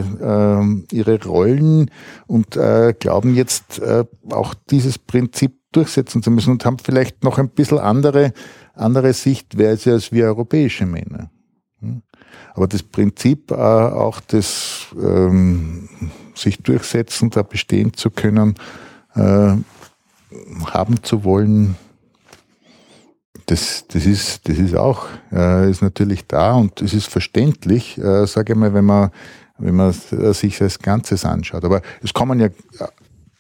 äh, 0.90 0.96
ihre 0.96 1.24
Rollen 1.24 1.92
und 2.26 2.56
äh, 2.56 2.96
glauben 2.98 3.36
jetzt 3.36 3.80
äh, 3.80 4.06
auch 4.32 4.56
dieses 4.72 4.98
Prinzip 4.98 5.58
durchsetzen 5.74 6.24
zu 6.24 6.32
müssen 6.32 6.52
und 6.52 6.66
haben 6.66 6.80
vielleicht 6.80 7.24
noch 7.24 7.38
ein 7.38 7.50
bisschen 7.50 7.78
andere, 7.78 8.34
andere 8.74 9.14
Sichtweise 9.14 9.92
als 9.92 10.12
wir 10.12 10.26
europäische 10.26 10.86
Männer. 10.86 11.30
Hm? 11.82 12.02
Aber 12.54 12.68
das 12.68 12.82
Prinzip 12.82 13.52
äh, 13.52 13.56
auch 13.56 14.22
des 14.22 14.88
ähm, 15.02 15.90
sich 16.42 16.62
durchsetzen, 16.62 17.30
da 17.30 17.44
bestehen 17.44 17.94
zu 17.94 18.10
können, 18.10 18.56
äh, 19.16 19.56
haben 20.66 21.04
zu 21.04 21.24
wollen, 21.24 21.76
das, 23.48 23.86
das, 23.88 24.06
ist, 24.06 24.48
das 24.48 24.58
ist 24.58 24.76
auch, 24.76 25.08
äh, 25.32 25.70
ist 25.70 25.82
natürlich 25.82 26.26
da 26.28 26.54
und 26.54 26.82
es 26.82 26.94
ist 26.94 27.08
verständlich, 27.08 27.98
äh, 27.98 28.26
sage 28.26 28.54
ich 28.54 28.60
mal, 28.60 28.74
wenn 28.74 28.86
man 28.86 29.12
wenn 29.62 29.76
man 29.76 29.94
sich 29.94 30.62
als 30.62 30.80
Ganzes 30.80 31.24
anschaut. 31.24 31.64
Aber 31.64 31.82
es 32.02 32.14
kommen 32.14 32.40
ja, 32.40 32.50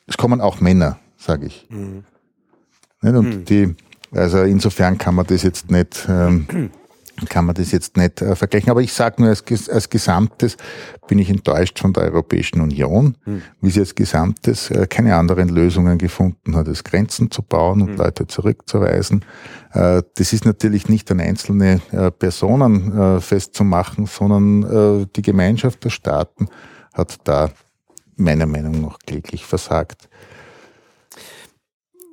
es 0.06 0.18
kommen 0.18 0.40
auch 0.40 0.61
Männer, 0.61 0.99
sage 1.18 1.48
ich. 1.48 1.68
Mhm. 1.69 2.03
Und 3.02 3.22
mhm. 3.22 3.45
die, 3.45 3.76
also 4.11 4.44
insofern 4.44 4.98
kann 4.98 5.15
man 5.15 5.26
das 5.26 5.41
jetzt 5.44 5.72
nicht 5.72 6.06
ähm, 6.07 6.69
kann 7.29 7.45
man 7.45 7.55
das 7.55 7.71
jetzt 7.71 7.97
nicht 7.97 8.21
äh, 8.21 8.35
vergleichen. 8.35 8.71
Aber 8.71 8.81
ich 8.81 8.93
sage 8.93 9.21
nur, 9.21 9.29
als, 9.29 9.69
als 9.69 9.89
Gesamtes 9.89 10.57
bin 11.07 11.19
ich 11.19 11.29
enttäuscht 11.29 11.79
von 11.79 11.93
der 11.93 12.03
Europäischen 12.03 12.61
Union, 12.61 13.17
hm. 13.23 13.41
wie 13.61 13.69
sie 13.69 13.81
als 13.81 13.95
Gesamtes 13.95 14.71
äh, 14.71 14.88
keine 14.88 15.15
anderen 15.15 15.49
Lösungen 15.49 15.97
gefunden 15.97 16.55
hat, 16.55 16.67
als 16.67 16.83
Grenzen 16.83 17.31
zu 17.31 17.41
bauen 17.41 17.81
und 17.81 17.89
hm. 17.89 17.97
Leute 17.97 18.27
zurückzuweisen. 18.27 19.25
Äh, 19.73 20.03
das 20.15 20.33
ist 20.33 20.45
natürlich 20.45 20.89
nicht 20.89 21.11
an 21.11 21.19
einzelne 21.19 21.81
äh, 21.91 22.11
Personen 22.11 22.97
äh, 22.97 23.21
festzumachen, 23.21 24.05
sondern 24.05 25.01
äh, 25.01 25.07
die 25.15 25.21
Gemeinschaft 25.21 25.83
der 25.83 25.89
Staaten 25.89 26.47
hat 26.93 27.19
da 27.25 27.51
meiner 28.15 28.45
Meinung 28.45 28.81
nach 28.81 28.99
kläglich 28.99 29.45
versagt 29.45 30.09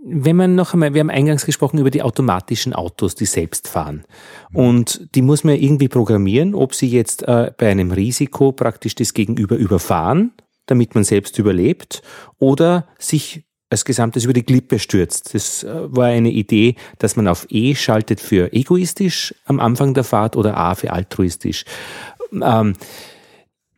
wenn 0.05 0.37
man 0.37 0.55
noch 0.55 0.75
einmal, 0.75 0.95
wir 0.95 1.01
haben 1.01 1.11
eingangs 1.11 1.45
gesprochen 1.45 1.79
über 1.79 1.91
die 1.91 2.03
automatischen 2.03 2.73
Autos, 2.73 3.15
die 3.15 3.27
selbst 3.27 3.69
fahren. 3.69 4.05
Und 4.53 5.15
die 5.15 5.23
muss 5.23 5.45
man 5.45 5.57
irgendwie 5.57 5.89
programmieren, 5.89 6.55
ob 6.55 6.75
sie 6.75 6.89
jetzt 6.89 7.23
äh, 7.25 7.53
bei 7.57 7.71
einem 7.71 7.91
Risiko 7.91 8.53
praktisch 8.53 8.95
das 8.95 9.13
Gegenüber 9.13 9.57
überfahren, 9.57 10.33
damit 10.67 10.95
man 10.95 11.05
selbst 11.05 11.39
überlebt, 11.39 12.03
oder 12.39 12.87
sich 12.99 13.45
als 13.71 13.85
Gesamtes 13.85 14.25
über 14.25 14.33
die 14.33 14.45
Klippe 14.45 14.79
stürzt. 14.79 15.35
Das 15.35 15.63
äh, 15.65 15.95
war 15.95 16.07
eine 16.07 16.31
Idee, 16.31 16.77
dass 16.99 17.17
man 17.17 17.29
auf 17.29 17.47
E 17.51 17.75
schaltet 17.75 18.21
für 18.21 18.53
egoistisch 18.53 19.35
am 19.45 19.61
Anfang 19.61 19.95
der 19.95 20.05
Fahrt 20.05 20.37
oder 20.37 20.57
A 20.57 20.75
für 20.75 20.93
altruistisch. 20.93 21.65
Ähm, 22.33 22.75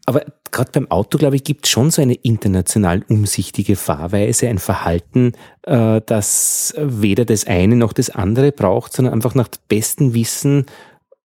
aber 0.07 0.25
gerade 0.51 0.71
beim 0.73 0.91
Auto, 0.91 1.19
glaube 1.19 1.37
ich, 1.37 1.45
gibt 1.45 1.67
es 1.67 1.71
schon 1.71 1.91
so 1.91 2.03
eine 2.03 2.15
international 2.15 3.05
umsichtige 3.09 3.77
Fahrweise, 3.77 4.49
ein 4.49 4.59
Verhalten, 4.59 5.33
äh, 5.63 6.01
das 6.05 6.75
weder 6.79 7.25
das 7.25 7.47
eine 7.47 7.77
noch 7.77 7.93
das 7.93 8.11
andere 8.11 8.53
braucht, 8.53 8.93
sondern 8.93 9.15
einfach 9.15 9.35
nach 9.35 9.49
bestem 9.69 10.15
Wissen 10.15 10.67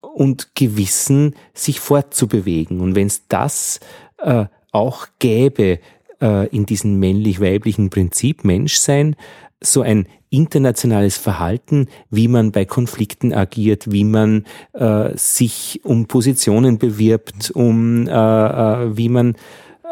und 0.01 0.55
Gewissen 0.55 1.35
sich 1.53 1.79
fortzubewegen. 1.79 2.79
Und 2.79 2.95
wenn 2.95 3.07
es 3.07 3.27
das 3.27 3.79
äh, 4.17 4.45
auch 4.71 5.07
gäbe 5.19 5.79
äh, 6.21 6.47
in 6.47 6.65
diesem 6.65 6.99
männlich-weiblichen 6.99 7.89
Prinzip 7.89 8.43
Menschsein, 8.43 9.15
so 9.61 9.81
ein 9.81 10.07
internationales 10.35 11.17
Verhalten, 11.17 11.87
wie 12.09 12.27
man 12.27 12.51
bei 12.51 12.65
Konflikten 12.65 13.33
agiert, 13.33 13.91
wie 13.91 14.03
man 14.03 14.45
äh, 14.73 15.09
sich 15.15 15.81
um 15.83 16.07
Positionen 16.07 16.77
bewirbt, 16.77 17.51
um 17.51 18.07
äh, 18.07 18.11
äh, 18.11 18.97
wie 18.97 19.09
man 19.09 19.35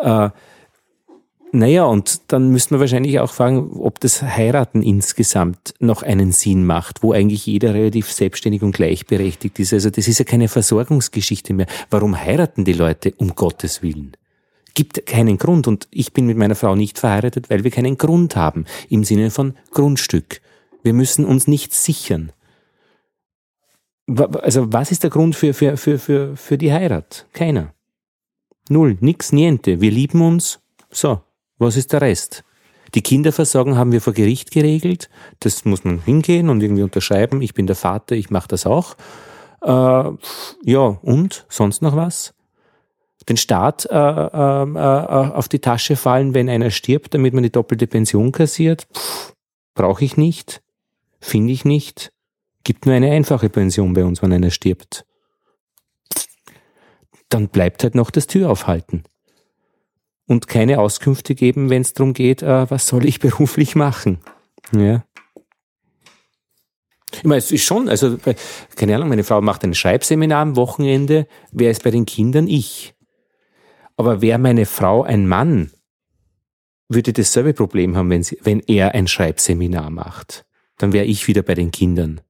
äh, 0.02 0.30
naja, 1.56 1.84
und 1.84 2.32
dann 2.32 2.50
müsste 2.50 2.74
man 2.74 2.82
wahrscheinlich 2.82 3.20
auch 3.20 3.32
fragen, 3.32 3.74
ob 3.74 4.00
das 4.00 4.24
Heiraten 4.24 4.82
insgesamt 4.82 5.76
noch 5.80 6.02
einen 6.02 6.32
Sinn 6.32 6.66
macht, 6.66 7.04
wo 7.04 7.14
eigentlich 7.14 7.46
jeder 7.46 7.76
relativ 7.76 8.12
selbstständig 8.12 8.64
und 8.64 8.72
gleichberechtigt 8.72 9.60
ist. 9.60 9.72
Also 9.72 9.92
das 9.92 10.08
ist 10.08 10.18
ja 10.18 10.26
keine 10.26 10.48
Versorgungsgeschichte 10.48 11.54
mehr. 11.54 11.68
Warum 11.92 12.20
heiraten 12.20 12.66
die 12.66 12.74
Leute 12.74 13.14
um 13.18 13.36
Gottes 13.36 13.84
Willen? 13.84 14.18
Gibt 14.74 15.06
keinen 15.06 15.38
Grund 15.38 15.68
und 15.68 15.88
ich 15.92 16.14
bin 16.14 16.26
mit 16.26 16.38
meiner 16.38 16.56
Frau 16.56 16.76
nicht 16.76 17.00
verheiratet, 17.00 17.50
weil 17.50 17.64
wir 17.64 17.72
keinen 17.72 17.98
Grund 17.98 18.36
haben 18.36 18.66
im 18.90 19.04
Sinne 19.04 19.32
von 19.32 19.56
Grundstück. 19.72 20.42
Wir 20.84 20.94
müssen 20.94 21.26
uns 21.26 21.48
nicht 21.48 21.74
sichern. 21.74 22.32
Also 24.08 24.74
was 24.74 24.92
ist 24.92 25.04
der 25.04 25.10
Grund 25.10 25.36
für, 25.36 25.54
für, 25.54 25.78
für, 25.78 25.98
für, 25.98 26.36
für 26.36 26.58
die 26.58 26.74
Heirat? 26.74 27.28
Keiner. 27.34 27.74
Null, 28.70 28.98
nix, 29.00 29.32
niente. 29.32 29.82
Wir 29.82 29.92
lieben 29.92 30.22
uns. 30.22 30.60
So, 30.90 31.22
was 31.58 31.78
ist 31.78 31.94
der 31.94 32.02
Rest? 32.02 32.44
Die 32.96 33.02
Kinderversorgung 33.02 33.76
haben 33.76 33.92
wir 33.92 34.02
vor 34.02 34.14
Gericht 34.14 34.52
geregelt. 34.52 35.10
Das 35.40 35.66
muss 35.66 35.84
man 35.84 36.00
hingehen 36.04 36.50
und 36.50 36.62
irgendwie 36.62 36.84
unterschreiben. 36.84 37.42
Ich 37.42 37.54
bin 37.54 37.66
der 37.66 37.76
Vater, 37.76 38.16
ich 38.16 38.30
mache 38.30 38.48
das 38.50 38.66
auch. 38.66 38.96
Äh, 39.62 40.12
ja, 40.64 40.80
und? 41.02 41.46
Sonst 41.50 41.82
noch 41.82 41.96
was? 41.96 42.34
Den 43.30 43.38
Staat 43.38 43.86
äh, 43.86 43.96
äh, 43.96 44.64
äh, 44.64 45.32
auf 45.34 45.48
die 45.48 45.60
Tasche 45.60 45.96
fallen, 45.96 46.34
wenn 46.34 46.50
einer 46.50 46.72
stirbt, 46.72 47.14
damit 47.14 47.34
man 47.34 47.44
die 47.44 47.52
doppelte 47.52 47.88
Pension 47.88 48.32
kassiert? 48.32 48.88
Brauche 49.74 50.04
ich 50.04 50.18
nicht, 50.18 50.62
finde 51.20 51.54
ich 51.54 51.66
nicht. 51.66 52.12
Gibt 52.64 52.86
nur 52.86 52.96
eine 52.96 53.12
einfache 53.12 53.50
Pension 53.50 53.94
bei 53.94 54.06
uns, 54.06 54.22
wenn 54.22 54.32
einer 54.32 54.52
stirbt. 54.52 55.06
Dann 57.30 57.50
bleibt 57.50 57.84
halt 57.84 57.96
noch 57.96 58.12
das 58.12 58.28
Tür 58.28 58.50
aufhalten. 58.50 59.04
Und 60.28 60.48
keine 60.48 60.80
Auskünfte 60.80 61.36
geben, 61.36 61.70
wenn 61.70 61.82
es 61.82 61.94
darum 61.94 62.14
geht, 62.14 62.42
äh, 62.42 62.70
was 62.70 62.88
soll 62.88 63.06
ich 63.06 63.20
beruflich 63.22 63.76
machen. 63.76 64.20
Ja. 64.72 65.04
Ich 67.16 67.24
meine, 67.24 67.38
es 67.38 67.52
ist 67.52 67.64
schon, 67.64 67.90
also, 67.90 68.18
keine 68.76 68.96
Ahnung, 68.96 69.10
meine 69.10 69.24
Frau 69.24 69.40
macht 69.42 69.64
ein 69.64 69.76
Schreibseminar 69.76 70.42
am 70.42 70.56
Wochenende. 70.56 71.28
Wer 71.52 71.70
ist 71.70 71.84
bei 71.84 71.92
den 71.92 72.06
Kindern? 72.06 72.48
Ich. 72.48 72.93
Aber 73.96 74.22
wäre 74.22 74.40
meine 74.40 74.66
Frau 74.66 75.04
ein 75.04 75.28
Mann, 75.28 75.72
würde 76.90 77.14
dasselbe 77.14 77.54
Problem 77.54 77.96
haben, 77.96 78.10
wenn, 78.10 78.24
sie, 78.24 78.38
wenn 78.44 78.60
er 78.62 78.94
ein 78.94 79.08
Schreibseminar 79.08 79.90
macht. 79.90 80.46
Dann 80.78 80.94
wäre 80.94 81.06
ich 81.06 81.28
wieder 81.28 81.42
bei 81.42 81.54
den 81.54 81.72
Kindern, 81.72 82.22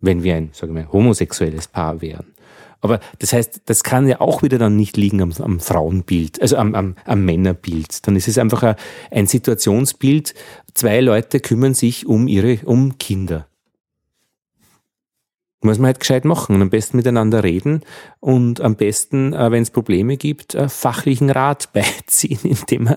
wenn 0.00 0.22
wir 0.22 0.36
ein, 0.36 0.50
sagen 0.52 0.74
wir, 0.74 0.92
homosexuelles 0.92 1.68
Paar 1.68 2.00
wären. 2.00 2.34
Aber 2.80 3.00
das 3.18 3.32
heißt, 3.32 3.62
das 3.64 3.82
kann 3.82 4.06
ja 4.06 4.20
auch 4.20 4.42
wieder 4.42 4.58
dann 4.58 4.76
nicht 4.76 4.96
liegen 4.96 5.22
am, 5.22 5.32
am 5.38 5.60
Frauenbild, 5.60 6.40
also 6.40 6.56
am, 6.56 6.74
am, 6.74 6.94
am, 7.04 7.24
Männerbild. 7.24 8.06
Dann 8.06 8.16
ist 8.16 8.28
es 8.28 8.38
einfach 8.38 8.62
ein, 8.62 8.76
ein 9.10 9.26
Situationsbild. 9.26 10.34
Zwei 10.74 11.00
Leute 11.00 11.40
kümmern 11.40 11.74
sich 11.74 12.06
um 12.06 12.28
ihre, 12.28 12.58
um 12.64 12.98
Kinder 12.98 13.48
muss 15.62 15.78
man 15.78 15.86
halt 15.86 16.00
gescheit 16.00 16.24
machen 16.24 16.54
und 16.54 16.62
am 16.62 16.70
besten 16.70 16.96
miteinander 16.96 17.42
reden 17.42 17.82
und 18.20 18.60
am 18.60 18.76
besten, 18.76 19.32
äh, 19.32 19.50
wenn 19.50 19.62
es 19.62 19.70
Probleme 19.70 20.16
gibt, 20.16 20.54
äh, 20.54 20.68
fachlichen 20.68 21.30
Rat 21.30 21.72
beiziehen, 21.72 22.38
indem 22.42 22.84
man 22.84 22.96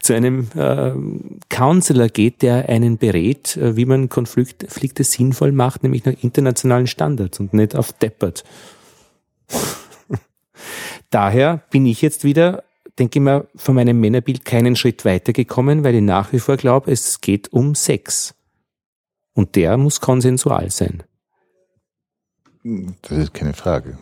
zu 0.00 0.14
einem 0.14 0.48
äh, 0.54 0.92
Counselor 1.48 2.08
geht, 2.08 2.42
der 2.42 2.68
einen 2.68 2.98
berät, 2.98 3.56
äh, 3.56 3.76
wie 3.76 3.86
man 3.86 4.08
Konflikte 4.08 5.04
sinnvoll 5.04 5.52
macht, 5.52 5.82
nämlich 5.82 6.04
nach 6.04 6.14
internationalen 6.20 6.86
Standards 6.86 7.40
und 7.40 7.54
nicht 7.54 7.76
auf 7.76 7.92
deppert. 7.92 8.44
Daher 11.10 11.62
bin 11.70 11.86
ich 11.86 12.02
jetzt 12.02 12.24
wieder, 12.24 12.64
denke 12.98 13.18
ich 13.18 13.22
mal, 13.22 13.46
von 13.54 13.74
meinem 13.74 13.98
Männerbild 14.00 14.44
keinen 14.44 14.76
Schritt 14.76 15.04
weitergekommen, 15.04 15.84
weil 15.84 15.94
ich 15.94 16.02
nach 16.02 16.32
wie 16.32 16.38
vor 16.38 16.56
glaube, 16.56 16.90
es 16.90 17.20
geht 17.20 17.52
um 17.52 17.74
Sex. 17.74 18.34
Und 19.32 19.56
der 19.56 19.76
muss 19.76 20.00
konsensual 20.00 20.70
sein. 20.70 21.04
Das 22.62 23.18
ist 23.18 23.34
keine 23.34 23.54
Frage. 23.54 23.98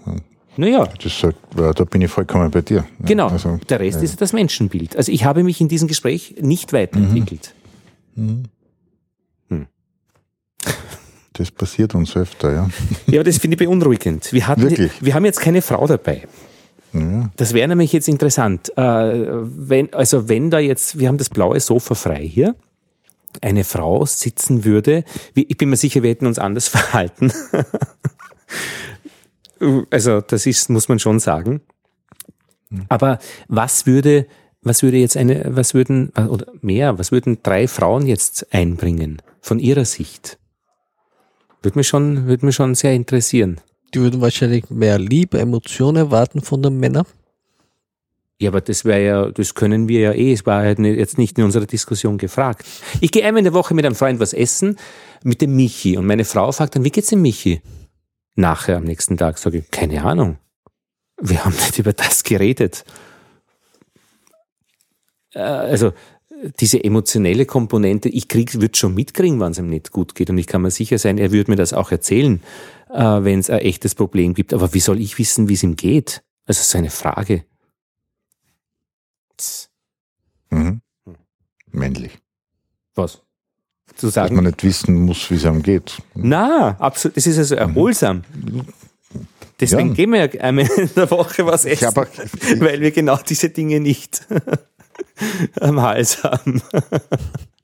Naja. 0.56 0.89
Das 1.02 1.18
sagt, 1.18 1.39
da 1.55 1.85
bin 1.85 2.02
ich 2.02 2.10
vollkommen 2.10 2.51
bei 2.51 2.62
dir. 2.62 2.85
Genau. 3.01 3.28
Also, 3.28 3.59
der 3.68 3.78
Rest 3.78 3.98
ja. 3.98 4.05
ist 4.05 4.20
das 4.20 4.32
Menschenbild. 4.32 4.97
Also 4.97 5.12
ich 5.12 5.24
habe 5.24 5.44
mich 5.44 5.60
in 5.60 5.68
diesem 5.68 5.86
Gespräch 5.86 6.35
nicht 6.40 6.72
weiterentwickelt. 6.72 7.55
Mhm. 8.16 8.44
Hm. 9.48 9.66
Das 11.35 11.52
passiert 11.52 11.94
uns 11.94 12.16
öfter, 12.16 12.52
ja. 12.52 12.68
Ja, 13.06 13.22
das 13.22 13.39
finde 13.39 13.55
ich 13.55 13.59
beunruhigend. 13.59 14.32
Wir, 14.32 14.48
hatten, 14.48 14.62
Wirklich? 14.62 14.90
wir 15.01 15.14
haben 15.14 15.24
jetzt 15.24 15.40
keine 15.40 15.62
Frau 15.62 15.86
dabei. 15.86 16.26
Ja. 16.93 17.30
Das 17.36 17.55
wäre 17.55 17.68
nämlich 17.68 17.93
jetzt 17.93 18.09
interessant. 18.09 18.76
Äh, 18.76 18.82
wenn, 18.82 19.93
also 19.94 20.28
wenn 20.28 20.51
da 20.51 20.59
jetzt, 20.59 20.98
wir 20.98 21.06
haben 21.06 21.18
das 21.18 21.28
blaue 21.28 21.60
Sofa 21.60 21.94
frei 21.94 22.26
hier, 22.26 22.56
eine 23.40 23.62
Frau 23.62 24.05
sitzen 24.06 24.64
würde, 24.64 25.05
ich 25.35 25.56
bin 25.56 25.68
mir 25.68 25.76
sicher, 25.76 26.02
wir 26.02 26.10
hätten 26.10 26.26
uns 26.26 26.40
anders 26.40 26.66
verhalten. 26.68 27.32
Also 29.90 30.20
das 30.20 30.46
ist, 30.46 30.70
muss 30.70 30.88
man 30.88 30.98
schon 30.98 31.18
sagen. 31.18 31.60
Aber 32.88 33.18
was 33.48 33.86
würde, 33.86 34.26
was 34.62 34.82
würde 34.82 34.98
jetzt 34.98 35.16
eine, 35.16 35.44
was 35.56 35.74
würden, 35.74 36.10
oder 36.10 36.46
mehr, 36.60 36.98
was 36.98 37.12
würden 37.12 37.38
drei 37.42 37.66
Frauen 37.66 38.06
jetzt 38.06 38.52
einbringen 38.52 39.22
von 39.40 39.58
ihrer 39.58 39.84
Sicht? 39.84 40.38
Würde 41.62 41.78
mich 41.78 41.88
schon, 41.88 42.26
würde 42.26 42.46
mich 42.46 42.54
schon 42.54 42.74
sehr 42.74 42.94
interessieren. 42.94 43.60
Die 43.94 44.00
würden 44.00 44.20
wahrscheinlich 44.20 44.68
mehr 44.70 44.98
Liebe, 44.98 45.38
Emotionen 45.38 45.96
erwarten 45.96 46.42
von 46.42 46.62
den 46.62 46.78
Männern. 46.78 47.06
Ja, 48.40 48.50
aber 48.50 48.60
das 48.60 48.84
wäre 48.84 49.04
ja, 49.04 49.30
das 49.30 49.54
können 49.54 49.88
wir 49.88 50.00
ja 50.00 50.12
eh. 50.12 50.32
Es 50.32 50.46
war 50.46 50.60
halt 50.60 50.78
jetzt 50.78 51.18
nicht 51.18 51.38
in 51.38 51.44
unserer 51.44 51.66
Diskussion 51.66 52.18
gefragt. 52.18 52.64
Ich 53.00 53.10
gehe 53.10 53.24
einmal 53.24 53.40
in 53.40 53.44
der 53.44 53.54
Woche 53.54 53.74
mit 53.74 53.84
einem 53.84 53.96
Freund 53.96 54.20
was 54.20 54.32
essen, 54.32 54.76
mit 55.24 55.40
dem 55.40 55.56
Michi. 55.56 55.96
Und 55.96 56.06
meine 56.06 56.24
Frau 56.24 56.52
fragt 56.52 56.76
dann, 56.76 56.84
wie 56.84 56.90
geht's 56.90 57.08
dem 57.08 57.22
Michi? 57.22 57.60
Nachher 58.39 58.77
am 58.77 58.85
nächsten 58.85 59.16
Tag 59.16 59.36
sage 59.36 59.59
ich, 59.59 59.70
keine 59.73 60.05
Ahnung. 60.05 60.39
Wir 61.20 61.44
haben 61.44 61.56
nicht 61.56 61.77
über 61.81 61.93
das 61.93 62.23
geredet. 62.23 62.85
Äh, 65.35 65.40
also 65.40 65.93
diese 66.60 66.85
emotionelle 66.85 67.47
Komponente, 67.47 68.09
ich 68.09 68.28
krieg, 68.28 68.55
würde 68.60 68.78
schon 68.78 68.94
mitkriegen, 68.94 69.40
wenn 69.40 69.51
es 69.51 69.59
ihm 69.59 69.69
nicht 69.69 69.90
gut 69.90 70.15
geht. 70.15 70.31
Und 70.31 70.39
ich 70.39 70.47
kann 70.47 70.62
mir 70.62 70.70
sicher 70.70 70.98
sein, 70.98 71.19
er 71.19 71.32
würde 71.32 71.51
mir 71.51 71.56
das 71.56 71.73
auch 71.73 71.90
erzählen, 71.90 72.40
äh, 72.90 73.01
wenn 73.02 73.40
es 73.40 73.51
ein 73.51 73.59
echtes 73.59 73.97
Problem 73.97 74.35
gibt. 74.35 74.55
Aber 74.55 74.73
wie 74.73 74.78
soll 74.78 75.01
ich 75.01 75.19
wissen, 75.19 75.48
wie 75.48 75.55
es 75.55 75.65
ihm 75.65 75.74
geht? 75.74 76.23
Also 76.47 76.62
so 76.62 76.78
eine 76.78 76.90
Frage. 76.90 77.44
Mhm. 80.51 80.81
Männlich. 81.73 82.16
Was? 82.94 83.20
Zu 83.98 84.08
sagen. 84.08 84.28
Dass 84.28 84.36
man 84.36 84.44
nicht 84.44 84.64
wissen 84.64 84.94
muss, 84.94 85.30
wie 85.30 85.34
es 85.34 85.44
einem 85.44 85.62
geht. 85.62 85.98
Na, 86.14 86.76
absolut. 86.78 87.16
Das 87.16 87.26
ist 87.26 87.36
also 87.36 87.56
erholsam. 87.56 88.22
Deswegen 89.60 89.88
ja. 89.88 89.94
gehen 89.94 90.12
wir 90.12 90.26
ja 90.26 90.40
einmal 90.40 90.66
in 90.76 90.90
der 90.94 91.10
Woche 91.10 91.44
was 91.44 91.64
essen, 91.64 91.86
aber, 91.86 92.06
weil 92.58 92.80
wir 92.80 92.92
genau 92.92 93.18
diese 93.28 93.50
Dinge 93.50 93.80
nicht 93.80 94.26
am 95.60 95.82
Hals 95.82 96.22
haben. 96.22 96.62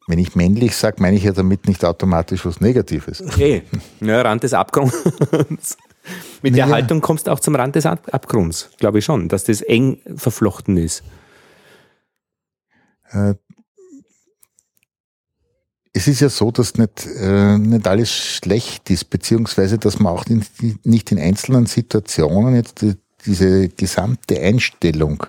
Wenn 0.09 0.19
ich 0.19 0.35
männlich 0.35 0.77
sage, 0.77 0.97
meine 1.01 1.16
ich 1.16 1.23
ja 1.23 1.32
damit 1.32 1.69
nicht 1.69 1.85
automatisch 1.85 2.44
was 2.44 2.61
Negatives. 2.61 3.23
Okay, 3.23 3.62
ja, 4.01 4.20
Rand 4.20 4.43
des 4.43 4.52
Abgrunds. 4.52 5.78
Mit 6.43 6.56
der 6.56 6.69
Haltung 6.69 7.01
kommst 7.01 7.28
du 7.28 7.31
auch 7.31 7.40
zum 7.40 7.55
Rand 7.55 7.77
des 7.77 7.86
Abgrunds, 7.86 8.70
glaube 8.78 8.98
ich 8.98 9.05
schon, 9.05 9.28
dass 9.28 9.44
das 9.44 9.62
eng 9.62 10.01
verflochten 10.16 10.77
ist. 10.77 11.05
Äh, 13.12 13.35
es 15.97 16.09
ist 16.09 16.21
ja 16.21 16.29
so, 16.29 16.51
dass 16.51 16.75
nicht, 16.75 17.07
äh, 17.07 17.57
nicht 17.57 17.87
alles 17.87 18.11
schlecht 18.11 18.91
ist, 18.91 19.11
beziehungsweise 19.11 19.79
dass 19.79 20.01
man 20.01 20.12
auch 20.12 20.27
in, 20.27 20.45
nicht 20.83 21.12
in 21.12 21.21
einzelnen 21.21 21.66
Situationen 21.66 22.57
jetzt 22.57 22.83
die, 22.83 22.97
diese 23.25 23.69
gesamte 23.69 24.41
Einstellung 24.41 25.25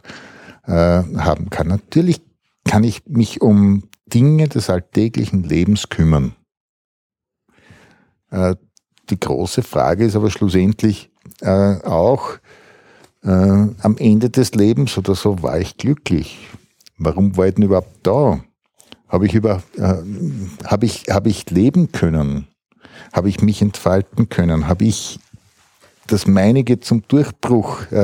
äh, 0.66 0.72
haben 0.72 1.52
kann. 1.52 1.68
Natürlich 1.68 2.20
kann 2.66 2.84
ich 2.84 3.04
mich 3.06 3.42
um 3.42 3.84
Dinge 4.08 4.48
des 4.48 4.72
alltäglichen 4.72 5.44
Lebens 5.44 5.90
kümmern. 5.90 6.36
Äh, 8.32 8.56
die 9.12 9.20
große 9.20 9.62
Frage 9.62 10.06
ist 10.06 10.16
aber 10.16 10.32
schlussendlich 10.32 11.12
äh, 11.42 11.76
auch, 11.84 12.40
äh, 13.24 13.28
am 13.30 13.98
Ende 13.98 14.32
des 14.32 14.56
Lebens 14.56 14.98
oder 14.98 15.14
so 15.14 15.44
war 15.44 15.60
ich 15.60 15.78
glücklich. 15.78 16.50
Warum 16.98 17.38
war 17.38 17.48
ich 17.48 17.54
denn 17.54 17.66
überhaupt 17.66 18.00
da? 18.02 18.44
Habe 19.16 19.28
ich, 19.28 19.34
über, 19.34 19.64
äh, 19.78 19.94
hab 20.66 20.84
ich, 20.84 21.06
hab 21.10 21.26
ich 21.26 21.50
leben 21.50 21.94
können? 21.94 22.48
Habe 23.14 23.30
ich 23.30 23.42
mich 23.42 23.62
entfalten 23.62 24.28
können? 24.28 24.68
Habe 24.68 24.84
ich 24.84 25.22
das 26.08 26.28
meinige 26.28 26.82
zum 26.82 27.02
Durchbruch 27.08 27.90
äh, 27.94 27.96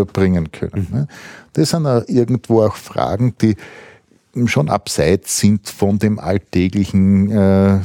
äh, 0.00 0.04
bringen 0.04 0.50
können? 0.50 0.88
Mhm. 0.90 1.06
Das 1.52 1.70
sind 1.70 1.86
auch 1.86 2.02
irgendwo 2.08 2.64
auch 2.64 2.74
Fragen, 2.74 3.36
die 3.40 3.54
schon 4.46 4.68
abseits 4.70 5.38
sind 5.38 5.68
von 5.68 6.00
dem 6.00 6.18
alltäglichen 6.18 7.30
äh, 7.30 7.78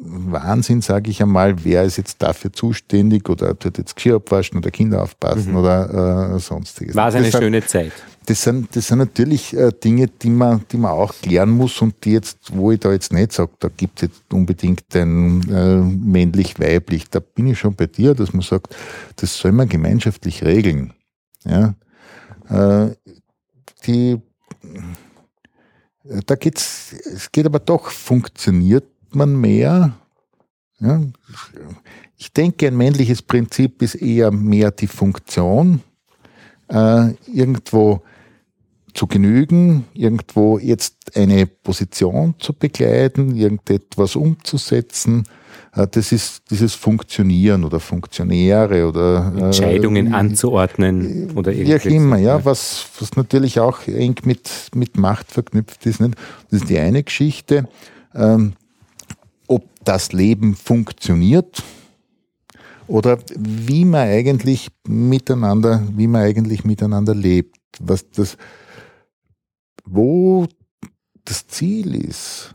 Wahnsinn, 0.00 0.80
sage 0.80 1.12
ich 1.12 1.22
einmal, 1.22 1.64
wer 1.64 1.84
ist 1.84 1.96
jetzt 1.96 2.20
dafür 2.20 2.52
zuständig 2.52 3.28
oder 3.28 3.56
tut 3.56 3.78
jetzt 3.78 3.94
Geschirr 3.94 4.16
abwaschen 4.16 4.58
oder 4.58 4.72
Kinder 4.72 5.02
aufpassen 5.02 5.52
mhm. 5.52 5.58
oder 5.58 6.34
äh, 6.34 6.40
sonstiges. 6.40 6.96
War 6.96 7.08
es 7.10 7.14
eine 7.14 7.30
das 7.30 7.40
schöne 7.40 7.64
Zeit? 7.64 7.92
Das 8.26 8.42
sind, 8.42 8.76
das 8.76 8.88
sind 8.88 8.98
natürlich 8.98 9.56
äh, 9.56 9.72
Dinge, 9.72 10.06
die 10.06 10.30
man, 10.30 10.64
die 10.70 10.76
man 10.76 10.92
auch 10.92 11.14
klären 11.14 11.50
muss 11.50 11.80
und 11.80 12.04
die 12.04 12.12
jetzt, 12.12 12.54
wo 12.54 12.70
ich 12.70 12.80
da 12.80 12.92
jetzt 12.92 13.12
nicht 13.12 13.32
sage, 13.32 13.52
da 13.58 13.68
gibt 13.68 14.02
es 14.02 14.08
jetzt 14.08 14.32
unbedingt 14.32 14.94
ein 14.94 15.48
äh, 15.50 15.80
männlich-weiblich. 15.80 17.08
Da 17.10 17.20
bin 17.20 17.48
ich 17.48 17.58
schon 17.58 17.74
bei 17.74 17.86
dir, 17.86 18.14
dass 18.14 18.32
man 18.32 18.42
sagt, 18.42 18.76
das 19.16 19.36
soll 19.36 19.52
man 19.52 19.68
gemeinschaftlich 19.68 20.44
regeln. 20.44 20.92
Ja? 21.44 21.74
Äh, 22.48 22.94
die, 23.86 24.20
da 26.26 26.34
geht's, 26.34 26.92
es 26.92 27.32
geht 27.32 27.46
aber 27.46 27.58
doch, 27.58 27.90
funktioniert 27.90 28.84
man 29.10 29.40
mehr. 29.40 29.92
Ja, 30.78 31.02
ich 32.16 32.32
denke, 32.32 32.66
ein 32.66 32.76
männliches 32.76 33.22
Prinzip 33.22 33.82
ist 33.82 33.96
eher 33.96 34.30
mehr 34.30 34.70
die 34.70 34.86
Funktion, 34.86 35.82
äh, 36.68 37.12
irgendwo 37.26 38.02
zu 38.94 39.06
genügen, 39.06 39.84
irgendwo 39.94 40.58
jetzt 40.58 41.16
eine 41.16 41.46
Position 41.46 42.34
zu 42.38 42.52
begleiten, 42.52 43.34
irgendetwas 43.36 44.16
umzusetzen. 44.16 45.24
Äh, 45.74 45.86
das 45.90 46.12
ist 46.12 46.50
dieses 46.50 46.74
Funktionieren 46.74 47.64
oder 47.64 47.80
Funktionäre 47.80 48.88
oder 48.88 49.32
äh, 49.36 49.40
Entscheidungen 49.44 50.08
äh, 50.08 50.14
anzuordnen 50.14 51.30
oder 51.34 51.52
irgendwas. 51.52 51.84
Wie 51.84 51.90
auch 51.90 51.94
immer, 51.94 52.18
ja, 52.18 52.44
was, 52.44 52.86
was 52.98 53.16
natürlich 53.16 53.60
auch 53.60 53.86
eng 53.86 54.16
mit, 54.24 54.50
mit 54.74 54.96
Macht 54.96 55.30
verknüpft 55.30 55.86
ist. 55.86 56.00
Nicht? 56.00 56.14
Das 56.50 56.60
ist 56.60 56.70
die 56.70 56.78
eine 56.78 57.02
Geschichte. 57.02 57.68
Ähm, 58.14 58.54
ob 59.46 59.64
das 59.84 60.12
Leben 60.12 60.54
funktioniert 60.54 61.62
oder 62.86 63.18
wie 63.36 63.84
man 63.84 64.08
eigentlich 64.08 64.68
miteinander, 64.86 65.82
wie 65.96 66.08
man 66.08 66.22
eigentlich 66.22 66.64
miteinander 66.64 67.14
lebt, 67.14 67.56
was 67.78 68.10
das, 68.10 68.36
wo 69.84 70.46
das 71.24 71.46
Ziel 71.46 71.94
ist. 71.94 72.54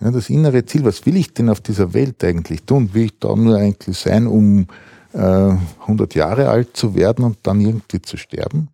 Ja, 0.00 0.10
das 0.10 0.28
innere 0.28 0.64
Ziel, 0.66 0.84
was 0.84 1.06
will 1.06 1.16
ich 1.16 1.32
denn 1.32 1.48
auf 1.48 1.60
dieser 1.60 1.94
Welt 1.94 2.22
eigentlich 2.22 2.64
tun? 2.64 2.90
Will 2.92 3.06
ich 3.06 3.18
da 3.18 3.34
nur 3.34 3.56
eigentlich 3.56 3.96
sein, 3.96 4.26
um 4.26 4.66
äh, 5.14 5.18
100 5.18 6.14
Jahre 6.14 6.50
alt 6.50 6.76
zu 6.76 6.94
werden 6.94 7.24
und 7.24 7.38
dann 7.44 7.60
irgendwie 7.60 8.02
zu 8.02 8.16
sterben? 8.16 8.68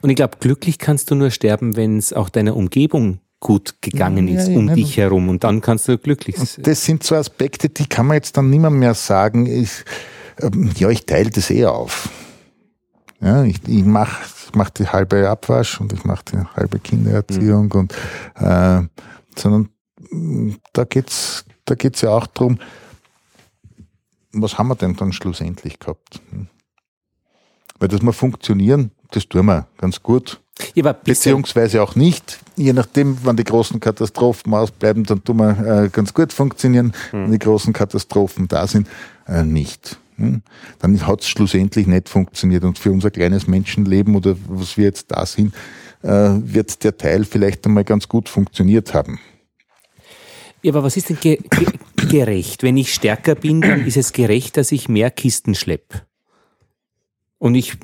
Und 0.00 0.10
ich 0.10 0.16
glaube, 0.16 0.38
glücklich 0.40 0.78
kannst 0.78 1.10
du 1.10 1.14
nur 1.14 1.30
sterben, 1.30 1.76
wenn 1.76 1.96
es 1.98 2.12
auch 2.12 2.28
deiner 2.28 2.56
Umgebung 2.56 3.18
gut 3.40 3.74
gegangen 3.80 4.28
ist 4.28 4.46
ja, 4.46 4.52
ja, 4.52 4.58
um 4.58 4.68
ja, 4.68 4.74
dich 4.74 4.96
herum 4.96 5.28
und 5.28 5.42
dann 5.42 5.60
kannst 5.60 5.88
du 5.88 5.98
glücklich 5.98 6.36
sein. 6.36 6.62
Das 6.62 6.84
sind 6.84 7.02
so 7.02 7.16
Aspekte, 7.16 7.68
die 7.68 7.86
kann 7.86 8.06
man 8.06 8.14
jetzt 8.14 8.36
dann 8.36 8.48
nicht 8.50 8.60
mehr, 8.60 8.94
sagen. 8.94 9.46
Ich, 9.46 9.84
ähm, 10.40 10.70
ja, 10.76 10.88
ich 10.90 11.06
teile 11.06 11.30
das 11.30 11.50
eher 11.50 11.72
auf. 11.72 12.08
Ja, 13.22 13.44
ich, 13.44 13.66
ich 13.68 13.84
mache 13.84 14.20
mach 14.54 14.70
die 14.70 14.86
halbe 14.86 15.28
Abwasch 15.28 15.80
und 15.80 15.92
ich 15.92 16.04
mache 16.04 16.24
die 16.32 16.38
halbe 16.56 16.78
Kindererziehung 16.78 17.66
mhm. 17.66 17.72
und 17.72 17.94
äh, 18.34 18.82
sondern 19.36 19.68
mm, 20.10 20.54
da 20.72 20.84
geht's 20.84 21.44
da 21.64 21.74
geht's 21.74 22.00
ja 22.00 22.10
auch 22.10 22.26
drum, 22.26 22.58
was 24.32 24.58
haben 24.58 24.68
wir 24.68 24.74
denn 24.74 24.96
dann 24.96 25.12
schlussendlich 25.12 25.78
gehabt? 25.78 26.20
Hm? 26.30 26.48
Weil 27.78 27.88
das 27.88 28.02
mal 28.02 28.12
funktionieren, 28.12 28.90
das 29.10 29.28
tun 29.28 29.46
wir 29.46 29.66
ganz 29.76 30.02
gut. 30.02 30.40
Ja, 30.74 30.92
Beziehungsweise 30.92 31.82
auch 31.82 31.94
nicht. 31.96 32.38
Je 32.56 32.72
nachdem, 32.72 33.18
wann 33.22 33.36
die 33.36 33.44
großen 33.44 33.80
Katastrophen 33.80 34.52
ausbleiben, 34.52 35.04
dann 35.04 35.24
tun 35.24 35.38
wir 35.38 35.84
äh, 35.84 35.88
ganz 35.88 36.12
gut 36.12 36.32
funktionieren. 36.32 36.92
Hm. 37.10 37.24
Wenn 37.24 37.32
die 37.32 37.38
großen 37.38 37.72
Katastrophen 37.72 38.48
da 38.48 38.66
sind, 38.66 38.88
äh, 39.26 39.42
nicht. 39.42 39.98
Dann 40.78 41.06
hat 41.06 41.20
es 41.20 41.28
schlussendlich 41.28 41.86
nicht 41.86 42.08
funktioniert. 42.08 42.64
Und 42.64 42.78
für 42.78 42.90
unser 42.90 43.10
kleines 43.10 43.46
Menschenleben 43.46 44.14
oder 44.14 44.36
was 44.48 44.76
wir 44.76 44.84
jetzt 44.84 45.10
da 45.10 45.26
sind, 45.26 45.54
äh, 46.02 46.08
wird 46.08 46.84
der 46.84 46.96
Teil 46.96 47.24
vielleicht 47.24 47.66
einmal 47.66 47.84
ganz 47.84 48.08
gut 48.08 48.28
funktioniert 48.28 48.94
haben. 48.94 49.20
Ja, 50.62 50.72
aber 50.72 50.84
was 50.84 50.96
ist 50.96 51.08
denn 51.08 51.18
ge 51.20 51.38
ge 51.50 51.66
gerecht? 52.08 52.62
Wenn 52.62 52.76
ich 52.76 52.94
stärker 52.94 53.34
bin, 53.34 53.60
dann 53.60 53.86
ist 53.86 53.96
es 53.96 54.12
gerecht, 54.12 54.56
dass 54.56 54.70
ich 54.72 54.88
mehr 54.88 55.10
Kisten 55.10 55.54
schleppe. 55.54 56.02
Und 57.38 57.56
ich, 57.56 57.74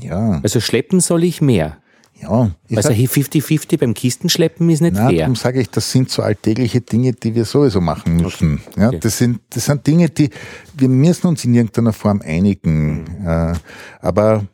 ja. 0.00 0.40
also 0.42 0.60
schleppen 0.60 1.00
soll 1.00 1.24
ich 1.24 1.40
mehr. 1.40 1.78
Ja. 2.20 2.50
Also 2.74 2.90
50-50 2.90 3.78
beim 3.78 3.94
Kistenschleppen 3.94 4.68
ist 4.70 4.80
nicht 4.80 4.94
na, 4.94 5.08
fair. 5.08 5.18
Darum 5.18 5.36
sage 5.36 5.60
ich, 5.60 5.70
das 5.70 5.90
sind 5.90 6.10
so 6.10 6.22
alltägliche 6.22 6.80
Dinge, 6.80 7.12
die 7.12 7.34
wir 7.34 7.44
sowieso 7.44 7.80
machen 7.80 8.16
müssen. 8.16 8.60
Okay. 8.68 8.80
Ja, 8.80 8.88
okay. 8.88 8.98
das, 9.00 9.18
sind, 9.18 9.40
das 9.50 9.66
sind 9.66 9.86
Dinge, 9.86 10.08
die 10.08 10.30
wir 10.74 10.88
müssen 10.88 11.26
uns 11.26 11.44
in 11.44 11.54
irgendeiner 11.54 11.92
Form 11.92 12.22
einigen. 12.24 13.04
Mhm. 13.20 13.26
Äh, 13.26 13.52
aber 14.00 14.44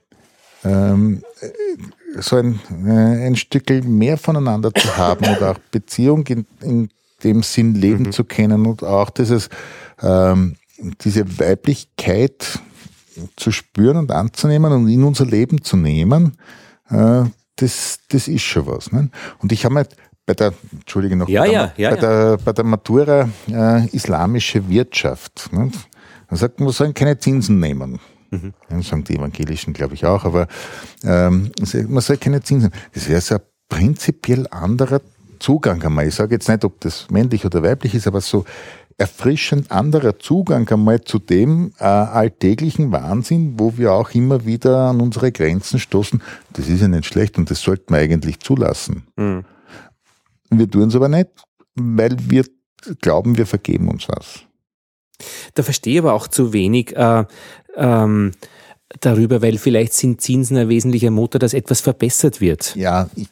ähm, 0.65 1.23
so 2.19 2.37
ein, 2.37 2.61
äh, 2.85 3.27
ein 3.27 3.37
Stückel 3.37 3.83
mehr 3.83 4.19
voneinander 4.19 4.73
zu 4.75 4.97
haben 4.97 5.25
oder 5.37 5.53
auch 5.53 5.59
Beziehung 5.71 6.27
in, 6.27 6.47
in 6.61 6.89
dem 7.25 7.43
Sinn 7.43 7.75
leben 7.75 8.05
mhm. 8.05 8.13
zu 8.13 8.25
können 8.25 8.67
und 8.67 8.83
auch 8.83 9.11
dieses, 9.11 9.49
ähm, 10.01 10.57
diese 11.03 11.39
Weiblichkeit 11.39 12.61
zu 13.37 13.53
spüren 13.53 13.97
und 13.97 14.11
anzunehmen 14.11 14.73
und 14.73 14.89
in 14.89 15.05
unser 15.05 15.27
Leben 15.27 15.63
zu 15.63 15.77
nehmen, 15.77 16.37
äh, 16.91 17.25
das, 17.57 18.01
das 18.09 18.29
ist 18.29 18.43
schon 18.43 18.67
was. 18.67 18.93
Ne? 18.93 19.11
Und 19.41 19.53
ich 19.53 19.65
habe 19.65 19.75
mir 19.75 19.87
bei 20.25 20.35
der, 20.35 20.53
Entschuldige 20.73 21.17
noch, 21.17 21.29
ja, 21.29 21.43
bei, 21.43 21.53
ja, 21.53 21.73
ja, 21.77 21.91
bei, 21.91 21.97
der, 21.97 22.39
bei 22.45 22.53
der 22.53 22.65
Matura 22.65 23.29
äh, 23.49 23.87
islamische 23.89 24.69
Wirtschaft. 24.69 25.51
Ne? 25.53 25.71
Man 26.31 26.39
sagt, 26.39 26.61
man 26.61 26.71
soll 26.71 26.93
keine 26.93 27.19
Zinsen 27.19 27.61
nehmen. 27.61 28.01
Mhm. 28.31 28.55
Ja, 28.71 28.83
sagen 28.83 29.05
die 29.05 29.17
Evangelischen, 29.17 29.75
glaube 29.75 29.95
ich 29.95 30.07
auch, 30.07 30.25
aber 30.25 30.47
ähm, 31.05 31.53
man 31.89 32.01
soll 32.01 32.17
keine 32.17 32.43
Zinsen. 32.43 32.71
nehmen. 32.71 32.83
Das 32.95 33.09
wäre 33.09 33.21
so 33.21 33.35
ein 33.35 33.41
prinzipiell 33.69 34.47
anderer 34.49 35.01
Zugang 35.39 35.83
einmal. 35.83 36.07
Ich 36.07 36.15
sage 36.15 36.35
jetzt 36.35 36.49
nicht, 36.49 36.65
ob 36.65 36.81
das 36.81 37.11
männlich 37.11 37.45
oder 37.45 37.63
weiblich 37.63 37.95
ist, 37.95 38.07
aber 38.07 38.21
so 38.21 38.45
erfrischend 39.03 39.73
anderer 39.73 40.21
Zugang 40.21 40.69
einmal 40.69 41.01
zu 41.01 41.19
dem 41.19 41.73
äh, 41.81 41.83
alltäglichen 41.83 42.93
Wahnsinn, 42.93 43.55
wo 43.59 43.77
wir 43.77 43.93
auch 43.93 44.11
immer 44.11 44.47
wieder 44.47 44.91
an 44.91 45.01
unsere 45.01 45.33
Grenzen 45.33 45.81
stoßen. 45.81 46.23
Das 46.53 46.69
ist 46.69 46.83
ja 46.83 46.87
nicht 46.87 47.07
schlecht 47.07 47.37
und 47.37 47.51
das 47.51 47.61
sollten 47.61 47.93
wir 47.93 47.99
eigentlich 47.99 48.39
zulassen. 48.39 49.09
Mhm. 49.17 49.45
Wir 50.51 50.71
tun 50.71 50.87
es 50.87 50.95
aber 50.95 51.09
nicht, 51.09 51.31
weil 51.75 52.17
wir 52.29 52.45
glauben, 53.01 53.37
wir 53.37 53.47
vergeben 53.47 53.89
uns 53.89 54.09
was. 54.09 54.43
Da 55.55 55.65
verstehe 55.65 55.95
ich 55.95 55.99
aber 55.99 56.13
auch 56.13 56.29
zu 56.29 56.53
wenig. 56.53 56.95
Äh, 56.97 57.25
ähm, 57.75 58.31
darüber, 59.01 59.43
weil 59.43 59.59
vielleicht 59.59 59.95
sind 59.95 60.21
Zinsen 60.21 60.57
ein 60.57 60.69
wesentlicher 60.69 61.11
Motor, 61.11 61.41
dass 61.41 61.55
etwas 61.55 61.81
verbessert 61.81 62.41
wird. 62.41 62.77
Ja, 62.77 63.09
ich, 63.17 63.29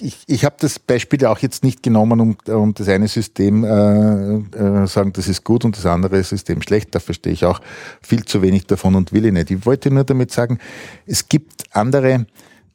ich, 0.00 0.24
ich 0.26 0.44
habe 0.44 0.56
das 0.58 0.78
Beispiel 0.78 1.24
auch 1.26 1.38
jetzt 1.38 1.64
nicht 1.64 1.82
genommen, 1.82 2.20
um, 2.20 2.36
um 2.46 2.74
das 2.74 2.88
eine 2.88 3.08
System 3.08 3.64
äh, 3.64 4.36
äh, 4.36 4.86
sagen, 4.86 5.12
das 5.12 5.28
ist 5.28 5.44
gut 5.44 5.64
und 5.64 5.76
das 5.76 5.86
andere 5.86 6.22
System 6.22 6.62
schlecht. 6.62 6.94
Da 6.94 7.00
verstehe 7.00 7.32
ich 7.32 7.44
auch 7.44 7.60
viel 8.02 8.24
zu 8.24 8.42
wenig 8.42 8.66
davon 8.66 8.94
und 8.94 9.12
will 9.12 9.26
ich 9.26 9.32
nicht. 9.32 9.50
Ich 9.50 9.66
wollte 9.66 9.90
nur 9.90 10.04
damit 10.04 10.32
sagen, 10.32 10.58
es 11.06 11.28
gibt 11.28 11.64
andere, 11.72 12.26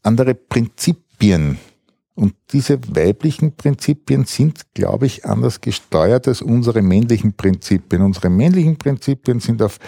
andere 0.04 0.36
Prinzipien. 0.36 1.58
Und 2.14 2.36
diese 2.52 2.80
weiblichen 2.96 3.56
Prinzipien 3.56 4.26
sind, 4.26 4.74
glaube 4.74 5.06
ich, 5.06 5.26
anders 5.26 5.62
gesteuert 5.62 6.28
als 6.28 6.42
unsere 6.42 6.82
männlichen 6.82 7.34
Prinzipien. 7.34 8.02
Unsere 8.02 8.30
männlichen 8.30 8.78
Prinzipien 8.78 9.40
sind 9.40 9.62
auf 9.62 9.80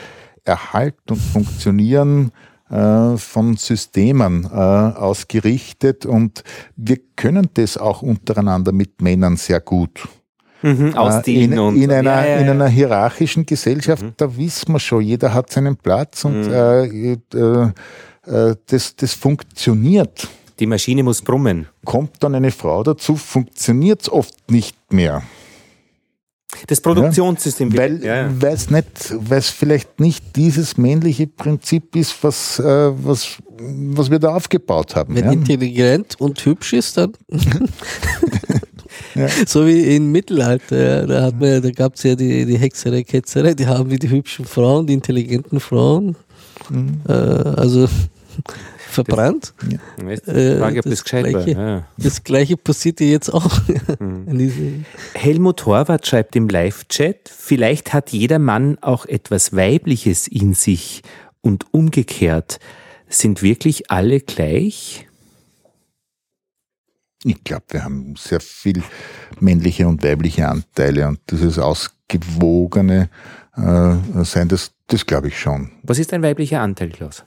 Erhalt 0.46 0.96
und 1.10 1.18
Funktionieren 1.20 2.32
von 2.70 3.56
Systemen 3.58 4.46
äh, 4.46 4.58
ausgerichtet 4.58 6.06
und 6.06 6.44
wir 6.76 6.98
können 7.16 7.50
das 7.54 7.78
auch 7.78 8.02
untereinander 8.02 8.72
mit 8.72 9.02
Männern 9.02 9.38
sehr 9.38 9.60
gut. 9.60 10.08
Mhm, 10.64 10.96
ausdehnen 10.96 11.76
in, 11.76 11.84
in, 11.84 11.92
einer, 11.92 12.12
ja, 12.12 12.26
ja, 12.26 12.36
ja. 12.36 12.38
in 12.38 12.50
einer 12.50 12.70
hierarchischen 12.70 13.46
Gesellschaft, 13.46 14.02
mhm. 14.02 14.14
da 14.16 14.38
wissen 14.38 14.72
wir 14.72 14.80
schon, 14.80 15.02
jeder 15.02 15.34
hat 15.34 15.52
seinen 15.52 15.76
Platz 15.76 16.24
und 16.24 16.48
mhm. 16.48 16.54
äh, 16.54 17.14
äh, 17.14 17.72
äh, 18.26 18.56
das, 18.68 18.96
das 18.96 19.14
funktioniert. 19.14 20.28
Die 20.60 20.66
Maschine 20.66 21.04
muss 21.04 21.22
brummen. 21.22 21.68
Kommt 21.84 22.24
dann 22.24 22.36
eine 22.36 22.52
Frau 22.52 22.82
dazu, 22.84 23.18
funktioniert 23.18 24.04
es 24.04 24.12
oft 24.12 24.50
nicht 24.50 24.94
mehr. 24.94 25.24
Das 26.68 26.82
Produktionssystem. 26.82 27.72
Ja, 27.72 27.78
weil 27.78 28.04
ja, 28.04 28.28
ja. 28.28 28.50
es 28.50 28.70
nicht, 28.70 29.16
weil 29.18 29.40
es 29.40 29.50
vielleicht 29.50 30.00
nicht 30.00 30.36
dieses 30.36 30.78
männliche 30.78 31.28
Prinzip 31.28 31.96
ist, 31.96 32.24
was, 32.24 32.60
äh, 32.60 32.64
was, 32.64 33.38
was 33.58 34.10
wir 34.10 34.20
da 34.20 34.36
aufgebaut 34.36 34.96
haben. 34.96 35.16
Wenn 35.16 35.26
ja. 35.26 35.32
intelligent 35.32 36.20
und 36.20 36.44
hübsch 36.46 36.74
ist, 36.74 36.98
dann 36.98 37.14
so 39.46 39.66
wie 39.66 39.96
im 39.96 40.12
Mittelalter, 40.12 41.08
da 41.08 41.24
hat 41.24 41.40
man, 41.40 41.62
da 41.62 41.72
gab 41.72 41.96
es 41.96 42.04
ja 42.04 42.16
die, 42.16 42.46
die 42.46 42.58
Hexerei, 42.58 43.04
Ketzerei, 43.04 43.54
die 43.54 43.68
haben 43.68 43.90
wie 43.90 44.00
die 44.00 44.10
hübschen 44.10 44.46
Frauen, 44.46 44.88
die 44.88 44.94
intelligenten 44.94 45.60
Frauen. 45.60 46.16
Mhm. 46.70 47.02
Äh, 47.08 47.12
also 47.12 47.88
verbrannt. 48.94 49.54
Ja. 49.70 50.10
Äh, 50.10 50.60
Frage, 50.60 50.80
ob 50.80 50.84
das, 50.84 50.92
das 50.92 51.04
gescheit 51.04 51.26
gleiche, 51.26 51.58
war. 51.58 51.68
Ja. 51.68 51.88
Das 51.98 52.24
gleiche 52.24 52.58
passiert 52.58 53.00
ja 53.00 53.08
jetzt 53.08 53.30
auch. 53.30 53.60
Mhm. 54.00 54.86
Helmut 55.14 55.66
Horvath 55.66 56.08
schreibt 56.08 56.36
im 56.36 56.48
Live-Chat, 56.48 57.30
vielleicht 57.30 57.94
hat 57.94 58.12
jeder 58.12 58.40
Mann 58.40 58.78
auch 58.82 59.06
etwas 59.06 59.56
Weibliches 59.56 60.28
in 60.28 60.54
sich 60.54 61.02
und 61.42 61.74
umgekehrt. 61.74 62.60
Sind 63.08 63.42
wirklich 63.42 63.92
alle 63.92 64.20
gleich? 64.20 65.08
Ich 67.24 67.44
glaube, 67.44 67.66
wir 67.70 67.84
haben 67.84 68.16
sehr 68.18 68.40
viel 68.40 68.84
männliche 69.40 69.88
und 69.88 70.04
weibliche 70.04 70.48
Anteile 70.48 71.08
und 71.08 71.20
dieses 71.30 71.58
ausgewogene 71.58 73.10
äh, 73.56 74.24
Sein, 74.24 74.50
das, 74.50 74.72
das 74.88 75.06
glaube 75.06 75.30
ich 75.30 75.40
schon. 75.40 75.72
Was 75.84 76.00
ist 76.00 76.12
ein 76.14 76.24
weiblicher 76.24 76.62
Anteil, 76.62 76.90
Klaus? 76.90 77.24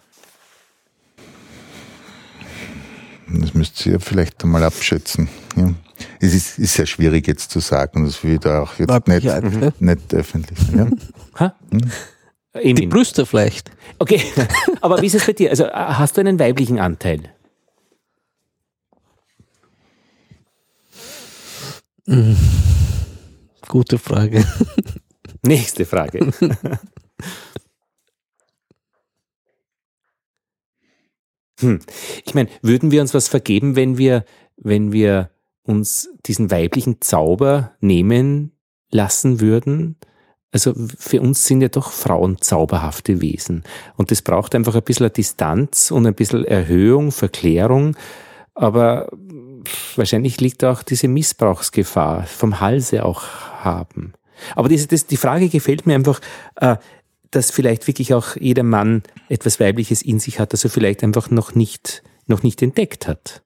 Das 3.28 3.55
müsst 3.55 3.85
ihr 3.86 4.01
vielleicht 4.01 4.43
einmal 4.44 4.62
abschätzen. 4.62 5.28
Ja. 5.57 5.73
Es 6.20 6.35
ist, 6.35 6.59
ist 6.59 6.74
sehr 6.74 6.86
schwierig 6.86 7.27
jetzt 7.27 7.51
zu 7.51 7.61
sagen, 7.61 8.05
das 8.05 8.23
will 8.23 8.35
ich 8.35 8.40
da 8.40 8.62
auch 8.62 8.78
jetzt 8.78 9.09
nicht, 9.09 9.24
mhm. 9.24 9.73
nicht 9.78 10.15
öffentlich. 10.15 10.59
Ja. 10.74 10.89
Hm? 11.70 12.74
Die 12.74 12.86
Brüste 12.86 13.27
vielleicht. 13.27 13.70
Okay, 13.98 14.23
aber 14.81 15.03
wie 15.03 15.07
ist 15.07 15.15
es 15.15 15.27
bei 15.27 15.35
dir? 15.35 15.51
Also 15.51 15.66
hast 15.69 16.16
du 16.16 16.23
einen 16.23 16.39
weiblichen 16.39 16.78
Anteil? 16.78 17.31
Hm. 22.07 22.36
Gute 23.69 23.98
Frage. 23.98 24.47
Nächste 25.43 25.85
Frage. 25.85 26.32
Hm. 31.61 31.81
Ich 32.24 32.35
meine, 32.35 32.49
würden 32.62 32.91
wir 32.91 33.01
uns 33.01 33.15
was 33.15 33.28
vergeben, 33.28 33.77
wenn 33.77 33.99
wir, 33.99 34.24
wenn 34.57 34.93
wir 34.93 35.31
uns 35.62 36.11
diesen 36.27 36.51
weiblichen 36.51 37.01
Zauber 37.01 37.73
nehmen 37.81 38.53
lassen 38.91 39.41
würden? 39.41 39.97
Also 40.53 40.74
für 40.99 41.20
uns 41.20 41.45
sind 41.45 41.61
ja 41.61 41.69
doch 41.69 41.91
Frauen 41.91 42.41
zauberhafte 42.41 43.20
Wesen. 43.20 43.65
Und 43.97 44.11
das 44.11 44.23
braucht 44.23 44.55
einfach 44.55 44.74
ein 44.74 44.83
bisschen 44.83 45.12
Distanz 45.12 45.91
und 45.91 46.07
ein 46.07 46.15
bisschen 46.15 46.45
Erhöhung, 46.45 47.12
Verklärung. 47.12 47.97
Aber 48.55 49.11
wahrscheinlich 49.97 50.41
liegt 50.41 50.65
auch 50.65 50.83
diese 50.83 51.09
Missbrauchsgefahr 51.09 52.24
vom 52.24 52.61
Halse 52.61 53.05
auch 53.05 53.24
haben. 53.61 54.15
Aber 54.55 54.69
diese, 54.69 54.87
das, 54.87 55.07
die 55.07 55.16
Frage 55.16 55.49
gefällt 55.49 55.87
mir 55.87 55.95
einfach, 55.95 56.20
äh, 56.57 56.77
dass 57.31 57.51
vielleicht 57.51 57.86
wirklich 57.86 58.15
auch 58.15 58.36
jeder 58.36 58.62
Mann 58.62 59.03
etwas 59.28 59.61
Weibliches 59.61 60.03
in 60.03 60.20
sich 60.20 60.39
hat, 60.39 60.53
das 60.53 60.65
er 60.65 60.70
vielleicht 60.70 61.03
einfach 61.03 61.31
noch 61.31 61.55
nicht, 61.55 62.03
noch 62.27 62.43
nicht 62.43 62.62
entdeckt 62.62 63.09
hat. 63.09 63.43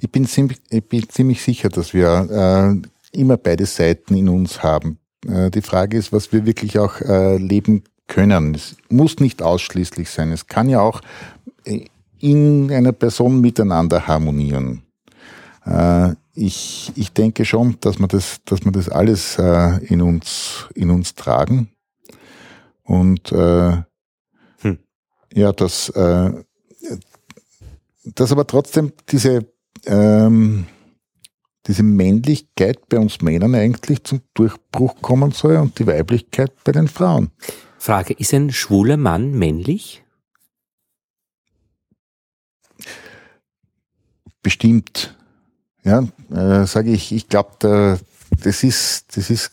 Ich 0.00 0.10
bin 0.10 0.26
ziemlich, 0.26 0.58
ich 0.70 0.84
bin 0.84 1.08
ziemlich 1.08 1.42
sicher, 1.42 1.68
dass 1.68 1.94
wir 1.94 2.82
äh, 3.12 3.18
immer 3.18 3.36
beide 3.36 3.66
Seiten 3.66 4.14
in 4.14 4.28
uns 4.28 4.62
haben. 4.62 4.98
Äh, 5.26 5.50
die 5.50 5.62
Frage 5.62 5.96
ist, 5.96 6.12
was 6.12 6.32
wir 6.32 6.46
wirklich 6.46 6.78
auch 6.78 7.00
äh, 7.00 7.36
leben 7.36 7.84
können. 8.06 8.54
Es 8.54 8.76
muss 8.88 9.20
nicht 9.20 9.42
ausschließlich 9.42 10.10
sein. 10.10 10.32
Es 10.32 10.46
kann 10.46 10.68
ja 10.68 10.80
auch 10.80 11.00
äh, 11.64 11.86
in 12.18 12.70
einer 12.70 12.92
Person 12.92 13.40
miteinander 13.40 14.06
harmonieren. 14.06 14.82
Äh, 15.64 16.14
ich, 16.34 16.92
ich 16.96 17.12
denke 17.12 17.44
schon, 17.44 17.76
dass 17.80 17.98
wir 17.98 18.08
das, 18.08 18.40
dass 18.44 18.64
wir 18.64 18.72
das 18.72 18.88
alles 18.88 19.38
äh, 19.38 19.78
in 19.86 20.02
uns, 20.02 20.66
in 20.74 20.90
uns 20.90 21.14
tragen 21.14 21.70
und 22.84 23.32
äh, 23.32 23.82
hm. 24.58 24.78
ja, 25.32 25.52
dass, 25.52 25.88
äh, 25.90 26.44
dass 28.04 28.32
aber 28.32 28.46
trotzdem 28.46 28.92
diese, 29.08 29.46
ähm, 29.86 30.66
diese 31.66 31.82
Männlichkeit 31.82 32.88
bei 32.88 32.98
uns 32.98 33.20
Männern 33.22 33.54
eigentlich 33.54 34.04
zum 34.04 34.20
Durchbruch 34.34 35.00
kommen 35.00 35.32
soll 35.32 35.56
und 35.56 35.78
die 35.78 35.86
Weiblichkeit 35.86 36.52
bei 36.64 36.72
den 36.72 36.88
Frauen. 36.88 37.30
Frage, 37.78 38.14
ist 38.14 38.32
ein 38.32 38.52
schwuler 38.52 38.96
Mann 38.96 39.32
männlich? 39.32 40.02
Bestimmt. 44.42 45.16
Ja, 45.84 46.06
äh, 46.30 46.66
sage 46.66 46.92
ich, 46.92 47.12
ich 47.12 47.28
glaube, 47.28 47.98
das 48.42 48.62
ist, 48.62 49.16
das 49.16 49.30
ist, 49.30 49.52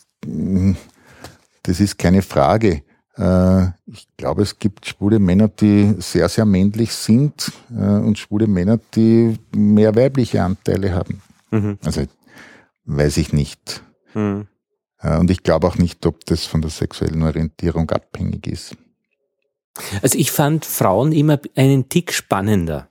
das 1.63 1.79
ist 1.79 1.97
keine 1.97 2.21
Frage. 2.21 2.83
Äh, 3.22 3.68
ich 3.85 4.07
glaube, 4.18 4.41
es 4.41 4.57
gibt 4.57 4.88
schwule 4.88 5.19
Männer, 5.19 5.48
die 5.48 5.95
sehr, 5.99 6.27
sehr 6.27 6.45
männlich 6.45 6.91
sind 6.93 7.52
äh, 7.69 7.84
und 7.84 8.18
schwule 8.18 8.48
Männer, 8.48 8.80
die 8.95 9.38
mehr 9.56 9.95
weibliche 9.95 10.41
Anteile 10.41 10.95
haben. 10.95 11.22
Mhm. 11.52 11.77
Also 11.85 12.03
weiß 12.85 13.18
ich 13.18 13.31
nicht. 13.31 13.84
Mhm. 14.15 14.48
Äh, 14.99 15.18
und 15.19 15.30
ich 15.30 15.43
glaube 15.43 15.68
auch 15.68 15.77
nicht, 15.77 16.03
ob 16.07 16.26
das 16.26 16.45
von 16.45 16.61
der 16.61 16.72
sexuellen 16.72 17.22
Orientierung 17.22 17.91
abhängig 17.91 18.48
ist. 18.48 18.76
Also 20.02 20.18
ich 20.18 20.31
fand 20.31 20.65
Frauen 20.65 21.11
immer 21.11 21.39
einen 21.56 21.89
Tick 21.89 22.14
spannender. 22.14 22.88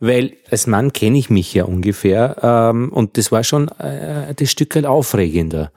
Weil 0.00 0.36
als 0.50 0.66
Mann 0.66 0.92
kenne 0.92 1.18
ich 1.18 1.28
mich 1.30 1.54
ja 1.54 1.64
ungefähr 1.64 2.36
ähm, 2.42 2.92
und 2.92 3.16
das 3.16 3.32
war 3.32 3.42
schon 3.42 3.68
äh, 3.78 4.32
das 4.34 4.50
Stück 4.50 4.76
aufregender. 4.84 5.72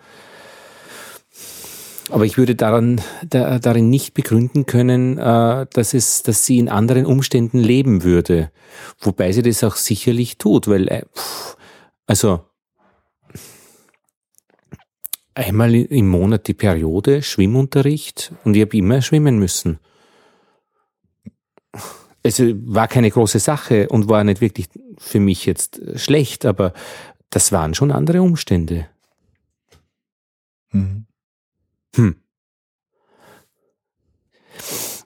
Aber 2.11 2.25
ich 2.25 2.37
würde 2.37 2.55
daran, 2.55 2.99
da, 3.25 3.57
darin 3.57 3.89
nicht 3.89 4.13
begründen 4.13 4.65
können, 4.65 5.17
äh, 5.17 5.65
dass, 5.71 5.93
es, 5.93 6.23
dass 6.23 6.45
sie 6.45 6.57
in 6.57 6.67
anderen 6.67 7.05
Umständen 7.05 7.57
leben 7.57 8.03
würde. 8.03 8.51
Wobei 8.99 9.31
sie 9.31 9.41
das 9.41 9.63
auch 9.63 9.77
sicherlich 9.77 10.37
tut, 10.37 10.67
weil, 10.67 10.89
äh, 10.89 11.05
pff, 11.15 11.55
also 12.05 12.41
einmal 15.33 15.73
im 15.73 16.09
Monat 16.09 16.47
die 16.47 16.53
Periode, 16.53 17.21
Schwimmunterricht 17.21 18.33
und 18.43 18.55
ich 18.55 18.61
habe 18.61 18.75
immer 18.75 19.01
schwimmen 19.01 19.39
müssen. 19.39 19.79
Es 22.23 22.39
war 22.39 22.89
keine 22.89 23.09
große 23.09 23.39
Sache 23.39 23.87
und 23.87 24.09
war 24.09 24.23
nicht 24.25 24.41
wirklich 24.41 24.67
für 24.97 25.21
mich 25.21 25.45
jetzt 25.45 25.81
schlecht, 25.95 26.45
aber 26.45 26.73
das 27.29 27.53
waren 27.53 27.73
schon 27.73 27.91
andere 27.91 28.21
Umstände. 28.21 28.87
Mhm. 30.71 31.05
Hm. 31.95 32.15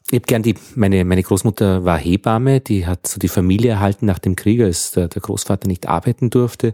ich 0.07 0.13
habe 0.19 0.27
gern 0.27 0.43
die, 0.43 0.55
meine, 0.75 1.03
meine 1.03 1.23
Großmutter 1.23 1.83
war 1.83 1.97
Hebamme, 1.97 2.61
die 2.61 2.85
hat 2.85 3.07
so 3.07 3.19
die 3.19 3.27
Familie 3.27 3.71
erhalten 3.71 4.05
nach 4.05 4.19
dem 4.19 4.35
Krieg, 4.35 4.61
als 4.61 4.91
der, 4.91 5.07
der 5.07 5.21
Großvater 5.21 5.67
nicht 5.67 5.87
arbeiten 5.87 6.29
durfte. 6.29 6.73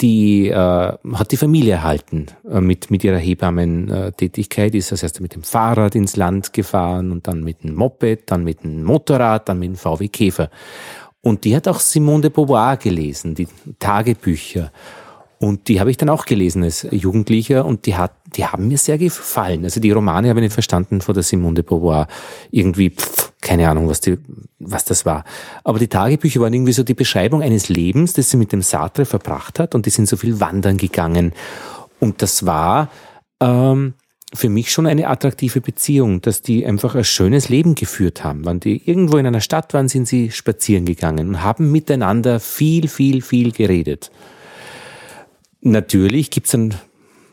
Die 0.00 0.48
äh, 0.48 0.54
hat 0.54 1.32
die 1.32 1.36
Familie 1.36 1.74
erhalten 1.74 2.26
äh, 2.50 2.60
mit, 2.60 2.90
mit 2.90 3.04
ihrer 3.04 3.18
Hebammen-Tätigkeit, 3.18 4.74
ist 4.74 4.90
das 4.90 5.02
erst 5.02 5.20
mit 5.20 5.34
dem 5.34 5.42
Fahrrad 5.42 5.94
ins 5.94 6.16
Land 6.16 6.52
gefahren 6.52 7.12
und 7.12 7.28
dann 7.28 7.44
mit 7.44 7.62
dem 7.62 7.74
Moped, 7.74 8.30
dann 8.30 8.42
mit 8.42 8.64
dem 8.64 8.82
Motorrad, 8.82 9.48
dann 9.48 9.58
mit 9.58 9.68
dem 9.68 9.76
VW 9.76 10.08
Käfer. 10.08 10.50
Und 11.20 11.44
die 11.44 11.54
hat 11.54 11.68
auch 11.68 11.78
Simone 11.78 12.22
de 12.22 12.30
Beauvoir 12.30 12.78
gelesen, 12.78 13.34
die 13.34 13.46
Tagebücher. 13.78 14.72
Und 15.42 15.66
die 15.66 15.80
habe 15.80 15.90
ich 15.90 15.96
dann 15.96 16.08
auch 16.08 16.24
gelesen 16.24 16.62
als 16.62 16.86
Jugendlicher 16.92 17.64
und 17.64 17.86
die, 17.86 17.96
hat, 17.96 18.12
die 18.36 18.46
haben 18.46 18.68
mir 18.68 18.78
sehr 18.78 18.96
gefallen. 18.96 19.64
Also 19.64 19.80
die 19.80 19.90
Romane 19.90 20.28
habe 20.28 20.38
ich 20.38 20.44
nicht 20.44 20.52
verstanden 20.52 21.00
vor 21.00 21.14
der 21.14 21.24
Simone 21.24 21.54
de 21.56 21.64
Beauvoir. 21.64 22.06
Irgendwie, 22.52 22.90
pff, 22.90 23.32
keine 23.40 23.68
Ahnung, 23.68 23.88
was, 23.88 24.00
die, 24.00 24.18
was 24.60 24.84
das 24.84 25.04
war. 25.04 25.24
Aber 25.64 25.80
die 25.80 25.88
Tagebücher 25.88 26.40
waren 26.40 26.52
irgendwie 26.52 26.72
so 26.72 26.84
die 26.84 26.94
Beschreibung 26.94 27.42
eines 27.42 27.68
Lebens, 27.68 28.12
das 28.12 28.30
sie 28.30 28.36
mit 28.36 28.52
dem 28.52 28.62
Sartre 28.62 29.04
verbracht 29.04 29.58
hat 29.58 29.74
und 29.74 29.84
die 29.84 29.90
sind 29.90 30.08
so 30.08 30.16
viel 30.16 30.38
wandern 30.38 30.76
gegangen. 30.76 31.32
Und 31.98 32.22
das 32.22 32.46
war 32.46 32.88
ähm, 33.40 33.94
für 34.32 34.48
mich 34.48 34.70
schon 34.70 34.86
eine 34.86 35.08
attraktive 35.08 35.60
Beziehung, 35.60 36.20
dass 36.20 36.42
die 36.42 36.64
einfach 36.64 36.94
ein 36.94 37.02
schönes 37.02 37.48
Leben 37.48 37.74
geführt 37.74 38.22
haben. 38.22 38.44
Wenn 38.44 38.60
die 38.60 38.88
irgendwo 38.88 39.16
in 39.16 39.26
einer 39.26 39.40
Stadt 39.40 39.74
waren, 39.74 39.88
sind 39.88 40.06
sie 40.06 40.30
spazieren 40.30 40.84
gegangen 40.84 41.30
und 41.30 41.42
haben 41.42 41.72
miteinander 41.72 42.38
viel, 42.38 42.86
viel, 42.86 43.22
viel 43.22 43.50
geredet. 43.50 44.12
Natürlich 45.62 46.30
gibt's 46.30 46.50
dann, 46.50 46.74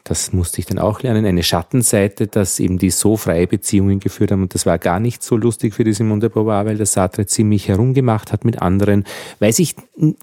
das 0.03 0.33
musste 0.33 0.59
ich 0.59 0.67
dann 0.67 0.77
auch 0.77 1.01
lernen, 1.01 1.25
eine 1.25 1.41
Schattenseite, 1.41 2.27
dass 2.27 2.59
eben 2.59 2.77
die 2.77 2.91
so 2.91 3.17
freie 3.17 3.47
Beziehungen 3.47 3.99
geführt 3.99 4.31
haben. 4.31 4.43
Und 4.43 4.53
das 4.53 4.67
war 4.67 4.77
gar 4.77 4.99
nicht 4.99 5.23
so 5.23 5.35
lustig 5.35 5.73
für 5.73 5.83
die 5.83 5.93
Simone 5.93 6.21
de 6.21 6.29
Beauvoir, 6.29 6.65
weil 6.65 6.77
der 6.77 6.85
Sartre 6.85 7.25
ziemlich 7.25 7.67
herumgemacht 7.67 8.31
hat 8.31 8.45
mit 8.45 8.61
anderen. 8.61 9.03
Weiß 9.39 9.57
ich 9.57 9.75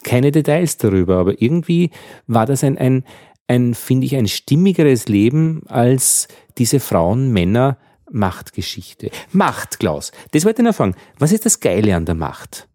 keine 0.04 0.30
Details 0.30 0.76
darüber, 0.78 1.18
aber 1.18 1.42
irgendwie 1.42 1.90
war 2.28 2.46
das 2.46 2.62
ein, 2.62 2.78
ein, 2.78 3.04
ein 3.48 3.74
finde 3.74 4.06
ich, 4.06 4.14
ein 4.14 4.28
stimmigeres 4.28 5.08
Leben 5.08 5.64
als 5.66 6.28
diese 6.58 6.78
Frauen, 6.78 7.32
Männer, 7.32 7.76
Machtgeschichte. 8.10 9.10
Macht, 9.32 9.80
Klaus. 9.80 10.12
Das 10.30 10.44
wollte 10.44 10.62
ich 10.62 10.66
noch 10.66 10.76
fragen. 10.76 10.94
Was 11.18 11.32
ist 11.32 11.44
das 11.44 11.58
Geile 11.58 11.96
an 11.96 12.04
der 12.04 12.14
Macht? 12.14 12.68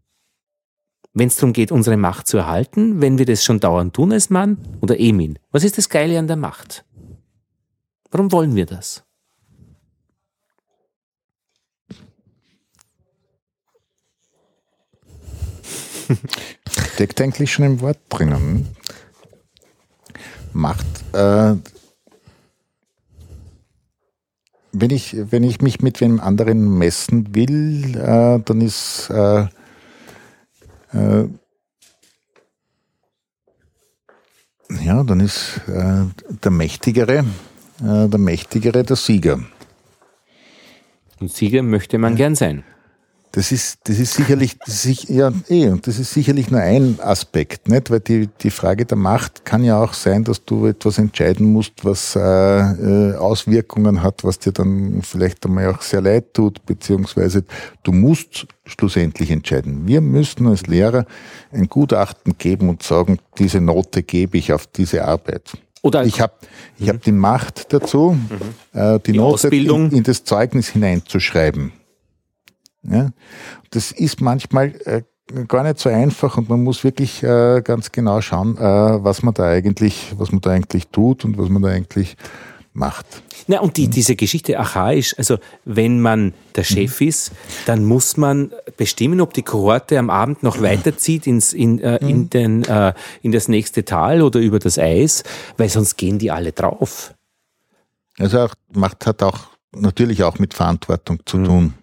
Wenn 1.13 1.27
es 1.27 1.35
darum 1.35 1.53
geht, 1.53 1.71
unsere 1.71 1.97
Macht 1.97 2.27
zu 2.27 2.37
erhalten, 2.37 3.01
wenn 3.01 3.17
wir 3.17 3.25
das 3.25 3.43
schon 3.43 3.59
dauernd 3.59 3.93
tun 3.93 4.11
als 4.11 4.29
Mann 4.29 4.57
oder 4.81 4.99
Emin? 4.99 5.39
Was 5.51 5.63
ist 5.63 5.77
das 5.77 5.89
Geile 5.89 6.17
an 6.17 6.27
der 6.27 6.37
Macht? 6.37 6.85
Warum 8.11 8.31
wollen 8.31 8.55
wir 8.55 8.65
das? 8.65 9.03
Steckt 16.93 17.21
eigentlich 17.21 17.51
schon 17.51 17.65
im 17.65 17.81
Wort 17.81 17.99
drinnen. 18.09 18.67
Macht. 20.53 20.85
Äh, 21.13 21.55
wenn, 24.73 24.89
ich, 24.89 25.15
wenn 25.31 25.43
ich 25.43 25.61
mich 25.61 25.81
mit 25.81 26.01
wem 26.01 26.19
anderen 26.19 26.77
messen 26.77 27.33
will, 27.33 27.95
äh, 27.95 28.39
dann 28.43 28.61
ist 28.61 29.09
äh, 29.09 29.47
äh, 30.93 31.25
ja, 34.83 35.03
dann 35.03 35.19
ist 35.19 35.61
äh, 35.67 36.05
der 36.43 36.51
Mächtigere, 36.51 37.25
äh, 37.81 38.07
der 38.07 38.19
Mächtigere 38.19 38.83
der 38.83 38.95
Sieger. 38.95 39.39
Und 41.19 41.31
Sieger 41.31 41.61
möchte 41.61 41.97
man 41.97 42.15
gern 42.15 42.35
sein. 42.35 42.63
Das 43.33 43.53
ist, 43.53 43.79
das 43.85 43.97
ist 43.97 44.13
sicherlich, 44.13 44.57
das 44.59 44.85
ist, 44.85 45.09
ja, 45.09 45.31
eh, 45.47 45.69
und 45.69 45.87
das 45.87 45.99
ist 45.99 46.13
sicherlich 46.13 46.51
nur 46.51 46.59
ein 46.59 46.99
Aspekt, 46.99 47.69
nicht? 47.69 47.89
Weil 47.89 48.01
die, 48.01 48.27
die 48.27 48.49
Frage 48.49 48.85
der 48.85 48.97
Macht 48.97 49.45
kann 49.45 49.63
ja 49.63 49.81
auch 49.81 49.93
sein, 49.93 50.25
dass 50.25 50.43
du 50.43 50.65
etwas 50.65 50.97
entscheiden 50.97 51.53
musst, 51.53 51.85
was 51.85 52.17
äh, 52.17 52.19
äh, 52.19 53.15
Auswirkungen 53.15 54.03
hat, 54.03 54.25
was 54.25 54.39
dir 54.39 54.51
dann 54.51 55.01
vielleicht 55.01 55.45
einmal 55.45 55.73
auch 55.73 55.81
sehr 55.81 56.01
leid 56.01 56.33
tut, 56.33 56.65
beziehungsweise 56.65 57.45
du 57.83 57.93
musst 57.93 58.47
schlussendlich 58.65 59.31
entscheiden. 59.31 59.87
Wir 59.87 60.01
müssen 60.01 60.47
als 60.47 60.67
Lehrer 60.67 61.05
ein 61.53 61.67
Gutachten 61.67 62.37
geben 62.37 62.67
und 62.67 62.83
sagen, 62.83 63.19
diese 63.37 63.61
Note 63.61 64.03
gebe 64.03 64.37
ich 64.37 64.51
auf 64.51 64.67
diese 64.67 65.05
Arbeit. 65.05 65.53
Oder 65.83 66.03
ich 66.05 66.19
habe 66.19 66.33
ich 66.77 66.89
hab 66.89 67.01
die 67.01 67.11
Macht 67.11 67.73
dazu, 67.73 68.11
mhm. 68.11 68.79
äh, 68.79 68.99
die, 68.99 69.13
die 69.13 69.17
Note 69.17 69.47
in, 69.47 69.91
in 69.91 70.03
das 70.03 70.25
Zeugnis 70.25 70.67
hineinzuschreiben. 70.67 71.71
Ja? 72.83 73.11
Das 73.71 73.91
ist 73.91 74.21
manchmal 74.21 74.73
äh, 74.85 75.01
gar 75.47 75.63
nicht 75.63 75.79
so 75.79 75.89
einfach 75.89 76.37
und 76.37 76.49
man 76.49 76.63
muss 76.63 76.83
wirklich 76.83 77.23
äh, 77.23 77.61
ganz 77.63 77.91
genau 77.91 78.21
schauen, 78.21 78.57
äh, 78.57 78.61
was 78.61 79.23
man 79.23 79.33
da 79.33 79.45
eigentlich, 79.45 80.13
was 80.17 80.31
man 80.31 80.41
da 80.41 80.51
eigentlich 80.51 80.87
tut 80.87 81.25
und 81.25 81.37
was 81.37 81.49
man 81.49 81.61
da 81.61 81.69
eigentlich 81.69 82.15
macht. 82.73 83.05
Na, 83.47 83.59
und 83.59 83.77
die, 83.77 83.87
diese 83.89 84.15
Geschichte 84.15 84.57
archaisch, 84.57 85.15
also 85.17 85.37
wenn 85.65 85.99
man 85.99 86.33
der 86.55 86.63
Chef 86.63 87.01
mhm. 87.01 87.07
ist, 87.07 87.31
dann 87.65 87.85
muss 87.85 88.17
man 88.17 88.51
bestimmen, 88.77 89.19
ob 89.19 89.33
die 89.33 89.41
Kohorte 89.41 89.99
am 89.99 90.09
Abend 90.09 90.43
noch 90.43 90.61
weiterzieht 90.61 91.27
ins, 91.27 91.53
in, 91.53 91.79
äh, 91.79 91.97
in, 91.97 92.17
mhm. 92.17 92.29
den, 92.29 92.63
äh, 92.65 92.93
in 93.21 93.31
das 93.31 93.47
nächste 93.47 93.83
Tal 93.83 94.21
oder 94.21 94.39
über 94.39 94.59
das 94.59 94.77
Eis, 94.77 95.23
weil 95.57 95.69
sonst 95.69 95.97
gehen 95.97 96.19
die 96.19 96.31
alle 96.31 96.51
drauf. 96.51 97.13
Also 98.17 98.39
auch, 98.39 98.53
Macht 98.73 99.05
hat 99.05 99.23
auch 99.23 99.39
natürlich 99.73 100.23
auch 100.23 100.39
mit 100.39 100.53
Verantwortung 100.53 101.19
zu 101.25 101.37
mhm. 101.37 101.45
tun. 101.45 101.73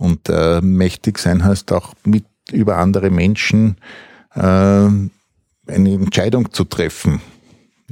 Und 0.00 0.30
äh, 0.30 0.62
mächtig 0.62 1.18
sein 1.18 1.44
heißt 1.44 1.72
auch 1.72 1.92
mit 2.04 2.24
über 2.50 2.78
andere 2.78 3.10
Menschen 3.10 3.76
äh, 4.34 4.40
eine 4.40 5.12
Entscheidung 5.66 6.50
zu 6.52 6.64
treffen. 6.64 7.20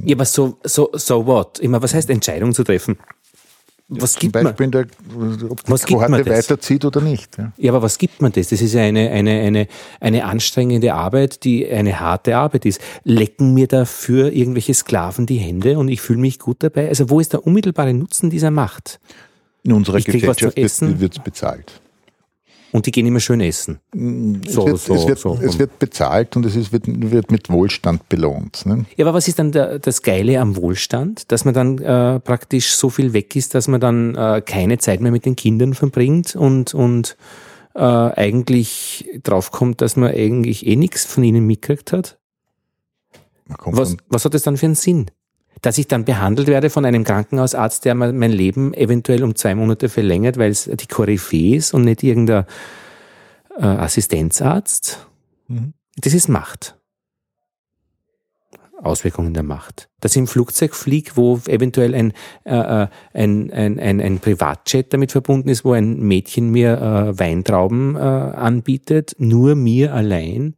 Ja, 0.03 0.15
aber 0.15 0.25
so, 0.25 0.57
so, 0.63 0.89
so 0.93 1.27
what? 1.27 1.59
Immer, 1.59 1.83
was 1.83 1.93
heißt 1.93 2.09
Entscheidung 2.09 2.53
zu 2.55 2.63
treffen? 2.63 2.97
Was 3.89 4.13
Zum 4.13 4.21
gibt 4.21 4.33
Beispiel 4.33 4.67
man? 4.67 4.71
Der, 4.71 4.87
ob 5.51 5.63
die 5.63 5.71
was 5.71 5.85
Kohorte 5.85 6.25
weiterzieht 6.25 6.83
oder 6.83 6.99
nicht. 6.99 7.37
Ja. 7.37 7.53
ja. 7.57 7.71
aber 7.71 7.83
was 7.83 7.99
gibt 7.99 8.23
man 8.23 8.31
das? 8.31 8.49
Das 8.49 8.59
ist 8.59 8.73
ja 8.73 8.81
eine, 8.81 9.11
eine, 9.11 9.41
eine, 9.41 9.67
eine 9.99 10.25
anstrengende 10.25 10.95
Arbeit, 10.95 11.43
die 11.43 11.69
eine 11.69 11.99
harte 11.99 12.37
Arbeit 12.37 12.65
ist. 12.65 12.81
Lecken 13.03 13.53
mir 13.53 13.67
dafür 13.67 14.31
irgendwelche 14.31 14.73
Sklaven 14.73 15.27
die 15.27 15.37
Hände 15.37 15.77
und 15.77 15.89
ich 15.89 16.01
fühle 16.01 16.19
mich 16.19 16.39
gut 16.39 16.63
dabei? 16.63 16.89
Also 16.89 17.11
wo 17.11 17.19
ist 17.19 17.33
der 17.33 17.45
unmittelbare 17.45 17.93
Nutzen 17.93 18.31
dieser 18.31 18.49
Macht? 18.49 18.99
In 19.61 19.73
unserer 19.73 19.97
ich 19.97 20.05
Gesellschaft 20.05 20.55
wird 20.55 21.17
es 21.17 21.23
bezahlt. 21.23 21.81
Und 22.71 22.85
die 22.85 22.91
gehen 22.91 23.05
immer 23.07 23.19
schön 23.19 23.41
essen. 23.41 23.79
Es, 23.93 24.53
so, 24.53 24.67
wird, 24.67 24.77
so, 24.77 24.93
es, 24.93 25.07
wird, 25.07 25.19
so. 25.19 25.39
es 25.41 25.57
wird 25.57 25.79
bezahlt 25.79 26.35
und 26.35 26.45
es 26.45 26.55
ist, 26.55 26.71
wird, 26.71 26.83
wird 26.85 27.31
mit 27.31 27.49
Wohlstand 27.49 28.07
belohnt. 28.09 28.65
Ne? 28.65 28.85
Ja, 28.95 29.05
aber 29.05 29.15
was 29.15 29.27
ist 29.27 29.39
dann 29.39 29.51
der, 29.51 29.79
das 29.79 30.03
Geile 30.03 30.39
am 30.39 30.55
Wohlstand? 30.55 31.31
Dass 31.31 31.45
man 31.45 31.53
dann 31.53 31.79
äh, 31.79 32.19
praktisch 32.19 32.75
so 32.75 32.89
viel 32.89 33.13
weg 33.13 33.35
ist, 33.35 33.55
dass 33.55 33.67
man 33.67 33.81
dann 33.81 34.15
äh, 34.15 34.41
keine 34.45 34.77
Zeit 34.77 35.01
mehr 35.01 35.11
mit 35.11 35.25
den 35.25 35.35
Kindern 35.35 35.73
verbringt 35.73 36.35
und, 36.35 36.75
und 36.75 37.17
äh, 37.73 37.79
eigentlich 37.79 39.09
draufkommt, 39.23 39.81
dass 39.81 39.95
man 39.95 40.11
eigentlich 40.11 40.67
eh 40.67 40.75
nichts 40.75 41.05
von 41.05 41.23
ihnen 41.23 41.47
mitgekriegt 41.47 41.91
hat? 41.91 42.19
Was, 43.65 43.97
was 44.09 44.25
hat 44.25 44.35
das 44.35 44.43
dann 44.43 44.57
für 44.57 44.67
einen 44.67 44.75
Sinn? 44.75 45.09
Dass 45.61 45.77
ich 45.77 45.87
dann 45.87 46.05
behandelt 46.05 46.47
werde 46.47 46.69
von 46.69 46.85
einem 46.85 47.03
Krankenhausarzt, 47.03 47.85
der 47.85 47.95
mein 47.95 48.31
Leben 48.31 48.73
eventuell 48.73 49.23
um 49.23 49.35
zwei 49.35 49.55
Monate 49.55 49.89
verlängert, 49.89 50.37
weil 50.37 50.51
es 50.51 50.65
die 50.65 50.87
Koryphäe 50.87 51.57
ist 51.57 51.73
und 51.73 51.83
nicht 51.83 52.03
irgendein 52.03 52.45
äh, 53.57 53.65
Assistenzarzt. 53.65 55.07
Mhm. 55.47 55.73
Das 55.97 56.13
ist 56.13 56.29
Macht. 56.29 56.75
Auswirkungen 58.81 59.33
der 59.33 59.43
Macht. 59.43 59.89
Dass 59.99 60.13
ich 60.13 60.19
im 60.19 60.27
Flugzeug 60.27 60.73
fliege, 60.73 61.11
wo 61.15 61.37
eventuell 61.47 61.93
ein, 61.93 62.13
äh, 62.45 62.55
äh, 62.55 62.87
ein, 63.13 63.51
ein, 63.51 63.79
ein, 63.79 63.99
ein 63.99 64.19
Privatjet 64.19 64.93
damit 64.93 65.11
verbunden 65.11 65.49
ist, 65.49 65.65
wo 65.65 65.73
ein 65.73 65.99
Mädchen 65.99 66.49
mir 66.49 66.77
äh, 66.77 67.19
Weintrauben 67.19 67.95
äh, 67.95 67.99
anbietet, 67.99 69.15
nur 69.19 69.55
mir 69.55 69.93
allein. 69.93 70.55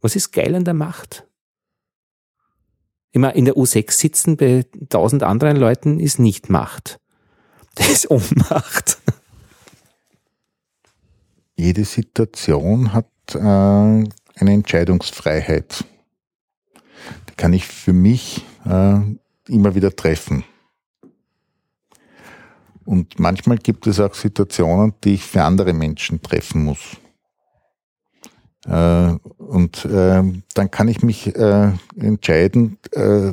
Was 0.00 0.16
ist 0.16 0.32
geil 0.32 0.54
an 0.54 0.64
der 0.64 0.74
Macht? 0.74 1.27
Immer 3.12 3.34
in 3.34 3.44
der 3.44 3.54
U6 3.54 3.92
sitzen 3.92 4.36
bei 4.36 4.64
tausend 4.88 5.22
anderen 5.22 5.56
Leuten 5.56 6.00
ist 6.00 6.18
nicht 6.18 6.50
Macht. 6.50 6.98
Das 7.74 7.88
ist 7.88 8.10
Ohnmacht. 8.10 8.98
Jede 11.56 11.84
Situation 11.84 12.92
hat 12.92 13.06
äh, 13.34 13.38
eine 13.38 14.08
Entscheidungsfreiheit. 14.36 15.84
Die 17.28 17.34
kann 17.36 17.52
ich 17.52 17.66
für 17.66 17.92
mich 17.92 18.44
äh, 18.64 19.00
immer 19.48 19.74
wieder 19.74 19.94
treffen. 19.94 20.44
Und 22.84 23.18
manchmal 23.18 23.58
gibt 23.58 23.86
es 23.86 24.00
auch 24.00 24.14
Situationen, 24.14 24.94
die 25.04 25.14
ich 25.14 25.24
für 25.24 25.42
andere 25.42 25.72
Menschen 25.72 26.22
treffen 26.22 26.64
muss. 26.64 26.96
Äh, 28.68 29.16
und 29.38 29.84
äh, 29.86 30.22
dann 30.54 30.70
kann 30.70 30.88
ich 30.88 31.02
mich 31.02 31.34
äh, 31.34 31.72
entscheiden, 31.96 32.78
äh, 32.92 33.32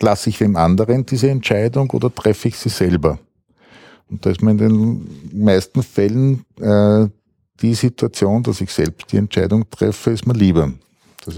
lasse 0.00 0.28
ich 0.28 0.40
wem 0.40 0.56
anderen 0.56 1.06
diese 1.06 1.30
Entscheidung 1.30 1.90
oder 1.90 2.14
treffe 2.14 2.48
ich 2.48 2.58
sie 2.58 2.68
selber? 2.68 3.18
Und 4.10 4.24
da 4.26 4.30
ist 4.30 4.42
mir 4.42 4.50
in 4.50 4.58
den 4.58 5.30
meisten 5.32 5.82
Fällen 5.82 6.44
äh, 6.60 7.06
die 7.60 7.74
Situation, 7.74 8.42
dass 8.42 8.60
ich 8.60 8.70
selbst 8.70 9.10
die 9.12 9.16
Entscheidung 9.16 9.68
treffe, 9.70 10.10
ist 10.10 10.26
mir 10.26 10.34
lieber. 10.34 10.72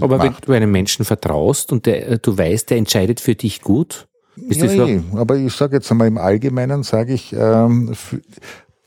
Aber 0.01 0.19
wenn 0.21 0.35
du 0.41 0.51
einem 0.51 0.71
Menschen 0.71 1.05
vertraust 1.05 1.71
und 1.71 1.85
der, 1.85 2.17
du 2.17 2.37
weißt, 2.37 2.69
der 2.69 2.77
entscheidet 2.77 3.21
für 3.21 3.35
dich 3.35 3.61
gut, 3.61 4.07
ist 4.35 4.61
ja, 4.61 4.67
das 4.67 4.75
eh, 4.75 5.01
aber 5.13 5.37
ich 5.37 5.53
sage 5.53 5.77
jetzt 5.77 5.89
einmal 5.91 6.07
im 6.07 6.17
Allgemeinen, 6.17 6.83
sage 6.83 7.13
ich, 7.13 7.33
ähm, 7.33 7.95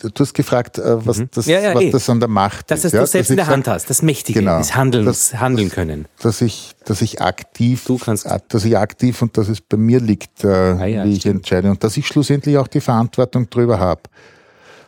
du 0.08 0.10
hast 0.18 0.34
gefragt, 0.34 0.78
äh, 0.78 1.06
was, 1.06 1.18
mhm. 1.18 1.28
das, 1.32 1.46
ja, 1.46 1.60
ja, 1.60 1.74
was 1.74 1.82
eh. 1.82 1.90
das 1.90 2.08
an 2.08 2.20
der 2.20 2.28
Macht 2.28 2.70
dass 2.70 2.84
ist. 2.84 2.84
Dass 2.84 2.92
ja? 2.92 3.00
du 3.00 3.06
selbst 3.06 3.28
dass 3.28 3.30
in 3.30 3.36
der 3.36 3.46
Hand 3.46 3.68
hast, 3.68 3.90
das 3.90 4.02
Mächtige, 4.02 4.40
genau, 4.40 4.58
das 4.58 4.74
Handeln, 4.74 5.04
das, 5.04 5.34
Handeln 5.34 5.70
können. 5.70 6.06
Dass 6.20 6.40
ich, 6.40 6.72
dass 6.84 7.02
ich 7.02 7.20
aktiv, 7.20 7.84
du 7.84 7.98
kannst, 7.98 8.26
dass 8.48 8.64
ich 8.64 8.76
aktiv 8.76 9.20
und 9.22 9.36
dass 9.36 9.48
es 9.48 9.60
bei 9.60 9.76
mir 9.76 10.00
liegt, 10.00 10.44
äh, 10.44 10.48
ah, 10.48 10.86
ja, 10.86 11.04
wie 11.04 11.12
ich 11.12 11.20
stimmt. 11.20 11.36
entscheide 11.36 11.70
und 11.70 11.84
dass 11.84 11.96
ich 11.96 12.06
schlussendlich 12.06 12.58
auch 12.58 12.68
die 12.68 12.80
Verantwortung 12.80 13.50
drüber 13.50 13.78
habe. 13.78 14.02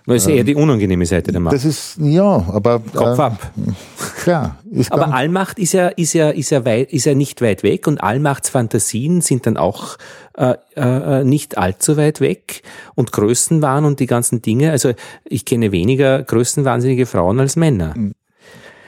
Das 0.07 0.17
ist 0.17 0.29
eher 0.29 0.45
die 0.45 0.55
unangenehme 0.55 1.07
Seite 1.07 1.31
der 1.31 1.41
Macht. 1.41 1.55
Das 1.55 1.65
ist, 1.65 1.97
ja, 2.01 2.25
aber. 2.25 2.81
Kopf 2.81 3.19
äh, 3.19 3.23
ab. 3.23 3.53
Klar. 4.23 4.59
aber 4.91 5.15
Allmacht 5.15 5.59
ist 5.59 5.73
ja, 5.73 5.89
ist 5.89 6.13
ja, 6.13 6.31
ist 6.31 6.51
ja 6.51 6.65
weit, 6.65 6.93
ist 6.93 7.05
ja 7.05 7.15
nicht 7.15 7.41
weit 7.41 7.63
weg 7.63 7.87
und 7.87 8.03
Allmachtsfantasien 8.03 9.21
sind 9.21 9.47
dann 9.47 9.57
auch 9.57 9.97
äh, 10.37 10.55
äh, 10.75 11.25
nicht 11.25 11.59
allzu 11.59 11.97
weit 11.97 12.21
weg 12.21 12.63
und 12.95 13.13
Größenwahn 13.13 13.85
und 13.85 14.01
die 14.01 14.07
ganzen 14.07 14.43
Dinge. 14.43 14.73
Also 14.73 14.93
ich 15.25 15.45
kenne 15.45 15.73
weniger 15.73 16.23
größenwahnsinnige 16.23 17.07
Frauen 17.07 17.39
als 17.39 17.57
Männer. 17.57 17.95
Mhm. 17.97 18.15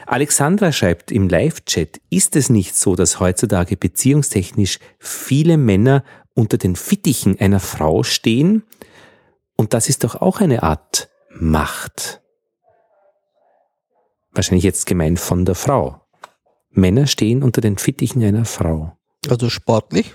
Alexandra 0.07 0.73
schreibt 0.73 1.11
im 1.13 1.29
Live-Chat, 1.29 2.01
ist 2.11 2.37
es 2.37 2.51
nicht 2.51 2.77
so, 2.77 2.95
dass 2.95 3.21
heutzutage 3.21 3.77
beziehungstechnisch 3.77 4.79
viele 4.99 5.57
Männer 5.57 6.05
unter 6.35 6.59
den 6.59 6.77
Fittichen 6.77 7.39
einer 7.41 7.61
Frau 7.61 8.03
stehen? 8.03 8.65
Und 9.57 9.75
das 9.75 9.89
ist 9.89 10.05
doch 10.05 10.17
auch 10.17 10.41
eine 10.41 10.63
Art 10.63 11.09
Macht. 11.31 12.21
Wahrscheinlich 14.33 14.65
jetzt 14.65 14.87
gemeint 14.87 15.21
von 15.21 15.45
der 15.45 15.55
Frau. 15.55 16.01
Männer 16.71 17.07
stehen 17.07 17.43
unter 17.43 17.61
den 17.61 17.79
Fittichen 17.79 18.23
einer 18.23 18.45
Frau. 18.45 18.97
Also 19.29 19.49
sportlich? 19.49 20.13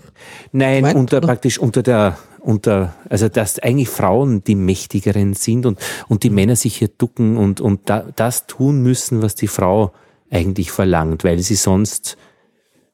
Nein, 0.52 0.78
gemeint, 0.78 0.98
unter 0.98 1.18
oder? 1.18 1.28
praktisch 1.28 1.58
unter 1.58 1.84
der 1.84 2.18
unter 2.40 2.96
also 3.10 3.28
dass 3.28 3.60
eigentlich 3.60 3.90
Frauen 3.90 4.44
die 4.44 4.56
mächtigeren 4.56 5.34
sind 5.34 5.66
und 5.66 5.80
und 6.08 6.24
die 6.24 6.30
Männer 6.30 6.56
sich 6.56 6.78
hier 6.78 6.90
ducken 6.90 7.38
und 7.38 7.60
und 7.60 7.90
da, 7.90 8.06
das 8.16 8.46
tun 8.46 8.82
müssen, 8.82 9.22
was 9.22 9.36
die 9.36 9.48
Frau 9.48 9.94
eigentlich 10.30 10.72
verlangt, 10.72 11.24
weil 11.24 11.40
sie 11.40 11.56
sonst 11.56 12.18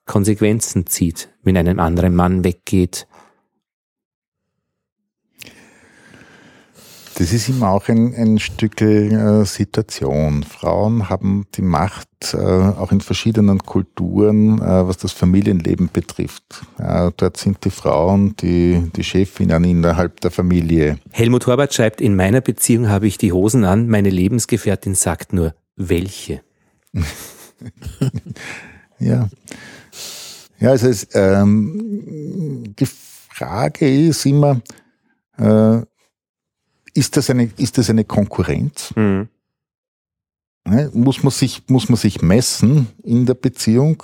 Konsequenzen 0.06 0.88
zieht, 0.88 1.30
wenn 1.44 1.58
einem 1.58 1.80
anderen 1.80 2.16
Mann 2.16 2.44
weggeht 2.44 3.08
Das 7.18 7.32
ist 7.32 7.48
immer 7.48 7.70
auch 7.70 7.88
ein, 7.88 8.14
ein 8.14 8.40
Stück 8.40 8.82
äh, 8.82 9.46
Situation. 9.46 10.44
Frauen 10.44 11.10
haben 11.10 11.48
die 11.56 11.62
Macht 11.62 12.34
äh, 12.34 12.38
auch 12.38 12.92
in 12.92 13.00
verschiedenen 13.00 13.60
Kulturen, 13.60 14.62
äh, 14.62 14.86
was 14.86 14.98
das 14.98 15.14
Familienleben 15.14 15.90
betrifft. 15.94 16.66
Äh, 16.78 17.12
dort 17.16 17.38
sind 17.38 17.64
die 17.64 17.70
Frauen 17.70 18.36
die, 18.36 18.92
die 18.94 19.04
Chefinnen 19.04 19.64
innerhalb 19.64 20.20
der 20.20 20.32
Familie. 20.32 21.00
Helmut 21.12 21.48
Horvath 21.48 21.74
schreibt, 21.74 22.02
in 22.02 22.18
meiner 22.18 22.42
Beziehung 22.42 22.90
habe 22.90 23.08
ich 23.08 23.18
die 23.18 23.32
Hosen 23.32 23.64
an, 23.64 23.88
meine 23.88 24.10
Lebensgefährtin 24.10 24.94
sagt 24.94 25.32
nur, 25.32 25.56
welche? 25.78 26.42
ja. 29.00 29.30
Ja, 30.60 30.70
also 30.70 30.88
es, 30.88 31.08
ähm, 31.14 32.76
die 32.78 32.88
Frage 32.88 33.90
ist 33.90 34.26
immer, 34.26 34.60
äh, 35.38 35.82
ist 36.96 37.18
das 37.18 37.30
eine, 37.30 37.52
ist 37.58 37.78
das 37.78 37.90
eine 37.90 38.06
Konkurrenz? 38.06 38.92
Mhm. 38.96 39.28
Ne, 40.68 40.90
muss, 40.94 41.22
man 41.22 41.32
sich, 41.32 41.62
muss 41.68 41.90
man 41.90 41.98
sich 41.98 42.24
messen 42.24 42.88
in 43.04 43.28
der 43.28 43.36
Beziehung? 43.36 44.02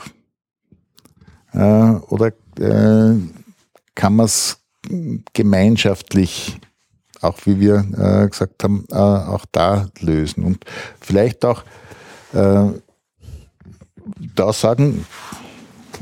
Äh, 1.54 1.58
oder 1.60 2.28
äh, 2.60 3.16
kann 3.96 4.16
man 4.16 4.26
es 4.26 4.60
gemeinschaftlich, 5.34 6.60
auch 7.22 7.40
wie 7.46 7.60
wir 7.60 7.78
äh, 7.98 8.30
gesagt 8.30 8.64
haben, 8.64 8.86
äh, 8.92 8.96
auch 8.96 9.46
da 9.52 9.90
lösen? 10.02 10.44
Und 10.44 10.64
vielleicht 11.00 11.44
auch 11.46 11.64
äh, 12.34 12.68
da 14.36 14.54
sagen, 14.54 15.06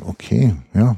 okay, 0.06 0.56
ja, 0.74 0.98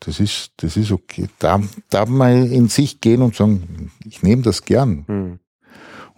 das 0.00 0.18
ist, 0.20 0.52
das 0.56 0.76
ist 0.76 0.90
okay. 0.90 1.28
Da, 1.38 1.62
da 1.90 2.06
mal 2.06 2.46
in 2.50 2.68
sich 2.68 3.00
gehen 3.00 3.22
und 3.22 3.36
sagen, 3.36 3.92
ich 4.04 4.22
nehme 4.22 4.42
das 4.42 4.64
gern. 4.64 5.04
Mhm. 5.06 5.38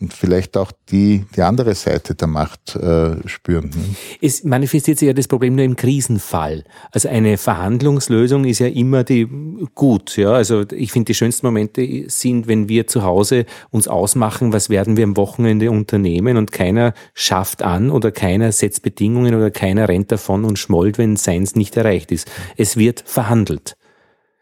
Und 0.03 0.13
vielleicht 0.13 0.57
auch 0.57 0.73
die, 0.91 1.25
die 1.37 1.43
andere 1.43 1.77
Seite 1.77 2.17
der 2.17 2.27
Macht 2.27 2.75
äh, 2.75 3.17
spüren. 3.29 3.71
Ne? 3.71 3.95
Es 4.21 4.43
manifestiert 4.43 4.99
sich 4.99 5.07
ja 5.07 5.13
das 5.13 5.29
Problem 5.29 5.55
nur 5.55 5.65
im 5.65 5.77
Krisenfall. 5.77 6.65
Also 6.91 7.09
eine 7.09 7.39
Verhandlungslösung 7.39 8.45
ist 8.45 8.59
ja 8.59 8.67
immer 8.67 9.05
die 9.05 9.29
gut. 9.77 10.17
Ja, 10.17 10.33
also 10.33 10.65
ich 10.73 10.91
finde 10.91 11.07
die 11.07 11.15
schönsten 11.15 11.47
Momente 11.47 12.05
sind, 12.09 12.49
wenn 12.49 12.69
wir 12.69 12.89
zu 12.89 13.05
Hause 13.05 13.47
uns 13.71 13.87
ausmachen, 13.87 14.53
was 14.53 14.71
werden 14.71 14.97
wir 14.97 15.05
am 15.05 15.17
Wochenende 15.17 15.71
unternehmen 15.71 16.37
und 16.37 16.51
keiner 16.51 16.95
schafft 17.15 17.63
an 17.63 17.89
oder 17.89 18.11
keiner 18.11 18.51
setzt 18.51 18.83
Bedingungen 18.83 19.37
oder 19.37 19.53
keiner 19.53 19.89
rennt 19.89 20.11
davon 20.11 20.45
und 20.45 20.59
schmollt, 20.59 20.99
wenn 20.99 21.15
seins 21.15 21.55
nicht 21.55 21.77
erreicht 21.77 22.11
ist. 22.11 22.29
Es 22.57 22.77
wird 22.77 23.05
verhandelt. 23.07 23.77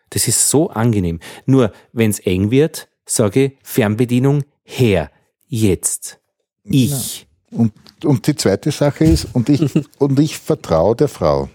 Das 0.08 0.26
ist 0.26 0.48
so 0.48 0.70
angenehm. 0.70 1.20
Nur, 1.44 1.70
wenn 1.92 2.08
es 2.08 2.18
eng 2.20 2.50
wird, 2.50 2.88
sage 3.04 3.52
Fernbedienung 3.62 4.44
her, 4.62 5.10
jetzt. 5.50 6.20
Ich. 6.64 7.26
Ja. 7.50 7.58
Und, 7.58 7.72
und 8.04 8.26
die 8.26 8.36
zweite 8.36 8.70
Sache 8.70 9.04
ist, 9.04 9.26
und 9.34 9.48
ich, 9.48 9.60
und 9.98 10.18
ich 10.18 10.38
vertraue 10.38 10.96
der 10.96 11.08
Frau. 11.08 11.50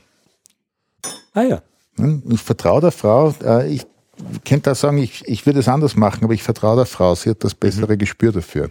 Ah 1.34 1.44
ja. 1.44 1.64
Hm? 1.96 2.24
Ich 2.30 2.42
vertraue 2.42 2.82
der 2.82 2.92
Frau, 2.92 3.34
äh, 3.42 3.74
ich 3.74 3.88
könnte 4.44 4.72
auch 4.72 4.76
sagen, 4.76 4.98
ich, 4.98 5.28
ich 5.28 5.46
würde 5.46 5.60
es 5.60 5.68
anders 5.68 5.96
machen, 5.96 6.24
aber 6.26 6.34
ich 6.34 6.44
vertraue 6.44 6.76
der 6.76 6.86
Frau, 6.86 7.16
sie 7.16 7.30
hat 7.30 7.44
das 7.44 7.56
bessere 7.56 7.94
mhm. 7.94 7.98
Gespür 7.98 8.32
dafür. 8.32 8.70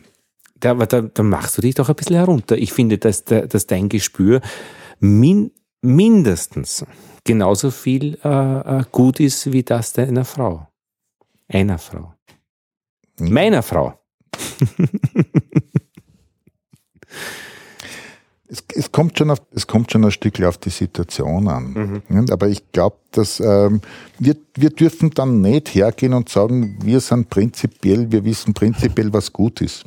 Da, 0.61 0.71
aber 0.71 0.87
da, 0.87 1.03
da 1.03 1.23
machst 1.23 1.59
du 1.59 1.63
dich 1.63 1.75
doch 1.75 1.89
ein 1.89 1.95
bisschen 1.95 2.17
herunter. 2.17 2.57
Ich 2.57 2.73
finde, 2.73 2.99
dass, 2.99 3.25
dass 3.25 3.67
dein 3.67 3.89
Gespür 3.89 4.41
min, 5.01 5.51
mindestens 5.83 6.85
genauso 7.25 7.71
viel 7.71 8.19
äh, 8.23 8.29
äh, 8.29 8.85
gut 8.93 9.21
ist 9.21 9.53
wie 9.53 9.63
das 9.63 9.93
deiner 9.93 10.25
Frau. 10.25 10.69
Einer 11.49 11.79
Frau. 11.79 12.15
Mhm. 13.19 13.33
Meiner 13.33 13.63
Frau. 13.63 13.99
es, 18.49 18.65
es, 18.75 18.93
kommt 18.93 19.19
schon 19.19 19.31
auf, 19.31 19.43
es 19.53 19.67
kommt 19.67 19.91
schon 19.91 20.05
ein 20.05 20.11
Stück 20.11 20.43
auf 20.43 20.59
die 20.59 20.71
Situation 20.71 21.49
an. 21.49 22.03
Mhm. 22.09 22.27
Aber 22.31 22.49
ich 22.49 22.71
glaube, 22.73 22.97
dass 23.11 23.41
ähm, 23.41 23.81
wir, 24.19 24.37
wir 24.57 24.71
dürfen 24.71 25.11
dann 25.11 25.41
nicht 25.41 25.75
hergehen 25.75 26.15
und 26.15 26.29
sagen, 26.29 26.79
wir 26.83 27.01
sind 27.01 27.31
prinzipiell, 27.31 28.11
wir 28.13 28.25
wissen 28.25 28.55
prinzipiell, 28.55 29.13
was 29.13 29.33
gut 29.33 29.61
ist. 29.61 29.85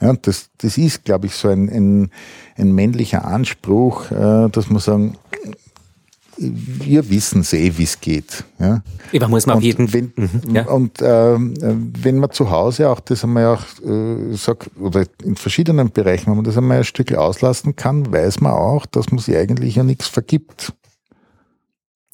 Ja, 0.00 0.12
das, 0.14 0.50
das 0.58 0.78
ist, 0.78 1.04
glaube 1.04 1.26
ich, 1.26 1.34
so 1.34 1.48
ein, 1.48 1.68
ein, 1.68 2.10
ein 2.56 2.72
männlicher 2.72 3.24
Anspruch, 3.24 4.10
äh, 4.10 4.48
dass 4.50 4.68
man 4.68 4.80
sagen, 4.80 5.16
wir 6.42 7.08
wissen 7.08 7.42
eh, 7.52 7.72
wie 7.76 7.84
es 7.84 8.00
geht. 8.00 8.44
Ja. 8.58 8.82
Man 9.18 9.30
muss 9.30 9.46
man 9.46 9.56
auf 9.58 9.62
jeden 9.62 9.92
wenn, 9.92 10.12
mhm, 10.16 10.54
ja. 10.54 10.66
Und 10.66 11.00
äh, 11.00 11.36
wenn 11.38 12.18
man 12.18 12.30
zu 12.30 12.50
Hause 12.50 12.88
auch, 12.88 13.00
das 13.00 13.22
ja 13.42 13.54
auch 13.54 13.64
äh, 13.84 14.34
sagt, 14.34 14.70
oder 14.78 15.04
in 15.22 15.36
verschiedenen 15.36 15.90
Bereichen, 15.90 16.26
wenn 16.26 16.36
man 16.36 16.44
das 16.44 16.56
einmal 16.56 16.78
ein 16.78 16.84
Stück 16.84 17.14
auslassen 17.14 17.76
kann, 17.76 18.12
weiß 18.12 18.40
man 18.40 18.52
auch, 18.52 18.86
dass 18.86 19.10
man 19.10 19.18
sich 19.18 19.36
eigentlich 19.36 19.76
ja 19.76 19.84
nichts 19.84 20.08
vergibt. 20.08 20.72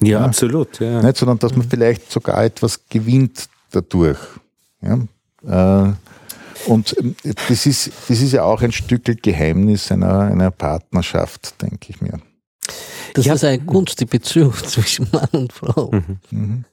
Ja, 0.01 0.19
ja. 0.19 0.25
absolut. 0.25 0.79
Ja. 0.79 1.01
Nicht, 1.01 1.17
sondern 1.17 1.39
dass 1.39 1.55
man 1.55 1.65
mhm. 1.65 1.69
vielleicht 1.69 2.11
sogar 2.11 2.43
etwas 2.43 2.85
gewinnt 2.87 3.49
dadurch. 3.71 4.19
Ja. 4.81 5.87
Äh, 5.87 5.93
und 6.67 6.95
ähm, 6.99 7.15
das 7.23 7.65
ist, 7.65 7.91
das 8.07 8.21
ist 8.21 8.33
ja 8.33 8.43
auch 8.43 8.61
ein 8.61 8.71
Stück 8.71 9.03
Geheimnis 9.23 9.91
einer, 9.91 10.21
einer 10.21 10.51
Partnerschaft, 10.51 11.61
denke 11.61 11.87
ich 11.89 12.01
mir. 12.01 12.19
Das 13.13 13.25
ich 13.25 13.31
ist 13.31 13.43
eine 13.43 13.59
Kunst, 13.59 13.99
die 13.99 14.05
Beziehung 14.05 14.53
zwischen 14.65 15.07
Mann 15.11 15.29
und 15.31 15.53
Frau. 15.53 15.91
Mhm. 15.91 16.19
Mhm. 16.31 16.65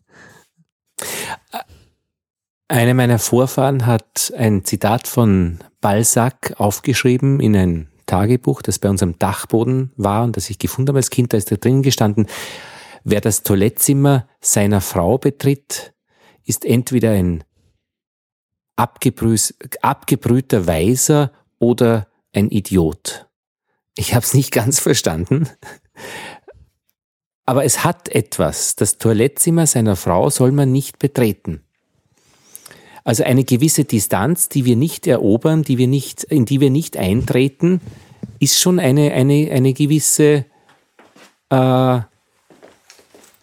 Eine 2.68 2.94
meiner 2.94 3.18
Vorfahren 3.18 3.86
hat 3.86 4.32
ein 4.36 4.64
Zitat 4.64 5.06
von 5.06 5.58
Balzac 5.80 6.54
aufgeschrieben 6.58 7.38
in 7.40 7.54
ein 7.54 7.88
Tagebuch, 8.06 8.62
das 8.62 8.78
bei 8.78 8.88
uns 8.88 9.02
am 9.02 9.18
Dachboden 9.18 9.92
war 9.96 10.24
und 10.24 10.36
das 10.36 10.50
ich 10.50 10.58
gefunden 10.58 10.88
habe 10.88 10.98
als 10.98 11.10
Kind. 11.10 11.32
Da 11.32 11.36
ist 11.36 11.50
da 11.50 11.56
drinnen 11.56 11.82
gestanden, 11.82 12.26
wer 13.04 13.20
das 13.20 13.42
Toilettzimmer 13.42 14.28
seiner 14.40 14.80
Frau 14.80 15.18
betritt, 15.18 15.94
ist 16.44 16.64
entweder 16.64 17.10
ein 17.10 17.44
abgebrühter 18.76 20.66
Weiser 20.66 21.32
oder 21.58 22.08
ein 22.32 22.50
Idiot. 22.50 23.26
Ich 23.96 24.14
habe 24.14 24.24
es 24.24 24.34
nicht 24.34 24.52
ganz 24.52 24.80
verstanden. 24.80 25.48
Aber 27.46 27.64
es 27.64 27.84
hat 27.84 28.08
etwas. 28.08 28.74
Das 28.74 28.98
Toilettzimmer 28.98 29.66
seiner 29.66 29.96
Frau 29.96 30.30
soll 30.30 30.52
man 30.52 30.72
nicht 30.72 30.98
betreten. 30.98 31.62
Also 33.04 33.22
eine 33.22 33.44
gewisse 33.44 33.84
Distanz, 33.84 34.48
die 34.48 34.64
wir 34.64 34.74
nicht 34.74 35.06
erobern, 35.06 35.62
die 35.62 35.78
wir 35.78 35.86
nicht, 35.86 36.24
in 36.24 36.44
die 36.44 36.60
wir 36.60 36.70
nicht 36.70 36.96
eintreten, 36.96 37.80
ist 38.40 38.60
schon 38.60 38.80
eine, 38.80 39.12
eine, 39.12 39.48
eine 39.52 39.72
gewisse 39.74 40.44
äh, 41.50 42.00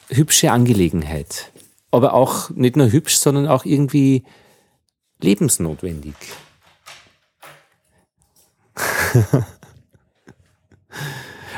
hübsche 0.09 0.51
Angelegenheit. 0.51 1.49
Aber 1.91 2.13
auch 2.13 2.49
nicht 2.49 2.75
nur 2.75 2.91
hübsch, 2.91 3.15
sondern 3.15 3.47
auch 3.47 3.63
irgendwie 3.63 4.25
lebensnotwendig. 5.21 6.15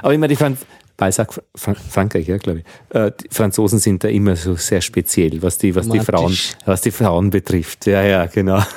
Aber 0.04 0.14
immer 0.14 0.28
die 0.28 0.36
Franz 0.36 0.60
Balzac, 0.98 1.42
Frankreich, 1.56 2.28
ja, 2.28 2.38
glaube 2.38 2.60
ich. 2.60 2.96
Äh, 2.96 3.12
die 3.22 3.28
Franzosen 3.30 3.80
sind 3.80 4.04
da 4.04 4.08
immer 4.08 4.36
so 4.36 4.56
sehr 4.56 4.82
speziell, 4.82 5.42
was 5.42 5.58
die, 5.58 5.76
was 5.76 5.90
die 5.90 6.00
Frauen, 6.00 6.38
was 6.66 6.82
die 6.82 6.92
Frauen 6.92 7.30
betrifft. 7.30 7.86
Ja, 7.86 8.02
ja, 8.02 8.26
genau. 8.28 8.64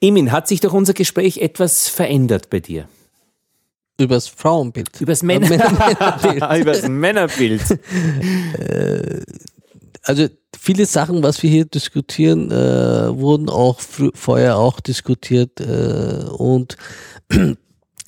Emin, 0.00 0.30
hat 0.30 0.46
sich 0.46 0.60
durch 0.60 0.72
unser 0.72 0.94
Gespräch 0.94 1.38
etwas 1.38 1.88
verändert 1.88 2.50
bei 2.50 2.60
dir? 2.60 2.88
Übers 4.00 4.28
Frauenbild. 4.28 5.00
Übers 5.00 5.24
Männer 5.24 5.48
Männerbild. 5.48 6.36
Übers 6.60 6.88
Männerbild. 6.88 7.62
Äh, 8.60 9.22
also 10.04 10.28
viele 10.56 10.86
Sachen, 10.86 11.24
was 11.24 11.42
wir 11.42 11.50
hier 11.50 11.64
diskutieren, 11.64 12.52
äh, 12.52 13.18
wurden 13.18 13.48
auch 13.48 13.80
vorher 13.80 14.56
auch 14.56 14.78
diskutiert 14.78 15.60
äh, 15.60 16.24
und 16.30 16.76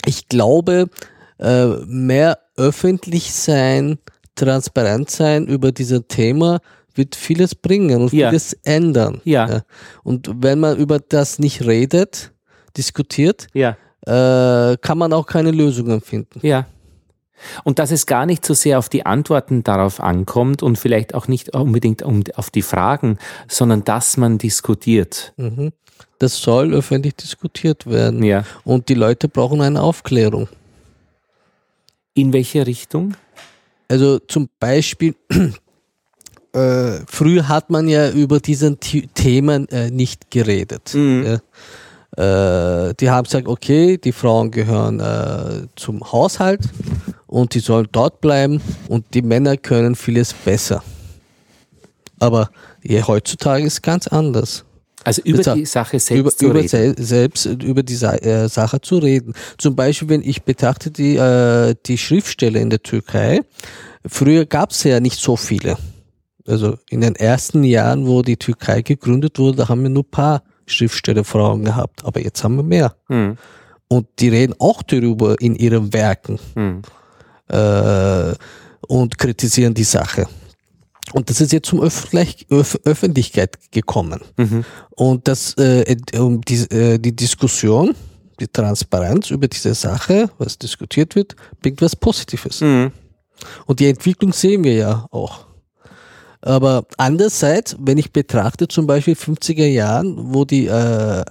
ich 0.07 0.29
glaube, 0.29 0.89
äh, 1.41 1.67
mehr 1.87 2.39
öffentlich 2.57 3.33
sein, 3.33 3.99
transparent 4.35 5.11
sein 5.11 5.47
über 5.47 5.73
dieses 5.73 6.03
Thema 6.09 6.61
wird 6.95 7.17
vieles 7.17 7.55
bringen 7.55 8.03
und 8.03 8.13
ja. 8.13 8.29
vieles 8.29 8.53
ändern. 8.65 9.21
Ja. 9.25 9.49
ja. 9.49 9.63
Und 10.03 10.31
wenn 10.43 10.61
man 10.61 10.77
über 10.77 10.99
das 10.99 11.39
nicht 11.39 11.65
redet, 11.65 12.33
diskutiert, 12.77 13.47
ja. 13.55 13.77
äh, 14.07 14.77
kann 14.79 14.99
man 14.99 15.13
auch 15.13 15.27
keine 15.27 15.51
Lösungen 15.51 16.01
finden. 16.01 16.41
Ja. 16.47 16.67
Und 17.65 17.79
dass 17.79 17.91
es 17.91 18.05
gar 18.05 18.27
nicht 18.27 18.45
so 18.45 18.53
sehr 18.53 18.79
auf 18.79 18.91
die 18.91 19.07
Antworten 19.07 19.63
darauf 19.65 20.01
ankommt 20.01 20.63
und 20.63 20.77
vielleicht 20.77 21.15
auch 21.15 21.27
nicht 21.27 21.55
unbedingt 21.55 22.03
um, 22.03 22.23
auf 22.35 22.51
die 22.51 22.63
Fragen, 22.63 23.19
sondern 23.49 23.83
dass 23.85 24.19
man 24.19 24.37
diskutiert. 24.37 25.33
Mhm. 25.37 25.73
Das 26.19 26.37
soll 26.37 26.75
öffentlich 26.75 27.17
diskutiert 27.17 27.87
werden. 27.87 28.23
Ja. 28.23 28.45
Und 28.65 28.91
die 28.91 28.95
Leute 28.95 29.29
brauchen 29.29 29.63
eine 29.63 29.81
Aufklärung. 29.81 30.49
In 32.21 32.35
welche 32.35 32.67
Richtung? 32.67 33.15
Also 33.89 34.19
zum 34.19 34.51
Beispiel, 34.61 35.15
äh, 36.53 36.99
früher 37.07 37.49
hat 37.49 37.71
man 37.71 37.89
ja 37.89 38.11
über 38.11 38.41
diesen 38.41 38.79
Themen 38.79 39.67
äh, 39.71 39.91
nicht 39.91 40.31
geredet. 40.31 40.93
Mhm. 40.93 41.41
Ja. 42.19 42.89
Äh, 42.89 42.95
die 43.01 43.09
haben 43.09 43.25
gesagt, 43.25 43.49
okay, 43.49 43.97
die 43.97 44.13
Frauen 44.13 44.51
gehören 44.51 45.01
äh, 45.01 45.67
zum 45.77 46.13
Haushalt 46.13 46.61
und 47.27 47.55
die 47.55 47.61
sollen 47.61 47.89
dort 47.91 48.21
bleiben 48.21 48.61
und 48.89 49.07
die 49.15 49.23
Männer 49.23 49.57
können 49.57 49.95
vieles 49.95 50.35
besser. 50.35 50.83
Aber 52.19 52.51
heutzutage 53.07 53.65
ist 53.65 53.73
es 53.73 53.83
ganz 53.83 54.07
anders. 54.09 54.67
Also 55.05 55.23
über 55.23 55.43
die 55.43 55.65
Sache 55.65 55.99
selbst 55.99 56.21
über, 56.21 56.31
zu 56.31 56.47
über 56.47 56.55
reden. 56.57 56.69
Se 56.69 56.95
selbst 56.99 57.47
über 57.47 57.83
die 57.83 57.95
äh, 57.95 58.49
Sache 58.49 58.81
zu 58.81 58.99
reden. 58.99 59.35
Zum 59.59 59.75
Beispiel, 59.75 60.09
wenn 60.09 60.23
ich 60.23 60.43
betrachte 60.43 60.91
die, 60.91 61.17
äh, 61.17 61.75
die 61.87 61.97
Schriftsteller 61.97 62.61
in 62.61 62.71
der 62.71 62.83
Türkei, 62.83 63.41
früher 64.07 64.45
gab 64.45 64.73
es 64.73 64.85
ja 64.85 65.01
nicht 65.01 65.19
so 65.19 65.37
viele. 65.37 65.77
Also 66.47 66.77
in 66.91 67.01
den 67.01 67.17
ersten 67.17 67.65
Jahren, 67.65 68.07
wo 68.07 68.23
die 68.23 68.37
Türkei 68.37 68.83
gegründet 68.83 69.39
wurde, 69.39 69.59
da 69.59 69.69
haben 69.69 69.83
wir 69.83 69.91
nur 69.91 70.03
ein 70.03 70.11
paar 70.11 70.43
Schriftstellerfrauen 70.67 71.65
gehabt, 71.65 72.05
aber 72.05 72.21
jetzt 72.21 72.43
haben 72.45 72.57
wir 72.57 72.63
mehr. 72.63 72.95
Hm. 73.09 73.37
Und 73.89 74.07
die 74.19 74.29
reden 74.29 74.55
auch 74.59 74.83
darüber 74.83 75.41
in 75.41 75.57
ihren 75.57 75.93
Werken 75.93 76.39
hm. 76.55 76.83
äh, 77.49 78.35
und 78.87 79.19
kritisieren 79.19 79.75
die 79.75 79.85
Sache. 79.85 80.27
Und 81.13 81.31
das 81.31 81.41
ist 81.41 81.53
jetzt 81.53 81.69
zum 81.69 81.81
Öffentlich 81.81 82.47
Öf 82.51 82.79
Öffentlichkeit 82.85 83.59
gekommen. 83.71 84.21
Mhm. 84.37 84.65
Und 84.91 85.27
das, 85.29 85.55
äh, 85.55 85.97
die, 85.97 86.55
äh, 86.75 86.99
die 86.99 87.17
Diskussion, 87.17 87.95
die 88.39 88.49
Transparenz 88.49 89.31
über 89.31 89.49
diese 89.49 89.75
Sache, 89.75 90.31
was 90.39 90.59
diskutiert 90.59 91.17
wird, 91.17 91.37
bringt 91.61 91.83
was 91.83 91.97
Positives. 91.97 92.61
Mhm. 92.61 92.93
Und 93.67 93.81
die 93.81 93.89
Entwicklung 93.89 94.33
sehen 94.33 94.65
wir 94.65 94.75
ja 94.75 95.07
auch. 95.11 95.47
Aber 96.43 96.87
andererseits, 96.97 97.77
wenn 97.79 97.99
ich 97.99 98.13
betrachte 98.13 98.69
zum 98.69 98.87
Beispiel 98.87 99.15
50er 99.15 99.67
Jahren, 99.67 100.15
wo 100.35 100.45
die, 100.45 100.67
äh, 100.67 101.25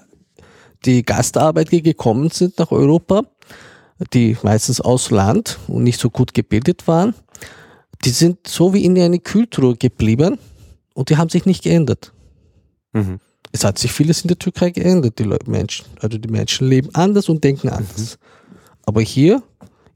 die 0.85 1.03
Gastarbeiter 1.03 1.81
gekommen 1.81 2.29
sind 2.29 2.59
nach 2.59 2.71
Europa, 2.71 3.23
die 4.13 4.37
meistens 4.43 4.79
aus 4.79 5.09
Land 5.09 5.57
und 5.67 5.83
nicht 5.83 5.99
so 5.99 6.09
gut 6.09 6.33
gebildet 6.33 6.87
waren, 6.87 7.15
die 8.05 8.11
sind 8.11 8.47
so 8.47 8.73
wie 8.73 8.85
in 8.85 8.97
eine 8.97 9.19
Kultur 9.19 9.75
geblieben 9.75 10.37
und 10.93 11.09
die 11.09 11.17
haben 11.17 11.29
sich 11.29 11.45
nicht 11.45 11.63
geändert. 11.63 12.13
Mhm. 12.93 13.19
Es 13.51 13.63
hat 13.63 13.79
sich 13.79 13.91
vieles 13.91 14.21
in 14.21 14.27
der 14.27 14.37
Türkei 14.37 14.69
geändert, 14.69 15.19
die 15.19 15.23
Leute, 15.23 15.49
Menschen. 15.49 15.85
Also 15.99 16.17
die 16.17 16.29
Menschen 16.29 16.67
leben 16.67 16.89
anders 16.93 17.29
und 17.29 17.43
denken 17.43 17.69
anders. 17.69 18.17
Mhm. 18.17 18.55
Aber 18.85 19.01
hier 19.01 19.43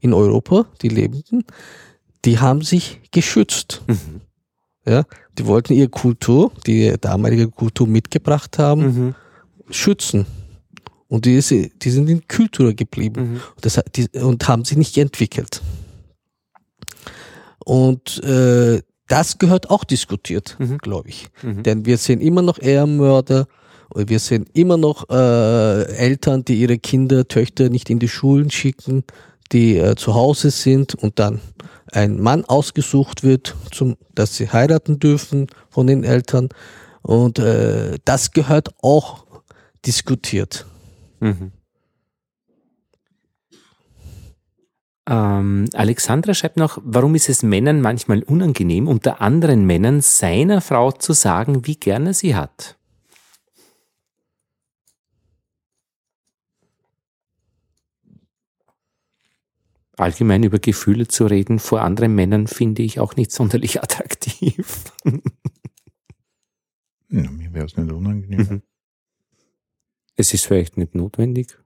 in 0.00 0.12
Europa, 0.12 0.66
die 0.82 0.88
Lebenden, 0.88 1.44
die 2.24 2.38
haben 2.38 2.62
sich 2.62 3.00
geschützt. 3.10 3.82
Mhm. 3.86 4.20
Ja, 4.86 5.04
die 5.38 5.46
wollten 5.46 5.72
ihre 5.72 5.88
Kultur, 5.88 6.52
die 6.66 6.94
damalige 7.00 7.48
Kultur 7.48 7.86
mitgebracht 7.86 8.58
haben, 8.58 8.82
mhm. 8.82 9.14
schützen. 9.70 10.26
Und 11.08 11.24
die, 11.24 11.40
die 11.80 11.90
sind 11.90 12.10
in 12.10 12.26
Kultur 12.28 12.74
geblieben 12.74 13.34
mhm. 13.34 13.40
das, 13.60 13.80
die, 13.94 14.08
und 14.18 14.46
haben 14.46 14.64
sich 14.64 14.76
nicht 14.76 14.98
entwickelt. 14.98 15.62
Und 17.64 18.22
äh, 18.24 18.82
das 19.08 19.38
gehört 19.38 19.70
auch 19.70 19.84
diskutiert, 19.84 20.56
mhm. 20.58 20.78
glaube 20.78 21.08
ich. 21.08 21.28
Mhm. 21.42 21.62
Denn 21.62 21.86
wir 21.86 21.98
sehen 21.98 22.20
immer 22.20 22.42
noch 22.42 22.58
Ehrenmörder 22.58 23.46
und 23.90 24.08
wir 24.08 24.18
sehen 24.18 24.46
immer 24.54 24.76
noch 24.76 25.08
äh, 25.10 25.84
Eltern, 25.96 26.44
die 26.44 26.60
ihre 26.60 26.78
Kinder, 26.78 27.28
Töchter 27.28 27.68
nicht 27.68 27.90
in 27.90 27.98
die 27.98 28.08
Schulen 28.08 28.50
schicken, 28.50 29.04
die 29.52 29.76
äh, 29.76 29.94
zu 29.96 30.14
Hause 30.14 30.50
sind 30.50 30.94
und 30.94 31.18
dann 31.18 31.40
ein 31.92 32.20
Mann 32.20 32.44
ausgesucht 32.44 33.22
wird, 33.22 33.54
zum, 33.70 33.96
dass 34.14 34.36
sie 34.36 34.50
heiraten 34.50 34.98
dürfen 34.98 35.46
von 35.68 35.86
den 35.86 36.02
Eltern. 36.02 36.48
Und 37.02 37.38
äh, 37.38 37.98
das 38.04 38.32
gehört 38.32 38.70
auch 38.82 39.26
diskutiert. 39.84 40.66
Mhm. 41.20 41.52
Ähm, 45.06 45.68
Alexandra 45.74 46.32
schreibt 46.32 46.56
noch, 46.56 46.78
warum 46.82 47.14
ist 47.14 47.28
es 47.28 47.42
Männern 47.42 47.80
manchmal 47.82 48.22
unangenehm, 48.22 48.88
unter 48.88 49.20
anderen 49.20 49.66
Männern 49.66 50.00
seiner 50.00 50.60
Frau 50.60 50.92
zu 50.92 51.12
sagen, 51.12 51.66
wie 51.66 51.76
gern 51.76 52.06
er 52.06 52.14
sie 52.14 52.34
hat? 52.34 52.78
Allgemein 59.96 60.42
über 60.42 60.58
Gefühle 60.58 61.06
zu 61.06 61.26
reden 61.26 61.58
vor 61.58 61.82
anderen 61.82 62.14
Männern 62.14 62.46
finde 62.48 62.82
ich 62.82 62.98
auch 62.98 63.14
nicht 63.14 63.30
sonderlich 63.30 63.82
attraktiv. 63.82 64.92
ja, 67.10 67.30
mir 67.30 67.52
wäre 67.52 67.66
es 67.66 67.76
nicht 67.76 67.92
unangenehm. 67.92 68.40
Mhm. 68.40 68.62
Es 70.16 70.32
ist 70.32 70.46
vielleicht 70.46 70.76
nicht 70.78 70.94
notwendig. 70.94 71.58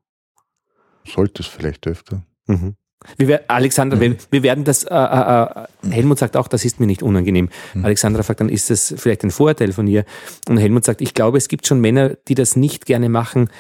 Sollte 1.06 1.42
es 1.42 1.48
vielleicht 1.48 1.86
öfter. 1.86 2.26
Mhm. 2.46 2.76
Wir, 3.16 3.42
Alexandra, 3.48 3.96
mhm. 3.96 4.00
wir, 4.00 4.16
wir, 4.30 4.42
werden 4.42 4.64
das, 4.64 4.84
äh, 4.84 4.94
äh, 4.94 5.42
äh, 5.44 5.90
Helmut 5.90 6.18
sagt 6.18 6.36
auch, 6.36 6.48
das 6.48 6.64
ist 6.64 6.80
mir 6.80 6.86
nicht 6.86 7.02
unangenehm. 7.02 7.48
Mhm. 7.74 7.84
Alexandra 7.84 8.22
fragt 8.22 8.40
dann, 8.40 8.48
ist 8.48 8.70
das 8.70 8.94
vielleicht 8.96 9.24
ein 9.24 9.30
Vorteil 9.30 9.72
von 9.72 9.86
ihr? 9.86 10.04
Und 10.48 10.58
Helmut 10.58 10.84
sagt, 10.84 11.00
ich 11.00 11.14
glaube, 11.14 11.38
es 11.38 11.48
gibt 11.48 11.66
schon 11.66 11.80
Männer, 11.80 12.16
die 12.28 12.34
das 12.34 12.56
nicht 12.56 12.86
gerne 12.86 13.08
machen, 13.08 13.50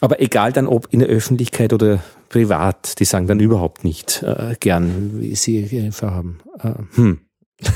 aber 0.00 0.20
egal 0.20 0.52
dann, 0.52 0.66
ob 0.66 0.88
in 0.92 1.00
der 1.00 1.08
Öffentlichkeit 1.08 1.72
oder 1.72 2.02
privat, 2.28 2.98
die 3.00 3.04
sagen 3.04 3.26
dann 3.26 3.40
überhaupt 3.40 3.84
nicht 3.84 4.22
äh, 4.22 4.56
gern, 4.58 5.20
wie 5.20 5.34
sie 5.34 5.90
Frau 5.92 6.10
haben. 6.10 6.38
Äh, 6.62 6.72
hm. 6.94 7.20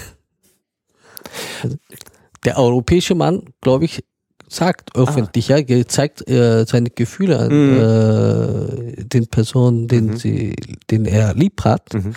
Der 2.45 2.59
europäische 2.59 3.15
Mann, 3.15 3.45
glaube 3.61 3.85
ich, 3.85 4.05
sagt 4.53 4.95
öffentlich, 4.95 5.53
ah. 5.53 5.59
ja, 5.59 5.87
zeigt 5.87 6.29
äh, 6.29 6.65
seine 6.67 6.91
Gefühle 6.91 7.39
an 7.39 7.49
mhm. 7.53 8.99
äh, 8.99 9.05
den 9.05 9.27
Personen, 9.27 9.89
den 9.89 10.07
mhm. 10.07 10.17
sie, 10.17 10.55
den 10.91 11.07
er 11.07 11.35
lieb 11.35 11.65
hat, 11.65 11.95
mhm. 11.95 12.15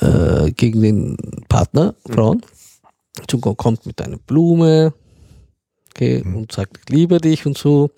äh, 0.00 0.50
gegen 0.52 0.80
den 0.82 1.16
Partner, 1.48 1.94
mhm. 2.06 2.12
Frauen. 2.12 2.42
Zum 3.28 3.40
kommt 3.40 3.86
mit 3.86 4.00
einer 4.02 4.18
Blume, 4.18 4.92
okay, 5.90 6.22
mhm. 6.24 6.36
und 6.36 6.52
sagt, 6.52 6.78
ich 6.78 6.94
liebe 6.94 7.20
dich 7.20 7.46
und 7.46 7.56
so. 7.56 7.90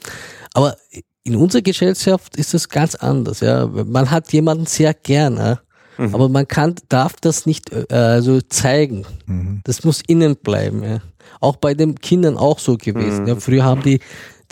Aber 0.54 0.76
in 1.22 1.36
unserer 1.36 1.62
Gesellschaft 1.62 2.36
ist 2.36 2.54
es 2.54 2.68
ganz 2.68 2.94
anders, 2.94 3.40
ja. 3.40 3.66
Man 3.66 4.10
hat 4.10 4.32
jemanden 4.32 4.66
sehr 4.66 4.94
gerne, 4.94 5.60
mhm. 5.98 6.14
aber 6.14 6.28
man 6.28 6.48
kann, 6.48 6.74
darf 6.88 7.14
das 7.20 7.46
nicht 7.46 7.72
äh, 7.72 7.94
also 7.94 8.40
zeigen. 8.40 9.04
Das 9.64 9.84
muss 9.84 10.02
innen 10.06 10.36
bleiben, 10.36 10.82
ja. 10.82 11.00
Auch 11.40 11.56
bei 11.56 11.74
den 11.74 11.96
Kindern 11.96 12.36
auch 12.36 12.58
so 12.58 12.76
gewesen. 12.76 13.22
Mhm. 13.22 13.28
Ja, 13.28 13.36
früher 13.36 13.64
haben 13.64 13.82
die 13.82 14.00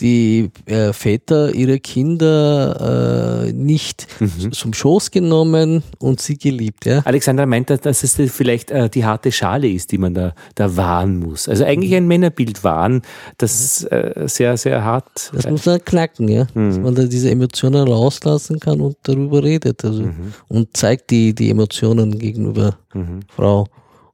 die 0.00 0.50
äh, 0.66 0.92
Väter 0.92 1.54
ihre 1.54 1.80
Kinder 1.80 3.44
äh, 3.46 3.52
nicht 3.52 4.06
mhm. 4.20 4.52
zum 4.52 4.74
Schoß 4.74 5.10
genommen 5.10 5.82
und 5.98 6.20
sie 6.20 6.36
geliebt. 6.36 6.84
Ja? 6.84 7.00
Alexander 7.04 7.46
meint, 7.46 7.70
dass 7.70 8.02
es 8.02 8.14
vielleicht 8.30 8.70
äh, 8.70 8.90
die 8.90 9.04
harte 9.04 9.32
Schale 9.32 9.68
ist, 9.68 9.92
die 9.92 9.98
man 9.98 10.12
da, 10.12 10.34
da 10.54 10.76
wahren 10.76 11.18
muss. 11.18 11.48
Also 11.48 11.64
eigentlich 11.64 11.94
ein 11.94 12.06
Männerbild 12.06 12.62
wahren, 12.62 13.02
das 13.38 13.84
äh, 13.84 14.24
sehr, 14.26 14.56
sehr 14.56 14.84
hart. 14.84 15.30
Das 15.32 15.48
muss 15.48 15.64
man 15.64 15.82
knacken, 15.82 16.28
ja. 16.28 16.46
Mhm. 16.54 16.68
Dass 16.68 16.78
man 16.78 16.94
da 16.94 17.04
diese 17.04 17.30
Emotionen 17.30 17.88
rauslassen 17.88 18.60
kann 18.60 18.80
und 18.80 18.96
darüber 19.02 19.42
redet. 19.42 19.84
Also, 19.84 20.02
mhm. 20.02 20.34
Und 20.48 20.76
zeigt 20.76 21.10
die, 21.10 21.34
die 21.34 21.50
Emotionen 21.50 22.18
gegenüber 22.18 22.76
mhm. 22.92 23.20
Frau. 23.34 23.66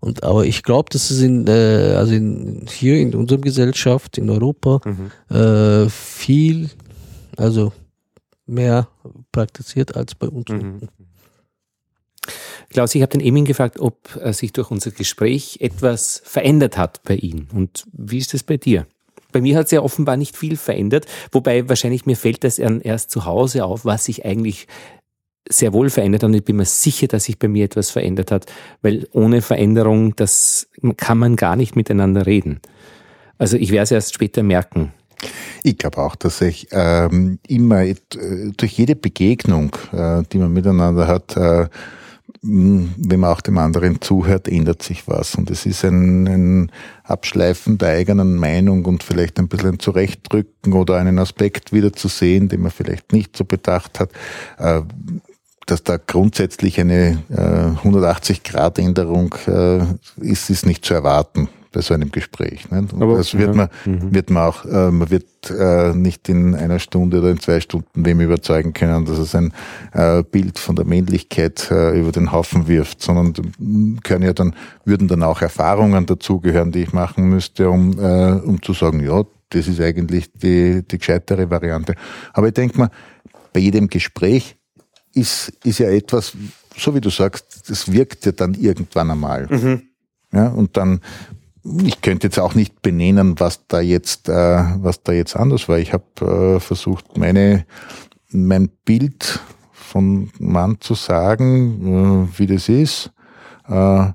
Und 0.04 0.24
aber 0.24 0.44
ich 0.44 0.64
glaube, 0.64 0.90
dass 0.90 1.12
es 1.12 1.22
in, 1.22 1.46
äh, 1.46 1.94
also 1.96 2.12
in, 2.12 2.66
hier 2.68 2.98
in 2.98 3.14
unserer 3.14 3.38
Gesellschaft, 3.38 4.18
in 4.18 4.30
Europa, 4.30 4.80
mhm. 4.84 5.34
äh, 5.34 5.88
viel, 5.88 6.70
also 7.36 7.72
mehr 8.44 8.88
praktiziert 9.30 9.96
als 9.96 10.16
bei 10.16 10.28
uns. 10.28 10.50
Mhm. 10.50 10.88
Klaus, 12.70 12.96
ich 12.96 13.02
habe 13.02 13.12
den 13.12 13.20
Emin 13.20 13.44
gefragt, 13.44 13.78
ob 13.78 14.16
äh, 14.16 14.32
sich 14.32 14.52
durch 14.52 14.72
unser 14.72 14.90
Gespräch 14.90 15.58
etwas 15.60 16.20
verändert 16.24 16.76
hat 16.76 17.04
bei 17.04 17.14
ihm. 17.14 17.46
Und 17.54 17.84
wie 17.92 18.18
ist 18.18 18.34
es 18.34 18.42
bei 18.42 18.56
dir? 18.56 18.88
Bei 19.30 19.40
mir 19.40 19.56
hat 19.56 19.68
sich 19.68 19.76
ja 19.76 19.82
offenbar 19.82 20.16
nicht 20.16 20.36
viel 20.36 20.56
verändert, 20.56 21.06
wobei 21.30 21.68
wahrscheinlich 21.68 22.06
mir 22.06 22.16
fällt 22.16 22.42
das 22.42 22.58
erst 22.58 23.12
zu 23.12 23.24
Hause 23.24 23.64
auf, 23.64 23.84
was 23.84 24.06
sich 24.06 24.24
eigentlich 24.24 24.66
sehr 25.52 25.72
wohl 25.72 25.90
verändert 25.90 26.24
und 26.24 26.34
ich 26.34 26.44
bin 26.44 26.56
mir 26.56 26.64
sicher, 26.64 27.06
dass 27.06 27.24
sich 27.24 27.38
bei 27.38 27.48
mir 27.48 27.64
etwas 27.64 27.90
verändert 27.90 28.30
hat, 28.30 28.46
weil 28.82 29.06
ohne 29.12 29.42
Veränderung, 29.42 30.16
das 30.16 30.68
kann 30.96 31.18
man 31.18 31.36
gar 31.36 31.56
nicht 31.56 31.76
miteinander 31.76 32.26
reden. 32.26 32.60
Also 33.38 33.56
ich 33.56 33.70
werde 33.70 33.84
es 33.84 33.90
erst 33.90 34.14
später 34.14 34.42
merken. 34.42 34.92
Ich 35.62 35.78
glaube 35.78 35.98
auch, 35.98 36.16
dass 36.16 36.40
ich 36.40 36.68
ähm, 36.72 37.38
immer 37.46 37.82
äh, 37.82 37.94
durch 38.56 38.72
jede 38.72 38.96
Begegnung, 38.96 39.76
äh, 39.92 40.22
die 40.32 40.38
man 40.38 40.52
miteinander 40.52 41.06
hat, 41.06 41.36
äh, 41.36 41.68
wenn 42.44 43.20
man 43.20 43.30
auch 43.30 43.40
dem 43.40 43.58
anderen 43.58 44.00
zuhört, 44.00 44.48
ändert 44.48 44.82
sich 44.82 45.06
was. 45.06 45.36
Und 45.36 45.50
es 45.50 45.64
ist 45.64 45.84
ein, 45.84 46.26
ein 46.26 46.72
Abschleifen 47.04 47.78
der 47.78 47.90
eigenen 47.90 48.36
Meinung 48.36 48.84
und 48.84 49.04
vielleicht 49.04 49.38
ein 49.38 49.46
bisschen 49.46 49.78
Zurechtdrücken 49.78 50.72
oder 50.72 50.96
einen 50.96 51.20
Aspekt 51.20 51.72
wieder 51.72 51.92
zu 51.92 52.08
sehen, 52.08 52.48
den 52.48 52.62
man 52.62 52.72
vielleicht 52.72 53.12
nicht 53.12 53.36
so 53.36 53.44
bedacht 53.44 54.00
hat. 54.00 54.10
Dass 55.66 55.82
da 55.84 55.97
grundsätzlich 55.97 56.80
eine 56.80 57.22
äh, 57.30 57.86
180-Grad-Änderung 57.86 59.34
äh, 59.47 59.84
ist, 60.20 60.51
ist 60.51 60.66
nicht 60.66 60.84
zu 60.84 60.94
erwarten 60.94 61.48
bei 61.72 61.80
so 61.80 61.94
einem 61.94 62.12
Gespräch. 62.12 62.70
Nicht? 62.70 62.94
Aber, 62.94 63.16
das 63.16 63.36
wird, 63.36 63.51
ja. 63.51 63.55
man, 63.55 63.68
mhm. 63.84 64.14
wird 64.14 64.30
man 64.30 64.43
auch, 64.44 64.64
äh, 64.64 64.90
man 64.90 65.10
wird 65.10 65.26
äh, 65.51 65.93
nicht 65.94 66.28
in 66.28 66.55
einer 66.55 66.78
Stunde 66.78 67.18
oder 67.18 67.30
in 67.30 67.40
zwei 67.40 67.60
Stunden 67.60 68.05
wem 68.05 68.20
überzeugen 68.20 68.72
können, 68.72 69.06
dass 69.06 69.18
es 69.18 69.34
ein 69.34 69.52
äh, 69.93 70.22
Bild 70.22 70.59
von 70.59 70.76
der 70.76 70.84
Männlichkeit 70.84 71.70
äh, 71.70 71.98
über 71.98 72.12
den 72.12 72.30
Haufen 72.30 72.68
wirft, 72.68 73.02
sondern 73.02 73.32
können 74.02 74.24
ja 74.24 74.32
dann, 74.32 74.55
würden 74.84 75.09
dann 75.09 75.22
auch 75.22 75.43
Erfahrungen 75.43 76.06
dazugehören, 76.06 76.70
die 76.70 76.82
ich 76.82 76.93
machen 76.93 77.28
müsste, 77.28 77.70
um, 77.70 77.98
äh, 77.98 78.32
um 78.32 78.62
zu 78.62 78.74
sagen, 78.74 79.01
ja, 79.01 79.24
das 79.51 79.68
ist 79.68 79.80
eigentlich 79.80 80.32
die, 80.32 80.82
die 80.82 80.98
gescheitere 80.98 81.51
Variante. 81.51 81.94
Aber 82.32 82.48
ich 82.48 82.55
denke 82.55 82.78
mal, 82.78 82.90
bei 83.52 83.60
jedem 83.60 83.89
Gespräch 83.89 84.56
ist, 85.14 85.52
ist 85.64 85.78
ja 85.78 85.89
etwas, 85.90 86.32
so 86.76 86.94
wie 86.94 87.01
du 87.01 87.10
sagst, 87.10 87.68
das 87.68 87.90
wirkt 87.90 88.26
ja 88.26 88.32
dann 88.32 88.55
irgendwann 88.55 89.10
einmal. 89.10 89.47
Mhm. 89.48 89.82
Ja, 90.32 90.48
und 90.48 90.76
dann, 90.76 91.01
ich 91.84 92.01
könnte 92.01 92.26
jetzt 92.28 92.39
auch 92.39 92.55
nicht 92.55 92.82
benennen, 92.82 93.39
was 93.39 93.66
da 93.66 93.80
jetzt, 93.80 94.28
äh, 94.28 94.32
was 94.32 95.02
da 95.02 95.12
jetzt 95.12 95.36
anders 95.36 95.68
war. 95.68 95.78
Ich 95.78 95.93
habe 95.93 96.56
äh, 96.56 96.60
versucht, 96.60 97.16
meine, 97.18 97.66
mein 98.30 98.68
Bild 98.84 99.40
von 99.72 100.30
Mann 100.39 100.80
zu 100.80 100.94
sagen, 100.94 102.28
äh, 102.32 102.39
wie 102.39 102.47
das 102.47 102.68
ist. 102.68 103.10
Äh, 103.68 104.06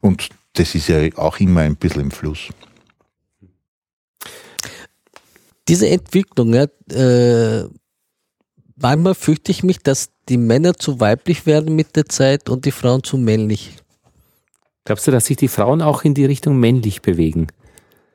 und 0.00 0.28
das 0.54 0.74
ist 0.74 0.88
ja 0.88 0.98
auch 1.16 1.38
immer 1.38 1.60
ein 1.60 1.76
bisschen 1.76 2.02
im 2.02 2.10
Fluss. 2.10 2.48
Diese 5.68 5.88
Entwicklung, 5.88 6.54
ja, 6.54 6.64
äh, 6.90 7.68
manchmal 8.80 9.14
fürchte 9.14 9.50
ich 9.50 9.62
mich, 9.62 9.78
dass 9.78 10.10
die 10.28 10.36
Männer 10.36 10.74
zu 10.74 11.00
weiblich 11.00 11.46
werden 11.46 11.74
mit 11.74 11.96
der 11.96 12.06
Zeit 12.06 12.48
und 12.48 12.64
die 12.64 12.70
Frauen 12.70 13.02
zu 13.02 13.16
männlich. 13.16 13.76
Glaubst 14.84 15.06
du, 15.06 15.10
dass 15.10 15.26
sich 15.26 15.36
die 15.36 15.48
Frauen 15.48 15.82
auch 15.82 16.04
in 16.04 16.14
die 16.14 16.24
Richtung 16.24 16.58
männlich 16.58 17.02
bewegen? 17.02 17.48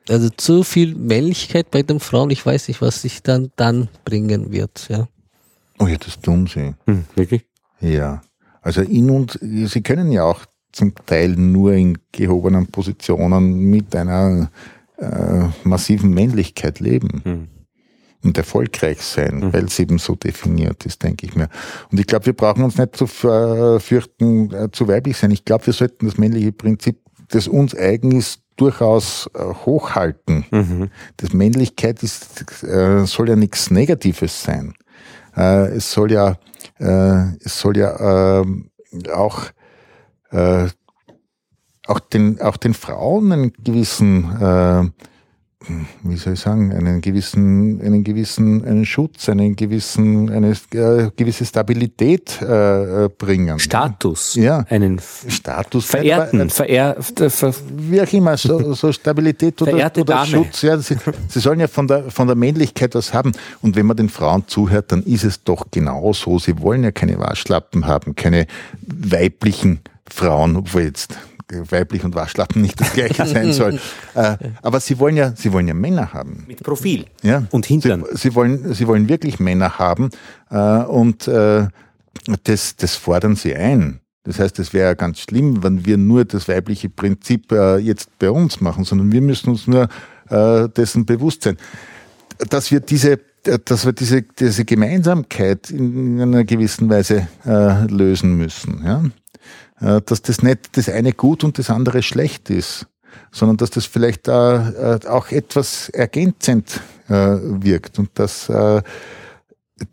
Also 0.08 0.28
zu 0.28 0.64
viel 0.64 0.94
Männlichkeit 0.94 1.70
bei 1.70 1.82
den 1.82 2.00
Frauen, 2.00 2.30
ich 2.30 2.44
weiß 2.44 2.68
nicht, 2.68 2.82
was 2.82 3.02
sich 3.02 3.22
dann 3.22 3.50
dann 3.56 3.88
bringen 4.04 4.52
wird, 4.52 4.88
ja. 4.88 5.08
Oh 5.78 5.86
ja, 5.86 5.96
das 5.96 6.20
tun 6.20 6.46
sie. 6.46 6.74
Hm, 6.86 7.04
wirklich? 7.14 7.46
Ja. 7.80 8.22
Also 8.60 8.82
in 8.82 9.10
und 9.10 9.38
sie 9.40 9.82
können 9.82 10.12
ja 10.12 10.24
auch 10.24 10.44
zum 10.72 10.94
Teil 11.06 11.30
nur 11.30 11.72
in 11.72 11.98
gehobenen 12.12 12.66
Positionen 12.66 13.70
mit 13.70 13.94
einer 13.94 14.50
äh, 14.98 15.44
massiven 15.64 16.10
Männlichkeit 16.10 16.80
leben. 16.80 17.22
Hm 17.24 17.53
und 18.24 18.38
erfolgreich 18.38 19.02
sein, 19.02 19.36
mhm. 19.36 19.52
weil 19.52 19.64
es 19.64 19.78
eben 19.78 19.98
so 19.98 20.14
definiert 20.14 20.86
ist, 20.86 21.02
denke 21.02 21.26
ich 21.26 21.34
mir. 21.34 21.48
Und 21.90 22.00
ich 22.00 22.06
glaube, 22.06 22.26
wir 22.26 22.32
brauchen 22.32 22.64
uns 22.64 22.78
nicht 22.78 22.96
zu 22.96 23.06
fürchten, 23.06 24.52
äh, 24.52 24.70
zu 24.72 24.88
weiblich 24.88 25.16
sein. 25.16 25.30
Ich 25.30 25.44
glaube, 25.44 25.66
wir 25.66 25.72
sollten 25.72 26.06
das 26.06 26.16
männliche 26.16 26.52
Prinzip, 26.52 26.98
das 27.28 27.48
uns 27.48 27.74
eigen 27.74 28.12
ist, 28.12 28.40
durchaus 28.56 29.28
äh, 29.34 29.42
hochhalten. 29.42 30.44
Mhm. 30.50 30.90
Das 31.16 31.32
Männlichkeit 31.32 32.02
ist, 32.02 32.62
äh, 32.62 33.04
soll 33.06 33.28
ja 33.28 33.36
nichts 33.36 33.70
Negatives 33.70 34.42
sein. 34.42 34.74
Äh, 35.36 35.76
es 35.76 35.90
soll 35.92 36.12
ja, 36.12 36.36
äh, 36.78 37.36
es 37.44 37.58
soll 37.58 37.76
ja 37.76 38.40
ähm, 38.40 38.70
auch 39.12 39.46
äh, 40.30 40.68
auch 41.86 42.00
den 42.00 42.40
auch 42.40 42.56
den 42.56 42.74
Frauen 42.74 43.32
einen 43.32 43.52
gewissen 43.52 44.94
wie 46.02 46.16
soll 46.16 46.34
ich 46.34 46.40
sagen, 46.40 46.72
einen 46.72 47.00
gewissen, 47.00 47.80
einen 47.80 48.04
gewissen, 48.04 48.64
einen 48.64 48.84
Schutz, 48.84 49.28
einen 49.28 49.56
gewissen, 49.56 50.30
eine 50.30 50.52
äh, 50.72 51.10
gewisse 51.16 51.44
Stabilität 51.44 52.40
äh, 52.42 53.08
bringen. 53.16 53.58
Status. 53.58 54.34
Ja. 54.34 54.64
Einen 54.68 55.00
Status. 55.28 55.86
Verehrten, 55.86 56.40
äh, 56.40 56.48
verehr, 56.48 56.96
ver, 57.00 57.54
wie 57.76 58.00
auch 58.00 58.12
immer, 58.12 58.36
so, 58.36 58.74
so 58.74 58.92
Stabilität 58.92 59.60
oder, 59.62 59.90
oder 59.96 60.26
Schutz. 60.26 60.62
Ja, 60.62 60.76
sie, 60.78 60.96
sie 61.28 61.40
sollen 61.40 61.60
ja 61.60 61.68
von 61.68 61.86
der, 61.86 62.10
von 62.10 62.26
der 62.26 62.36
Männlichkeit 62.36 62.94
was 62.94 63.14
haben. 63.14 63.32
Und 63.62 63.76
wenn 63.76 63.86
man 63.86 63.96
den 63.96 64.08
Frauen 64.08 64.44
zuhört, 64.46 64.92
dann 64.92 65.02
ist 65.02 65.24
es 65.24 65.42
doch 65.44 65.66
genau 65.70 66.12
so. 66.12 66.38
Sie 66.38 66.60
wollen 66.60 66.84
ja 66.84 66.90
keine 66.90 67.18
Waschlappen 67.18 67.86
haben, 67.86 68.14
keine 68.14 68.46
weiblichen 68.86 69.80
Frauen, 70.08 70.56
obwohl 70.56 70.82
jetzt 70.82 71.16
weiblich 71.48 72.04
und 72.04 72.14
Waschlappen 72.14 72.62
nicht 72.62 72.80
das 72.80 72.92
gleiche 72.92 73.26
sein 73.26 73.52
soll. 73.52 73.78
Äh, 74.14 74.36
aber 74.62 74.80
sie 74.80 74.98
wollen 74.98 75.16
ja, 75.16 75.34
sie 75.36 75.52
wollen 75.52 75.68
ja 75.68 75.74
Männer 75.74 76.12
haben. 76.12 76.44
Mit 76.46 76.62
Profil. 76.62 77.06
Ja. 77.22 77.44
Und 77.50 77.66
Hintern. 77.66 78.04
Sie, 78.12 78.18
sie 78.18 78.34
wollen, 78.34 78.74
sie 78.74 78.86
wollen 78.86 79.08
wirklich 79.08 79.40
Männer 79.40 79.78
haben 79.78 80.10
äh, 80.50 80.56
und 80.56 81.28
äh, 81.28 81.68
das, 82.44 82.76
das 82.76 82.96
fordern 82.96 83.36
sie 83.36 83.54
ein. 83.54 84.00
Das 84.24 84.38
heißt, 84.38 84.58
es 84.58 84.72
wäre 84.72 84.88
ja 84.88 84.94
ganz 84.94 85.20
schlimm, 85.20 85.62
wenn 85.62 85.84
wir 85.84 85.98
nur 85.98 86.24
das 86.24 86.48
weibliche 86.48 86.88
Prinzip 86.88 87.52
äh, 87.52 87.76
jetzt 87.76 88.18
bei 88.18 88.30
uns 88.30 88.60
machen, 88.60 88.84
sondern 88.84 89.12
wir 89.12 89.20
müssen 89.20 89.50
uns 89.50 89.66
nur 89.66 89.88
äh, 90.30 90.68
dessen 90.70 91.04
bewusst 91.04 91.42
sein, 91.42 91.58
dass 92.50 92.70
wir 92.70 92.80
diese 92.80 93.20
dass 93.66 93.84
wir 93.84 93.92
diese, 93.92 94.22
diese 94.22 94.64
Gemeinsamkeit 94.64 95.70
in 95.70 96.20
einer 96.20 96.44
gewissen 96.44 96.88
Weise 96.88 97.28
äh, 97.44 97.84
lösen 97.86 98.36
müssen. 98.36 98.82
Ja? 98.84 99.02
Äh, 99.80 100.00
dass 100.02 100.22
das 100.22 100.42
nicht 100.42 100.76
das 100.76 100.88
eine 100.88 101.12
gut 101.12 101.44
und 101.44 101.58
das 101.58 101.70
andere 101.70 102.02
schlecht 102.02 102.50
ist, 102.50 102.86
sondern 103.32 103.56
dass 103.56 103.70
das 103.70 103.86
vielleicht 103.86 104.28
äh, 104.28 105.00
auch 105.08 105.30
etwas 105.30 105.88
ergänzend 105.88 106.80
äh, 107.08 107.12
wirkt 107.12 107.98
und 107.98 108.10
dass 108.14 108.50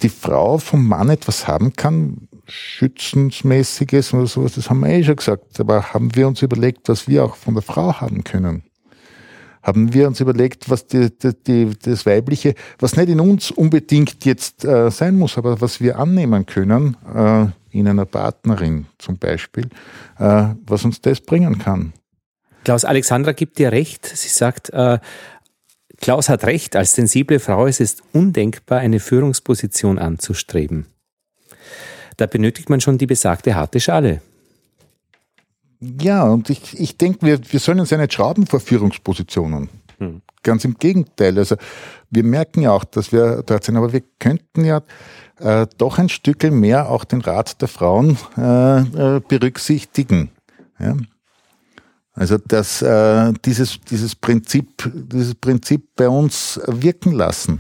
die 0.02 0.10
Frau 0.10 0.60
vom 0.60 0.88
Mann 0.88 1.10
etwas 1.10 1.48
haben 1.48 1.74
kann, 1.74 2.28
schützensmäßiges 2.46 4.14
oder 4.14 4.28
sowas, 4.28 4.54
das 4.54 4.70
haben 4.70 4.82
wir 4.82 4.90
eh 4.90 5.04
schon 5.04 5.16
gesagt, 5.16 5.60
aber 5.60 5.94
haben 5.94 6.16
wir 6.16 6.28
uns 6.28 6.42
überlegt, 6.44 6.88
was 6.88 7.08
wir 7.08 7.26
auch 7.26 7.36
von 7.36 7.56
der 7.56 7.64
Frau 7.64 8.00
haben 8.00 8.24
können? 8.24 8.64
Haben 9.64 9.94
wir 9.94 10.08
uns 10.08 10.20
überlegt, 10.20 10.70
was 10.70 10.86
die, 10.86 11.10
die, 11.18 11.34
die, 11.36 11.70
das 11.82 12.06
Weibliche, 12.06 12.54
was 12.80 12.96
nicht 12.96 13.10
in 13.10 13.20
uns 13.20 13.50
unbedingt 13.50 14.24
jetzt 14.24 14.64
äh, 14.66 14.92
sein 14.92 15.18
muss, 15.18 15.38
aber 15.38 15.62
was 15.62 15.82
wir 15.82 15.98
annehmen 15.98 16.46
können, 16.46 16.96
äh, 17.14 17.48
in 17.72 17.88
einer 17.88 18.06
Partnerin 18.06 18.86
zum 18.98 19.18
Beispiel, 19.18 19.70
äh, 20.20 20.48
was 20.66 20.86
uns 20.86 21.02
das 21.02 21.22
bringen 21.22 21.58
kann. 21.60 21.94
Klaus, 22.64 22.86
Alexandra 22.86 23.32
gibt 23.32 23.58
dir 23.58 23.72
recht. 23.72 24.06
Sie 24.06 24.30
sagt, 24.30 24.70
äh, 24.72 25.00
Klaus 26.00 26.30
hat 26.30 26.46
recht, 26.46 26.76
als 26.76 26.94
sensible 26.94 27.40
Frau 27.40 27.66
ist 27.66 27.82
es 27.82 27.98
undenkbar, 28.12 28.80
eine 28.80 29.00
Führungsposition 29.00 30.00
anzustreben. 30.00 30.88
Da 32.18 32.26
benötigt 32.26 32.70
man 32.70 32.82
schon 32.82 32.98
die 32.98 33.08
besagte 33.08 33.56
harte 33.56 33.80
Schale. 33.80 34.22
Ja, 35.80 36.24
und 36.24 36.50
ich, 36.50 36.80
ich 36.80 36.98
denke, 36.98 37.26
wir, 37.26 37.40
wir 37.52 37.60
sollen 37.60 37.80
uns 37.80 37.90
ja 37.90 37.98
nicht 37.98 38.14
schrauben 38.14 38.46
vor 38.46 38.60
Führungspositionen. 38.60 39.70
Hm. 39.98 40.22
Ganz 40.44 40.66
im 40.66 40.78
Gegenteil. 40.78 41.38
Also 41.38 41.56
wir 42.12 42.24
merken 42.24 42.62
ja 42.62 42.72
auch, 42.72 42.84
dass 42.84 43.12
wir 43.12 43.42
dort 43.44 43.64
sind, 43.64 43.78
aber 43.78 43.94
wir 43.94 44.04
könnten 44.20 44.66
ja 44.66 44.84
äh, 45.40 45.66
doch 45.78 45.98
ein 45.98 46.10
Stück 46.10 46.44
mehr 46.52 46.90
auch 46.90 47.06
den 47.06 47.22
Rat 47.22 47.62
der 47.62 47.68
Frauen 47.68 48.18
äh, 48.38 48.80
äh, 48.82 49.22
berücksichtigen. 49.22 50.30
Ja? 50.78 50.98
Also 52.14 52.38
dass 52.38 52.82
äh, 52.82 53.34
dieses, 53.46 53.80
dieses, 53.90 54.16
Prinzip, 54.16 54.92
dieses 54.94 55.34
Prinzip 55.36 55.96
bei 55.96 56.10
uns 56.10 56.60
wirken 56.68 57.14
lassen. 57.14 57.60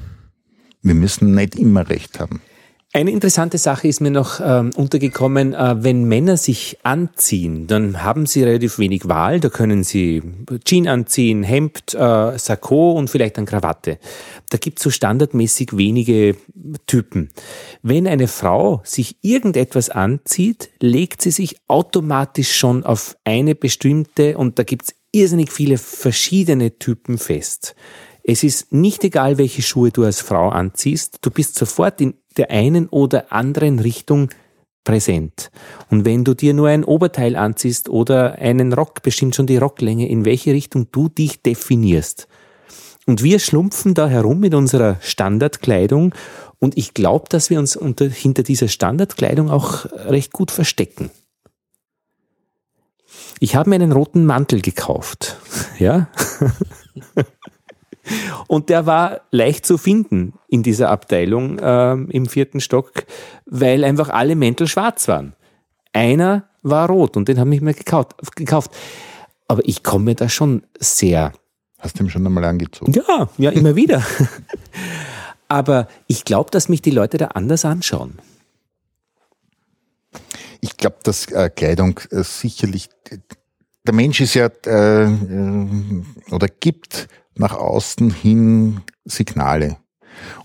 Wir 0.82 0.96
müssen 0.96 1.34
nicht 1.34 1.56
immer 1.56 1.90
recht 1.90 2.20
haben. 2.20 2.42
Eine 2.94 3.12
interessante 3.12 3.58
Sache 3.58 3.88
ist 3.88 4.02
mir 4.02 4.12
noch 4.12 4.42
ähm, 4.44 4.72
untergekommen, 4.76 5.54
äh, 5.54 5.82
wenn 5.82 6.04
Männer 6.04 6.36
sich 6.36 6.78
anziehen, 6.84 7.66
dann 7.66 8.04
haben 8.04 8.26
sie 8.26 8.44
relativ 8.44 8.80
wenig 8.80 9.08
Wahl. 9.08 9.40
Da 9.40 9.48
können 9.48 9.86
sie 9.86 10.22
Jeans 10.66 10.90
anziehen, 10.90 11.42
Hemd, 11.44 11.94
äh, 11.94 12.38
Sakko 12.38 12.92
und 12.92 13.10
vielleicht 13.10 13.38
eine 13.38 13.46
Krawatte. 13.46 13.98
Da 14.50 14.58
gibt 14.58 14.80
es 14.80 14.84
so 14.84 14.90
standardmäßig 14.90 15.78
wenige 15.78 16.36
Typen. 16.86 17.30
Wenn 17.82 18.08
eine 18.08 18.28
Frau 18.28 18.82
sich 18.84 19.16
irgendetwas 19.22 19.90
anzieht, 19.90 20.70
legt 20.82 21.22
sie 21.22 21.32
sich 21.32 21.56
automatisch 21.70 22.54
schon 22.54 22.84
auf 22.84 23.16
eine 23.24 23.56
bestimmte 23.56 24.38
und 24.38 24.60
da 24.60 24.64
gibt 24.64 24.84
es 24.84 24.96
irrsinnig 25.14 25.50
viele 25.50 25.78
verschiedene 25.78 26.78
Typen 26.78 27.18
fest. 27.18 27.74
Es 28.24 28.44
ist 28.44 28.72
nicht 28.72 29.04
egal, 29.04 29.38
welche 29.38 29.62
Schuhe 29.62 29.92
du 29.92 30.04
als 30.04 30.22
Frau 30.22 30.50
anziehst, 30.50 31.20
du 31.22 31.32
bist 31.32 31.56
sofort 31.56 32.02
in 32.02 32.16
der 32.38 32.52
einen 32.52 32.88
oder 32.88 33.32
anderen 33.32 33.80
Richtung 33.80 34.30
präsent. 34.84 35.52
Und 35.90 36.06
wenn 36.06 36.24
du 36.24 36.34
dir 36.34 36.54
nur 36.54 36.70
ein 36.70 36.84
Oberteil 36.84 37.36
anziehst 37.36 37.90
oder 37.90 38.36
einen 38.36 38.74
Rock, 38.74 39.02
bestimmt 39.04 39.36
schon 39.36 39.48
die 39.48 39.58
Rocklänge, 39.58 40.10
in 40.10 40.26
welche 40.26 40.54
Richtung 40.54 40.88
du 40.92 41.10
dich 41.10 41.42
definierst. 41.42 42.28
Und 43.06 43.24
wir 43.24 43.40
schlumpfen 43.40 43.94
da 43.94 44.08
herum 44.08 44.40
mit 44.40 44.54
unserer 44.54 44.98
Standardkleidung 45.02 46.14
und 46.60 46.78
ich 46.78 46.94
glaube, 46.94 47.26
dass 47.30 47.50
wir 47.50 47.60
uns 47.60 47.76
unter, 47.76 48.08
hinter 48.08 48.44
dieser 48.44 48.68
Standardkleidung 48.68 49.50
auch 49.50 49.86
recht 49.86 50.32
gut 50.32 50.52
verstecken. 50.52 51.10
Ich 53.40 53.56
habe 53.56 53.70
mir 53.72 53.76
einen 53.78 53.92
roten 53.92 54.26
Mantel 54.26 54.62
gekauft, 54.62 55.38
ja. 55.80 56.08
Und 58.48 58.70
der 58.70 58.86
war 58.86 59.22
leicht 59.32 59.66
zu 59.66 59.78
finden 59.78 60.34
in 60.48 60.64
dieser 60.64 60.90
Abteilung 60.90 61.60
äh, 61.60 61.94
im 61.94 62.26
vierten 62.26 62.60
Stock, 62.60 63.06
weil 63.46 63.84
einfach 63.84 64.10
alle 64.10 64.36
Mäntel 64.36 64.68
schwarz 64.68 65.08
waren. 65.08 65.34
Einer 65.94 66.50
war 66.64 66.88
rot 66.88 67.18
und 67.18 67.28
den 67.28 67.40
habe 67.40 67.54
ich 67.54 67.62
mir 67.62 67.74
gekauft. 67.74 68.72
Aber 69.48 69.62
ich 69.66 69.84
komme 69.84 70.06
mir 70.06 70.16
da 70.16 70.30
schon 70.30 70.64
sehr. 70.80 71.34
Hast 71.80 72.00
du 72.00 72.04
ihn 72.04 72.10
schon 72.10 72.26
einmal 72.26 72.46
angezogen? 72.46 72.94
Ja, 72.94 73.30
ja, 73.38 73.52
immer 73.52 73.76
wieder. 73.76 74.04
Aber 75.48 75.88
ich 76.08 76.24
glaube, 76.24 76.52
dass 76.52 76.70
mich 76.70 76.82
die 76.82 76.92
Leute 76.92 77.18
da 77.18 77.28
anders 77.28 77.66
anschauen. 77.66 78.20
Ich 80.62 80.78
glaube, 80.78 80.98
dass 81.04 81.26
äh, 81.26 81.50
Kleidung 81.50 82.00
äh, 82.12 82.24
sicherlich. 82.24 82.90
Der 83.86 83.94
Mensch 83.94 84.22
ist 84.22 84.36
ja 84.36 84.50
äh, 84.66 85.04
äh 85.04 86.04
oder 86.30 86.48
gibt 86.48 87.10
nach 87.42 87.54
außen 87.54 88.12
hin 88.12 88.82
Signale. 89.04 89.78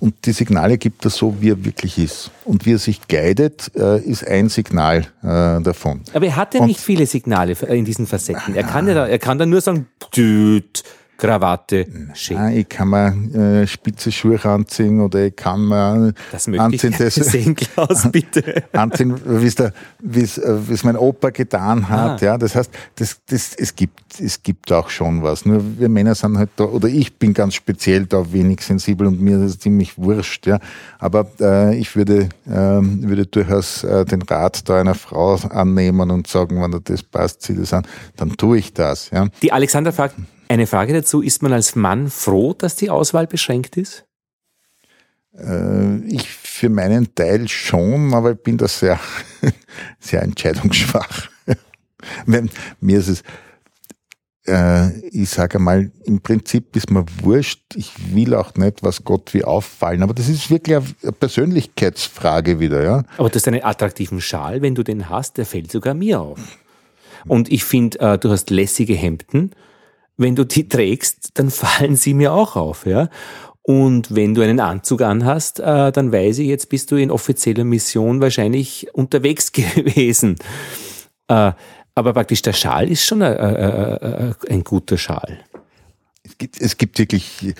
Und 0.00 0.14
die 0.24 0.32
Signale 0.32 0.78
gibt 0.78 1.04
er 1.04 1.10
so, 1.10 1.36
wie 1.40 1.50
er 1.50 1.64
wirklich 1.64 1.98
ist. 1.98 2.30
Und 2.44 2.66
wie 2.66 2.74
er 2.74 2.78
sich 2.78 3.06
guidet, 3.08 3.70
äh, 3.76 4.00
ist 4.00 4.26
ein 4.26 4.48
Signal 4.48 5.06
äh, 5.22 5.60
davon. 5.62 6.00
Aber 6.14 6.26
er 6.26 6.36
hat 6.36 6.54
ja 6.54 6.60
Und 6.60 6.68
nicht 6.68 6.80
viele 6.80 7.06
Signale 7.06 7.52
in 7.52 7.84
diesen 7.84 8.06
Facetten. 8.06 8.54
Er 8.54 8.64
kann 8.64 8.88
ja 8.88 8.94
da, 8.94 9.06
er 9.06 9.18
kann 9.18 9.38
dann 9.38 9.50
nur 9.50 9.60
sagen, 9.60 9.86
düt, 10.16 10.82
Krawatte, 11.16 11.86
schön. 12.14 12.36
Nein, 12.36 12.56
ich 12.58 12.68
kann 12.68 12.88
mir 12.88 13.62
äh, 13.62 13.66
spitze 13.66 14.12
Schuhe 14.12 14.42
anziehen 14.44 15.00
oder 15.00 15.24
ich 15.24 15.34
kann 15.34 15.66
mir 15.66 16.12
das 16.30 16.46
anziehen, 16.46 16.94
das 16.98 17.14
sehen, 17.14 17.56
Klaus, 17.56 18.06
bitte. 18.12 18.64
anziehen, 18.72 19.18
wie 19.24 19.46
es, 19.46 19.58
äh, 19.58 19.72
wie 20.08 20.74
es 20.74 20.84
mein 20.84 20.96
Opa 20.96 21.30
getan 21.30 21.88
hat. 21.88 22.22
Ah. 22.22 22.24
Ja, 22.24 22.38
das 22.38 22.54
heißt, 22.54 22.70
das, 22.96 23.18
das, 23.26 23.54
es 23.54 23.74
gibt, 23.74 24.20
es 24.20 24.42
gibt 24.42 24.70
auch 24.72 24.90
schon 24.90 25.22
was. 25.22 25.46
Nur 25.46 25.62
wir 25.78 25.88
Männer 25.88 26.14
sind 26.14 26.36
halt 26.36 26.50
da, 26.56 26.64
oder 26.64 26.88
ich 26.88 27.18
bin 27.18 27.32
ganz 27.32 27.54
speziell 27.54 28.04
da 28.04 28.32
wenig 28.32 28.60
sensibel 28.60 29.06
und 29.06 29.20
mir 29.20 29.38
ist 29.38 29.50
es 29.50 29.58
ziemlich 29.58 29.96
wurscht. 29.96 30.46
Ja, 30.46 30.58
aber 30.98 31.26
äh, 31.40 31.76
ich 31.78 31.96
würde, 31.96 32.28
äh, 32.46 32.52
würde 32.52 33.24
durchaus 33.26 33.84
äh, 33.84 34.04
den 34.04 34.22
Rat 34.22 34.68
da 34.68 34.80
einer 34.80 34.94
Frau 34.94 35.36
annehmen 35.48 36.10
und 36.10 36.26
sagen, 36.26 36.62
wenn 36.62 36.78
das 36.84 37.02
passt, 37.02 37.42
zieh 37.42 37.56
das 37.56 37.72
an, 37.72 37.86
dann 38.16 38.36
tue 38.36 38.58
ich 38.58 38.74
das. 38.74 39.10
Ja. 39.10 39.28
Die 39.42 39.52
Alexander 39.52 39.92
fragt, 39.92 40.16
eine 40.48 40.66
Frage 40.66 40.92
dazu, 40.92 41.22
ist 41.22 41.42
man 41.42 41.52
als 41.52 41.74
Mann 41.74 42.10
froh, 42.10 42.54
dass 42.54 42.76
die 42.76 42.90
Auswahl 42.90 43.26
beschränkt 43.26 43.76
ist? 43.76 44.04
Äh, 45.38 45.98
ich 46.06 46.28
für 46.28 46.68
meinen 46.68 47.14
Teil 47.14 47.48
schon, 47.48 48.14
aber 48.14 48.32
ich 48.32 48.42
bin 48.42 48.56
da 48.56 48.68
sehr, 48.68 48.98
sehr 50.00 50.22
entscheidungsschwach. 50.22 51.28
mir 52.80 52.98
ist 52.98 53.08
es, 53.08 53.22
äh, 54.46 54.98
ich 55.08 55.28
sage 55.28 55.58
mal, 55.58 55.90
im 56.04 56.20
Prinzip 56.20 56.76
ist 56.76 56.90
mir 56.90 57.04
wurscht, 57.22 57.60
ich 57.74 57.92
will 58.14 58.34
auch 58.34 58.54
nicht, 58.54 58.82
was 58.82 59.04
Gott 59.04 59.34
wie 59.34 59.44
auffallen, 59.44 60.02
aber 60.02 60.14
das 60.14 60.28
ist 60.28 60.50
wirklich 60.50 60.76
eine 60.76 61.12
Persönlichkeitsfrage 61.12 62.60
wieder, 62.60 62.82
ja. 62.82 63.04
Aber 63.18 63.28
du 63.28 63.34
hast 63.34 63.48
einen 63.48 63.64
attraktiven 63.64 64.20
Schal, 64.20 64.62
wenn 64.62 64.74
du 64.74 64.82
den 64.82 65.10
hast, 65.10 65.36
der 65.36 65.46
fällt 65.46 65.70
sogar 65.70 65.94
mir 65.94 66.20
auf. 66.20 66.58
Und 67.26 67.50
ich 67.50 67.64
finde, 67.64 67.98
äh, 67.98 68.18
du 68.18 68.30
hast 68.30 68.50
lässige 68.50 68.94
Hemden 68.94 69.50
wenn 70.16 70.36
du 70.36 70.44
die 70.44 70.68
trägst, 70.68 71.30
dann 71.34 71.50
fallen 71.50 71.96
sie 71.96 72.14
mir 72.14 72.32
auch 72.32 72.56
auf, 72.56 72.86
ja. 72.86 73.08
Und 73.62 74.14
wenn 74.14 74.34
du 74.34 74.42
einen 74.42 74.60
Anzug 74.60 75.02
anhast, 75.02 75.58
äh, 75.58 75.90
dann 75.90 76.12
weiß 76.12 76.38
ich, 76.38 76.46
jetzt 76.46 76.68
bist 76.68 76.92
du 76.92 76.96
in 76.96 77.10
offizieller 77.10 77.64
Mission 77.64 78.20
wahrscheinlich 78.20 78.86
unterwegs 78.94 79.50
gewesen. 79.52 80.36
Äh, 81.28 81.52
aber 81.94 82.12
praktisch 82.12 82.42
der 82.42 82.52
Schal 82.52 82.90
ist 82.90 83.04
schon 83.04 83.22
ein, 83.22 83.36
ein, 83.36 84.34
ein 84.48 84.64
guter 84.64 84.98
Schal. 84.98 85.38
Es 86.22 86.38
gibt, 86.38 86.60
es 86.60 86.76
gibt 86.76 86.98
wirklich 86.98 87.54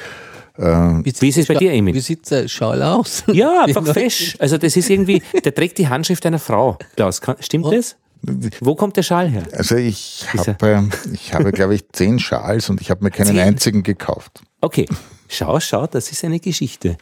äh, 0.59 0.63
wie, 0.63 1.13
wie 1.21 1.29
ist 1.29 1.39
es 1.39 1.47
bei 1.47 1.55
dir, 1.55 1.73
Emil? 1.73 1.95
Wie 1.95 2.01
sieht 2.01 2.31
der 2.31 2.49
Schal 2.49 2.83
aus? 2.83 3.25
Ja, 3.33 3.63
einfach 3.67 3.87
fesch. 3.93 4.37
Also 4.39 4.59
das 4.59 4.77
ist 4.77 4.89
irgendwie, 4.89 5.23
der 5.45 5.55
trägt 5.55 5.79
die 5.79 5.89
Handschrift 5.89 6.25
einer 6.27 6.39
Frau. 6.39 6.79
Klaus, 6.97 7.21
stimmt 7.41 7.67
oh. 7.67 7.71
das? 7.71 7.97
Wo 8.23 8.75
kommt 8.75 8.97
der 8.97 9.03
Schal 9.03 9.29
her? 9.29 9.45
Also 9.53 9.77
ich 9.77 10.27
habe, 10.35 10.89
ich 11.13 11.33
habe, 11.33 11.53
glaube 11.53 11.75
ich, 11.75 11.89
zehn 11.93 12.19
Schals 12.19 12.71
und 12.71 12.81
ich 12.81 12.91
habe 12.91 13.05
mir 13.05 13.11
keinen 13.11 13.29
zehn? 13.29 13.39
einzigen 13.39 13.83
gekauft. 13.83 14.43
Okay, 14.61 14.87
schau, 15.29 15.61
schau, 15.61 15.87
das 15.87 16.11
ist 16.11 16.25
eine 16.25 16.41
Geschichte. 16.41 16.97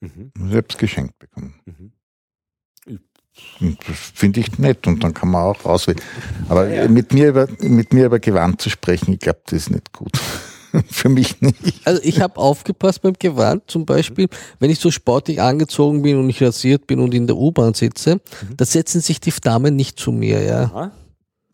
Mhm. 0.00 0.32
Es 0.50 0.76
geschenkt 0.76 1.18
bekommen. 1.18 1.60
Mhm. 1.64 1.92
Das 3.86 3.96
finde 4.14 4.40
ich 4.40 4.58
nett 4.58 4.86
und 4.86 5.02
dann 5.02 5.14
kann 5.14 5.30
man 5.30 5.42
auch 5.42 5.64
auswählen. 5.64 6.00
Aber 6.48 6.68
ja, 6.68 6.82
ja. 6.82 6.88
Mit, 6.88 7.12
mir 7.12 7.28
über, 7.28 7.48
mit 7.60 7.92
mir 7.92 8.06
über 8.06 8.18
Gewand 8.18 8.60
zu 8.60 8.68
sprechen, 8.68 9.14
ich 9.14 9.20
glaube, 9.20 9.40
das 9.46 9.54
ist 9.54 9.70
nicht 9.70 9.92
gut. 9.92 10.12
Für 10.90 11.08
mich 11.08 11.40
nicht. 11.40 11.56
Also 11.84 12.00
ich 12.02 12.20
habe 12.20 12.36
aufgepasst 12.38 13.02
beim 13.02 13.14
Gewand 13.18 13.64
zum 13.66 13.84
Beispiel, 13.84 14.28
wenn 14.58 14.70
ich 14.70 14.78
so 14.78 14.90
sportlich 14.90 15.40
angezogen 15.40 16.02
bin 16.02 16.18
und 16.18 16.28
ich 16.30 16.42
rasiert 16.42 16.86
bin 16.86 17.00
und 17.00 17.14
in 17.14 17.26
der 17.26 17.36
U-Bahn 17.36 17.74
sitze, 17.74 18.16
mhm. 18.16 18.56
da 18.56 18.64
setzen 18.64 19.00
sich 19.00 19.20
die 19.20 19.32
Damen 19.42 19.76
nicht 19.76 19.98
zu 19.98 20.12
mir, 20.12 20.42
ja. 20.42 20.62
Aha. 20.64 20.92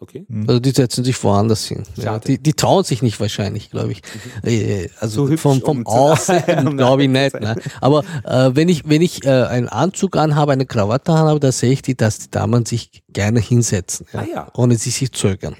Okay. 0.01 0.25
Mhm. 0.29 0.49
Also 0.49 0.61
die 0.61 0.71
setzen 0.71 1.03
sich 1.03 1.23
woanders 1.25 1.65
hin. 1.65 1.83
Ja, 1.97 2.21
die, 2.21 2.39
die 2.39 2.53
trauen 2.53 2.85
sich 2.85 3.03
nicht 3.03 3.19
wahrscheinlich, 3.19 3.71
glaube 3.71 3.93
ich. 3.93 4.03
Mhm. 4.43 4.49
Äh, 4.49 4.89
also 5.01 5.27
so 5.27 5.37
vom, 5.37 5.61
vom 5.61 5.87
Aussehen 5.87 6.77
glaube 6.77 7.03
ich 7.03 7.09
nicht. 7.09 7.41
Ne? 7.41 7.57
Aber 7.81 8.05
äh, 8.25 8.51
wenn 8.55 8.69
ich, 8.69 8.89
wenn 8.89 9.03
ich 9.03 9.25
äh, 9.25 9.29
einen 9.29 9.69
Anzug 9.69 10.17
anhabe, 10.17 10.53
eine 10.53 10.67
Krawatte 10.67 11.13
anhabe, 11.13 11.41
da 11.41 11.51
sehe 11.51 11.73
ich 11.73 11.83
die, 11.83 11.97
dass 11.97 12.21
die 12.21 12.31
Damen 12.31 12.65
sich 12.65 13.03
gerne 13.09 13.41
hinsetzen, 13.41 14.07
ja? 14.13 14.21
Ah, 14.21 14.27
ja. 14.33 14.53
ohne 14.55 14.77
sie 14.77 14.91
sich 14.91 15.11
zögern. 15.13 15.57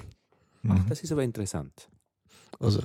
Ach, 0.67 0.77
das 0.87 1.01
ist 1.01 1.11
aber 1.11 1.23
interessant. 1.23 1.88
Also. 2.59 2.81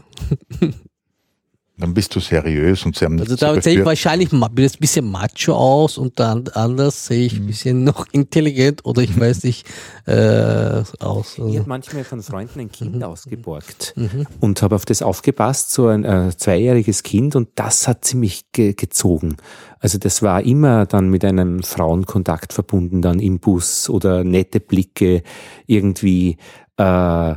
Dann 1.76 1.92
bist 1.92 2.14
du 2.14 2.20
seriös 2.20 2.86
und 2.86 2.96
sie 2.96 3.04
haben 3.04 3.18
Also 3.18 3.34
da 3.34 3.60
sehe 3.60 3.80
ich 3.80 3.84
wahrscheinlich 3.84 4.32
ein 4.32 4.40
bisschen 4.78 5.10
macho 5.10 5.54
aus 5.54 5.98
und 5.98 6.20
dann 6.20 6.46
anders 6.54 7.06
sehe 7.06 7.26
ich 7.26 7.34
ein 7.34 7.42
mhm. 7.42 7.46
bisschen 7.48 7.82
noch 7.82 8.06
intelligent 8.12 8.84
oder 8.84 9.02
ich 9.02 9.18
weiß 9.18 9.42
nicht 9.42 9.66
äh, 10.06 10.12
aus. 10.12 10.94
Also. 11.00 11.48
Ich 11.48 11.58
habe 11.58 11.68
manchmal 11.68 12.04
von 12.04 12.22
Freunden 12.22 12.60
ein 12.60 12.70
Kind 12.70 12.94
mhm. 12.94 13.02
ausgeborgt 13.02 13.92
mhm. 13.96 14.28
und 14.38 14.62
habe 14.62 14.76
auf 14.76 14.84
das 14.84 15.02
aufgepasst, 15.02 15.72
so 15.72 15.88
ein 15.88 16.04
äh, 16.04 16.30
zweijähriges 16.36 17.02
Kind 17.02 17.34
und 17.34 17.48
das 17.56 17.88
hat 17.88 18.04
ziemlich 18.04 18.52
ge 18.52 18.74
gezogen. 18.74 19.36
Also 19.80 19.98
das 19.98 20.22
war 20.22 20.44
immer 20.44 20.86
dann 20.86 21.08
mit 21.08 21.24
einem 21.24 21.64
Frauenkontakt 21.64 22.52
verbunden, 22.52 23.02
dann 23.02 23.18
im 23.18 23.40
Bus 23.40 23.90
oder 23.90 24.22
nette 24.22 24.60
Blicke 24.60 25.24
irgendwie. 25.66 26.36
Äh, 26.76 27.34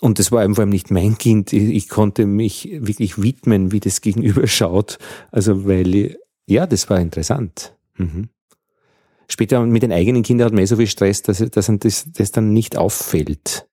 und 0.00 0.18
das 0.18 0.32
war 0.32 0.42
einfach 0.42 0.66
nicht 0.66 0.90
mein 0.90 1.18
Kind. 1.18 1.52
Ich, 1.52 1.88
konnte 1.88 2.26
mich 2.26 2.68
wirklich 2.80 3.22
widmen, 3.22 3.72
wie 3.72 3.80
das 3.80 4.00
Gegenüber 4.00 4.46
schaut. 4.46 4.98
Also, 5.30 5.66
weil, 5.66 6.16
ja, 6.46 6.66
das 6.66 6.90
war 6.90 7.00
interessant. 7.00 7.76
Mhm. 7.96 8.28
Später 9.28 9.64
mit 9.64 9.82
den 9.82 9.92
eigenen 9.92 10.22
Kindern 10.22 10.46
hat 10.46 10.52
man 10.52 10.62
eh 10.62 10.66
so 10.66 10.76
viel 10.76 10.86
Stress, 10.86 11.22
dass, 11.22 11.38
dass 11.38 11.72
das, 11.78 12.06
das 12.12 12.32
dann 12.32 12.52
nicht 12.52 12.76
auffällt. 12.76 13.66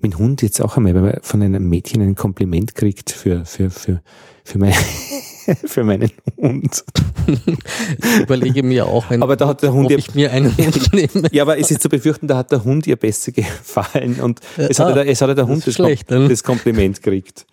mein 0.00 0.16
Hund 0.16 0.42
jetzt 0.42 0.60
auch 0.60 0.76
einmal, 0.76 0.94
wenn 0.94 1.04
man 1.04 1.18
von 1.22 1.42
einem 1.42 1.68
Mädchen 1.68 2.02
ein 2.02 2.14
Kompliment 2.14 2.74
kriegt 2.74 3.10
für, 3.10 3.44
für, 3.44 3.70
für, 3.70 4.02
für, 4.44 4.58
mein, 4.58 4.72
für 5.64 5.84
meinen 5.84 6.10
Hund. 6.36 6.84
Ich 7.26 8.20
überlege 8.20 8.62
mir 8.62 8.86
auch, 8.86 9.08
wenn, 9.10 9.22
aber 9.22 9.36
da 9.36 9.48
hat 9.48 9.62
der 9.62 9.72
Hund 9.72 9.86
ob 9.86 9.98
ich 9.98 10.14
mir 10.14 10.30
einen 10.32 10.56
Hund 10.58 10.92
nehme. 10.92 11.28
Ja, 11.32 11.42
aber 11.42 11.58
es 11.58 11.70
ist 11.70 11.82
zu 11.82 11.88
befürchten, 11.88 12.26
da 12.26 12.36
hat 12.36 12.52
der 12.52 12.64
Hund 12.64 12.86
ihr 12.86 12.96
besser 12.96 13.32
gefallen 13.32 14.20
und 14.20 14.40
es, 14.56 14.80
ah, 14.80 14.88
hat, 14.88 14.96
der, 14.96 15.08
es 15.08 15.20
hat 15.20 15.36
der 15.36 15.46
Hund 15.46 15.66
das, 15.66 15.74
schlecht, 15.74 16.08
Kom 16.08 16.28
das 16.28 16.42
Kompliment 16.42 17.02
gekriegt. 17.02 17.46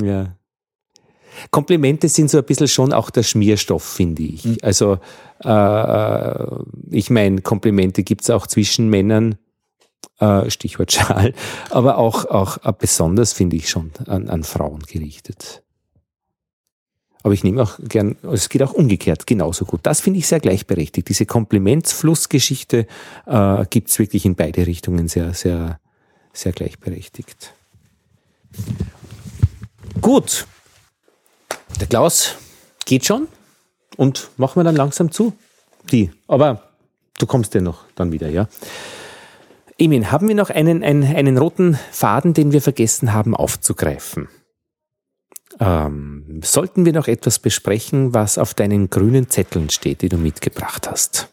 Ja. 0.00 0.36
Komplimente 1.50 2.08
sind 2.08 2.30
so 2.30 2.38
ein 2.38 2.44
bisschen 2.44 2.68
schon 2.68 2.92
auch 2.92 3.10
der 3.10 3.22
Schmierstoff, 3.22 3.84
finde 3.84 4.22
ich. 4.22 4.44
Mhm. 4.44 4.56
Also 4.62 4.98
äh, 5.44 5.48
äh 5.48 6.46
ich 6.90 7.10
meine, 7.10 7.42
Komplimente 7.42 8.02
gibt 8.02 8.22
es 8.22 8.30
auch 8.30 8.46
zwischen 8.46 8.88
Männern, 8.88 9.36
äh, 10.18 10.48
Stichwort 10.50 10.92
Schal, 10.92 11.34
aber 11.70 11.98
auch, 11.98 12.24
auch 12.26 12.58
äh, 12.64 12.72
besonders 12.78 13.32
finde 13.32 13.56
ich 13.56 13.68
schon 13.68 13.90
an, 14.06 14.28
an 14.28 14.44
Frauen 14.44 14.80
gerichtet. 14.80 15.62
Aber 17.26 17.34
ich 17.34 17.42
nehme 17.42 17.60
auch 17.60 17.80
gern, 17.80 18.14
es 18.22 18.48
geht 18.48 18.62
auch 18.62 18.72
umgekehrt 18.72 19.26
genauso 19.26 19.64
gut. 19.64 19.80
Das 19.82 20.00
finde 20.00 20.20
ich 20.20 20.28
sehr 20.28 20.38
gleichberechtigt. 20.38 21.08
Diese 21.08 21.26
Komplimentsflussgeschichte 21.26 22.86
äh, 23.26 23.66
gibt 23.68 23.98
wirklich 23.98 24.24
in 24.24 24.36
beide 24.36 24.64
Richtungen 24.64 25.08
sehr, 25.08 25.34
sehr, 25.34 25.80
sehr 26.32 26.52
gleichberechtigt. 26.52 27.52
Gut. 30.00 30.46
Der 31.80 31.88
Klaus 31.88 32.36
geht 32.84 33.04
schon 33.04 33.26
und 33.96 34.30
machen 34.36 34.60
wir 34.60 34.62
dann 34.62 34.76
langsam 34.76 35.10
zu. 35.10 35.32
Die. 35.90 36.12
Aber 36.28 36.62
du 37.18 37.26
kommst 37.26 37.54
ja 37.54 37.60
noch 37.60 37.86
dann 37.96 38.12
wieder, 38.12 38.28
ja. 38.28 38.46
Emin, 39.78 40.12
haben 40.12 40.28
wir 40.28 40.36
noch 40.36 40.50
einen, 40.50 40.84
einen, 40.84 41.02
einen 41.02 41.38
roten 41.38 41.76
Faden, 41.90 42.34
den 42.34 42.52
wir 42.52 42.62
vergessen 42.62 43.12
haben 43.12 43.34
aufzugreifen? 43.34 44.28
Ähm, 45.58 46.15
sollten 46.42 46.84
wir 46.84 46.92
noch 46.92 47.08
etwas 47.08 47.38
besprechen, 47.38 48.14
was 48.14 48.38
auf 48.38 48.54
deinen 48.54 48.90
grünen 48.90 49.28
Zetteln 49.28 49.70
steht, 49.70 50.02
die 50.02 50.08
du 50.08 50.16
mitgebracht 50.16 50.88
hast? 50.90 51.28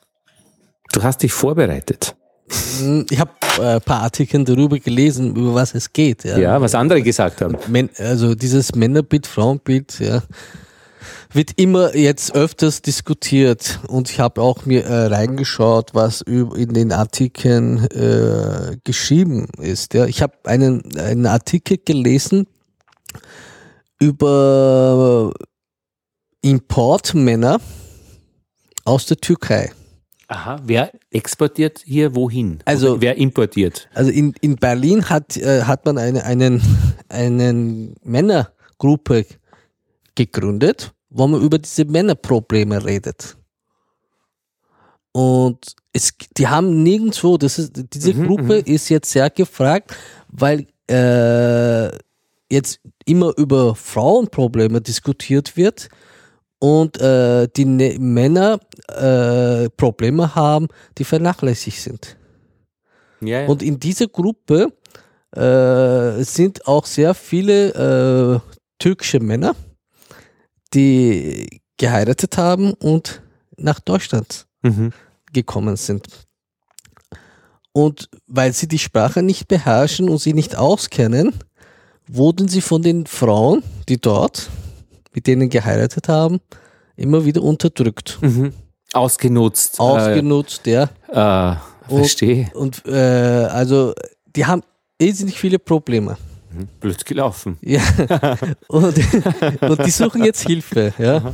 Du 0.91 1.03
hast 1.03 1.23
dich 1.23 1.34
vorbereitet. 1.34 2.15
Hm, 2.80 3.05
ich 3.09 3.19
habe 3.19 3.31
äh, 3.59 3.75
ein 3.75 3.81
paar 3.81 4.01
Artikel 4.01 4.43
darüber 4.43 4.77
gelesen, 4.77 5.35
über 5.35 5.55
was 5.55 5.73
es 5.73 5.93
geht. 5.93 6.23
Ja, 6.23 6.38
ja 6.38 6.61
was 6.61 6.75
andere 6.75 7.01
gesagt 7.01 7.41
haben. 7.41 7.57
Also 7.97 8.35
dieses 8.35 8.75
Männerbild, 8.75 9.25
Frauenbild, 9.27 9.99
ja 9.99 10.21
wird 11.34 11.51
immer 11.55 11.95
jetzt 11.95 12.35
öfters 12.35 12.81
diskutiert 12.81 13.80
und 13.88 14.09
ich 14.09 14.19
habe 14.19 14.41
auch 14.41 14.65
mir 14.65 14.85
äh, 14.85 15.07
reingeschaut, 15.07 15.93
was 15.93 16.21
in 16.21 16.73
den 16.73 16.91
Artikeln 16.91 17.85
äh, 17.88 18.77
geschrieben 18.84 19.47
ist. 19.59 19.93
Ja. 19.93 20.05
Ich 20.05 20.21
habe 20.21 20.34
einen, 20.43 20.84
einen 20.97 21.25
Artikel 21.25 21.77
gelesen 21.84 22.47
über 23.99 25.34
Importmänner 26.41 27.60
aus 28.86 29.06
der 29.06 29.18
Türkei. 29.18 29.72
Aha, 30.28 30.60
wer 30.64 30.91
exportiert 31.11 31.82
hier 31.86 32.15
wohin? 32.15 32.60
Also 32.65 32.94
Oder 32.94 33.02
wer 33.02 33.18
importiert? 33.18 33.88
Also 33.94 34.10
in, 34.11 34.34
in 34.41 34.56
Berlin 34.56 35.10
hat, 35.10 35.38
äh, 35.38 35.64
hat 35.64 35.86
man 35.86 35.98
eine 35.98 36.24
einen, 36.24 36.61
einen 37.10 37.95
Männergruppe 38.03 39.26
gegründet 40.15 40.94
wo 41.14 41.28
man 41.28 41.41
über 41.41 41.60
diese 41.60 41.86
Männerprobleme 41.86 42.84
redet. 42.84 43.38
Und 45.11 45.76
es, 45.94 46.11
die 46.38 46.48
haben 46.48 46.82
nirgendwo, 46.82 47.38
das 47.38 47.60
ist, 47.60 47.72
diese 47.94 48.15
mhm, 48.15 48.28
Gruppe 48.28 48.64
mhm. 48.65 48.74
ist 48.74 48.90
jetzt 48.90 49.11
sehr 49.11 49.30
gefragt, 49.30 49.95
weil 50.28 50.65
äh, 50.90 51.95
jetzt 52.52 52.80
immer 53.05 53.34
über 53.38 53.75
Frauenprobleme 53.75 54.81
diskutiert 54.81 55.57
wird 55.57 55.89
und 56.59 56.99
äh, 57.01 57.47
die 57.55 57.65
ne 57.65 57.97
Männer 57.99 58.59
äh, 58.88 59.69
Probleme 59.69 60.34
haben, 60.35 60.67
die 60.97 61.03
vernachlässigt 61.03 61.81
sind. 61.81 62.17
Ja, 63.21 63.41
ja. 63.41 63.47
Und 63.47 63.61
in 63.61 63.80
dieser 63.80 64.07
Gruppe 64.07 64.71
äh, 65.35 66.23
sind 66.23 66.67
auch 66.67 66.85
sehr 66.85 67.13
viele 67.13 68.41
äh, 68.43 68.53
türkische 68.80 69.19
Männer, 69.19 69.55
die 70.73 71.61
geheiratet 71.77 72.38
haben 72.38 72.73
und 72.73 73.21
nach 73.57 73.80
Deutschland 73.80 74.45
mhm. 74.61 74.91
gekommen 75.31 75.75
sind. 75.75 76.07
Und 77.71 78.09
weil 78.27 78.53
sie 78.53 78.67
die 78.67 78.80
Sprache 78.80 79.23
nicht 79.23 79.47
beherrschen 79.47 80.07
und 80.07 80.19
sie 80.19 80.34
nicht 80.34 80.55
auskennen, 80.55 81.34
wurden 82.07 82.47
sie 82.47 82.61
von 82.61 82.81
den 82.81 83.05
Frauen, 83.05 83.63
die 83.89 83.99
dort 83.99 84.49
mit 85.13 85.27
denen 85.27 85.49
geheiratet 85.49 86.07
haben, 86.09 86.39
immer 86.95 87.25
wieder 87.25 87.41
unterdrückt. 87.41 88.19
Mhm. 88.21 88.53
Ausgenutzt. 88.93 89.80
Ausgenutzt, 89.80 90.67
äh, 90.67 90.88
ja. 91.13 91.57
Äh, 91.88 91.89
verstehe. 91.89 92.49
Und, 92.53 92.85
und 92.85 92.93
äh, 92.93 92.97
also 92.97 93.93
die 94.35 94.45
haben 94.45 94.61
irrsinnig 94.97 95.39
viele 95.39 95.59
Probleme. 95.59 96.17
Mhm. 96.51 96.67
Blöd 96.80 97.05
gelaufen. 97.05 97.57
Ja. 97.61 97.81
Und, 98.67 98.95
und 99.61 99.85
die 99.85 99.89
suchen 99.89 100.23
jetzt 100.23 100.45
Hilfe. 100.45 100.93
Ja. 100.99 101.34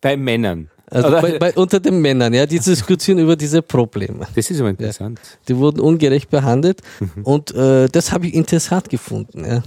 Bei 0.00 0.16
Männern. 0.16 0.70
Also 0.90 1.10
bei, 1.10 1.38
bei, 1.38 1.52
unter 1.54 1.78
den 1.78 2.00
Männern, 2.00 2.34
ja, 2.34 2.46
die 2.46 2.58
diskutieren 2.64 3.18
über 3.18 3.36
diese 3.36 3.62
Probleme. 3.62 4.26
Das 4.34 4.50
ist 4.50 4.60
aber 4.60 4.70
interessant. 4.70 5.20
Ja. 5.22 5.38
Die 5.48 5.56
wurden 5.56 5.80
ungerecht 5.80 6.30
behandelt 6.30 6.82
mhm. 6.98 7.22
und 7.22 7.54
äh, 7.54 7.88
das 7.88 8.12
habe 8.12 8.26
ich 8.26 8.34
interessant 8.34 8.88
gefunden, 8.88 9.44
ja. 9.44 9.62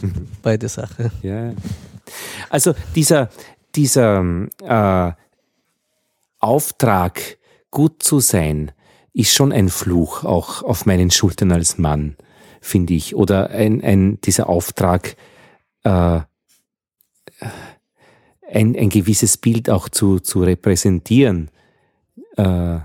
Mhm. 0.00 0.28
Bei 0.42 0.56
der 0.56 0.68
Sache. 0.68 1.10
Ja. 1.22 1.52
Also 2.50 2.74
dieser, 2.94 3.30
dieser 3.74 4.24
äh, 4.62 5.12
Auftrag, 6.38 7.38
gut 7.70 8.02
zu 8.02 8.20
sein, 8.20 8.72
ist 9.12 9.34
schon 9.34 9.52
ein 9.52 9.68
Fluch 9.68 10.24
auch 10.24 10.62
auf 10.62 10.86
meinen 10.86 11.10
Schultern 11.10 11.52
als 11.52 11.76
Mann 11.76 12.16
finde 12.60 12.94
ich. 12.94 13.14
Oder 13.14 13.50
ein, 13.50 13.82
ein, 13.82 14.20
dieser 14.20 14.48
Auftrag, 14.48 15.16
äh, 15.84 16.20
ein, 18.50 18.76
ein 18.76 18.88
gewisses 18.88 19.36
Bild 19.36 19.70
auch 19.70 19.88
zu, 19.88 20.20
zu 20.20 20.42
repräsentieren, 20.42 21.50
äh, 22.36 22.78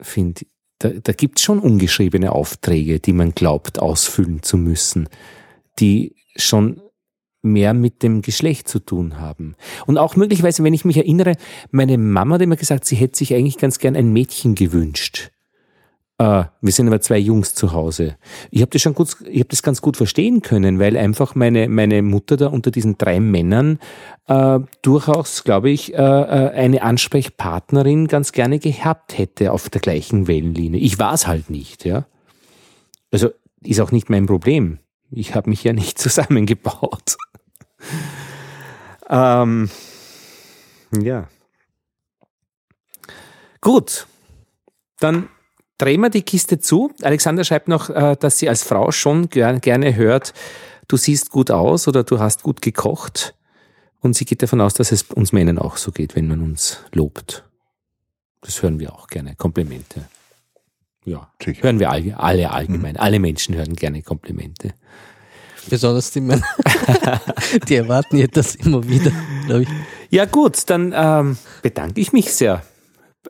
finde 0.00 0.46
da, 0.78 0.90
da 0.90 1.12
gibt 1.12 1.38
es 1.38 1.44
schon 1.44 1.58
ungeschriebene 1.58 2.32
Aufträge, 2.32 3.00
die 3.00 3.12
man 3.12 3.34
glaubt 3.34 3.78
ausfüllen 3.78 4.42
zu 4.42 4.56
müssen, 4.56 5.08
die 5.78 6.16
schon 6.36 6.80
mehr 7.42 7.74
mit 7.74 8.02
dem 8.02 8.22
Geschlecht 8.22 8.68
zu 8.68 8.80
tun 8.80 9.18
haben. 9.18 9.54
Und 9.86 9.98
auch 9.98 10.16
möglicherweise, 10.16 10.64
wenn 10.64 10.74
ich 10.74 10.84
mich 10.84 10.96
erinnere, 10.96 11.36
meine 11.70 11.96
Mama 11.96 12.34
hat 12.34 12.42
immer 12.42 12.56
gesagt, 12.56 12.84
sie 12.84 12.96
hätte 12.96 13.16
sich 13.18 13.34
eigentlich 13.34 13.58
ganz 13.58 13.78
gern 13.78 13.96
ein 13.96 14.12
Mädchen 14.12 14.54
gewünscht. 14.54 15.30
Uh, 16.18 16.44
wir 16.62 16.72
sind 16.72 16.86
aber 16.86 17.02
zwei 17.02 17.18
Jungs 17.18 17.54
zu 17.54 17.72
Hause. 17.72 18.16
Ich 18.50 18.62
habe 18.62 18.70
das 18.70 18.80
schon 18.80 18.94
gut, 18.94 19.18
ich 19.28 19.40
habe 19.40 19.50
das 19.50 19.62
ganz 19.62 19.82
gut 19.82 19.98
verstehen 19.98 20.40
können, 20.40 20.78
weil 20.78 20.96
einfach 20.96 21.34
meine 21.34 21.68
meine 21.68 22.00
Mutter 22.00 22.38
da 22.38 22.46
unter 22.46 22.70
diesen 22.70 22.96
drei 22.96 23.20
Männern 23.20 23.78
uh, 24.26 24.60
durchaus, 24.80 25.44
glaube 25.44 25.68
ich, 25.68 25.92
uh, 25.92 25.96
eine 25.96 26.80
Ansprechpartnerin 26.80 28.08
ganz 28.08 28.32
gerne 28.32 28.58
gehabt 28.58 29.18
hätte 29.18 29.52
auf 29.52 29.68
der 29.68 29.82
gleichen 29.82 30.26
Wellenlinie. 30.26 30.80
Ich 30.80 30.98
war 30.98 31.12
es 31.12 31.26
halt 31.26 31.50
nicht, 31.50 31.84
ja. 31.84 32.06
Also 33.12 33.28
ist 33.62 33.80
auch 33.80 33.92
nicht 33.92 34.08
mein 34.08 34.24
Problem. 34.24 34.78
Ich 35.10 35.34
habe 35.34 35.50
mich 35.50 35.64
ja 35.64 35.74
nicht 35.74 35.98
zusammengebaut. 35.98 37.18
ähm, 39.10 39.68
ja. 40.98 41.28
Gut. 43.60 44.06
Dann 44.98 45.28
drehen 45.78 46.00
wir 46.00 46.10
die 46.10 46.22
Kiste 46.22 46.58
zu. 46.58 46.92
Alexander 47.02 47.44
schreibt 47.44 47.68
noch, 47.68 47.90
äh, 47.90 48.16
dass 48.18 48.38
sie 48.38 48.48
als 48.48 48.62
Frau 48.62 48.90
schon 48.92 49.28
gerne 49.28 49.96
hört, 49.96 50.32
du 50.88 50.96
siehst 50.96 51.30
gut 51.30 51.50
aus 51.50 51.88
oder 51.88 52.04
du 52.04 52.18
hast 52.18 52.42
gut 52.42 52.62
gekocht. 52.62 53.34
Und 54.00 54.14
sie 54.14 54.24
geht 54.24 54.42
davon 54.42 54.60
aus, 54.60 54.74
dass 54.74 54.92
es 54.92 55.02
uns 55.02 55.32
Männern 55.32 55.58
auch 55.58 55.76
so 55.76 55.90
geht, 55.90 56.14
wenn 56.16 56.28
man 56.28 56.42
uns 56.42 56.80
lobt. 56.92 57.44
Das 58.40 58.62
hören 58.62 58.78
wir 58.78 58.92
auch 58.92 59.08
gerne. 59.08 59.34
Komplimente. 59.34 60.04
Ja, 61.04 61.30
Sicher. 61.42 61.62
hören 61.62 61.78
wir 61.78 61.90
alle, 61.90 62.18
alle 62.18 62.50
allgemein. 62.50 62.94
Mhm. 62.94 63.00
Alle 63.00 63.18
Menschen 63.18 63.54
hören 63.54 63.74
gerne 63.74 64.02
Komplimente. 64.02 64.74
Besonders 65.68 66.12
die 66.12 66.20
Männer. 66.20 66.46
die 67.68 67.74
erwarten 67.74 68.18
ja 68.18 68.26
das 68.28 68.54
immer 68.54 68.86
wieder, 68.88 69.10
glaube 69.46 69.62
ich. 69.62 69.68
Ja 70.10 70.24
gut, 70.26 70.68
dann 70.70 70.92
ähm, 70.94 71.38
bedanke 71.62 72.00
ich 72.00 72.12
mich 72.12 72.32
sehr 72.32 72.62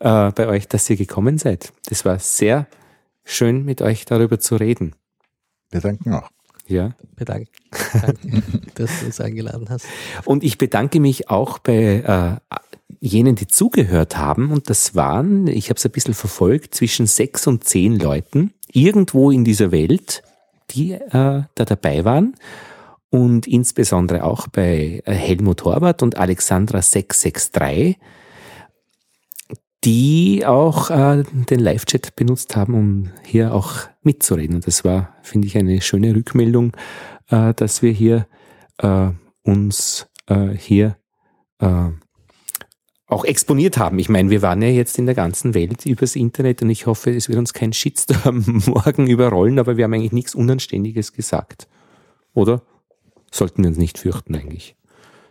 äh, 0.00 0.32
bei 0.32 0.46
euch, 0.48 0.68
dass 0.68 0.88
ihr 0.90 0.96
gekommen 0.96 1.38
seid. 1.38 1.72
Das 1.88 2.04
war 2.04 2.18
sehr 2.18 2.66
schön, 3.24 3.64
mit 3.64 3.82
euch 3.82 4.04
darüber 4.04 4.38
zu 4.38 4.56
reden. 4.56 4.94
Wir 5.70 5.80
danken 5.80 6.14
auch. 6.14 6.30
Ja. 6.66 6.90
Bedanke, 7.14 7.48
danke, 7.92 8.42
dass 8.74 9.00
du 9.00 9.06
uns 9.06 9.20
eingeladen 9.20 9.68
hast. 9.70 9.86
Und 10.24 10.42
ich 10.42 10.58
bedanke 10.58 11.00
mich 11.00 11.30
auch 11.30 11.58
bei 11.58 12.40
äh, 12.50 12.56
jenen, 13.00 13.36
die 13.36 13.46
zugehört 13.46 14.16
haben. 14.16 14.50
Und 14.50 14.68
das 14.70 14.94
waren, 14.94 15.46
ich 15.46 15.68
habe 15.68 15.78
es 15.78 15.84
ein 15.84 15.92
bisschen 15.92 16.14
verfolgt, 16.14 16.74
zwischen 16.74 17.06
sechs 17.06 17.46
und 17.46 17.64
zehn 17.64 17.98
Leuten 17.98 18.52
irgendwo 18.72 19.30
in 19.30 19.44
dieser 19.44 19.70
Welt, 19.70 20.22
die 20.70 20.92
äh, 20.92 21.10
da 21.10 21.46
dabei 21.54 22.04
waren. 22.04 22.34
Und 23.10 23.46
insbesondere 23.46 24.24
auch 24.24 24.48
bei 24.48 25.02
äh, 25.04 25.12
Helmut 25.12 25.64
Horvath 25.64 26.02
und 26.02 26.16
Alexandra 26.16 26.82
663 26.82 27.96
die 29.86 30.44
auch 30.44 30.90
äh, 30.90 31.22
den 31.48 31.60
Live-Chat 31.60 32.16
benutzt 32.16 32.56
haben, 32.56 32.74
um 32.74 33.10
hier 33.24 33.54
auch 33.54 33.88
mitzureden. 34.02 34.56
Und 34.56 34.66
das 34.66 34.84
war, 34.84 35.14
finde 35.22 35.46
ich, 35.46 35.56
eine 35.56 35.80
schöne 35.80 36.12
Rückmeldung, 36.14 36.72
äh, 37.28 37.54
dass 37.54 37.82
wir 37.82 37.92
hier 37.92 38.26
äh, 38.78 39.10
uns 39.44 40.08
äh, 40.26 40.48
hier 40.48 40.96
äh, 41.60 41.90
auch 43.06 43.24
exponiert 43.24 43.78
haben. 43.78 44.00
Ich 44.00 44.08
meine, 44.08 44.30
wir 44.30 44.42
waren 44.42 44.60
ja 44.60 44.68
jetzt 44.68 44.98
in 44.98 45.06
der 45.06 45.14
ganzen 45.14 45.54
Welt 45.54 45.86
übers 45.86 46.16
Internet 46.16 46.62
und 46.62 46.70
ich 46.70 46.86
hoffe, 46.86 47.12
es 47.12 47.28
wird 47.28 47.38
uns 47.38 47.52
kein 47.52 47.72
Shitstorm 47.72 48.44
morgen 48.66 49.06
überrollen, 49.06 49.60
aber 49.60 49.76
wir 49.76 49.84
haben 49.84 49.94
eigentlich 49.94 50.10
nichts 50.10 50.34
Unanständiges 50.34 51.12
gesagt. 51.12 51.68
Oder? 52.34 52.62
Sollten 53.30 53.62
wir 53.62 53.68
uns 53.68 53.78
nicht 53.78 53.98
fürchten 53.98 54.34
eigentlich. 54.34 54.74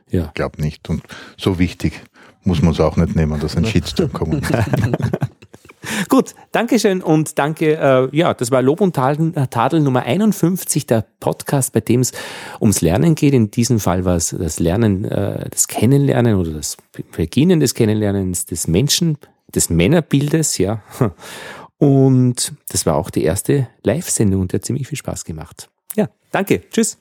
Ja. 0.09 0.27
Ich 0.27 0.33
glaube 0.33 0.61
nicht. 0.61 0.89
Und 0.89 1.03
so 1.35 1.59
wichtig 1.59 2.01
muss 2.45 2.61
man 2.61 2.73
es 2.73 2.79
auch 2.79 2.95
nicht 2.97 3.15
nehmen, 3.15 3.39
dass 3.39 3.57
ein 3.57 3.65
Shitstorm 3.65 4.13
kommt. 4.13 4.47
Gut, 6.09 6.33
Dankeschön 6.51 7.01
und 7.01 7.37
danke. 7.37 7.75
Äh, 7.75 8.15
ja, 8.15 8.33
das 8.33 8.51
war 8.51 8.61
Lob 8.61 8.81
und 8.81 8.95
Tadel, 8.95 9.33
äh, 9.35 9.47
Tadel 9.47 9.81
Nummer 9.81 10.03
51, 10.03 10.87
der 10.87 11.05
Podcast, 11.19 11.73
bei 11.73 11.81
dem 11.81 12.01
es 12.01 12.11
ums 12.59 12.81
Lernen 12.81 13.15
geht. 13.15 13.33
In 13.33 13.51
diesem 13.51 13.79
Fall 13.79 14.05
war 14.05 14.15
es 14.15 14.35
das 14.37 14.59
Lernen, 14.59 15.05
äh, 15.05 15.49
das 15.49 15.67
Kennenlernen 15.67 16.35
oder 16.35 16.51
das 16.51 16.77
Beginnen 17.15 17.59
des 17.59 17.73
Kennenlernens 17.73 18.45
des 18.45 18.67
Menschen, 18.67 19.17
des 19.53 19.69
Männerbildes, 19.69 20.57
ja. 20.57 20.81
Und 21.77 22.53
das 22.69 22.85
war 22.85 22.95
auch 22.95 23.09
die 23.09 23.23
erste 23.23 23.67
Live-Sendung 23.83 24.41
und 24.41 24.53
hat 24.53 24.65
ziemlich 24.65 24.87
viel 24.87 24.97
Spaß 24.97 25.25
gemacht. 25.25 25.69
Ja, 25.95 26.09
danke. 26.31 26.61
Tschüss. 26.69 26.97